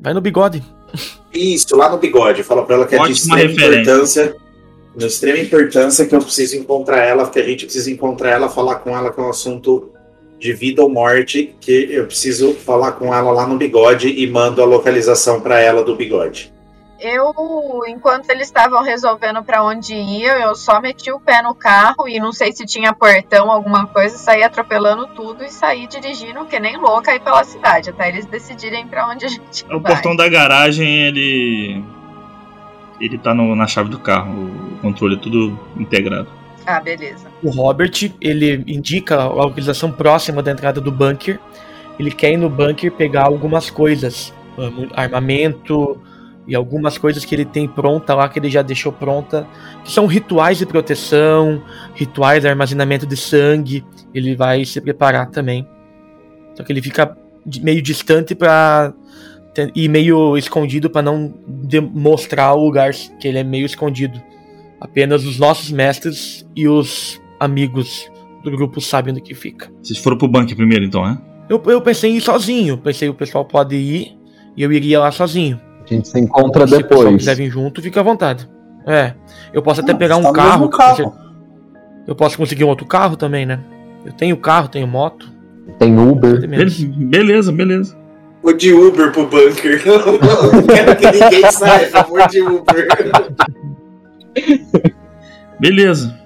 Vai 0.00 0.12
no 0.14 0.20
bigode. 0.20 0.62
Isso, 1.32 1.74
lá 1.76 1.88
no 1.90 1.96
bigode. 1.98 2.42
Fala 2.42 2.64
pra 2.64 2.76
ela 2.76 2.86
que 2.86 2.94
é 2.94 2.98
de 2.98 3.04
Ótima 3.04 3.16
extrema 3.16 3.38
referência. 3.48 3.80
importância. 3.92 4.36
De 4.94 5.06
extrema 5.06 5.38
importância 5.38 6.06
que 6.06 6.14
eu 6.14 6.20
preciso 6.20 6.56
encontrar 6.56 6.98
ela, 7.04 7.26
que 7.30 7.38
a 7.38 7.42
gente 7.42 7.64
precisa 7.64 7.90
encontrar 7.90 8.30
ela, 8.30 8.48
falar 8.50 8.76
com 8.76 8.94
ela 8.96 9.10
que 9.10 9.18
é 9.18 9.22
um 9.22 9.30
assunto 9.30 9.90
de 10.42 10.52
vida 10.52 10.82
ou 10.82 10.90
morte, 10.90 11.54
que 11.60 11.88
eu 11.90 12.04
preciso 12.06 12.52
falar 12.52 12.92
com 12.92 13.14
ela 13.14 13.30
lá 13.30 13.46
no 13.46 13.56
bigode 13.56 14.08
e 14.08 14.26
mando 14.28 14.60
a 14.60 14.64
localização 14.66 15.40
pra 15.40 15.60
ela 15.60 15.84
do 15.84 15.94
bigode. 15.94 16.52
Eu, 17.00 17.32
enquanto 17.88 18.30
eles 18.30 18.46
estavam 18.46 18.82
resolvendo 18.82 19.42
pra 19.42 19.64
onde 19.64 19.92
ia, 19.94 20.38
eu 20.40 20.54
só 20.54 20.80
meti 20.80 21.10
o 21.10 21.18
pé 21.20 21.42
no 21.42 21.52
carro 21.54 22.08
e 22.08 22.18
não 22.20 22.32
sei 22.32 22.52
se 22.52 22.64
tinha 22.66 22.92
portão, 22.92 23.50
alguma 23.50 23.86
coisa, 23.86 24.16
saí 24.18 24.42
atropelando 24.42 25.06
tudo 25.08 25.44
e 25.44 25.50
saí 25.50 25.86
dirigindo 25.88 26.44
que 26.44 26.58
nem 26.60 26.76
louca 26.76 27.10
aí 27.12 27.18
pela 27.20 27.42
cidade, 27.44 27.90
até 27.90 28.08
eles 28.08 28.26
decidirem 28.26 28.86
pra 28.86 29.08
onde 29.08 29.24
a 29.24 29.28
gente 29.28 29.64
O 29.64 29.80
vai. 29.80 29.92
portão 29.94 30.14
da 30.14 30.28
garagem, 30.28 31.06
ele. 31.06 31.82
Ele 33.00 33.18
tá 33.18 33.34
no- 33.34 33.56
na 33.56 33.66
chave 33.66 33.88
do 33.90 33.98
carro. 33.98 34.32
O 34.76 34.78
controle 34.80 35.16
é 35.16 35.18
tudo 35.18 35.58
integrado. 35.76 36.28
Ah, 36.66 36.80
beleza. 36.80 37.26
O 37.42 37.50
Robert, 37.50 37.92
ele 38.20 38.64
indica 38.66 39.16
a 39.16 39.28
localização 39.28 39.90
próxima 39.90 40.42
da 40.42 40.52
entrada 40.52 40.80
do 40.80 40.92
bunker. 40.92 41.38
Ele 41.98 42.10
quer 42.10 42.32
ir 42.32 42.36
no 42.36 42.48
bunker 42.48 42.90
pegar 42.92 43.24
algumas 43.24 43.70
coisas. 43.70 44.32
Armamento, 44.94 46.00
e 46.46 46.54
algumas 46.54 46.98
coisas 46.98 47.24
que 47.24 47.34
ele 47.34 47.44
tem 47.44 47.68
pronta 47.68 48.14
lá, 48.14 48.28
que 48.28 48.38
ele 48.38 48.50
já 48.50 48.62
deixou 48.62 48.92
pronta, 48.92 49.46
que 49.84 49.90
são 49.92 50.06
rituais 50.06 50.58
de 50.58 50.66
proteção, 50.66 51.62
rituais 51.94 52.42
de 52.42 52.48
armazenamento 52.48 53.06
de 53.06 53.16
sangue, 53.16 53.84
ele 54.12 54.34
vai 54.34 54.64
se 54.64 54.80
preparar 54.80 55.30
também. 55.30 55.66
Só 56.54 56.64
que 56.64 56.72
ele 56.72 56.82
fica 56.82 57.16
meio 57.60 57.80
distante 57.80 58.34
para 58.34 58.92
e 59.74 59.86
meio 59.86 60.36
escondido 60.36 60.88
para 60.88 61.02
não 61.02 61.32
demonstrar 61.46 62.54
o 62.54 62.64
lugar 62.64 62.92
que 62.92 63.28
ele 63.28 63.38
é 63.38 63.44
meio 63.44 63.66
escondido. 63.66 64.20
Apenas 64.82 65.24
os 65.24 65.38
nossos 65.38 65.70
mestres 65.70 66.44
e 66.56 66.66
os 66.66 67.20
amigos 67.38 68.10
do 68.42 68.50
grupo 68.50 68.80
sabem 68.80 69.12
onde 69.12 69.20
que 69.22 69.32
fica. 69.34 69.70
Vocês 69.80 69.98
foram 70.00 70.18
pro 70.18 70.26
bunker 70.26 70.56
primeiro, 70.56 70.84
então, 70.84 71.04
né? 71.04 71.16
Eu, 71.48 71.62
eu 71.66 71.80
pensei 71.80 72.10
em 72.10 72.16
ir 72.16 72.20
sozinho, 72.20 72.76
pensei 72.76 73.08
o 73.08 73.14
pessoal 73.14 73.44
pode 73.44 73.76
ir 73.76 74.18
e 74.56 74.62
eu 74.62 74.72
iria 74.72 74.98
lá 74.98 75.12
sozinho. 75.12 75.60
A 75.84 75.94
gente 75.94 76.08
se 76.08 76.18
encontra 76.18 76.66
Se 76.66 76.74
o 76.74 76.76
pessoal 76.78 77.00
depois. 77.04 77.16
quiser 77.18 77.36
vir 77.36 77.48
junto, 77.50 77.80
fica 77.80 78.00
à 78.00 78.02
vontade. 78.02 78.48
É. 78.84 79.14
Eu 79.52 79.62
posso 79.62 79.80
até 79.80 79.92
Ah, 79.92 79.96
pegar 79.96 80.14
tá 80.16 80.20
um 80.20 80.24
no 80.24 80.32
carro. 80.32 80.68
carro. 80.68 81.14
Eu 82.06 82.16
posso 82.16 82.36
conseguir 82.36 82.64
um 82.64 82.68
outro 82.68 82.84
carro 82.86 83.16
também, 83.16 83.46
né? 83.46 83.60
Eu 84.04 84.12
tenho 84.12 84.36
carro, 84.36 84.66
tenho 84.68 84.88
moto. 84.88 85.30
Tem 85.78 85.96
Uber. 85.96 86.40
Beleza, 86.48 87.52
beleza. 87.52 87.96
Vou 88.42 88.52
de 88.52 88.72
Uber 88.72 89.12
pro 89.12 89.28
bunker. 89.28 89.80
Não 90.52 90.62
quero 90.66 90.96
que 90.96 91.06
ninguém 91.12 91.50
saiba. 91.52 92.02
Vou 92.02 92.26
de 92.26 92.40
Uber. 92.40 92.88
Beleza. 95.60 96.18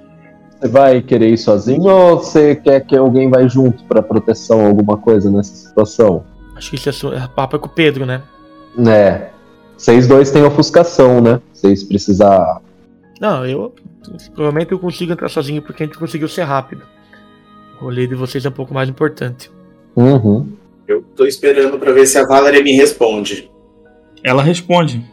Você 0.59 0.69
vai 0.69 1.03
querer 1.03 1.29
ir 1.31 1.39
sozinho 1.39 1.83
ou 1.83 2.19
você 2.19 2.57
quer 2.57 2.81
que 2.81 2.97
alguém 2.97 3.29
vai 3.29 3.49
junto 3.49 3.85
pra 3.85 4.03
proteção 4.03 4.67
alguma 4.67 4.97
coisa 4.97 5.31
nessa 5.31 5.55
situação? 5.55 6.25
Acho 6.57 6.71
que 6.71 6.77
isso 6.77 7.13
é, 7.13 7.17
é 7.17 7.29
papo 7.29 7.57
é 7.57 7.59
com 7.59 7.67
o 7.67 7.71
Pedro, 7.71 8.07
né? 8.07 8.23
É. 8.87 9.29
Vocês 9.77 10.09
dois 10.09 10.31
têm 10.31 10.43
ofuscação, 10.43 11.21
né? 11.21 11.41
Vocês 11.53 11.85
precisar. 11.85 12.63
Não, 13.21 13.45
eu. 13.47 13.75
Provavelmente 14.35 14.73
eu 14.73 14.79
consigo 14.79 15.13
entrar 15.13 15.29
sozinho 15.29 15.61
porque 15.61 15.83
a 15.83 15.87
gente 15.87 15.99
conseguiu 15.99 16.29
ser 16.29 16.45
rápido. 16.45 16.83
O 17.79 17.85
rolê 17.85 18.07
de 18.07 18.15
vocês 18.15 18.45
é 18.47 18.49
um 18.49 18.53
pouco 18.53 18.73
mais 18.73 18.89
importante. 18.89 19.51
Uhum. 19.95 20.51
Eu 20.89 21.03
tô 21.15 21.27
esperando 21.27 21.79
pra 21.79 21.93
ver 21.93 22.07
se 22.07 22.17
a 22.17 22.27
Valerie 22.27 22.63
me 22.63 22.73
responde. 22.73 23.51
Ela 24.25 24.43
responde. 24.43 25.05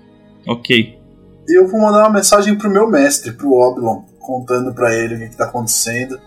Ok. 0.48 1.03
E 1.48 1.58
eu 1.60 1.68
vou 1.68 1.80
mandar 1.82 2.00
uma 2.00 2.10
mensagem 2.12 2.58
pro 2.58 2.70
meu 2.70 2.88
mestre, 2.90 3.32
pro 3.34 3.52
Oblon, 3.54 4.04
contando 4.20 4.74
pra 4.74 4.96
ele 4.96 5.16
o 5.16 5.20
que, 5.20 5.30
que 5.30 5.38
tá 5.38 5.46
acontecendo. 5.46 6.20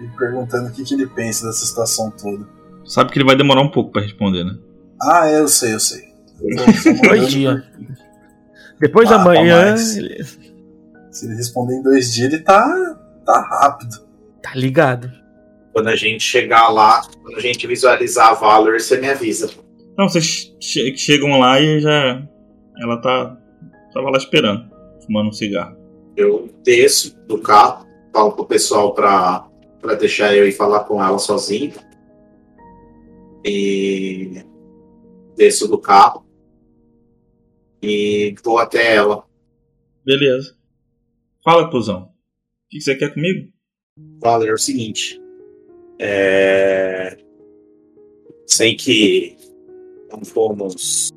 E 0.00 0.06
perguntando 0.16 0.68
o 0.68 0.72
que, 0.72 0.84
que 0.84 0.94
ele 0.94 1.06
pensa 1.06 1.46
dessa 1.46 1.66
situação 1.66 2.10
toda. 2.10 2.46
Sabe 2.84 3.10
que 3.10 3.18
ele 3.18 3.26
vai 3.26 3.36
demorar 3.36 3.60
um 3.62 3.70
pouco 3.70 3.90
pra 3.90 4.00
responder, 4.02 4.44
né? 4.44 4.56
Ah, 5.02 5.28
é, 5.28 5.40
eu 5.40 5.48
sei, 5.48 5.74
eu 5.74 5.80
sei. 5.80 6.08
Eu 6.40 6.56
tô 6.56 6.64
mandando 6.66 7.02
Dois 7.08 7.28
dias. 7.30 7.62
Depois 8.80 9.10
Ah, 9.10 9.16
da 9.16 9.24
manhã. 9.24 9.70
mas- 9.72 9.96
ele 9.96 10.24
Se 11.10 11.26
ele 11.26 11.34
responder 11.34 11.74
em 11.74 11.82
dois 11.82 12.12
dias, 12.14 12.32
ele 12.32 12.42
tá, 12.42 12.64
tá 13.26 13.40
rápido. 13.40 13.96
Tá 14.40 14.54
ligado. 14.54 15.10
Quando 15.72 15.88
a 15.88 15.96
gente 15.96 16.22
chegar 16.22 16.68
lá, 16.68 17.02
quando 17.22 17.36
a 17.38 17.40
gente 17.40 17.66
visualizar 17.66 18.28
a 18.28 18.34
Valor, 18.34 18.78
você 18.80 18.98
me 19.00 19.10
avisa. 19.10 19.50
Não, 19.96 20.08
vocês 20.08 20.54
che- 20.60 20.96
chegam 20.96 21.38
lá 21.40 21.60
e 21.60 21.80
já. 21.80 22.22
Ela 22.80 23.00
tá. 23.02 23.36
Tava 23.98 24.10
lá 24.10 24.16
esperando, 24.16 24.70
fumando 25.04 25.30
um 25.30 25.32
cigarro. 25.32 25.76
Eu 26.16 26.48
desço 26.62 27.18
do 27.26 27.36
carro, 27.36 27.84
falo 28.12 28.30
pro 28.30 28.46
pessoal 28.46 28.94
pra, 28.94 29.50
pra 29.80 29.94
deixar 29.94 30.36
eu 30.36 30.46
ir 30.46 30.52
falar 30.52 30.84
com 30.84 31.02
ela 31.02 31.18
sozinho. 31.18 31.72
E 33.44 34.40
desço 35.36 35.66
do 35.66 35.78
carro 35.78 36.24
e 37.82 38.36
vou 38.44 38.58
até 38.58 38.94
ela. 38.94 39.24
Beleza. 40.06 40.56
Fala, 41.42 41.68
cuzão. 41.68 42.02
O 42.02 42.08
que 42.70 42.80
você 42.80 42.94
quer 42.94 43.12
comigo? 43.12 43.52
Valor, 44.20 44.46
é 44.46 44.52
o 44.52 44.58
seguinte. 44.58 45.20
É... 45.98 47.18
Sei 48.46 48.76
que 48.76 49.36
não 50.08 50.24
fomos 50.24 51.10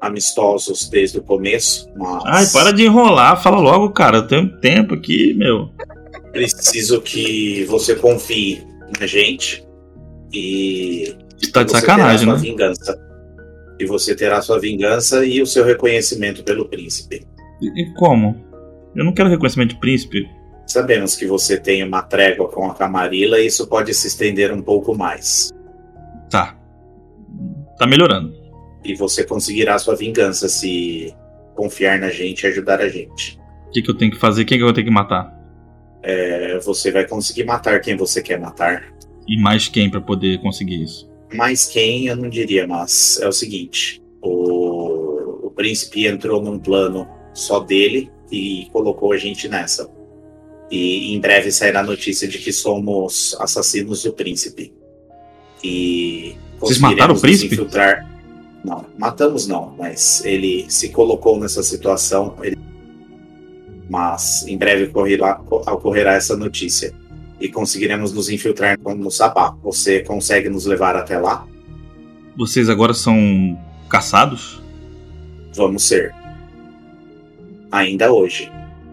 amistosos 0.00 0.88
desde 0.88 1.18
o 1.18 1.22
começo, 1.22 1.88
mas 1.96 2.22
Ai, 2.26 2.46
para 2.52 2.72
de 2.72 2.84
enrolar, 2.84 3.42
fala 3.42 3.58
logo, 3.58 3.90
cara. 3.90 4.18
Eu 4.18 4.26
tenho 4.26 4.48
tempo 4.60 4.94
aqui, 4.94 5.34
meu. 5.34 5.70
preciso 6.32 7.00
que 7.00 7.64
você 7.64 7.94
confie 7.96 8.62
na 8.98 9.06
gente 9.06 9.66
e 10.32 11.14
Tá 11.52 11.62
de 11.62 11.70
sacanagem, 11.72 12.26
né? 12.28 12.34
vingança. 12.36 12.98
E 13.78 13.86
você 13.86 14.14
terá 14.14 14.42
sua 14.42 14.58
vingança 14.58 15.24
e 15.24 15.40
o 15.40 15.46
seu 15.46 15.64
reconhecimento 15.64 16.42
pelo 16.42 16.68
príncipe. 16.68 17.24
E 17.60 17.82
e 17.82 17.94
como? 17.94 18.36
Eu 18.94 19.04
não 19.04 19.12
quero 19.12 19.28
reconhecimento 19.28 19.74
de 19.74 19.80
príncipe. 19.80 20.28
Sabemos 20.66 21.14
que 21.16 21.26
você 21.26 21.56
tem 21.58 21.82
uma 21.82 22.02
trégua 22.02 22.48
com 22.48 22.68
a 22.70 22.74
Camarilla 22.74 23.38
e 23.40 23.46
isso 23.46 23.66
pode 23.66 23.94
se 23.94 24.06
estender 24.08 24.52
um 24.52 24.60
pouco 24.60 24.96
mais. 24.96 25.50
Tá. 26.28 26.56
Tá 27.78 27.86
melhorando. 27.86 28.34
E 28.84 28.94
você 28.94 29.24
conseguirá 29.24 29.78
sua 29.78 29.94
vingança 29.94 30.48
se 30.48 31.14
confiar 31.54 31.98
na 31.98 32.10
gente 32.10 32.42
e 32.42 32.46
ajudar 32.46 32.80
a 32.80 32.88
gente. 32.88 33.38
O 33.66 33.70
que, 33.70 33.82
que 33.82 33.90
eu 33.90 33.96
tenho 33.96 34.12
que 34.12 34.18
fazer? 34.18 34.44
Quem 34.44 34.56
que 34.56 34.62
eu 34.62 34.66
vou 34.66 34.74
ter 34.74 34.84
que 34.84 34.90
matar? 34.90 35.36
É, 36.02 36.58
você 36.60 36.90
vai 36.90 37.06
conseguir 37.06 37.44
matar 37.44 37.80
quem 37.80 37.96
você 37.96 38.22
quer 38.22 38.38
matar. 38.38 38.94
E 39.26 39.36
mais 39.40 39.68
quem 39.68 39.90
pra 39.90 40.00
poder 40.00 40.40
conseguir 40.40 40.82
isso? 40.82 41.08
Mais 41.34 41.66
quem, 41.66 42.06
eu 42.06 42.16
não 42.16 42.28
diria, 42.28 42.66
mas 42.66 43.18
é 43.20 43.28
o 43.28 43.32
seguinte: 43.32 44.00
o, 44.22 45.46
o 45.48 45.50
príncipe 45.50 46.06
entrou 46.06 46.42
num 46.42 46.58
plano 46.58 47.06
só 47.34 47.60
dele 47.60 48.10
e 48.30 48.68
colocou 48.72 49.12
a 49.12 49.16
gente 49.16 49.48
nessa. 49.48 49.90
E 50.70 51.14
em 51.14 51.20
breve 51.20 51.50
sairá 51.50 51.80
a 51.80 51.82
notícia 51.82 52.28
de 52.28 52.38
que 52.38 52.52
somos 52.52 53.36
assassinos 53.40 54.02
do 54.02 54.12
príncipe. 54.12 54.72
E 55.64 56.36
Vocês 56.58 56.78
mataram 56.78 57.14
o 57.14 57.20
príncipe? 57.20 57.54
Infiltrar. 57.54 58.06
Não, 58.64 58.84
matamos 58.98 59.46
não, 59.46 59.74
mas 59.78 60.24
ele 60.24 60.66
se 60.68 60.88
colocou 60.90 61.38
nessa 61.38 61.62
situação. 61.62 62.34
ele- 62.42 62.58
Mas 63.88 64.46
em 64.46 64.58
breve 64.58 64.84
ocorrerá, 64.84 65.40
ocorrerá 65.50 66.14
essa 66.14 66.36
notícia. 66.36 66.92
E 67.40 67.48
conseguiremos 67.48 68.12
nos 68.12 68.28
infiltrar 68.28 68.76
no 68.80 69.10
Sabá. 69.10 69.54
Você 69.62 70.00
consegue 70.00 70.48
nos 70.48 70.66
levar 70.66 70.96
até 70.96 71.18
lá? 71.18 71.46
Vocês 72.36 72.68
agora 72.68 72.92
são 72.92 73.56
caçados? 73.88 74.60
Vamos 75.54 75.84
ser. 75.86 76.12
Ainda 77.70 78.12
hoje. 78.12 78.50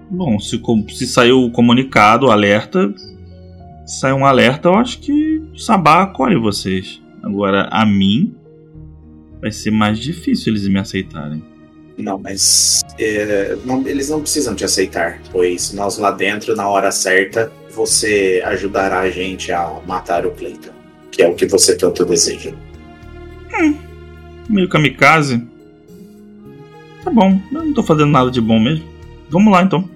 Bom, 0.10 0.40
se, 0.40 0.62
se 0.96 1.08
saiu 1.08 1.44
o 1.44 1.52
comunicado, 1.52 2.28
o 2.28 2.32
alerta, 2.32 2.94
saiu 3.86 4.18
um 4.18 4.26
alerta, 4.26 4.70
eu 4.70 4.76
acho 4.76 5.00
que 5.00 5.40
o 5.54 5.58
Sabá 5.58 6.04
acolhe 6.04 6.36
vocês. 6.38 7.02
Agora, 7.24 7.68
a 7.72 7.86
mim, 7.86 8.36
vai 9.46 9.52
ser 9.52 9.70
mais 9.70 10.00
difícil 10.00 10.54
eles 10.54 10.68
me 10.68 10.80
aceitarem. 10.80 11.44
Não, 12.00 12.18
mas 12.18 12.82
é, 12.98 13.56
não- 13.64 13.88
eles 13.88 14.10
não 14.10 14.20
precisam 14.20 14.56
te 14.56 14.66
aceitar, 14.66 15.20
pois 15.32 15.72
nós 15.72 16.00
lá 16.00 16.10
dentro, 16.10 16.56
na 16.56 16.68
hora 16.68 16.92
certa, 16.92 17.52
você 17.70 18.42
ajudará 18.44 19.02
a 19.02 19.10
gente 19.12 19.52
a 19.52 19.80
matar 19.86 20.26
o 20.26 20.32
Clayton, 20.32 20.72
que 21.12 21.22
é 21.22 21.28
o 21.28 21.36
que 21.36 21.46
você 21.46 21.78
tanto 21.78 22.04
deseja. 22.06 22.54
Meio 24.50 24.68
kamikaze. 24.68 25.48
Tá 27.04 27.12
bom, 27.12 27.40
eu 27.54 27.66
não 27.66 27.74
tô 27.74 27.84
fazendo 27.84 28.10
nada 28.10 28.32
de 28.32 28.42
bom 28.42 28.60
mesmo. 28.60 28.84
Vamos 29.30 29.54
lá 29.54 29.62
então. 29.62 29.88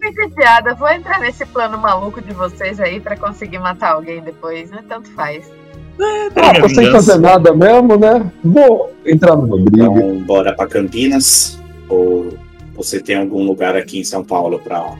Entediada, 0.00 0.74
vou 0.76 0.88
entrar 0.88 1.18
nesse 1.18 1.44
plano 1.46 1.76
maluco 1.76 2.22
de 2.22 2.32
vocês 2.32 2.78
aí 2.78 3.00
pra 3.00 3.16
conseguir 3.16 3.58
matar 3.58 3.94
alguém 3.94 4.22
depois, 4.22 4.70
né? 4.70 4.82
Tanto 4.88 5.10
faz. 5.10 5.50
Quero 5.96 6.32
Ah, 6.36 6.60
tô 6.60 6.68
sem 6.68 6.90
fazer 6.90 7.18
nada 7.18 7.54
mesmo, 7.54 7.96
né? 7.96 8.30
Vou 8.44 8.92
entrar 9.04 9.36
numa 9.36 9.58
briga. 9.58 9.84
Então, 9.84 10.22
bora 10.22 10.54
pra 10.54 10.66
Campinas? 10.66 11.58
Ou 11.88 12.36
você 12.74 13.00
tem 13.00 13.16
algum 13.16 13.44
lugar 13.44 13.76
aqui 13.76 13.98
em 13.98 14.04
São 14.04 14.24
Paulo 14.24 14.58
pra, 14.58 14.96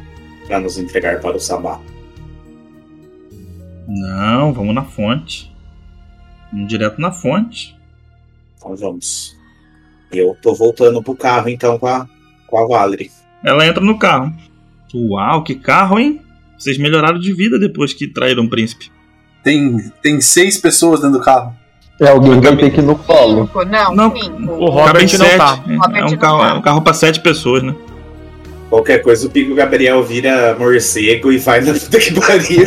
pra 0.47 0.61
nos 0.61 0.79
entregar 0.79 1.21
para 1.21 1.37
o 1.37 1.41
Sabá? 1.41 1.81
Não, 3.89 4.53
vamos 4.53 4.75
na 4.75 4.85
fonte. 4.85 5.53
Vamos 6.53 6.69
direto 6.69 7.01
na 7.01 7.11
fonte. 7.11 7.77
Então 8.57 8.77
vamos. 8.77 9.37
Eu 10.13 10.37
tô 10.41 10.55
voltando 10.55 11.03
pro 11.03 11.17
carro 11.17 11.49
então 11.49 11.79
com 11.79 11.87
a, 11.87 12.07
com 12.47 12.59
a 12.59 12.67
Valerie. 12.67 13.11
Ela 13.43 13.67
entra 13.67 13.83
no 13.83 13.99
carro. 13.99 14.33
Uau, 14.95 15.43
que 15.43 15.55
carro, 15.55 15.99
hein? 15.99 16.21
Vocês 16.59 16.79
melhoraram 16.79 17.19
de 17.19 17.33
vida 17.33 17.59
depois 17.59 17.95
que 17.95 18.07
traíram 18.07 18.45
o 18.45 18.51
príncipe. 18.51 18.91
Tem, 19.43 19.77
tem 20.03 20.21
seis 20.21 20.59
pessoas 20.59 21.01
dentro 21.01 21.19
do 21.19 21.25
carro. 21.25 21.53
É, 22.01 22.09
alguém 22.09 22.41
vai 22.41 22.57
ter 22.57 22.71
que 22.71 22.81
ir 22.81 22.83
no 22.83 22.97
colo. 22.97 23.43
Cinco, 23.47 23.65
não, 23.65 23.95
Não, 23.95 24.17
cinco. 24.17 24.53
O 24.53 24.71
Robert 24.71 25.03
não 25.03 25.09
sete. 25.27 25.37
tá. 25.39 25.63
É, 25.69 25.75
Robert 25.77 26.03
é 26.03 26.05
um 26.07 26.11
não 26.11 26.17
carro, 26.19 26.39
tá. 26.41 26.49
é 26.49 26.53
um 26.55 26.63
carro 26.63 26.83
pra 26.83 26.95
sete 26.95 27.21
pessoas, 27.21 27.63
né? 27.63 27.75
Qualquer 28.71 29.03
coisa, 29.03 29.27
o 29.27 29.31
Pico 29.31 29.55
Gabriel 29.55 30.03
vira 30.03 30.57
morcego 30.59 31.31
e 31.31 31.39
vai 31.39 31.61
na 31.61 31.75
puta 31.75 31.99
que 31.99 32.15
pariu. 32.19 32.65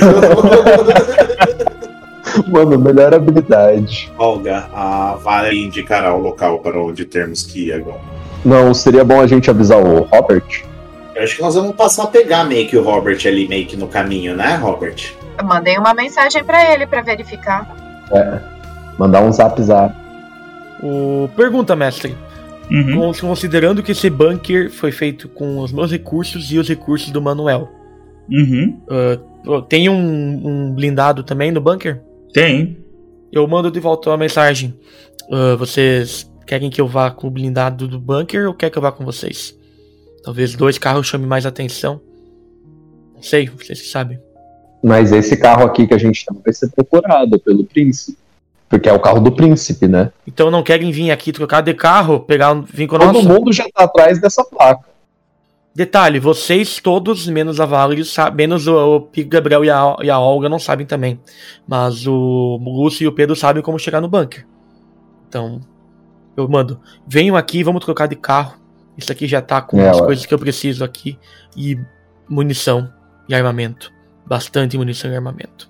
Mano, 2.47 2.77
melhor 2.77 3.13
habilidade. 3.13 4.11
Olga, 4.17 4.67
a 4.73 5.15
Valerie 5.23 5.65
indicará 5.65 6.13
o 6.13 6.19
local 6.21 6.59
para 6.59 6.79
onde 6.79 7.05
temos 7.05 7.43
que 7.43 7.67
ir 7.67 7.73
agora. 7.73 7.99
Não 8.43 8.73
seria 8.73 9.03
bom 9.03 9.19
a 9.21 9.27
gente 9.27 9.49
avisar 9.49 9.79
o 9.79 10.01
Robert? 10.03 10.63
Eu 11.15 11.23
acho 11.23 11.35
que 11.37 11.41
nós 11.41 11.55
vamos 11.55 11.75
passar 11.75 12.03
a 12.03 12.07
pegar 12.07 12.43
meio 12.43 12.67
que 12.67 12.77
o 12.77 12.83
Robert 12.83 13.19
ali, 13.25 13.47
meio 13.47 13.65
que 13.65 13.75
no 13.77 13.87
caminho, 13.87 14.35
né, 14.35 14.55
Robert? 14.57 15.13
Eu 15.37 15.45
mandei 15.45 15.77
uma 15.77 15.93
mensagem 15.93 16.43
pra 16.43 16.73
ele 16.73 16.87
pra 16.87 17.01
verificar. 17.01 17.75
É. 18.11 18.39
Mandar 18.97 19.21
um 19.23 19.31
zap 19.31 19.61
zap. 19.61 19.93
O... 20.81 21.27
Pergunta, 21.35 21.75
mestre. 21.75 22.15
Uhum. 22.71 22.95
Cons- 22.95 23.21
Considerando 23.21 23.83
que 23.83 23.91
esse 23.91 24.09
bunker 24.09 24.71
foi 24.71 24.91
feito 24.91 25.27
com 25.29 25.59
os 25.59 25.71
meus 25.71 25.91
recursos 25.91 26.51
e 26.51 26.57
os 26.57 26.67
recursos 26.67 27.11
do 27.11 27.21
Manuel, 27.21 27.69
Uhum. 28.31 28.81
ah, 28.89 29.61
tem 29.69 29.87
um, 29.87 29.95
um 30.47 30.73
blindado 30.73 31.21
também 31.23 31.51
no 31.51 31.61
bunker? 31.61 32.01
Tem. 32.33 32.77
Eu 33.31 33.47
mando 33.47 33.69
de 33.69 33.79
volta 33.79 34.09
uma 34.09 34.17
mensagem. 34.17 34.73
Ah, 35.31 35.55
vocês 35.57 36.31
querem 36.47 36.69
que 36.71 36.81
eu 36.81 36.87
vá 36.87 37.11
com 37.11 37.27
o 37.27 37.31
blindado 37.31 37.87
do 37.87 37.99
bunker 37.99 38.47
ou 38.47 38.53
quer 38.53 38.69
que 38.71 38.77
eu 38.77 38.81
vá 38.81 38.91
com 38.91 39.05
vocês? 39.05 39.55
Talvez 40.23 40.55
dois 40.55 40.77
carros 40.79 41.05
chamem 41.07 41.27
mais 41.27 41.45
atenção. 41.45 42.01
Não 43.13 43.21
sei, 43.21 43.47
vocês 43.47 43.79
que 43.79 43.87
sabem. 43.87 44.17
Mas 44.85 45.11
esse 45.11 45.35
carro 45.35 45.63
aqui 45.65 45.87
que 45.87 45.93
a 45.95 45.97
gente 45.97 46.23
tá 46.23 46.33
vai 46.43 46.53
ser 46.53 46.69
procurado 46.69 47.39
pelo 47.39 47.63
príncipe. 47.65 48.17
Porque 48.69 48.87
é 48.87 48.93
o 48.93 48.99
carro 48.99 49.19
do 49.19 49.31
príncipe, 49.31 49.87
né? 49.87 50.11
Então 50.27 50.51
não 50.51 50.61
querem 50.61 50.91
vir 50.91 51.09
aqui 51.09 51.31
trocar 51.31 51.61
de 51.61 51.73
carro, 51.73 52.19
pegar 52.19 52.53
vir 52.53 52.85
com 52.87 52.95
o 52.95 52.99
Todo 52.99 53.13
nosso? 53.13 53.27
mundo 53.27 53.51
já 53.51 53.63
tá 53.73 53.83
atrás 53.85 54.19
dessa 54.21 54.43
placa. 54.43 54.85
Detalhe, 55.73 56.19
vocês 56.19 56.79
todos, 56.79 57.27
menos 57.27 57.59
a 57.59 57.65
Valerie, 57.65 58.03
menos 58.35 58.65
o, 58.67 58.95
o 58.95 59.01
Pico 59.01 59.29
Gabriel 59.29 59.65
e 59.65 59.69
a, 59.69 59.95
e 60.03 60.09
a 60.09 60.19
Olga 60.19 60.47
não 60.47 60.59
sabem 60.59 60.85
também. 60.85 61.19
Mas 61.67 62.05
o 62.07 62.59
Lúcio 62.63 63.03
e 63.03 63.07
o 63.07 63.11
Pedro 63.11 63.35
sabem 63.35 63.61
como 63.63 63.77
chegar 63.79 63.99
no 64.01 64.07
bunker. 64.07 64.45
Então, 65.27 65.59
eu 66.37 66.47
mando, 66.47 66.79
venham 67.07 67.35
aqui, 67.35 67.63
vamos 67.63 67.83
trocar 67.83 68.07
de 68.07 68.15
carro. 68.15 68.55
Isso 68.97 69.11
aqui 69.11 69.27
já 69.27 69.41
tá 69.41 69.61
com 69.61 69.79
É, 69.79 69.89
as 69.89 69.99
ué. 69.99 70.05
coisas 70.05 70.25
que 70.25 70.33
eu 70.33 70.39
preciso 70.39 70.83
aqui. 70.83 71.17
E 71.57 71.77
munição 72.29 72.89
e 73.27 73.35
armamento. 73.35 73.91
Bastante 74.25 74.77
munição 74.77 75.11
e 75.11 75.15
armamento. 75.15 75.69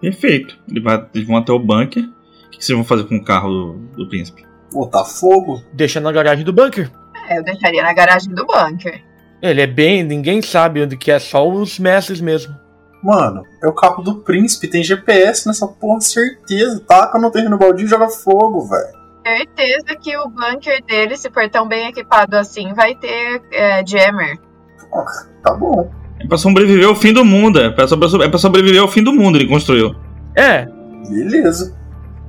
Perfeito. 0.00 0.58
Ele 0.68 0.80
vai- 0.80 1.06
eles 1.14 1.26
vão 1.26 1.36
até 1.36 1.52
o 1.52 1.58
bunker. 1.58 2.02
O 2.04 2.50
que 2.50 2.58
que 2.58 2.64
vocês 2.64 2.76
vão 2.76 2.84
fazer 2.84 3.04
com 3.04 3.16
o 3.16 3.24
carro 3.24 3.48
do, 3.50 3.72
do 3.96 4.08
príncipe? 4.08 4.44
Botar 4.72 5.04
fogo? 5.04 5.62
Deixa 5.72 6.00
na 6.00 6.10
garagem 6.12 6.44
do 6.44 6.52
bunker. 6.52 6.90
É, 7.28 7.38
eu 7.38 7.44
deixaria 7.44 7.82
na 7.82 7.92
garagem 7.94 8.34
do 8.34 8.44
bunker. 8.46 9.02
Ele 9.40 9.60
é 9.60 9.66
bem, 9.66 10.02
ninguém 10.02 10.40
sabe 10.40 10.82
onde 10.82 10.96
que 10.96 11.10
é, 11.10 11.18
só 11.18 11.48
os 11.48 11.78
mestres 11.78 12.20
mesmo. 12.20 12.54
Mano, 13.02 13.42
é 13.62 13.66
o 13.68 13.72
carro 13.72 14.02
do 14.02 14.20
príncipe, 14.20 14.68
tem 14.68 14.82
GPS 14.84 15.46
nessa 15.46 15.66
porra, 15.66 16.00
certeza. 16.00 16.80
Taca 16.86 17.18
no 17.18 17.30
terreno 17.30 17.58
baldio 17.58 17.84
e 17.84 17.88
joga 17.88 18.08
fogo, 18.08 18.66
velho. 18.68 19.02
Certeza 19.26 19.96
que 20.00 20.16
o 20.16 20.28
bunker 20.28 20.84
dele, 20.84 21.16
se 21.16 21.30
for 21.30 21.48
tão 21.48 21.66
bem 21.66 21.88
equipado 21.88 22.36
assim, 22.36 22.72
vai 22.74 22.94
ter 22.94 23.42
é, 23.52 23.84
jammer. 23.86 24.38
Tá 25.42 25.54
bom. 25.54 25.90
É 26.22 26.26
pra 26.26 26.38
sobreviver 26.38 26.86
ao 26.86 26.94
fim 26.94 27.12
do 27.12 27.24
mundo. 27.24 27.60
É 27.60 27.70
pra, 27.70 27.86
sobre- 27.88 28.24
é 28.24 28.28
pra 28.28 28.38
sobreviver 28.38 28.80
ao 28.80 28.88
fim 28.88 29.02
do 29.02 29.12
mundo, 29.12 29.36
ele 29.38 29.46
construiu. 29.48 29.94
É, 30.36 30.66
Beleza. 31.08 31.74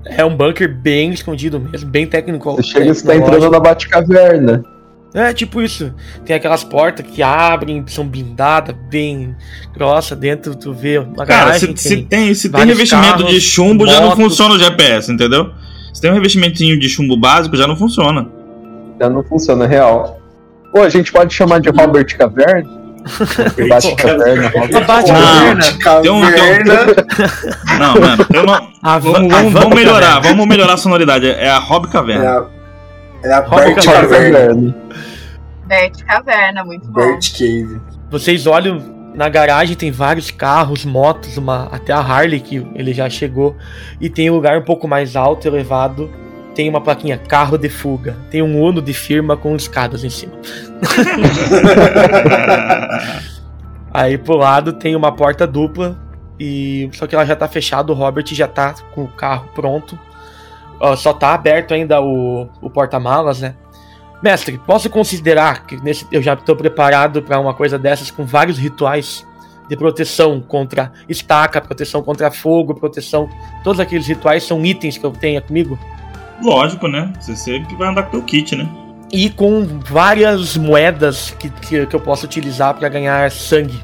é 0.06 0.24
um 0.26 0.36
bunker 0.36 0.74
bem 0.76 1.11
escondido 1.11 1.60
mesmo, 1.60 1.90
bem 1.90 2.06
técnico. 2.07 2.56
Você 2.56 2.64
chega 2.64 2.86
e 2.88 2.94
você 2.95 3.06
tá 3.06 3.15
entrando 3.15 3.49
na 3.49 3.60
Batcaverna. 3.60 4.64
É, 5.14 5.32
tipo 5.32 5.61
isso. 5.61 5.94
Tem 6.26 6.36
aquelas 6.36 6.64
portas 6.64 7.06
que 7.06 7.22
abrem, 7.22 7.84
são 7.86 8.03
blindadas, 8.07 8.76
bem 8.90 9.36
grossa 9.72 10.15
dentro, 10.15 10.56
tu 10.56 10.74
vê 10.74 10.98
uma 10.98 11.24
Cara, 11.26 11.45
garagem. 11.45 11.76
se, 11.78 11.90
se 11.90 12.02
tem, 12.02 12.34
se 12.34 12.49
tem 12.49 12.65
revestimento 12.65 13.18
carros, 13.20 13.32
de 13.32 13.40
chumbo, 13.40 13.86
já 13.86 13.99
não 13.99 14.07
motos. 14.10 14.24
funciona 14.24 14.56
o 14.56 14.60
GPS, 14.60 15.11
entendeu? 15.11 15.52
Se 15.94 16.02
tem 16.02 16.10
um 16.10 16.15
revestimentinho 16.15 16.80
de 16.80 16.90
chumbo 16.90 17.15
básico, 17.15 17.56
já 17.56 17.68
não 17.68 17.76
funciona. 17.78 18.28
Já 18.99 19.07
não 19.07 19.24
funciona 19.24 19.68
real. 19.68 20.20
Pô, 20.74 20.82
a 20.82 20.90
gente 20.90 21.11
pode 21.11 21.32
chamar 21.32 21.61
de 21.61 21.70
Robert 21.70 22.18
Caverna? 22.18 22.82
Batcaverna, 23.70 24.50
Robert. 24.50 24.76
A 24.76 24.80
Batcaverna. 24.82 25.64
Tem 26.02 26.12
um- 26.12 26.32
tem 26.32 26.54
um- 26.62 27.80
Não, 27.80 27.94
mano, 28.02 28.26
eu 28.34 28.46
não. 28.46 28.68
A 28.82 28.98
van- 29.00 29.12
Vamos, 29.14 29.34
a 29.34 29.42
vamos- 29.60 29.76
melhorar, 29.76 30.08
Caverna. 30.16 30.30
vamos 30.30 30.48
melhorar 30.48 30.74
a 30.74 30.78
sonoridade. 30.78 31.30
É 31.30 31.50
a 31.50 31.58
Rob 31.60 31.88
É 31.88 31.92
Caverna. 31.92 32.30
a, 32.30 33.28
é 33.28 33.34
a 33.34 33.42
Bert 33.42 33.84
Caverna. 33.86 34.40
Caverna. 34.40 34.76
Bert 35.66 36.04
Caverna, 36.06 36.64
muito 36.66 36.88
bom. 36.88 36.94
Bert 37.02 37.32
Cave. 37.34 37.82
Vocês 38.12 38.46
olham 38.48 38.82
na 39.16 39.30
garagem, 39.30 39.76
tem 39.76 39.92
vários 39.92 40.32
carros, 40.32 40.84
motos, 40.86 41.38
uma, 41.38 41.70
até 41.72 41.94
a 41.94 42.00
Harley 42.00 42.40
que 42.40 42.66
ele 42.76 42.94
já 42.94 43.10
chegou. 43.10 43.56
E 44.02 44.10
tem 44.10 44.30
um 44.30 44.34
lugar 44.36 44.58
um 44.58 44.64
pouco 44.64 44.88
mais 44.88 45.16
alto, 45.16 45.48
elevado. 45.48 46.10
Tem 46.56 46.70
uma 46.70 46.82
plaquinha 46.82 47.18
carro 47.18 47.58
de 47.58 47.70
fuga. 47.70 48.16
Tem 48.30 48.42
um 48.42 48.62
Uno 48.62 48.82
de 48.82 48.94
firma 48.94 49.36
com 49.36 49.56
escadas 49.56 50.04
em 50.04 50.10
cima. 50.10 50.34
Aí 53.94 54.18
pro 54.18 54.36
lado 54.36 54.74
tem 54.74 54.96
uma 54.96 55.12
porta 55.12 55.46
dupla 55.46 55.98
e 56.40 56.90
só 56.94 57.06
que 57.06 57.14
ela 57.14 57.26
já 57.26 57.36
tá 57.36 57.48
fechada, 57.48 57.92
o 57.92 57.96
Robert 57.96 58.26
já 58.32 58.48
tá 58.48 58.74
com 58.94 59.04
o 59.04 59.08
carro 59.08 59.50
pronto. 59.54 59.98
Ó, 60.80 60.96
só 60.96 61.14
tá 61.14 61.34
aberto 61.34 61.74
ainda 61.74 62.02
o, 62.02 62.50
o 62.62 62.70
porta-malas, 62.70 63.40
né? 63.40 63.56
Mestre, 64.22 64.60
posso 64.66 64.90
considerar 64.90 65.66
que 65.66 65.76
nesse, 65.84 66.08
eu 66.12 66.22
já 66.22 66.34
estou 66.34 66.56
preparado 66.56 67.22
para 67.22 67.40
uma 67.40 67.54
coisa 67.54 67.78
dessas 67.78 68.10
com 68.10 68.26
vários 68.26 68.58
rituais 68.58 69.28
de 69.68 69.78
proteção 69.78 70.42
contra 70.42 70.92
estaca, 71.08 71.62
proteção 71.62 72.02
contra 72.02 72.32
fogo, 72.32 72.74
proteção. 72.74 73.30
Todos 73.64 73.80
aqueles 73.80 74.08
rituais 74.08 74.44
são 74.44 74.66
itens 74.66 74.98
que 74.98 75.06
eu 75.06 75.12
tenho 75.12 75.42
comigo. 75.42 75.78
Lógico, 76.44 76.88
né? 76.88 77.11
Você 77.20 77.36
sempre 77.36 77.76
vai 77.76 77.88
andar 77.90 78.03
com 78.03 78.10
o 78.10 78.11
teu 78.20 78.24
kit, 78.24 78.56
né? 78.56 78.68
E 79.11 79.30
com 79.30 79.65
várias 79.90 80.57
moedas 80.57 81.36
que, 81.40 81.49
que, 81.49 81.86
que 81.86 81.95
eu 81.95 81.99
posso 81.99 82.26
utilizar 82.26 82.74
para 82.74 82.90
ganhar 82.90 83.32
sangue. 83.32 83.80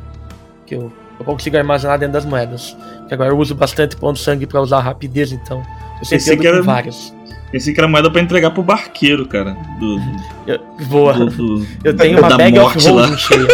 Que 0.65 0.75
eu, 0.75 0.91
eu 1.19 1.25
consigo 1.25 1.55
armazenar 1.57 1.97
dentro 1.99 2.13
das 2.13 2.25
moedas. 2.25 2.75
Que 3.07 3.13
agora 3.13 3.29
eu 3.31 3.37
uso 3.37 3.55
bastante 3.55 3.95
ponto 3.95 4.17
de 4.17 4.23
sangue 4.23 4.45
para 4.45 4.59
usar 4.61 4.79
rapidez, 4.79 5.31
então. 5.31 5.59
Eu 6.01 6.09
Pensei 6.09 6.33
ando 6.33 6.41
que 6.41 6.47
era- 6.47 6.61
várias. 6.61 7.13
Pensei 7.51 7.73
que 7.73 7.79
era 7.79 7.87
moeda 7.87 8.11
pra 8.11 8.21
entregar 8.21 8.51
pro 8.51 8.61
barqueiro, 8.61 9.25
cara. 9.27 9.55
Do, 9.79 9.95
do- 9.97 10.01
Eu, 10.45 10.59
boa. 10.87 11.13
do- 11.13 11.25
do- 11.29 11.67
Eu 11.83 11.95
tenho 11.95 12.19
uma 12.19 12.35
bag 12.37 12.59
of 12.59 12.87
holding 12.87 13.17
cheia. 13.17 13.47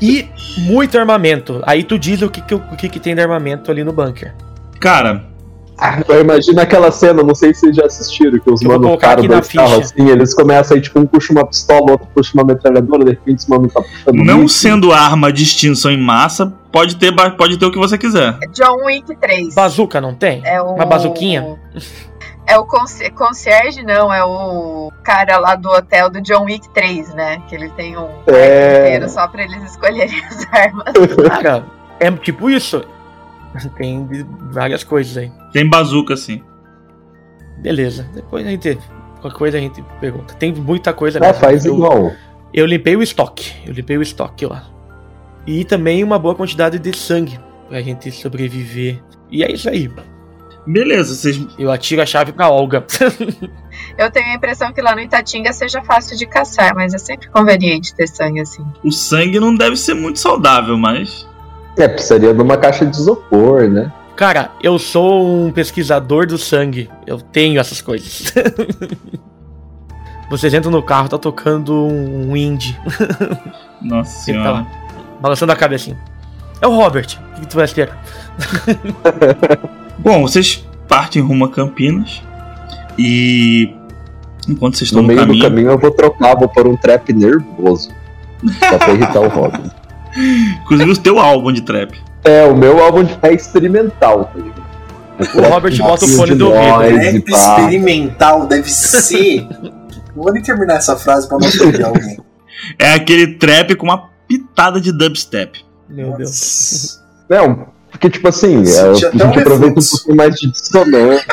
E 0.00 0.28
muito 0.58 0.98
armamento. 0.98 1.62
Aí 1.66 1.82
tu 1.82 1.98
diz 1.98 2.22
o 2.22 2.30
que, 2.30 2.40
que, 2.40 2.54
o 2.54 2.60
que, 2.76 2.88
que 2.88 3.00
tem 3.00 3.14
de 3.14 3.20
armamento 3.20 3.70
ali 3.70 3.82
no 3.84 3.92
bunker. 3.92 4.34
Cara, 4.80 5.24
Eu 6.08 6.20
imagino 6.20 6.60
aquela 6.60 6.90
cena, 6.90 7.22
não 7.22 7.34
sei 7.34 7.54
se 7.54 7.60
vocês 7.60 7.76
já 7.76 7.86
assistiram, 7.86 8.38
que 8.38 8.50
os 8.50 8.62
manos 8.62 8.86
colocar 8.86 9.08
caram 9.08 9.20
aqui 9.20 9.28
na 9.28 9.34
dois 9.40 9.48
carros 9.52 9.78
assim, 9.92 10.08
eles 10.08 10.34
começam 10.34 10.76
aí, 10.76 10.80
tipo, 10.82 10.98
um 10.98 11.06
puxa 11.06 11.32
uma 11.32 11.46
pistola, 11.46 11.92
outro 11.92 12.08
puxa 12.14 12.32
uma 12.34 12.44
metralhadora, 12.44 13.04
de 13.04 13.10
repente 13.10 13.38
esse 13.40 13.50
mano 13.50 13.68
tá 13.68 13.80
puxando 13.80 14.24
não 14.24 14.40
um 14.42 14.48
sendo 14.48 14.92
arma 14.92 15.32
de 15.32 15.42
extinção 15.44 15.90
em 15.90 16.00
massa, 16.00 16.52
pode 16.72 16.96
ter, 16.96 17.14
pode 17.36 17.58
ter 17.58 17.66
o 17.66 17.70
que 17.70 17.78
você 17.78 17.96
quiser. 17.96 18.38
John 18.52 18.84
Wick 18.86 19.16
3. 19.16 19.54
Bazuca 19.54 20.00
não 20.00 20.14
tem? 20.14 20.42
É 20.44 20.60
o... 20.60 20.74
Uma 20.74 20.84
bazuquinha? 20.86 21.56
É 22.46 22.58
o 22.58 22.64
conci- 22.64 23.10
concierge, 23.10 23.82
não, 23.84 24.12
é 24.12 24.24
o 24.24 24.90
cara 25.04 25.36
lá 25.38 25.54
do 25.54 25.68
hotel 25.68 26.08
do 26.08 26.18
John 26.22 26.44
Wick 26.44 26.66
3, 26.70 27.12
né? 27.14 27.42
Que 27.46 27.54
ele 27.54 27.68
tem 27.70 27.96
um 27.96 28.08
É. 28.26 28.86
inteiro 28.86 29.08
só 29.10 29.28
pra 29.28 29.42
eles 29.42 29.62
escolherem 29.70 30.24
as 30.24 30.46
armas. 30.50 30.94
Cara, 31.42 31.64
é 32.00 32.10
tipo 32.12 32.48
isso. 32.48 32.82
Tem 33.76 34.06
várias 34.50 34.84
coisas 34.84 35.16
aí. 35.16 35.32
Tem 35.52 35.68
bazuca, 35.68 36.14
assim. 36.14 36.42
Beleza. 37.58 38.08
Depois 38.14 38.46
a 38.46 38.50
gente. 38.50 38.78
Qualquer 39.20 39.38
coisa 39.38 39.58
a 39.58 39.60
gente 39.60 39.82
pergunta. 40.00 40.34
Tem 40.34 40.52
muita 40.54 40.92
coisa 40.92 41.18
É, 41.18 41.20
mesmo. 41.20 41.34
faz 41.34 41.64
eu, 41.64 41.74
igual. 41.74 42.12
eu 42.54 42.66
limpei 42.66 42.94
o 42.96 43.02
estoque. 43.02 43.52
Eu 43.66 43.72
limpei 43.72 43.98
o 43.98 44.02
estoque 44.02 44.46
lá. 44.46 44.64
E 45.46 45.64
também 45.64 46.04
uma 46.04 46.18
boa 46.18 46.34
quantidade 46.34 46.78
de 46.78 46.96
sangue 46.96 47.38
pra 47.68 47.80
gente 47.82 48.10
sobreviver. 48.12 49.02
E 49.30 49.42
é 49.42 49.50
isso 49.50 49.68
aí. 49.68 49.90
Beleza, 50.66 51.14
vocês. 51.14 51.40
Eu 51.58 51.70
atiro 51.72 52.02
a 52.02 52.06
chave 52.06 52.30
pra 52.32 52.48
Olga. 52.50 52.84
Eu 53.98 54.10
tenho 54.10 54.26
a 54.26 54.34
impressão 54.34 54.72
que 54.72 54.80
lá 54.82 54.94
no 54.94 55.00
Itatinga 55.00 55.52
seja 55.52 55.82
fácil 55.82 56.16
de 56.16 56.26
caçar, 56.26 56.74
mas 56.74 56.94
é 56.94 56.98
sempre 56.98 57.28
conveniente 57.28 57.94
ter 57.94 58.06
sangue 58.06 58.40
assim. 58.40 58.64
O 58.84 58.92
sangue 58.92 59.40
não 59.40 59.54
deve 59.54 59.76
ser 59.76 59.94
muito 59.94 60.18
saudável, 60.18 60.76
mas. 60.78 61.26
É, 61.78 61.86
precisaria 61.88 62.34
de 62.34 62.42
uma 62.42 62.56
caixa 62.56 62.84
de 62.84 62.96
isopor, 62.96 63.68
né? 63.68 63.92
Cara, 64.16 64.50
eu 64.62 64.78
sou 64.78 65.24
um 65.46 65.52
pesquisador 65.52 66.26
do 66.26 66.36
sangue. 66.36 66.90
Eu 67.06 67.20
tenho 67.20 67.60
essas 67.60 67.80
coisas. 67.80 68.32
Vocês 70.28 70.52
entram 70.52 70.70
no 70.70 70.82
carro, 70.82 71.08
tá 71.08 71.16
tocando 71.16 71.72
um 71.74 72.36
indie. 72.36 72.76
Nossa 73.80 74.10
tá 74.10 74.16
senhora. 74.24 74.50
lá, 74.50 74.66
balançando 75.20 75.52
a 75.52 75.56
cabecinha. 75.56 75.96
É 76.60 76.66
o 76.66 76.74
Robert. 76.74 77.06
O 77.30 77.34
que, 77.36 77.40
que 77.42 77.46
tu 77.46 77.56
vai 77.56 77.68
ter? 77.68 77.90
Bom, 79.98 80.22
vocês 80.22 80.66
partem 80.88 81.22
rumo 81.22 81.44
a 81.44 81.48
Campinas. 81.50 82.20
E. 82.98 83.72
Enquanto 84.48 84.76
vocês 84.76 84.88
estão 84.88 85.02
No 85.02 85.08
no, 85.08 85.14
meio 85.14 85.20
caminho. 85.20 85.38
do 85.38 85.48
caminho 85.48 85.70
eu 85.70 85.78
vou 85.78 85.90
trocar, 85.92 86.34
vou 86.36 86.48
pôr 86.48 86.66
um 86.66 86.76
trap 86.76 87.12
nervoso. 87.12 87.90
Só 88.68 88.78
pra 88.78 88.92
irritar 88.94 89.20
o 89.20 89.28
Robin. 89.28 89.70
Inclusive 90.62 90.90
o 90.90 90.96
teu 90.98 91.18
álbum 91.18 91.52
de 91.52 91.62
trap. 91.62 91.98
É, 92.24 92.44
o 92.46 92.56
meu 92.56 92.82
álbum 92.82 93.06
é 93.22 93.32
experimental, 93.32 94.24
tá 94.24 94.38
ligado? 94.38 94.68
O 95.34 95.52
Robert 95.52 95.76
bota 95.78 96.04
o 96.04 96.08
fone 96.08 96.34
do 96.34 96.50
ouvido. 96.50 97.24
Pá. 97.30 97.36
experimental 97.56 98.46
deve 98.46 98.70
ser 98.70 99.48
Não 99.60 100.22
vou 100.22 100.32
nem 100.32 100.42
terminar 100.42 100.76
essa 100.76 100.96
frase 100.96 101.26
pra 101.26 101.38
não 101.38 101.48
ofender 101.48 101.84
alguém. 101.84 102.18
É 102.78 102.92
aquele 102.94 103.34
trap 103.34 103.74
com 103.76 103.86
uma 103.86 104.10
pitada 104.26 104.80
de 104.80 104.92
dubstep. 104.92 105.64
Meu 105.88 106.16
Deus. 106.16 107.00
Não, 107.28 107.68
porque, 107.90 108.10
tipo 108.10 108.28
assim, 108.28 108.62
a 108.62 108.94
gente 108.94 109.22
aproveita 109.22 109.80
um 109.80 109.84
pouquinho 109.84 110.16
mais 110.16 110.34
de 110.34 110.50
dissonância. 110.50 111.24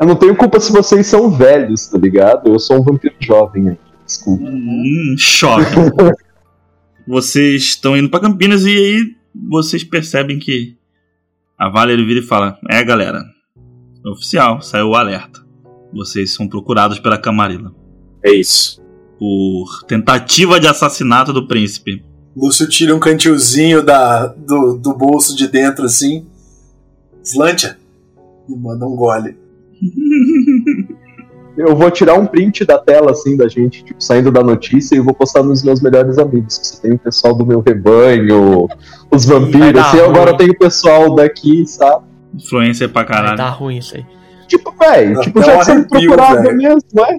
Eu 0.00 0.06
não 0.06 0.16
tenho 0.16 0.36
culpa 0.36 0.60
se 0.60 0.72
vocês 0.72 1.06
são 1.06 1.30
velhos, 1.30 1.86
tá 1.86 1.98
ligado? 1.98 2.52
Eu 2.52 2.58
sou 2.58 2.78
um 2.78 2.82
vampiro 2.82 3.14
jovem 3.20 3.70
aí. 3.70 3.78
Desculpa. 4.04 4.44
Hum, 4.44 5.14
choque. 5.18 5.64
vocês 7.06 7.62
estão 7.62 7.96
indo 7.96 8.08
pra 8.10 8.20
Campinas 8.20 8.64
e 8.64 8.68
aí 8.70 9.16
vocês 9.50 9.82
percebem 9.84 10.38
que 10.38 10.76
a 11.58 11.68
Valerie 11.68 12.04
vira 12.04 12.20
e 12.20 12.22
fala: 12.22 12.58
É, 12.68 12.82
galera, 12.84 13.22
oficial, 14.06 14.60
saiu 14.62 14.88
o 14.88 14.94
alerta. 14.94 15.44
Vocês 15.92 16.32
são 16.32 16.48
procurados 16.48 16.98
pela 16.98 17.16
Camarilla 17.16 17.72
É 18.24 18.32
isso. 18.32 18.82
por 19.18 19.84
tentativa 19.86 20.58
de 20.58 20.66
assassinato 20.66 21.32
do 21.32 21.46
príncipe. 21.46 22.04
Lúcio 22.36 22.68
tira 22.68 22.94
um 22.94 22.98
cantilzinho 22.98 23.80
da, 23.80 24.26
do, 24.26 24.76
do 24.76 24.92
bolso 24.92 25.36
de 25.36 25.46
dentro 25.46 25.84
assim. 25.84 26.26
Slantia. 27.22 27.78
E 28.48 28.56
manda 28.56 28.84
um 28.86 28.96
gole. 28.96 29.36
Eu 31.56 31.76
vou 31.76 31.88
tirar 31.90 32.14
um 32.14 32.26
print 32.26 32.64
da 32.64 32.78
tela, 32.78 33.12
assim, 33.12 33.36
da 33.36 33.46
gente, 33.46 33.84
tipo, 33.84 34.02
saindo 34.02 34.32
da 34.32 34.42
notícia 34.42 34.96
e 34.96 35.00
vou 35.00 35.14
postar 35.14 35.42
nos 35.42 35.62
meus 35.62 35.80
melhores 35.80 36.18
amigos. 36.18 36.58
Que 36.58 36.80
tem 36.82 36.92
o 36.92 36.98
pessoal 36.98 37.32
do 37.32 37.46
meu 37.46 37.60
rebanho, 37.64 38.66
os 39.10 39.24
vai 39.24 39.38
vampiros, 39.38 39.80
assim, 39.80 40.00
agora 40.00 40.36
tem 40.36 40.50
o 40.50 40.58
pessoal 40.58 41.14
daqui, 41.14 41.64
sabe? 41.66 42.04
Influência 42.34 42.88
pra 42.88 43.04
Vai 43.04 43.14
caralho. 43.14 43.36
dar 43.36 43.50
ruim 43.50 43.78
isso 43.78 43.96
aí. 43.96 44.04
Tipo, 44.48 44.74
velho, 44.78 45.20
tipo, 45.20 45.42
já 45.42 45.58
um 45.58 45.62
sendo 45.62 45.88
procurado 45.88 46.52
mesmo, 46.54 46.80
é? 47.08 47.18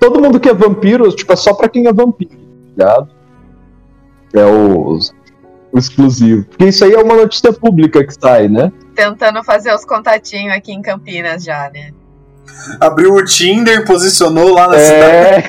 Todo 0.00 0.20
mundo 0.20 0.40
que 0.40 0.48
é 0.48 0.54
vampiro, 0.54 1.10
tipo, 1.14 1.32
é 1.32 1.36
só 1.36 1.52
pra 1.52 1.68
quem 1.68 1.86
é 1.86 1.92
vampiro, 1.92 2.30
tá 2.30 2.36
ligado? 2.78 3.08
É 4.34 4.44
o, 4.44 4.98
o 5.72 5.78
exclusivo. 5.78 6.44
Porque 6.46 6.66
isso 6.66 6.82
aí 6.84 6.92
é 6.92 6.98
uma 6.98 7.14
notícia 7.14 7.52
pública 7.52 8.04
que 8.04 8.14
sai, 8.14 8.48
né? 8.48 8.72
Tentando 8.94 9.44
fazer 9.44 9.74
os 9.74 9.84
contatinhos 9.84 10.54
aqui 10.54 10.72
em 10.72 10.80
Campinas 10.82 11.44
já, 11.44 11.70
né? 11.72 11.90
Abriu 12.80 13.14
o 13.14 13.24
Tinder, 13.24 13.84
posicionou 13.84 14.52
lá 14.54 14.68
na 14.68 14.78
cidade. 14.78 15.48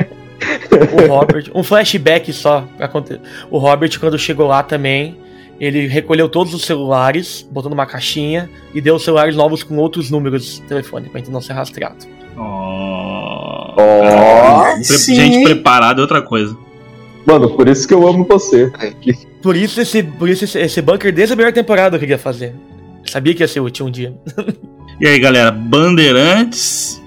É. 0.00 1.04
O 1.04 1.08
Robert, 1.08 1.50
um 1.54 1.62
flashback 1.62 2.32
só. 2.32 2.66
O 3.50 3.58
Robert, 3.58 3.98
quando 3.98 4.18
chegou 4.18 4.46
lá 4.46 4.62
também, 4.62 5.16
ele 5.58 5.86
recolheu 5.86 6.28
todos 6.28 6.52
os 6.52 6.64
celulares, 6.64 7.46
botou 7.50 7.70
numa 7.70 7.86
caixinha 7.86 8.50
e 8.74 8.80
deu 8.80 8.96
os 8.96 9.04
celulares 9.04 9.36
novos 9.36 9.62
com 9.62 9.76
outros 9.76 10.10
números 10.10 10.56
de 10.56 10.62
telefone 10.62 11.08
pra 11.08 11.20
gente 11.20 11.30
não 11.30 11.40
ser 11.40 11.52
rastreado. 11.52 12.04
Oh. 12.36 13.72
Pre- 14.74 14.82
sim, 14.84 15.14
gente 15.14 15.44
preparada 15.44 16.00
é 16.00 16.02
outra 16.02 16.20
coisa. 16.20 16.56
Mano, 17.24 17.50
por 17.50 17.68
isso 17.68 17.88
que 17.88 17.94
eu 17.94 18.06
amo 18.06 18.24
você. 18.24 18.70
Por 19.40 19.56
isso 19.56 19.80
esse, 19.80 20.02
por 20.02 20.28
isso 20.28 20.44
esse, 20.44 20.58
esse 20.58 20.82
bunker 20.82 21.12
desde 21.12 21.32
a 21.32 21.36
primeira 21.36 21.54
temporada 21.54 21.96
eu 21.96 22.00
queria 22.00 22.18
fazer. 22.18 22.54
Sabia 23.06 23.34
que 23.34 23.42
ia 23.42 23.48
ser 23.48 23.60
útil 23.60 23.86
um 23.86 23.90
dia. 23.90 24.14
E 25.00 25.06
aí, 25.08 25.18
galera, 25.18 25.50
Bandeirantes 25.50 27.02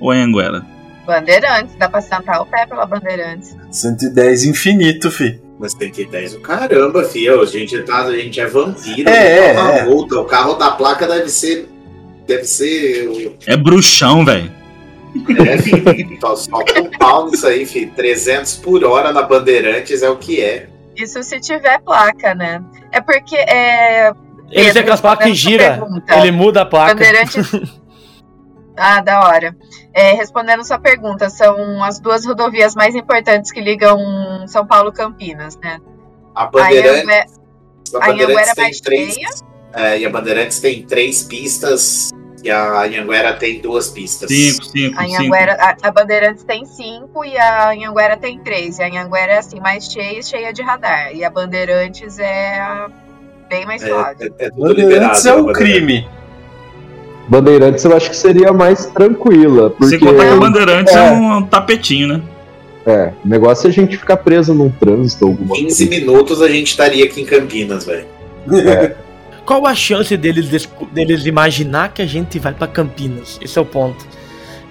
ou 0.00 0.10
Anhanguera? 0.10 0.64
Bandeirantes, 1.06 1.74
dá 1.76 1.88
pra 1.88 2.00
sentar 2.00 2.40
o 2.40 2.46
pé 2.46 2.66
pela 2.66 2.86
Bandeirantes. 2.86 3.56
110 3.70 4.44
infinito, 4.44 5.10
fi. 5.10 5.40
Mas 5.58 5.74
tem 5.74 5.90
que 5.90 6.04
10 6.06 6.36
o 6.36 6.40
caramba, 6.40 7.04
filho. 7.04 7.40
A 7.42 7.46
gente, 7.46 7.78
tá, 7.82 8.04
a 8.04 8.16
gente 8.16 8.40
é 8.40 8.46
vampiro. 8.46 9.08
É, 9.08 9.52
não 9.52 9.54
tá 9.54 9.62
uma 9.70 9.78
é. 9.78 9.84
multa. 9.84 10.18
O 10.20 10.24
carro 10.24 10.54
da 10.54 10.70
placa 10.70 11.06
deve 11.06 11.28
ser. 11.28 11.68
Deve 12.26 12.44
ser. 12.44 13.08
o- 13.08 13.36
É 13.46 13.56
bruxão, 13.56 14.24
velho. 14.24 14.50
É, 15.46 15.58
filho. 15.58 16.18
Só, 16.20 16.36
só 16.36 16.64
com 16.64 16.90
pau 16.98 17.28
nisso 17.30 17.46
aí, 17.46 17.66
filho. 17.66 17.90
300 17.94 18.56
por 18.56 18.82
hora 18.84 19.12
na 19.12 19.22
Bandeirantes 19.22 20.02
é 20.02 20.08
o 20.08 20.16
que 20.16 20.40
é. 20.40 20.68
Isso 20.96 21.22
se 21.22 21.40
tiver 21.40 21.80
placa, 21.80 22.34
né? 22.34 22.62
É 22.92 23.00
porque 23.00 23.36
é. 23.36 24.12
Ele 24.50 24.72
tem 24.72 24.82
aquelas 24.82 25.00
placas 25.00 25.26
que 25.26 25.34
gira, 25.34 25.78
pergunta. 25.78 26.16
ele 26.16 26.30
muda 26.32 26.62
a 26.62 26.66
placa. 26.66 26.94
Bandeirantes. 26.94 27.36
ah, 28.76 29.00
da 29.00 29.20
hora. 29.26 29.56
É, 29.92 30.12
respondendo 30.12 30.64
sua 30.64 30.78
pergunta, 30.78 31.28
são 31.30 31.82
as 31.82 32.00
duas 32.00 32.24
rodovias 32.24 32.74
mais 32.74 32.94
importantes 32.94 33.50
que 33.50 33.60
ligam 33.60 33.98
São 34.46 34.66
Paulo 34.66 34.92
Campinas, 34.92 35.56
né? 35.58 35.78
A 36.34 36.46
Bandeirantes, 36.46 37.40
a 37.94 38.06
Anhanguera 38.06 38.26
Bandeirantes 38.26 38.50
é 38.50 38.54
tem 38.54 38.64
mais 38.64 38.80
três. 38.80 39.14
cheia. 39.14 39.28
É, 39.72 39.98
e 39.98 40.06
a 40.06 40.10
Bandeirantes 40.10 40.60
tem 40.60 40.82
três 40.82 41.22
pistas. 41.22 42.10
E 42.42 42.50
a 42.50 42.82
Anhanguera 42.84 43.34
tem 43.34 43.60
duas 43.60 43.90
pistas. 43.90 44.30
Cinco, 44.30 44.64
cinco, 44.64 44.98
a, 44.98 45.04
cinco. 45.04 45.16
Anhanguera, 45.16 45.56
a, 45.60 45.88
a 45.88 45.90
Bandeirantes 45.90 46.44
tem 46.44 46.64
cinco 46.64 47.24
e 47.24 47.36
a 47.36 47.70
Anhanguera 47.70 48.16
tem 48.16 48.38
três. 48.38 48.78
E 48.78 48.82
a 48.82 48.86
Anhanguera 48.86 49.32
é 49.32 49.38
assim, 49.38 49.60
mais 49.60 49.84
cheia 49.92 50.18
e 50.18 50.22
cheia 50.22 50.52
de 50.52 50.62
radar. 50.62 51.14
E 51.14 51.22
a 51.22 51.30
Bandeirantes 51.30 52.18
é 52.18 52.58
a 52.60 52.90
bem 53.50 53.66
mais 53.66 53.82
É, 53.82 53.88
suave. 53.88 54.32
é, 54.38 54.46
é 54.46 54.50
tudo 54.50 54.60
Bandeirantes 54.68 55.18
liberado. 55.24 55.28
é 55.28 55.32
um 55.42 55.46
Bandeirantes. 55.46 55.58
crime. 55.74 56.08
Bandeirantes 57.28 57.84
eu 57.84 57.96
acho 57.96 58.10
que 58.10 58.16
seria 58.16 58.52
mais 58.52 58.86
tranquila. 58.86 59.70
Porque, 59.70 59.98
Sem 59.98 60.00
contar 60.00 60.26
que 60.26 60.32
o 60.34 60.40
Bandeirantes 60.40 60.94
é. 60.94 61.08
É. 61.08 61.12
um 61.12 61.42
tapetinho, 61.42 62.08
né? 62.08 62.20
é, 62.86 63.12
o 63.24 63.28
negócio 63.28 63.66
é 63.66 63.70
a 63.70 63.72
gente 63.72 63.96
ficar 63.96 64.16
preso 64.16 64.52
num 64.54 64.70
trânsito 64.70 65.26
ou 65.26 65.30
alguma 65.32 65.54
15 65.54 65.86
coisa. 65.86 66.00
minutos 66.00 66.42
a 66.42 66.48
gente 66.48 66.68
estaria 66.68 67.04
aqui 67.04 67.20
em 67.20 67.24
Campinas, 67.26 67.84
velho. 67.84 68.06
É. 68.52 68.94
Qual 69.44 69.66
a 69.66 69.74
chance 69.74 70.16
deles, 70.16 70.48
deles 70.92 71.26
imaginar 71.26 71.92
que 71.92 72.00
a 72.02 72.06
gente 72.06 72.38
vai 72.38 72.52
pra 72.54 72.66
Campinas? 72.66 73.38
Esse 73.42 73.58
é 73.58 73.62
o 73.62 73.64
ponto. 73.64 74.04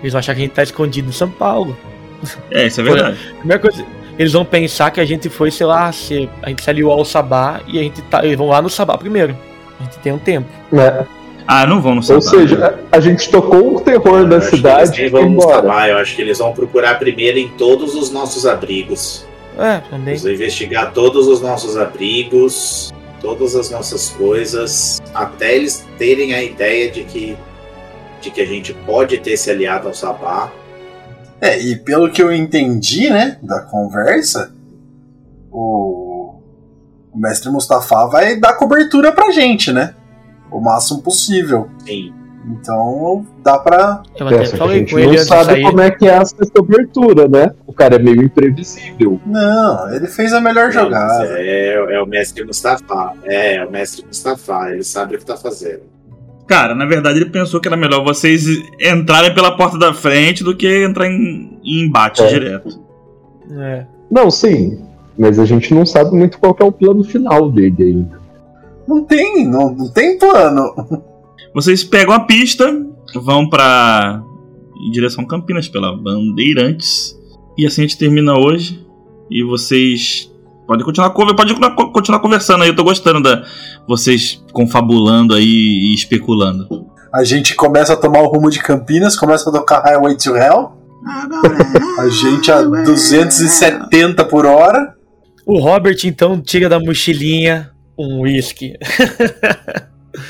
Eles 0.02 0.14
vão 0.14 0.20
achar 0.20 0.34
que 0.34 0.40
a 0.42 0.44
gente 0.46 0.54
tá 0.54 0.64
escondido 0.64 1.10
em 1.10 1.12
São 1.14 1.30
Paulo. 1.30 1.78
É, 2.52 2.68
isso 2.68 2.80
é 2.82 2.84
verdade. 2.84 3.18
Primeira 3.40 3.62
coisa, 3.62 3.86
eles 4.20 4.34
vão 4.34 4.44
pensar 4.44 4.92
que 4.92 5.00
a 5.00 5.06
gente 5.06 5.30
foi, 5.30 5.50
sei 5.50 5.66
lá, 5.66 5.92
se 5.94 6.30
a 6.44 6.50
gente 6.50 6.62
se 6.62 6.70
aliou 6.70 6.92
ao 6.92 7.06
Sabá 7.06 7.62
e 7.66 7.80
a 7.80 7.82
gente 7.82 8.02
tá. 8.04 8.24
Eles 8.24 8.38
vão 8.38 8.50
lá 8.50 8.62
no 8.62 8.70
Sabá 8.70 8.98
primeiro. 8.98 9.36
A 9.80 9.84
gente 9.84 9.98
tem 10.00 10.12
um 10.12 10.20
tempo. 10.20 10.50
né? 10.72 11.08
Ah, 11.48 11.66
não 11.66 11.82
vão 11.82 11.92
no 11.96 11.98
Ou 12.02 12.04
Sabá. 12.04 12.22
seja, 12.22 12.78
a, 12.92 12.98
a 12.98 13.00
gente 13.00 13.28
tocou 13.32 13.78
o 13.78 13.82
terror 13.82 14.28
da 14.28 14.40
cidade 14.42 15.00
eles 15.02 15.10
e 15.10 15.12
vão 15.12 15.24
embora. 15.24 15.62
trabalhar, 15.62 15.94
Eu 15.94 15.98
acho 16.00 16.16
que 16.16 16.22
eles 16.22 16.38
vão 16.38 16.52
procurar 16.54 17.00
primeiro 17.00 17.40
em 17.40 17.48
todos 17.48 17.96
os 17.96 18.12
nossos 18.12 18.46
abrigos. 18.46 19.26
É, 19.58 19.78
também. 19.90 20.10
Eles 20.10 20.24
vão 20.24 20.32
investigar 20.34 20.92
todos 20.94 21.28
os 21.28 21.42
nossos 21.42 21.76
abrigos, 21.76 22.94
todas 23.22 23.56
as 23.56 23.72
nossas 23.72 24.10
coisas, 24.10 25.02
até 25.14 25.56
eles 25.56 25.88
terem 25.98 26.34
a 26.34 26.44
ideia 26.44 26.92
de 26.92 27.04
que, 27.04 27.36
de 28.22 28.30
que 28.32 28.42
a 28.42 28.46
gente 28.46 28.74
pode 28.86 29.18
ter 29.18 29.36
se 29.36 29.50
aliado 29.50 29.88
ao 29.88 29.94
Sabá. 29.94 30.52
É, 31.42 31.60
e 31.60 31.76
pelo 31.78 32.12
que 32.12 32.22
eu 32.22 32.34
entendi, 32.34 33.10
né, 33.10 33.38
da 33.42 33.62
conversa, 33.62 34.52
o, 35.52 36.36
o 37.14 37.18
mestre 37.18 37.50
Mustafa 37.50 38.06
vai 38.08 38.38
dar 38.40 38.54
cobertura 38.54 39.12
pra 39.12 39.32
gente, 39.32 39.72
né? 39.72 39.94
O 40.52 40.60
máximo 40.60 41.02
possível. 41.02 41.70
Sim. 41.86 42.14
Então 42.52 43.26
dá 43.44 43.60
pra. 43.60 44.02
Eu 44.18 44.28
É, 44.30 44.36
até 44.38 44.46
falei 44.58 44.80
gente 44.80 44.94
com 44.94 45.00
ele 45.00 45.18
não 45.18 45.26
sabe 45.26 45.46
sair. 45.46 45.62
como 45.64 45.82
é 45.82 45.92
que 45.92 46.08
é 46.08 46.12
essa 46.14 46.36
cobertura, 46.56 47.28
né? 47.28 47.52
O 47.68 47.74
cara 47.74 47.96
é 47.98 48.00
meio 48.00 48.24
imprevisível. 48.24 49.20
Não, 49.26 49.94
ele 49.94 50.08
fez 50.08 50.34
a 50.34 50.42
melhor 50.42 50.72
jogada. 50.72 51.26
É, 51.38 51.74
é 51.96 52.02
o 52.02 52.08
mestre 52.08 52.44
Mustafa. 52.44 53.14
É, 53.24 53.56
é 53.58 53.66
o 53.66 53.70
mestre 53.72 54.06
Mustafa. 54.06 54.72
Ele 54.72 54.84
sabe 54.84 55.16
o 55.16 55.20
que 55.20 55.26
tá 55.26 55.38
fazendo. 55.38 55.82
Cara, 56.50 56.74
na 56.74 56.86
verdade 56.88 57.20
ele 57.20 57.30
pensou 57.30 57.60
que 57.62 57.68
era 57.68 57.78
melhor 57.78 58.04
vocês 58.04 58.44
entrarem 58.82 59.32
pela 59.36 59.56
porta 59.56 59.78
da 59.78 59.94
frente 59.94 60.44
do 60.44 60.56
que 60.58 60.84
entrar 60.84 61.06
em, 61.08 61.60
em 61.64 61.86
embate 61.86 62.24
É. 62.24 62.28
direto. 62.28 62.80
É. 63.52 63.86
Não, 64.10 64.32
sim. 64.32 64.80
Mas 65.16 65.38
a 65.38 65.46
gente 65.46 65.72
não 65.76 65.86
sabe 65.86 66.10
muito 66.16 66.40
qual 66.40 66.56
que 66.56 66.64
é 66.64 66.66
o 66.66 66.72
plano 66.72 67.04
final 67.04 67.52
dele 67.52 67.76
ainda. 67.84 68.20
Não 68.88 69.04
tem, 69.04 69.46
não, 69.48 69.72
não 69.76 69.88
tem 69.92 70.18
plano. 70.18 70.74
Vocês 71.54 71.84
pegam 71.84 72.16
a 72.16 72.22
pista, 72.22 72.66
vão 73.14 73.48
pra. 73.48 74.20
em 74.88 74.90
direção 74.90 75.24
a 75.24 75.28
Campinas 75.28 75.68
pela 75.68 75.96
Bandeirantes. 75.96 77.16
E 77.56 77.68
assim 77.68 77.82
a 77.82 77.86
gente 77.86 77.98
termina 78.00 78.36
hoje. 78.40 78.84
E 79.30 79.44
vocês 79.44 80.29
podem 80.70 80.86
continuar, 80.86 81.10
pode 81.10 81.56
continuar, 81.92 82.20
conversando 82.20 82.64
aí. 82.64 82.70
Eu 82.70 82.76
tô 82.76 82.84
gostando 82.84 83.24
da 83.24 83.44
vocês 83.88 84.44
confabulando 84.54 85.34
aí 85.34 85.44
e 85.44 85.96
especulando. 85.96 86.68
A 87.12 87.24
gente 87.24 87.56
começa 87.56 87.94
a 87.94 87.96
tomar 87.96 88.22
o 88.22 88.28
rumo 88.28 88.52
de 88.52 88.60
Campinas, 88.60 89.18
começa 89.18 89.50
a 89.50 89.54
tocar 89.54 89.82
Highway 89.82 90.16
to 90.16 90.36
Hell. 90.38 90.78
A 91.98 92.08
gente 92.10 92.52
a 92.52 92.62
270 92.62 94.24
por 94.26 94.46
hora. 94.46 94.94
O 95.44 95.58
Robert 95.58 95.98
então 96.04 96.40
tira 96.40 96.70
da 96.70 96.80
mochilinha 96.80 97.72
um 97.98 98.22
whisky. 98.22 98.74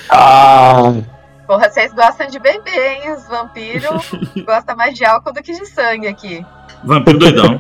Ah! 0.10 0.94
Porra, 1.48 1.70
vocês 1.70 1.92
gostam 1.94 2.28
de 2.28 2.38
beber, 2.38 2.92
hein? 2.92 3.14
Os 3.14 3.28
vampiros 3.28 4.12
gostam 4.46 4.76
mais 4.76 4.94
de 4.94 5.06
álcool 5.06 5.34
do 5.34 5.42
que 5.42 5.54
de 5.54 5.66
sangue 5.66 6.06
aqui. 6.06 6.46
Vampiro 6.84 7.18
doidão. 7.18 7.60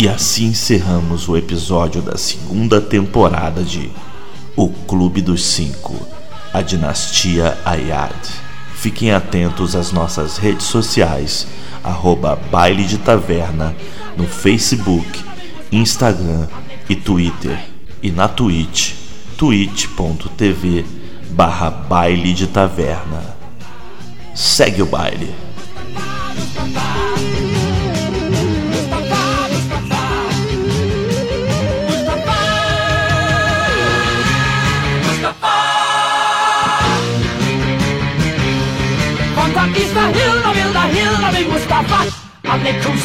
E 0.00 0.08
assim 0.08 0.50
encerramos 0.50 1.28
o 1.28 1.36
episódio 1.36 2.00
da 2.00 2.16
segunda 2.16 2.80
temporada 2.80 3.64
de 3.64 3.90
O 4.54 4.68
Clube 4.68 5.20
dos 5.20 5.44
Cinco, 5.44 5.92
a 6.52 6.62
Dinastia 6.62 7.58
Ayad. 7.64 8.14
Fiquem 8.76 9.10
atentos 9.10 9.74
às 9.74 9.90
nossas 9.90 10.36
redes 10.36 10.66
sociais, 10.66 11.48
arroba 11.82 12.36
Baile 12.36 12.84
de 12.84 12.96
Taverna, 12.98 13.74
no 14.16 14.24
Facebook, 14.24 15.20
Instagram 15.72 16.46
e 16.88 16.94
Twitter. 16.94 17.58
E 18.00 18.12
na 18.12 18.28
Twitch, 18.28 18.92
twitch.tv 19.36 20.86
barra 21.30 21.70
Baile 21.70 22.34
de 22.34 22.46
Taverna. 22.46 23.36
Segue 24.32 24.80
o 24.80 24.86
baile. 24.86 25.47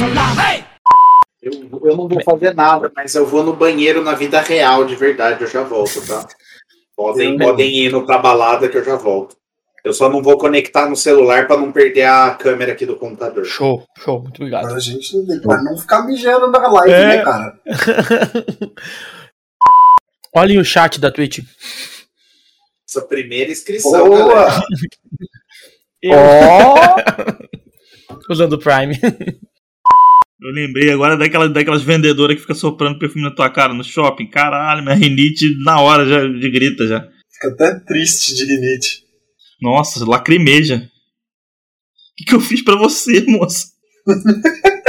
Hey! 0.08 0.64
Eu, 1.42 1.52
eu 1.84 1.98
não 1.98 2.08
vou 2.08 2.24
fazer 2.24 2.54
nada, 2.54 2.92
mas 2.96 3.14
eu 3.16 3.26
vou 3.26 3.44
no 3.44 3.54
banheiro 3.54 4.04
na 4.04 4.14
vida 4.14 4.40
real, 4.42 4.86
de 4.86 4.96
verdade, 4.96 5.42
eu 5.44 5.48
já 5.48 5.62
volto, 5.64 6.06
tá? 6.08 6.26
Podem, 6.96 7.38
podem 7.38 7.70
ir 7.86 7.92
no 7.92 8.06
pra 8.06 8.18
balada 8.18 8.70
que 8.70 8.78
eu 8.78 8.84
já 8.84 8.96
volto. 8.96 9.36
Eu 9.84 9.92
só 9.92 10.08
não 10.10 10.24
vou 10.24 10.38
conectar 10.38 10.88
no 10.90 10.96
celular 10.96 11.46
pra 11.46 11.58
não 11.58 11.70
perder 11.70 12.04
a 12.06 12.34
câmera 12.36 12.72
aqui 12.72 12.86
do 12.86 12.96
computador. 12.96 13.44
Show, 13.44 13.84
show, 13.98 14.22
muito 14.22 14.38
obrigado. 14.38 14.64
Mas 14.64 14.74
a 14.76 14.80
gente 14.80 15.12
pra 15.42 15.62
não 15.62 15.78
ficar 15.78 16.04
mijando 16.06 16.50
na 16.50 16.66
live, 16.72 16.94
É. 16.94 17.08
né, 17.08 17.24
cara? 17.24 17.60
Olhem 20.36 20.58
o 20.58 20.64
chat 20.64 21.00
da 21.02 21.12
Twitch. 21.12 21.40
Essa 22.88 23.02
primeira 23.02 23.52
inscrição, 23.52 24.10
galera. 24.10 24.62
Boa! 26.02 26.16
Ó! 26.16 26.76
Usando 28.32 28.54
o 28.54 28.60
Prime. 28.60 28.98
Eu 30.44 30.52
lembrei 30.52 30.92
agora 30.92 31.16
daquela, 31.16 31.48
daquelas 31.48 31.82
vendedoras 31.82 32.36
que 32.36 32.42
fica 32.42 32.54
soprando 32.54 33.00
perfume 33.00 33.24
na 33.24 33.34
tua 33.34 33.50
cara 33.50 33.74
no 33.74 33.82
shopping. 33.84 34.30
Caralho, 34.30 34.84
minha 34.84 34.94
rinite 34.94 35.46
na 35.64 35.80
hora 35.80 36.06
já 36.06 36.28
de 36.28 36.52
grita 36.52 36.86
já. 36.86 37.08
Fica 37.32 37.48
até 37.48 37.80
triste 37.80 38.36
de 38.36 38.44
rinite. 38.44 39.04
Nossa, 39.62 40.04
lacrimeja. 40.06 40.76
O 40.76 42.16
que, 42.18 42.26
que 42.26 42.36
eu 42.36 42.42
fiz 42.42 42.62
pra 42.62 42.76
você, 42.76 43.22
moça? 43.26 43.68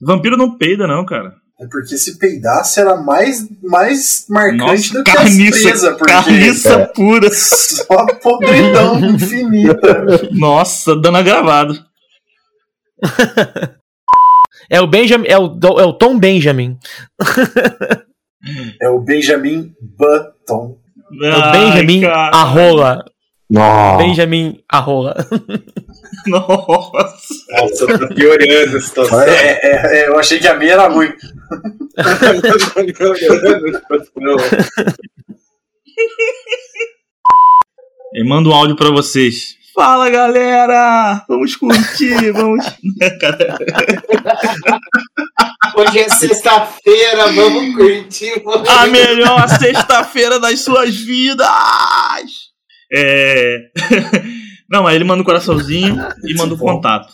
Vampiro 0.00 0.38
não 0.38 0.56
peida, 0.56 0.86
não, 0.86 1.04
cara. 1.04 1.34
É 1.60 1.66
porque 1.70 1.98
se 1.98 2.18
peidasse 2.18 2.80
era 2.80 2.96
mais, 2.96 3.46
mais 3.62 4.26
marcante 4.30 4.92
Nossa, 4.92 4.98
do 4.98 5.04
que 5.04 5.10
as 5.10 5.16
carniça, 5.16 5.62
presas, 5.62 5.96
porque 5.96 6.12
carniça 6.12 6.86
pura. 6.94 7.30
só 7.32 8.06
podridão 8.22 8.98
infinita. 9.14 10.28
Nossa, 10.32 10.96
dando 10.96 11.18
agravado. 11.18 11.78
É 14.68 14.80
o 14.80 14.86
Benjamin, 14.86 15.26
é 15.28 15.38
o, 15.38 15.58
é 15.78 15.84
o 15.84 15.92
Tom 15.92 16.18
Benjamin. 16.18 16.76
É 18.80 18.88
o 18.88 19.00
Benjamin 19.00 19.74
Button. 19.80 20.78
É 21.20 21.34
o 21.34 21.52
Benjamin 21.52 22.04
Arrola. 22.04 23.04
Nossa. 23.48 24.04
Benjamin 24.04 24.62
Arrola. 24.68 25.16
Nossa. 26.26 27.34
Nossa, 27.50 27.98
tá 27.98 28.14
piorando 28.14 28.76
a 28.76 28.80
situação. 28.80 29.20
É, 29.20 29.60
é, 29.62 29.98
é, 29.98 30.08
eu 30.08 30.18
achei 30.18 30.38
que 30.38 30.48
a 30.48 30.56
minha 30.56 30.72
era 30.72 30.88
ruim. 30.88 31.12
Eu 38.14 38.26
mando 38.26 38.50
um 38.50 38.54
áudio 38.54 38.76
pra 38.76 38.90
vocês. 38.90 39.55
Fala 39.76 40.08
galera! 40.08 41.22
Vamos 41.28 41.54
curtir, 41.54 42.32
vamos. 42.32 42.64
Hoje 45.76 45.98
é 45.98 46.08
sexta-feira, 46.08 47.30
vamos 47.30 47.74
curtir. 47.74 48.42
Vamos... 48.42 48.66
A 48.66 48.86
melhor 48.86 49.46
sexta-feira 49.50 50.40
das 50.40 50.60
suas 50.60 50.96
vidas! 50.96 51.46
É. 52.90 53.68
Não, 54.66 54.86
aí 54.86 54.96
ele 54.96 55.04
manda 55.04 55.20
um 55.20 55.26
coraçãozinho 55.26 56.02
e 56.24 56.34
manda 56.34 56.54
o 56.54 56.58
contato. 56.58 57.12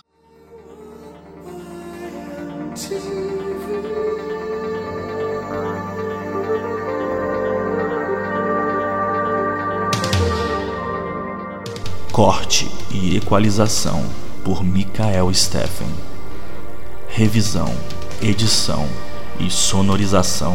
Corte 12.12 12.70
e 12.90 13.16
equalização 13.16 14.04
por 14.44 14.62
Mikael 14.62 15.32
Steffen. 15.32 15.88
Revisão, 17.08 17.74
edição 18.20 18.86
e 19.40 19.50
sonorização 19.50 20.54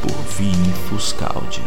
por 0.00 0.16
Vini 0.36 0.72
Fuscaldi. 0.88 1.64